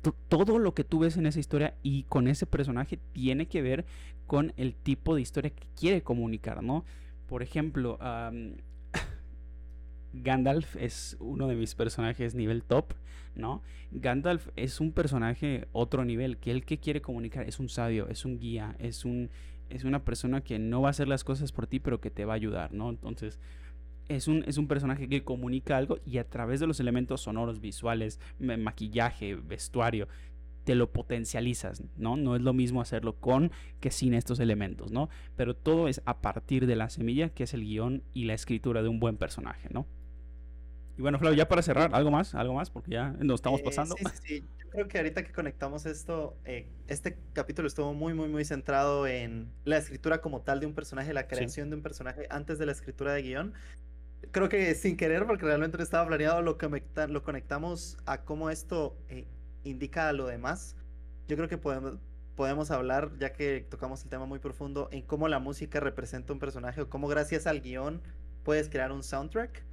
to- 0.01 0.15
todo 0.29 0.59
lo 0.59 0.73
que 0.73 0.83
tú 0.83 0.99
ves 0.99 1.17
en 1.17 1.25
esa 1.27 1.39
historia 1.39 1.75
y 1.83 2.03
con 2.03 2.27
ese 2.27 2.45
personaje 2.45 2.97
tiene 3.13 3.47
que 3.47 3.61
ver 3.61 3.85
con 4.27 4.53
el 4.57 4.75
tipo 4.75 5.15
de 5.15 5.21
historia 5.21 5.51
que 5.51 5.67
quiere 5.79 6.01
comunicar, 6.03 6.63
¿no? 6.63 6.85
Por 7.27 7.43
ejemplo, 7.43 7.97
Gandalf 10.13 10.75
es 10.77 11.17
uno 11.19 11.47
de 11.47 11.55
mis 11.55 11.75
personajes 11.75 12.33
nivel 12.35 12.63
top, 12.63 12.93
¿no? 13.35 13.61
Gandalf 13.91 14.47
es 14.55 14.79
un 14.79 14.91
personaje 14.91 15.67
otro 15.71 16.03
nivel, 16.03 16.37
que 16.37 16.51
él 16.51 16.65
que 16.65 16.79
quiere 16.79 17.01
comunicar 17.01 17.47
es 17.47 17.59
un 17.59 17.69
sabio, 17.69 18.07
es 18.09 18.25
un 18.25 18.39
guía, 18.39 18.75
es 18.79 19.05
un 19.05 19.29
es 19.69 19.83
una 19.83 20.03
persona 20.03 20.41
que 20.41 20.57
no 20.57 20.81
va 20.81 20.87
a 20.87 20.91
hacer 20.91 21.07
las 21.07 21.23
cosas 21.23 21.51
por 21.51 21.67
ti, 21.67 21.79
pero 21.79 22.01
que 22.01 22.09
te 22.09 22.25
va 22.25 22.33
a 22.33 22.37
ayudar, 22.37 22.73
¿no? 22.73 22.89
Entonces, 22.89 23.37
es 24.09 24.27
un, 24.27 24.43
es 24.47 24.57
un 24.57 24.67
personaje 24.67 25.07
que 25.07 25.23
comunica 25.23 25.77
algo 25.77 25.99
y 26.05 26.17
a 26.17 26.29
través 26.29 26.59
de 26.59 26.67
los 26.67 26.79
elementos 26.81 27.21
sonoros, 27.21 27.61
visuales, 27.61 28.19
ma- 28.39 28.57
maquillaje, 28.57 29.35
vestuario, 29.35 30.07
te 30.65 30.75
lo 30.75 30.91
potencializas, 30.91 31.83
¿no? 31.97 32.17
No 32.17 32.35
es 32.35 32.41
lo 32.41 32.53
mismo 32.53 32.81
hacerlo 32.81 33.15
con 33.19 33.51
que 33.79 33.91
sin 33.91 34.13
estos 34.13 34.39
elementos, 34.39 34.91
¿no? 34.91 35.09
Pero 35.35 35.55
todo 35.55 35.87
es 35.87 36.01
a 36.05 36.21
partir 36.21 36.67
de 36.67 36.75
la 36.75 36.89
semilla, 36.89 37.29
que 37.29 37.43
es 37.43 37.53
el 37.53 37.61
guion 37.63 38.03
y 38.13 38.25
la 38.25 38.33
escritura 38.35 38.83
de 38.83 38.89
un 38.89 38.99
buen 38.99 39.17
personaje, 39.17 39.69
¿no? 39.71 39.87
Y 40.97 41.01
bueno, 41.01 41.17
Flavio, 41.17 41.37
ya 41.37 41.47
para 41.47 41.61
cerrar, 41.61 41.91
¿algo 41.93 42.11
más? 42.11 42.35
¿Algo 42.35 42.53
más? 42.53 42.69
Porque 42.69 42.91
ya 42.91 43.11
nos 43.21 43.35
estamos 43.35 43.61
Eh, 43.61 43.63
pasando. 43.63 43.95
sí, 43.95 44.05
sí, 44.05 44.17
sí. 44.21 44.49
Yo 44.63 44.69
creo 44.69 44.87
que 44.87 44.97
ahorita 44.99 45.23
que 45.23 45.31
conectamos 45.31 45.85
esto, 45.87 46.37
eh, 46.45 46.67
este 46.87 47.17
capítulo 47.33 47.67
estuvo 47.67 47.93
muy, 47.93 48.13
muy, 48.13 48.27
muy 48.29 48.45
centrado 48.45 49.07
en 49.07 49.51
la 49.63 49.77
escritura 49.77 50.21
como 50.21 50.41
tal 50.41 50.59
de 50.59 50.67
un 50.67 50.75
personaje, 50.75 51.13
la 51.13 51.27
creación 51.27 51.69
de 51.69 51.77
un 51.77 51.81
personaje 51.81 52.27
antes 52.29 52.59
de 52.59 52.65
la 52.67 52.71
escritura 52.73 53.13
de 53.13 53.21
guion. 53.23 53.53
Creo 54.31 54.49
que 54.49 54.75
sin 54.75 54.97
querer, 54.97 55.25
porque 55.25 55.45
realmente 55.45 55.77
no 55.77 55.83
estaba 55.83 56.07
planeado, 56.07 56.41
lo, 56.41 56.57
conecta- 56.57 57.07
lo 57.07 57.23
conectamos 57.23 57.97
a 58.05 58.23
cómo 58.25 58.49
esto 58.49 58.97
eh, 59.07 59.27
indica 59.63 60.09
a 60.09 60.13
lo 60.13 60.27
demás. 60.27 60.75
Yo 61.27 61.35
creo 61.37 61.47
que 61.47 61.57
podemos, 61.57 61.99
podemos 62.35 62.69
hablar, 62.71 63.11
ya 63.19 63.33
que 63.33 63.65
tocamos 63.69 64.03
el 64.03 64.09
tema 64.09 64.25
muy 64.25 64.39
profundo, 64.39 64.89
en 64.91 65.01
cómo 65.03 65.27
la 65.27 65.39
música 65.39 65.79
representa 65.79 66.33
un 66.33 66.39
personaje 66.39 66.81
o 66.81 66.89
cómo 66.89 67.07
gracias 67.07 67.47
al 67.47 67.61
guion 67.61 68.01
puedes 68.43 68.69
crear 68.69 68.91
un 68.91 69.03
soundtrack. 69.03 69.63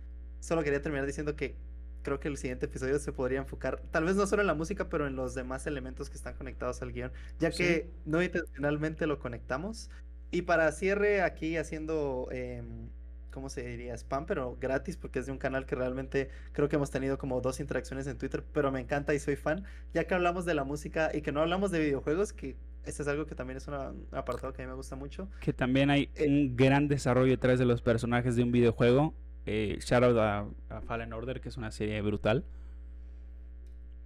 Solo 0.41 0.63
quería 0.63 0.81
terminar 0.83 1.07
diciendo 1.07 1.35
que 1.37 1.57
creo 2.03 2.21
que 2.21 2.29
el 2.29 2.37
siguiente 2.37 2.67
episodio 2.67 2.99
se 3.01 3.13
podría 3.13 3.41
enfocar, 3.41 3.81
tal 3.91 4.05
vez 4.05 4.15
no 4.17 4.27
solo 4.29 4.43
en 4.43 4.47
la 4.47 4.55
música, 4.55 4.89
pero 4.89 5.07
en 5.09 5.17
los 5.17 5.35
demás 5.35 5.67
elementos 5.67 6.09
que 6.09 6.17
están 6.17 6.35
conectados 6.35 6.81
al 6.83 6.93
guion, 6.93 7.11
ya 7.41 7.51
Sí. 7.51 7.59
que 7.65 7.91
no 8.05 8.23
intencionalmente 8.23 9.07
lo 9.09 9.19
conectamos. 9.19 9.91
Y 10.31 10.43
para 10.43 10.71
cierre, 10.73 11.23
aquí 11.23 11.57
haciendo, 11.57 12.29
em, 12.31 12.91
¿cómo 13.37 13.51
se 13.51 13.63
diría? 13.69 13.93
Spam, 13.99 14.25
pero 14.25 14.57
gratis, 14.59 14.97
porque 14.97 15.19
es 15.19 15.27
de 15.27 15.33
un 15.33 15.37
canal 15.37 15.67
que 15.67 15.75
realmente 15.75 16.31
creo 16.53 16.71
que 16.71 16.77
hemos 16.77 16.91
tenido 16.91 17.19
como 17.19 17.43
dos 17.43 17.61
interacciones 17.61 18.07
en 18.07 18.17
Twitter, 18.17 18.43
pero 18.55 18.73
me 18.73 18.81
encanta 18.81 19.13
y 19.13 19.19
soy 19.19 19.37
fan, 19.37 19.63
ya 19.93 20.05
que 20.05 20.15
hablamos 20.15 20.47
de 20.47 20.55
la 20.55 20.65
música 20.65 21.11
y 21.13 21.21
que 21.21 21.33
no 21.33 21.43
hablamos 21.43 21.71
de 21.71 21.81
videojuegos, 21.81 22.33
que 22.33 22.57
este 22.87 23.03
es 23.03 23.09
algo 23.09 23.27
que 23.27 23.35
también 23.35 23.59
es 23.59 23.69
una- 23.69 23.91
un 23.91 24.07
apartado 24.13 24.55
que 24.55 24.63
a 24.63 24.65
mí 24.65 24.71
me 24.71 24.75
gusta 24.77 24.97
mucho. 24.97 25.29
Que 25.41 25.53
también 25.53 25.91
hay 25.91 26.09
Eh, 26.15 26.27
un 26.27 26.57
gran 26.57 26.89
desarrollo 26.89 27.31
detrás 27.33 27.59
de 27.59 27.67
los 27.67 27.83
personajes 27.83 28.37
de 28.37 28.43
un 28.43 28.53
videojuego. 28.53 29.13
Eh, 29.45 29.77
shout 29.81 30.03
out 30.03 30.17
a, 30.17 30.47
a 30.71 30.81
Fallen 30.81 31.13
Order, 31.13 31.43
que 31.43 31.51
es 31.51 31.59
una 31.59 31.71
serie 31.71 32.01
brutal. 32.01 32.43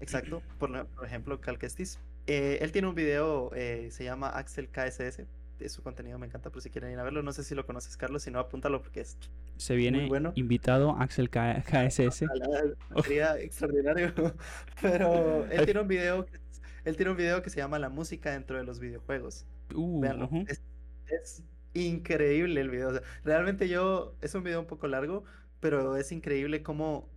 Exacto, 0.00 0.42
por, 0.58 0.86
por 0.86 1.06
ejemplo, 1.06 1.40
Cal 1.40 1.58
Kestis. 1.58 2.00
Eh, 2.26 2.58
él 2.62 2.72
tiene 2.72 2.88
un 2.88 2.94
video, 2.94 3.50
eh, 3.54 3.88
se 3.90 4.02
llama 4.04 4.28
Axel 4.30 4.68
KSS. 4.68 5.26
Su 5.68 5.82
contenido 5.82 6.18
me 6.18 6.26
encanta, 6.26 6.50
por 6.50 6.62
si 6.62 6.70
quieren 6.70 6.92
ir 6.92 6.98
a 6.98 7.02
verlo. 7.02 7.22
No 7.22 7.32
sé 7.32 7.44
si 7.44 7.54
lo 7.54 7.66
conoces, 7.66 7.96
Carlos, 7.96 8.22
si 8.22 8.30
no, 8.30 8.38
apúntalo 8.38 8.80
porque 8.82 9.00
es 9.00 9.18
Se 9.56 9.74
viene 9.76 10.08
bueno. 10.08 10.32
invitado 10.34 10.96
Axel 10.98 11.28
K- 11.30 11.62
KSS. 11.62 12.24
sería 13.04 13.38
extraordinario. 13.38 14.12
Pero 14.82 15.44
él 15.46 15.64
tiene 15.64 15.80
un 15.80 15.88
video, 15.88 16.26
que- 16.26 16.38
él 16.84 16.96
tiene 16.96 17.10
un 17.10 17.16
video 17.16 17.42
que 17.42 17.50
se 17.50 17.58
llama 17.58 17.78
La 17.78 17.88
música 17.88 18.32
dentro 18.32 18.56
de 18.56 18.64
los 18.64 18.80
videojuegos. 18.80 19.46
Uh. 19.74 20.04
Es, 20.46 20.62
es 21.06 21.44
increíble 21.74 22.60
el 22.60 22.70
video. 22.70 22.88
o 22.88 22.92
sea, 22.92 23.02
realmente 23.24 23.68
yo, 23.68 24.16
es 24.20 24.34
un 24.34 24.42
video 24.42 24.60
un 24.60 24.66
poco 24.66 24.86
largo, 24.88 25.24
pero 25.60 25.96
es 25.96 26.10
increíble 26.12 26.62
cómo, 26.62 27.08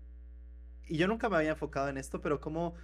y 0.86 0.98
yo 0.98 1.08
nunca 1.08 1.30
me 1.30 1.38
había 1.38 1.52
enfocado 1.52 1.88
en 1.90 1.98
esto, 1.98 2.22
pero 2.22 2.40
cómo 2.40 2.76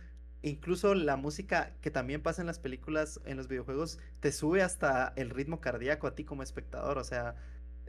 incluso 0.42 0.96
la 0.96 1.16
música 1.18 1.74
que 1.82 1.92
también 1.92 2.22
pasa 2.22 2.42
en 2.42 2.48
las 2.48 2.60
películas, 2.60 3.20
en 3.26 3.38
los 3.38 3.48
videojuegos, 3.48 4.00
te 4.20 4.32
sube 4.32 4.62
hasta 4.62 5.14
el 5.16 5.30
ritmo 5.30 5.60
cardíaco 5.62 6.08
a 6.08 6.16
ti 6.16 6.24
como 6.24 6.44
espectador. 6.44 6.98
O 6.98 7.04
sea, 7.04 7.36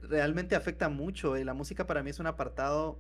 realmente 0.03 0.57
afecta 0.57 0.89
mucho. 0.89 1.37
Y 1.39 1.45
la 1.45 1.55
música 1.55 1.87
para 1.87 2.03
mí 2.03 2.11
es 2.11 2.19
un 2.19 2.27
apartado. 2.27 2.99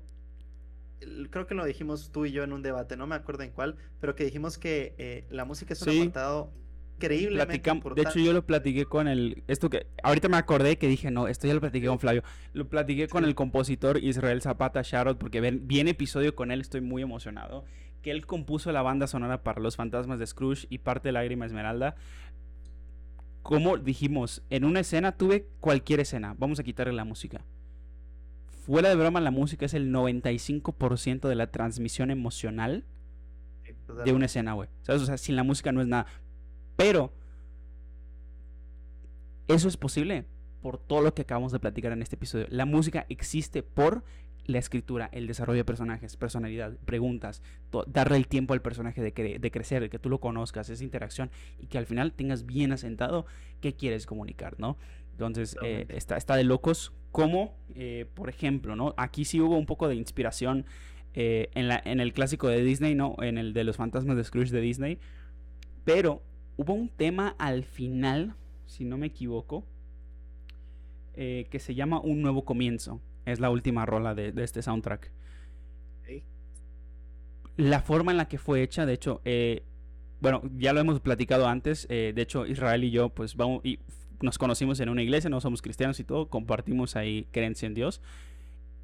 Creo 1.31 1.47
que 1.47 1.55
lo 1.55 1.65
dijimos 1.65 2.11
tú 2.13 2.27
y 2.27 2.33
yo 2.33 2.45
en 2.45 2.53
un 2.53 2.63
debate, 2.63 2.97
no 2.97 3.07
me 3.07 3.15
acuerdo 3.15 3.43
en 3.43 3.51
cuál, 3.53 3.77
pero 4.01 4.15
que 4.15 4.25
dijimos 4.25 4.59
que 4.59 4.95
eh, 4.99 5.25
la 5.31 5.47
música 5.47 5.73
es 5.73 5.81
un 5.83 5.93
Sí. 5.93 6.01
apartado 6.03 6.53
increíblemente 6.97 7.63
Platicam- 7.63 7.95
de 7.95 8.03
hecho, 8.03 8.19
yo 8.19 8.35
lo 8.35 8.45
platiqué 8.45 8.85
con 8.85 9.09
el. 9.09 9.43
Esto 9.49 9.71
que. 9.71 9.87
Ahorita 10.03 10.29
me 10.29 10.37
acordé 10.37 10.77
que 10.77 10.87
dije, 10.87 11.11
no, 11.11 11.27
esto 11.29 11.47
ya 11.47 11.55
lo 11.55 11.61
platiqué 11.61 11.87
con 11.87 11.99
Flavio. 11.99 12.23
Lo 12.53 12.69
platiqué 12.69 13.09
con 13.09 13.25
el 13.25 13.35
compositor 13.35 13.97
Israel 14.05 14.43
Zapata 14.43 14.83
Sharot, 14.83 15.17
porque 15.17 15.41
ven, 15.41 15.67
viene 15.67 15.93
episodio 15.93 16.35
con 16.35 16.51
él, 16.51 16.61
estoy 16.61 16.83
muy 16.83 17.01
emocionado. 17.01 17.65
Que 18.03 18.11
él 18.11 18.27
compuso 18.27 18.73
la 18.73 18.83
banda 18.83 19.07
sonora 19.07 19.43
para 19.43 19.61
Los 19.61 19.77
Fantasmas 19.77 20.19
de 20.19 20.27
Scrooge 20.27 20.67
y 20.71 20.79
parte 20.79 21.09
de 21.09 21.13
Lágrima 21.13 21.47
Esmeralda. 21.47 21.97
Como 23.43 23.79
dijimos, 23.79 24.43
en 24.51 24.65
una 24.65 24.81
escena 24.81 25.13
tuve 25.13 25.47
cualquier 25.61 26.01
escena. 26.01 26.35
Vamos 26.39 26.59
a 26.61 26.63
quitarle 26.63 26.93
la 26.93 27.05
música. 27.05 27.45
Fuera 28.65 28.89
de 28.91 28.97
broma, 28.97 29.21
la 29.21 29.31
música 29.31 29.67
es 29.67 29.75
el 29.75 29.93
95% 29.93 31.29
de 31.29 31.35
la 31.35 31.51
transmisión 31.51 32.11
emocional 32.11 32.85
de 34.05 34.13
una 34.13 34.27
escena, 34.27 34.53
güey. 34.53 34.69
¿Sabes? 34.83 35.03
O 35.03 35.07
sea, 35.07 35.17
sin 35.17 35.37
la 35.37 35.43
música 35.43 35.73
no 35.73 35.81
es 35.81 35.89
nada. 35.89 36.07
Pero 36.77 37.13
eso 39.49 39.69
es 39.69 39.77
posible 39.77 40.27
por 40.63 40.79
todo 40.79 41.03
lo 41.03 41.15
que 41.15 41.23
acabamos 41.23 41.53
de 41.53 41.59
platicar 41.59 41.93
en 41.93 42.03
este 42.03 42.17
episodio. 42.17 42.47
La 42.51 42.67
música 42.67 43.07
existe 43.09 43.63
por 43.63 44.05
la 44.47 44.59
escritura, 44.59 45.09
el 45.13 45.27
desarrollo 45.27 45.59
de 45.59 45.65
personajes, 45.65 46.17
personalidad, 46.17 46.77
preguntas, 46.85 47.43
darle 47.87 48.17
el 48.17 48.27
tiempo 48.27 48.55
al 48.55 48.63
personaje 48.63 49.03
de, 49.03 49.15
cre- 49.15 49.39
de 49.39 49.51
crecer, 49.51 49.83
de 49.83 49.91
que 49.91 49.99
tú 49.99 50.09
lo 50.09 50.19
conozcas, 50.19 50.71
esa 50.71 50.83
interacción 50.83 51.31
y 51.59 51.67
que 51.67 51.79
al 51.79 51.87
final 51.87 52.13
tengas 52.13 52.47
bien 52.47 52.73
asentado 52.73 53.27
qué 53.61 53.75
quieres 53.75 54.07
comunicar, 54.07 54.59
¿no? 54.59 54.77
Entonces, 55.13 55.57
eh, 55.63 55.87
está, 55.91 56.17
está 56.17 56.37
de 56.37 56.45
locos. 56.45 56.93
Como, 57.13 57.57
eh, 57.75 58.07
por 58.15 58.29
ejemplo, 58.29 58.77
¿no? 58.77 58.95
Aquí 58.97 59.25
sí 59.25 59.41
hubo 59.41 59.59
un 59.59 59.67
poco 59.67 59.89
de 59.89 59.97
inspiración 59.97 60.65
eh, 61.13 61.51
en, 61.55 61.67
la, 61.69 61.83
en 61.85 61.99
el 62.01 62.13
clásico 62.13 62.49
de 62.49 62.63
Disney, 62.63 62.95
¿no? 62.95 63.17
En 63.21 63.37
el 63.37 63.53
de 63.53 63.65
los 63.65 63.77
fantasmas 63.77 64.17
de 64.17 64.25
Scrooge 64.25 64.53
de 64.53 64.61
Disney. 64.61 64.99
Pero 65.85 66.23
hubo 66.57 66.73
un 66.73 66.89
tema 66.89 67.35
al 67.39 67.65
final, 67.65 68.35
si 68.67 68.85
no 68.85 68.97
me 68.97 69.07
equivoco, 69.09 69.65
que 71.15 71.59
se 71.59 71.75
llama 71.75 72.01
Un 72.01 72.23
Nuevo 72.23 72.45
Comienzo. 72.47 73.01
Es 73.27 73.41
la 73.41 73.51
última 73.51 73.87
rola 73.87 74.15
de, 74.15 74.33
de 74.33 74.45
este 74.45 74.63
soundtrack. 74.63 75.13
La 77.57 77.83
forma 77.83 78.11
en 78.11 78.17
la 78.17 78.27
que 78.27 78.39
fue 78.39 78.63
hecha, 78.63 78.87
de 78.87 78.95
hecho, 78.95 79.21
eh, 79.25 79.65
bueno, 80.21 80.41
ya 80.57 80.73
lo 80.73 80.81
hemos 80.81 81.01
platicado 81.01 81.47
antes. 81.47 81.87
eh, 81.91 82.13
de 82.15 82.23
hecho, 82.23 82.47
Israel 82.47 82.85
y 82.85 82.91
yo, 82.91 83.11
pues 83.11 83.37
vamos 83.37 83.61
y 83.65 83.81
nos 84.23 84.39
conocimos 84.39 84.81
en 84.81 84.89
una 84.89 85.03
iglesia, 85.03 85.31
no 85.31 85.41
somos 85.41 85.63
cristianos 85.63 85.99
y 86.01 86.05
todo, 86.05 86.29
compartimos 86.29 86.97
ahí 86.97 87.27
creencia 87.33 87.67
en 87.67 87.75
Dios. 87.75 88.01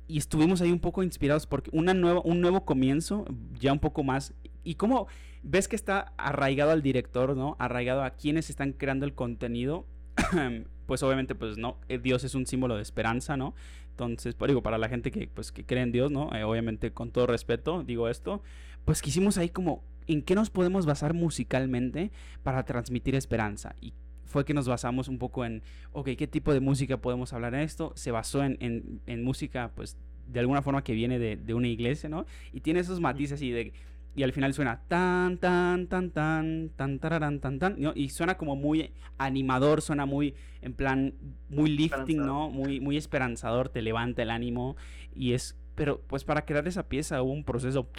Y 0.09 0.19
estuvimos 0.19 0.61
ahí 0.61 0.71
un 0.71 0.79
poco 0.79 1.03
inspirados 1.03 1.47
porque 1.47 1.71
una 1.73 1.93
nueva, 1.95 2.21
un 2.25 2.41
nuevo 2.41 2.65
comienzo, 2.65 3.25
ya 3.59 3.73
un 3.73 3.81
poco 3.81 4.05
más. 4.05 4.35
Y 4.63 4.75
como 4.77 5.09
ves 5.43 5.69
que 5.69 5.77
está 5.77 6.13
arraigado 6.17 6.71
al 6.71 6.83
director, 6.83 7.37
¿no? 7.37 7.57
Arraigado 7.59 8.03
a 8.05 8.11
quienes 8.11 8.51
están 8.51 8.73
creando 8.73 9.05
el 9.07 9.15
contenido. 9.15 9.87
pues 10.87 11.03
obviamente, 11.03 11.35
pues 11.35 11.59
no, 11.59 11.79
eh, 11.89 11.99
Dios 11.99 12.25
es 12.25 12.35
un 12.35 12.47
símbolo 12.47 12.77
de 12.77 12.83
esperanza, 12.83 13.37
¿no? 13.37 13.55
Entonces, 13.91 14.35
pues, 14.35 14.49
digo, 14.49 14.63
para 14.63 14.79
la 14.79 14.89
gente 14.89 15.11
que, 15.11 15.27
pues, 15.27 15.53
que 15.53 15.65
cree 15.65 15.83
en 15.83 15.93
Dios, 15.93 16.11
¿no? 16.11 16.31
Eh, 16.35 16.45
obviamente, 16.45 16.93
con 16.93 17.11
todo 17.11 17.27
respeto, 17.27 17.83
digo 17.83 18.09
esto, 18.09 18.43
pues 18.85 19.03
quisimos 19.03 19.39
ahí 19.39 19.49
como, 19.49 19.83
¿en 20.07 20.23
qué 20.23 20.35
nos 20.35 20.51
podemos 20.51 20.87
basar 20.87 21.15
musicalmente 21.15 22.11
para 22.43 22.65
transmitir 22.65 23.15
esperanza? 23.15 23.75
Y 23.81 23.95
fue 24.25 24.45
que 24.45 24.55
nos 24.55 24.69
basamos 24.69 25.09
un 25.09 25.19
poco 25.19 25.45
en, 25.45 25.63
ok, 25.93 26.11
¿qué 26.17 26.27
tipo 26.27 26.53
de 26.53 26.61
música 26.61 26.99
podemos 26.99 27.33
hablar 27.33 27.55
en 27.55 27.61
esto? 27.61 27.93
Se 27.97 28.11
basó 28.11 28.45
en, 28.45 28.57
en, 28.61 29.01
en 29.07 29.25
música, 29.25 29.73
pues, 29.75 29.97
de 30.29 30.41
alguna 30.41 30.63
forma 30.63 30.85
que 30.85 30.93
viene 30.93 31.19
de, 31.19 31.37
de 31.37 31.55
una 31.55 31.69
iglesia, 31.69 32.09
¿no? 32.09 32.27
Y 32.53 32.61
tiene 32.61 32.81
esos 32.81 33.01
matices 33.01 33.43
y 33.43 33.51
de... 33.51 33.73
Y 34.17 34.23
al 34.23 34.33
final 34.33 34.55
suena 34.55 34.81
tan, 34.89 35.37
tan, 35.37 35.89
tan, 35.89 36.11
tan, 36.11 36.71
tan, 36.75 36.99
tararán, 36.99 37.39
tan, 37.39 37.59
tan, 37.59 37.79
¿no? 37.79 37.93
Y 37.95 38.09
suena 38.09 38.39
como 38.39 38.57
muy 38.57 38.93
animador, 39.19 39.83
suena 39.83 40.07
muy, 40.07 40.35
en 40.63 40.73
plan, 40.73 41.13
muy 41.51 41.69
lifting, 41.69 42.25
¿no? 42.25 42.49
Muy, 42.49 42.81
muy 42.81 42.97
esperanzador, 42.97 43.69
te 43.69 43.83
levanta 43.83 44.23
el 44.23 44.31
ánimo. 44.31 44.77
Y 45.15 45.35
es, 45.35 45.55
pero 45.75 46.01
pues 46.01 46.25
para 46.25 46.47
crear 46.47 46.67
esa 46.67 46.89
pieza 46.89 47.23
hubo 47.23 47.31
un 47.31 47.45
proceso 47.45 47.91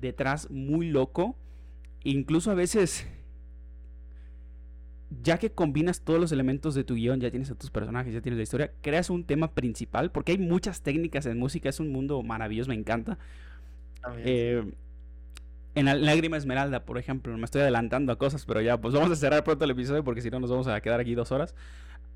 detrás 0.00 0.50
muy 0.50 0.88
loco. 0.88 1.36
Incluso 2.04 2.50
a 2.50 2.54
veces, 2.54 3.06
ya 5.22 5.36
que 5.38 5.52
combinas 5.52 6.00
todos 6.00 6.18
los 6.18 6.32
elementos 6.32 6.74
de 6.74 6.84
tu 6.84 6.94
guion, 6.94 7.20
ya 7.20 7.30
tienes 7.30 7.50
a 7.50 7.54
tus 7.54 7.70
personajes, 7.70 8.14
ya 8.14 8.22
tienes 8.22 8.38
la 8.38 8.44
historia, 8.44 8.72
creas 8.80 9.10
un 9.10 9.24
tema 9.24 9.52
principal, 9.52 10.10
porque 10.10 10.32
hay 10.32 10.38
muchas 10.38 10.80
técnicas 10.80 11.26
en 11.26 11.38
música, 11.38 11.68
es 11.68 11.80
un 11.80 11.92
mundo 11.92 12.22
maravilloso, 12.22 12.70
me 12.70 12.76
encanta. 12.76 13.18
Eh, 14.18 14.64
en 15.74 16.04
Lágrima 16.04 16.36
Esmeralda, 16.36 16.84
por 16.84 16.98
ejemplo, 16.98 17.36
me 17.36 17.44
estoy 17.44 17.62
adelantando 17.62 18.12
a 18.12 18.16
cosas, 18.18 18.44
pero 18.46 18.60
ya, 18.60 18.80
pues 18.80 18.94
vamos 18.94 19.10
a 19.10 19.16
cerrar 19.16 19.42
pronto 19.44 19.64
el 19.64 19.70
episodio 19.72 20.04
porque 20.04 20.20
si 20.20 20.30
no 20.30 20.38
nos 20.40 20.50
vamos 20.50 20.66
a 20.68 20.80
quedar 20.80 21.00
aquí 21.00 21.14
dos 21.14 21.32
horas. 21.32 21.54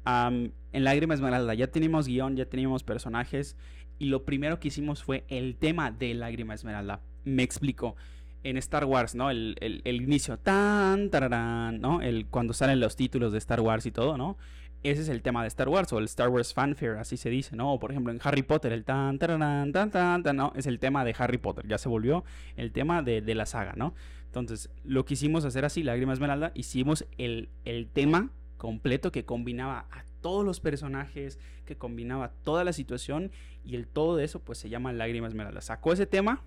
En 0.07 0.53
Lágrima 0.73 1.15
Esmeralda 1.15 1.55
ya 1.55 1.67
teníamos 1.67 2.07
guion, 2.07 2.37
ya 2.37 2.47
teníamos 2.47 2.83
personajes 2.83 3.57
y 3.99 4.07
lo 4.07 4.25
primero 4.25 4.59
que 4.61 4.69
hicimos 4.69 5.03
fue 5.03 5.25
el 5.29 5.57
tema 5.57 5.91
de 5.91 6.15
Lágrima 6.15 6.55
Esmeralda. 6.55 7.01
Me 7.25 7.43
explico. 7.43 7.97
En 8.45 8.57
Star 8.57 8.85
Wars, 8.85 9.17
¿no? 9.17 9.31
El, 9.31 9.57
el- 9.61 9.83
el 9.85 9.97
inicio, 10.01 10.39
tan, 10.39 11.11
tararán, 11.11 11.81
¿no? 11.81 12.01
El, 12.01 12.27
cuando 12.27 12.55
salen 12.55 12.79
los 12.79 12.95
títulos 12.95 13.33
de 13.33 13.39
Star 13.39 13.61
Wars 13.61 13.85
y 13.85 13.91
todo, 13.91 14.17
¿no? 14.17 14.39
Ese 14.85 15.03
es 15.03 15.09
el 15.09 15.23
tema 15.23 15.43
de 15.43 15.49
Star 15.49 15.69
Wars 15.69 15.93
o 15.93 15.99
el 15.99 16.05
Star 16.05 16.29
Wars 16.29 16.55
fanfare, 16.55 16.99
así 16.99 17.17
se 17.17 17.31
dice, 17.31 17.57
¿no? 17.57 17.73
O 17.73 17.79
por 17.81 17.91
ejemplo 17.91 18.13
en 18.13 18.21
Harry 18.23 18.43
Potter, 18.43 18.73
el 18.73 18.85
tan, 18.85 19.19
tararán, 19.19 19.73
tan, 19.73 19.91
tan, 19.91 20.23
tan, 20.23 20.37
¿no? 20.37 20.53
Es 20.55 20.67
el 20.67 20.79
tema 20.79 21.05
de 21.05 21.15
Harry 21.19 21.39
Potter, 21.39 21.67
ya 21.67 21.79
se 21.79 21.89
volvió 21.89 22.25
el 22.57 22.71
tema 22.71 23.03
de, 23.03 23.21
de 23.21 23.35
la 23.35 23.45
saga, 23.45 23.75
¿no? 23.77 23.95
Entonces, 24.27 24.71
lo 24.85 25.05
quisimos 25.05 25.45
hacer 25.45 25.65
así, 25.65 25.83
Lágrima 25.83 26.13
Esmeralda, 26.13 26.53
hicimos 26.55 27.07
el, 27.17 27.49
el 27.65 27.89
tema 27.89 28.31
completo 28.57 29.11
que 29.11 29.25
combinaba 29.25 29.87
a 29.91 30.05
todos 30.21 30.45
los 30.45 30.61
personajes, 30.61 31.39
que 31.65 31.77
combinaba 31.77 32.31
toda 32.45 32.63
la 32.63 32.73
situación 32.73 33.33
y 33.65 33.75
el 33.75 33.87
todo 33.87 34.17
de 34.17 34.25
eso 34.25 34.41
pues 34.41 34.59
se 34.59 34.69
llama 34.69 34.93
Lágrimas 34.93 35.31
Esmeralda. 35.31 35.61
Sacó 35.61 35.93
ese 35.93 36.07
tema 36.07 36.45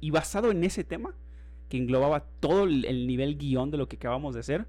y 0.00 0.10
basado 0.10 0.50
en 0.50 0.64
ese 0.64 0.84
tema, 0.84 1.14
que 1.68 1.78
englobaba 1.78 2.20
todo 2.40 2.64
el 2.64 3.06
nivel 3.06 3.36
guion 3.36 3.70
de 3.70 3.78
lo 3.78 3.88
que 3.88 3.96
acabamos 3.96 4.34
de 4.34 4.40
hacer, 4.40 4.66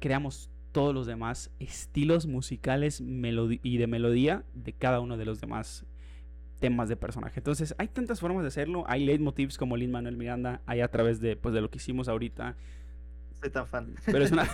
creamos 0.00 0.50
todos 0.74 0.92
los 0.92 1.06
demás 1.06 1.52
estilos 1.60 2.26
musicales 2.26 3.00
y 3.00 3.78
de 3.78 3.86
melodía 3.86 4.44
de 4.54 4.72
cada 4.72 4.98
uno 4.98 5.16
de 5.16 5.24
los 5.24 5.40
demás 5.40 5.86
temas 6.58 6.88
de 6.88 6.96
personaje. 6.96 7.38
Entonces, 7.38 7.76
hay 7.78 7.86
tantas 7.86 8.18
formas 8.18 8.42
de 8.42 8.48
hacerlo. 8.48 8.84
Hay 8.88 9.04
leitmotivs 9.04 9.56
como 9.56 9.76
Lin 9.76 9.92
Manuel 9.92 10.16
Miranda, 10.16 10.62
hay 10.66 10.80
a 10.80 10.88
través 10.88 11.20
de, 11.20 11.36
pues, 11.36 11.54
de 11.54 11.60
lo 11.60 11.70
que 11.70 11.76
hicimos 11.76 12.08
ahorita. 12.08 12.56
Soy 13.40 13.50
tan 13.50 13.68
fan. 13.68 13.94
Pero 14.04 14.24
es 14.24 14.32
una, 14.32 14.48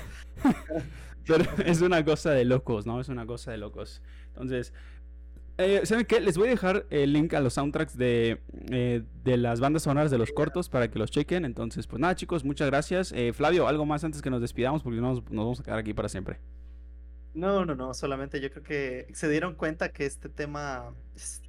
pero 1.26 1.44
es 1.64 1.80
una 1.80 2.04
cosa 2.04 2.32
de 2.32 2.44
locos, 2.44 2.84
¿no? 2.84 3.00
Es 3.00 3.08
una 3.08 3.24
cosa 3.24 3.50
de 3.52 3.56
locos. 3.56 4.02
Entonces, 4.26 4.74
eh, 5.61 5.86
¿Saben 5.86 6.06
qué? 6.06 6.20
Les 6.20 6.36
voy 6.36 6.48
a 6.48 6.50
dejar 6.50 6.86
el 6.90 7.12
link 7.12 7.34
a 7.34 7.40
los 7.40 7.54
soundtracks 7.54 7.96
de, 7.96 8.40
eh, 8.70 9.02
de, 9.24 9.36
las 9.36 9.61
bandas 9.61 9.82
sonoras 9.84 10.11
de 10.11 10.18
los 10.18 10.32
cortos 10.32 10.68
para 10.68 10.90
que 10.90 10.98
los 10.98 11.11
chequen. 11.11 11.44
Entonces, 11.44 11.86
pues 11.86 12.00
nada, 12.00 12.14
chicos, 12.14 12.44
muchas 12.44 12.68
gracias. 12.68 13.12
Eh, 13.12 13.32
Flavio, 13.32 13.68
algo 13.68 13.86
más 13.86 14.04
antes 14.04 14.22
que 14.22 14.30
nos 14.30 14.40
despidamos 14.40 14.82
porque 14.82 15.00
nos, 15.00 15.22
nos 15.30 15.44
vamos 15.44 15.61
a 15.61 15.62
quedar 15.62 15.78
aquí 15.78 15.94
para 15.94 16.08
siempre. 16.08 16.40
No, 17.34 17.64
no, 17.64 17.74
no, 17.74 17.94
solamente 17.94 18.40
yo 18.40 18.50
creo 18.50 18.62
que 18.62 19.06
se 19.14 19.28
dieron 19.28 19.54
cuenta 19.54 19.92
que 19.92 20.04
este 20.04 20.28
tema 20.28 20.92
es 21.14 21.42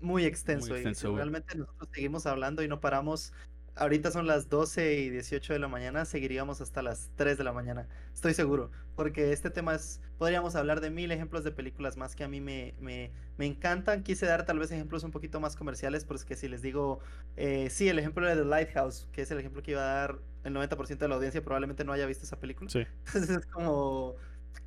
muy 0.00 0.24
extenso, 0.24 0.76
y 0.76 0.82
realmente 0.82 1.56
nosotros 1.56 1.88
seguimos 1.92 2.26
hablando 2.26 2.62
y 2.62 2.68
no 2.68 2.80
paramos 2.80 3.32
ahorita 3.80 4.10
son 4.10 4.26
las 4.26 4.48
12 4.50 5.00
y 5.00 5.10
18 5.10 5.54
de 5.54 5.58
la 5.58 5.66
mañana, 5.66 6.04
seguiríamos 6.04 6.60
hasta 6.60 6.82
las 6.82 7.10
3 7.16 7.38
de 7.38 7.44
la 7.44 7.52
mañana, 7.52 7.88
estoy 8.12 8.34
seguro, 8.34 8.70
porque 8.94 9.32
este 9.32 9.50
tema 9.50 9.74
es, 9.74 10.02
podríamos 10.18 10.54
hablar 10.54 10.82
de 10.82 10.90
mil 10.90 11.10
ejemplos 11.10 11.44
de 11.44 11.50
películas 11.50 11.96
más 11.96 12.14
que 12.14 12.22
a 12.22 12.28
mí 12.28 12.40
me, 12.42 12.74
me, 12.78 13.10
me 13.38 13.46
encantan, 13.46 14.02
quise 14.02 14.26
dar 14.26 14.44
tal 14.44 14.58
vez 14.58 14.70
ejemplos 14.70 15.02
un 15.02 15.10
poquito 15.10 15.40
más 15.40 15.56
comerciales, 15.56 16.04
porque 16.04 16.36
si 16.36 16.46
les 16.46 16.60
digo, 16.60 17.00
eh, 17.36 17.70
sí, 17.70 17.88
el 17.88 17.98
ejemplo 17.98 18.26
de 18.28 18.36
The 18.36 18.44
Lighthouse, 18.44 19.08
que 19.12 19.22
es 19.22 19.30
el 19.30 19.38
ejemplo 19.38 19.62
que 19.62 19.70
iba 19.72 19.80
a 19.80 19.94
dar 19.94 20.18
el 20.44 20.54
90% 20.54 20.98
de 20.98 21.08
la 21.08 21.14
audiencia, 21.14 21.42
probablemente 21.42 21.84
no 21.84 21.92
haya 21.92 22.04
visto 22.04 22.24
esa 22.24 22.38
película, 22.38 22.68
sí. 22.68 22.86
entonces 23.06 23.30
es 23.30 23.46
como 23.46 24.16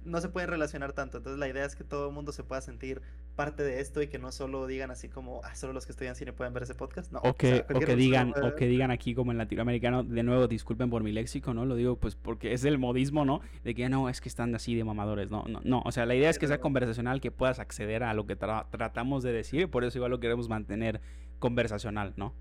no 0.06 0.20
se 0.22 0.30
pueden 0.30 0.50
relacionar 0.50 0.94
tanto. 0.94 1.18
Entonces 1.18 1.40
la 1.40 1.48
idea 1.48 1.66
es 1.66 1.76
que 1.76 1.84
todo 1.84 2.08
el 2.08 2.14
mundo 2.14 2.32
se 2.32 2.44
pueda 2.44 2.62
sentir 2.62 3.02
parte 3.36 3.64
de 3.64 3.80
esto 3.80 4.02
y 4.02 4.08
que 4.08 4.20
no 4.20 4.32
solo 4.32 4.68
digan 4.68 4.92
así 4.92 5.10
como, 5.10 5.42
ah, 5.44 5.56
solo 5.56 5.74
los 5.74 5.86
que 5.86 5.92
estudian 5.92 6.16
cine 6.16 6.34
pueden 6.34 6.54
ver 6.54 6.64
ese 6.64 6.76
podcast. 6.76 7.12
No, 7.12 7.20
o 7.20 7.34
que, 7.34 7.66
o, 7.74 7.80
que 7.80 7.96
digan, 7.96 8.34
o 8.42 8.56
que 8.56 8.68
digan 8.68 8.92
aquí 8.92 9.16
como 9.16 9.32
en 9.32 9.38
latinoamericano, 9.38 10.04
de 10.04 10.24
nuevo, 10.24 10.48
disculpen 10.48 10.90
por 10.90 11.04
mi 11.04 11.12
léxico, 11.12 11.54
¿no? 11.54 11.66
Lo 11.66 11.76
digo 11.76 11.98
pues 11.98 12.16
porque 12.16 12.54
es 12.54 12.64
el 12.66 12.78
modismo, 12.78 13.26
¿no? 13.26 13.42
De 13.64 13.74
que 13.74 13.90
no, 13.90 14.10
es 14.10 14.22
que 14.22 14.30
están 14.30 14.54
así 14.56 14.76
de 14.76 14.84
mamadores, 14.84 15.32
no, 15.32 15.46
no, 15.48 15.62
no. 15.64 15.82
O 15.86 15.92
sea, 15.92 16.06
la 16.06 16.16
idea 16.16 16.30
es 16.30 16.38
que 16.38 16.48
sea 16.48 16.60
conversacional, 16.60 17.22
que 17.22 17.32
puedas 17.32 17.60
acceder 17.60 18.04
a 18.04 18.14
lo 18.14 18.26
que 18.26 18.36
tratamos 18.36 19.24
de 19.24 19.32
decir, 19.32 19.70
por 19.70 19.84
eso 19.84 19.98
igual 19.98 20.12
lo 20.12 20.20
queremos 20.20 20.50
mantener 20.50 21.02
conversacional, 21.40 22.14
¿no? 22.18 22.34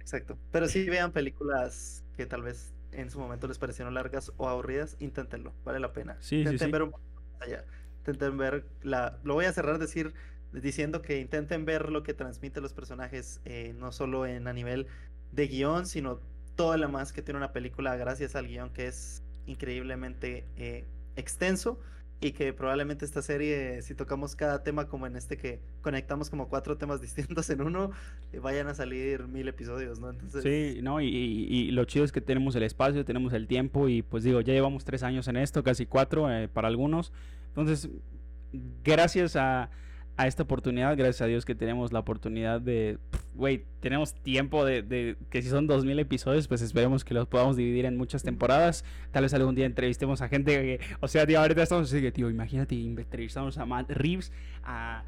Exacto. 0.00 0.38
Pero 0.50 0.66
sí 0.66 0.88
vean 0.88 1.12
películas 1.12 2.04
que 2.16 2.26
tal 2.26 2.42
vez 2.42 2.74
en 2.92 3.10
su 3.10 3.18
momento 3.18 3.46
les 3.46 3.58
parecieron 3.58 3.94
largas 3.94 4.32
o 4.36 4.48
aburridas, 4.48 4.96
inténtenlo, 4.98 5.52
vale 5.64 5.80
la 5.80 5.92
pena. 5.92 6.16
Sí, 6.20 6.38
intenten 6.38 6.68
sí, 6.68 6.72
ver 6.72 6.82
un 6.82 6.92
allá. 7.40 7.64
Intenten 7.98 8.36
ver 8.36 8.66
la. 8.82 9.18
Lo 9.24 9.34
voy 9.34 9.44
a 9.44 9.52
cerrar 9.52 9.78
decir 9.78 10.14
diciendo 10.52 11.00
que 11.02 11.18
intenten 11.18 11.64
ver 11.64 11.90
lo 11.90 12.02
que 12.02 12.14
transmiten 12.14 12.62
los 12.62 12.72
personajes, 12.72 13.40
eh, 13.44 13.72
no 13.76 13.92
solo 13.92 14.26
en 14.26 14.48
a 14.48 14.52
nivel 14.52 14.86
de 15.32 15.46
guion, 15.46 15.86
sino 15.86 16.20
todo 16.56 16.76
lo 16.76 16.88
más 16.88 17.12
que 17.12 17.22
tiene 17.22 17.38
una 17.38 17.52
película 17.52 17.96
gracias 17.96 18.34
al 18.34 18.48
guion 18.48 18.70
que 18.70 18.88
es 18.88 19.22
increíblemente 19.46 20.46
eh, 20.56 20.86
extenso 21.16 21.80
y 22.20 22.32
que 22.32 22.52
probablemente 22.52 23.04
esta 23.04 23.22
serie, 23.22 23.80
si 23.80 23.94
tocamos 23.94 24.36
cada 24.36 24.62
tema 24.62 24.86
como 24.88 25.06
en 25.06 25.16
este 25.16 25.38
que 25.38 25.60
conectamos 25.80 26.28
como 26.28 26.48
cuatro 26.48 26.76
temas 26.76 27.00
distintos 27.02 27.48
en 27.48 27.62
uno, 27.62 27.92
eh, 28.32 28.38
vayan 28.38 28.68
a 28.68 28.74
salir 28.74 29.26
mil 29.26 29.48
episodios, 29.48 29.98
¿no? 29.98 30.10
Entonces... 30.10 30.42
Sí, 30.42 30.82
no, 30.82 31.00
y, 31.00 31.06
y, 31.06 31.70
lo 31.70 31.84
chido 31.86 32.04
es 32.04 32.12
que 32.12 32.20
tenemos 32.20 32.54
el 32.56 32.62
espacio, 32.62 33.04
tenemos 33.04 33.32
el 33.32 33.46
tiempo 33.46 33.88
y 33.88 34.02
pues 34.02 34.22
digo, 34.22 34.40
ya 34.42 34.52
llevamos 34.52 34.84
tres 34.84 35.02
años 35.02 35.28
en 35.28 35.36
esto, 35.36 35.62
casi 35.62 35.86
cuatro 35.86 36.30
eh, 36.30 36.48
para 36.48 36.68
algunos. 36.68 37.12
Entonces, 37.48 37.88
gracias 38.84 39.36
a 39.36 39.70
a 40.20 40.26
esta 40.26 40.42
oportunidad. 40.42 40.94
Gracias 40.98 41.22
a 41.22 41.26
Dios 41.26 41.46
que 41.46 41.54
tenemos 41.54 41.94
la 41.94 42.00
oportunidad 42.00 42.60
de, 42.60 42.98
güey, 43.34 43.64
tenemos 43.80 44.12
tiempo 44.12 44.66
de, 44.66 45.16
que 45.30 45.40
si 45.40 45.48
son 45.48 45.66
2.000 45.66 45.98
episodios, 45.98 46.46
pues 46.46 46.60
esperemos 46.60 47.06
que 47.06 47.14
los 47.14 47.26
podamos 47.26 47.56
dividir 47.56 47.86
en 47.86 47.96
muchas 47.96 48.22
temporadas. 48.22 48.84
Tal 49.12 49.22
vez 49.22 49.32
algún 49.32 49.54
día 49.54 49.64
entrevistemos 49.64 50.20
a 50.20 50.28
gente 50.28 50.52
que, 50.60 50.80
o 51.00 51.08
sea, 51.08 51.26
tío, 51.26 51.40
ahorita 51.40 51.62
estamos 51.62 51.90
así 51.90 52.02
que, 52.02 52.12
tío, 52.12 52.28
imagínate, 52.28 52.74
entrevistamos 52.74 53.56
a 53.56 53.64
Matt 53.64 53.90
Reeves, 53.92 54.30
a, 54.62 55.04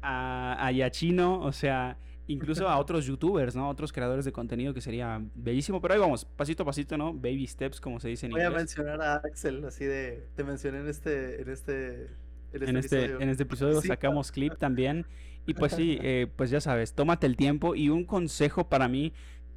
a, 0.00 0.66
a 0.66 0.72
Yachino, 0.72 1.40
o 1.40 1.52
sea, 1.52 1.98
incluso 2.26 2.66
a 2.70 2.78
otros 2.78 3.04
youtubers, 3.04 3.54
¿no? 3.54 3.68
Otros 3.68 3.92
creadores 3.92 4.24
de 4.24 4.32
contenido 4.32 4.72
que 4.72 4.80
sería 4.80 5.20
bellísimo. 5.34 5.82
Pero 5.82 5.92
ahí 5.92 6.00
vamos, 6.00 6.24
pasito 6.24 6.62
a 6.62 6.66
pasito, 6.66 6.96
¿no? 6.96 7.12
Baby 7.12 7.46
steps, 7.46 7.82
como 7.82 8.00
se 8.00 8.08
dice 8.08 8.24
en 8.24 8.32
Voy 8.32 8.40
inglés. 8.40 8.50
Voy 8.50 8.56
a 8.56 8.60
mencionar 8.60 9.02
a 9.02 9.16
Axel, 9.16 9.62
así 9.66 9.84
de, 9.84 10.26
te 10.36 10.42
mencioné 10.42 10.78
en 10.78 10.88
este, 10.88 11.42
en 11.42 11.50
este 11.50 12.08
en 12.52 12.76
este, 12.76 13.04
en 13.04 13.28
este 13.28 13.42
episodio 13.42 13.80
sacamos 13.82 14.32
clip 14.32 14.56
también. 14.56 15.06
Y 15.46 15.54
pues 15.54 15.72
sí, 15.72 15.98
eh, 16.02 16.26
pues 16.36 16.50
ya 16.50 16.60
sabes, 16.60 16.94
tómate 16.94 17.26
el 17.26 17.36
tiempo. 17.36 17.74
Y 17.74 17.88
un 17.88 18.04
consejo 18.04 18.68
para 18.68 18.88
mí, 18.88 19.12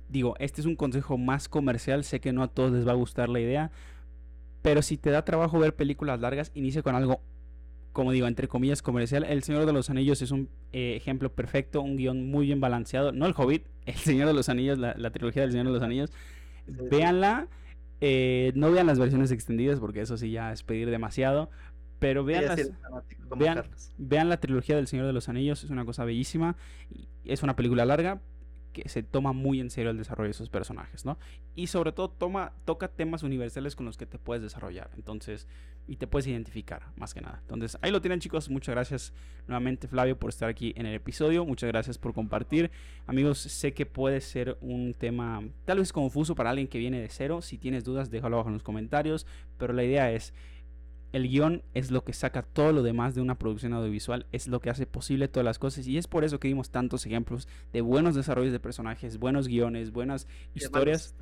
digo, 0.10 0.36
este 0.40 0.62
es 0.62 0.68
un 0.68 0.76
consejo 0.76 1.18
más 1.18 1.50
comercial. 1.50 2.04
Sé 2.04 2.20
que 2.20 2.32
no 2.34 2.44
a 2.44 2.48
todos 2.48 2.72
les 2.72 2.88
va 2.88 2.92
a 2.92 2.96
gustar 2.96 3.30
la 3.30 3.40
idea. 3.40 3.72
Pero 4.62 4.82
si 4.82 4.98
te 4.98 5.10
da 5.10 5.26
trabajo 5.26 5.60
ver 5.60 5.76
películas 5.76 6.20
largas, 6.20 6.52
inicia 6.54 6.84
con 6.84 6.96
algo, 6.96 7.22
como 7.94 8.12
digo, 8.12 8.28
entre 8.28 8.48
comillas, 8.48 8.82
comercial. 8.82 9.24
El 9.24 9.44
Señor 9.44 9.66
de 9.66 9.74
los 9.74 9.90
Anillos 9.90 10.22
es 10.22 10.32
un 10.32 10.50
eh, 10.72 10.96
ejemplo 10.96 11.32
perfecto, 11.34 11.82
un 11.82 11.98
guion 11.98 12.30
muy 12.30 12.46
bien 12.46 12.62
balanceado. 12.62 13.12
No 13.12 13.26
el 13.26 13.34
Hobbit, 13.36 13.66
El 13.86 13.96
Señor 13.96 14.28
de 14.28 14.34
los 14.34 14.50
Anillos, 14.50 14.78
la, 14.78 15.12
trilogía 15.12 15.42
del 15.42 15.52
Señor 15.52 15.68
de 15.68 15.74
los 15.74 15.84
Anillos. 15.84 16.12
Véanla. 16.68 17.48
Eh, 18.04 18.52
no 18.56 18.72
vean 18.72 18.88
las 18.88 18.98
versiones 18.98 19.32
extendidas 19.32 19.80
porque 19.80 20.02
eso 20.02 20.18
sí 20.18 20.32
ya 20.32 20.52
es 20.52 20.64
pedir 20.64 20.90
demasiado. 20.90 21.50
Pero 22.02 22.26
vean, 22.26 22.58
vean, 24.00 24.28
la 24.28 24.38
trilogía 24.38 24.76
del 24.76 24.88
Señor 24.88 25.06
de 25.06 25.14
los 25.14 25.30
Anillos, 25.30 25.64
es 25.64 25.70
una 25.70 25.86
cosa 25.86 26.04
bellísima. 26.04 26.58
Es 27.24 27.44
una 27.44 27.56
película 27.56 27.86
larga 27.86 28.20
que 28.74 28.90
se 28.90 29.04
toma 29.04 29.34
muy 29.34 29.60
en 29.60 29.70
serio 29.70 29.92
el 29.92 29.98
desarrollo 29.98 30.30
de 30.30 30.32
esos 30.32 30.50
personajes, 30.50 31.06
¿no? 31.06 31.20
Y 31.54 31.68
sobre 31.68 31.92
todo 31.92 32.10
toma, 32.10 32.54
toca 32.66 32.88
temas 32.88 33.22
universales 33.22 33.76
con 33.76 33.86
los 33.86 33.98
que 33.98 34.08
te 34.08 34.18
puedes 34.18 34.42
desarrollar. 34.42 34.90
Entonces, 34.96 35.48
y 35.88 35.98
te 35.98 36.08
puedes 36.08 36.26
identificar, 36.26 36.88
más 36.96 37.14
que 37.14 37.22
nada. 37.22 37.38
Entonces, 37.42 37.78
ahí 37.84 37.92
lo 37.92 38.02
tienen, 38.02 38.20
chicos. 38.20 38.50
Muchas 38.50 38.74
gracias 38.74 39.14
nuevamente, 39.46 39.88
Flavio, 39.88 40.18
por 40.18 40.32
estar 40.32 40.50
aquí 40.50 40.74
en 40.76 40.88
el 40.88 40.96
episodio. 40.96 41.46
Muchas 41.46 41.68
gracias 41.68 42.00
por 42.00 42.16
compartir. 42.16 42.72
Amigos, 43.06 43.38
sé 43.38 43.74
que 43.76 43.86
puede 43.86 44.22
ser 44.22 44.58
un 44.60 44.96
tema 44.96 45.44
tal 45.66 45.78
vez 45.78 45.94
confuso 45.94 46.34
para 46.34 46.50
alguien 46.50 46.68
que 46.68 46.80
viene 46.80 47.00
de 47.00 47.10
cero. 47.10 47.44
Si 47.44 47.60
tienes 47.60 47.84
dudas, 47.84 48.10
déjalo 48.10 48.38
abajo 48.38 48.50
en 48.50 48.54
los 48.54 48.64
comentarios. 48.64 49.28
Pero 49.60 49.74
la 49.74 49.84
idea 49.84 50.12
es 50.12 50.34
el 51.12 51.28
guion 51.28 51.64
es 51.74 51.92
lo 51.92 52.04
que 52.04 52.14
saca 52.14 52.42
todo 52.42 52.72
lo 52.72 52.84
demás 52.84 53.16
de 53.16 53.22
una 53.22 53.38
producción 53.38 53.74
audiovisual, 53.74 54.26
es 54.32 54.48
lo 54.48 54.60
que 54.60 54.70
hace 54.70 54.86
posible 54.86 55.28
todas 55.28 55.46
las 55.46 55.60
cosas 55.60 55.88
y 55.88 55.98
es 55.98 56.08
por 56.08 56.24
eso 56.24 56.40
que 56.40 56.48
dimos 56.48 56.70
tantos 56.70 57.06
ejemplos 57.06 57.48
de 57.74 57.82
buenos 57.82 58.16
desarrollos 58.16 58.52
de 58.52 58.60
personajes, 58.60 59.18
buenos 59.18 59.48
guiones, 59.48 59.92
buenas 59.92 60.28
historias. 60.54 61.16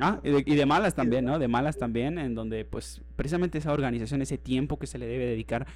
Ah, 0.00 0.20
y, 0.22 0.30
de, 0.30 0.42
y 0.46 0.54
de, 0.54 0.66
malas 0.66 0.94
también, 0.94 1.24
¿no? 1.24 1.38
De 1.38 1.48
malas 1.48 1.76
también, 1.76 2.18
en 2.18 2.34
donde 2.34 2.64
pues 2.64 3.02
precisamente 3.16 3.58
esa 3.58 3.72
organización, 3.72 4.22
ese 4.22 4.38
tiempo 4.38 4.78
que 4.78 4.86
se 4.86 4.98
le 4.98 5.06
debe 5.06 5.26
dedicar 5.26 5.66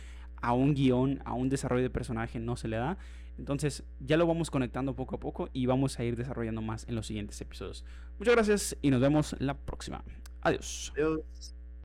a 0.40 0.52
un 0.52 0.74
guion, 0.74 1.20
a 1.24 1.34
un 1.34 1.48
desarrollo 1.48 1.82
de 1.82 1.90
personaje 1.90 2.38
no 2.38 2.56
se 2.56 2.68
le 2.68 2.76
da. 2.76 2.98
Entonces 3.38 3.84
ya 4.00 4.16
lo 4.16 4.26
vamos 4.26 4.50
conectando 4.50 4.96
poco 4.96 5.16
a 5.16 5.20
poco 5.20 5.48
y 5.52 5.66
vamos 5.66 5.98
a 5.98 6.04
ir 6.04 6.16
desarrollando 6.16 6.60
más 6.60 6.86
en 6.88 6.94
los 6.94 7.06
siguientes 7.06 7.40
episodios. 7.40 7.84
Muchas 8.18 8.34
gracias 8.34 8.76
y 8.82 8.90
nos 8.90 9.00
vemos 9.00 9.36
la 9.38 9.54
próxima. 9.54 10.02
Adiós. 10.40 10.92
Adiós. 10.96 11.57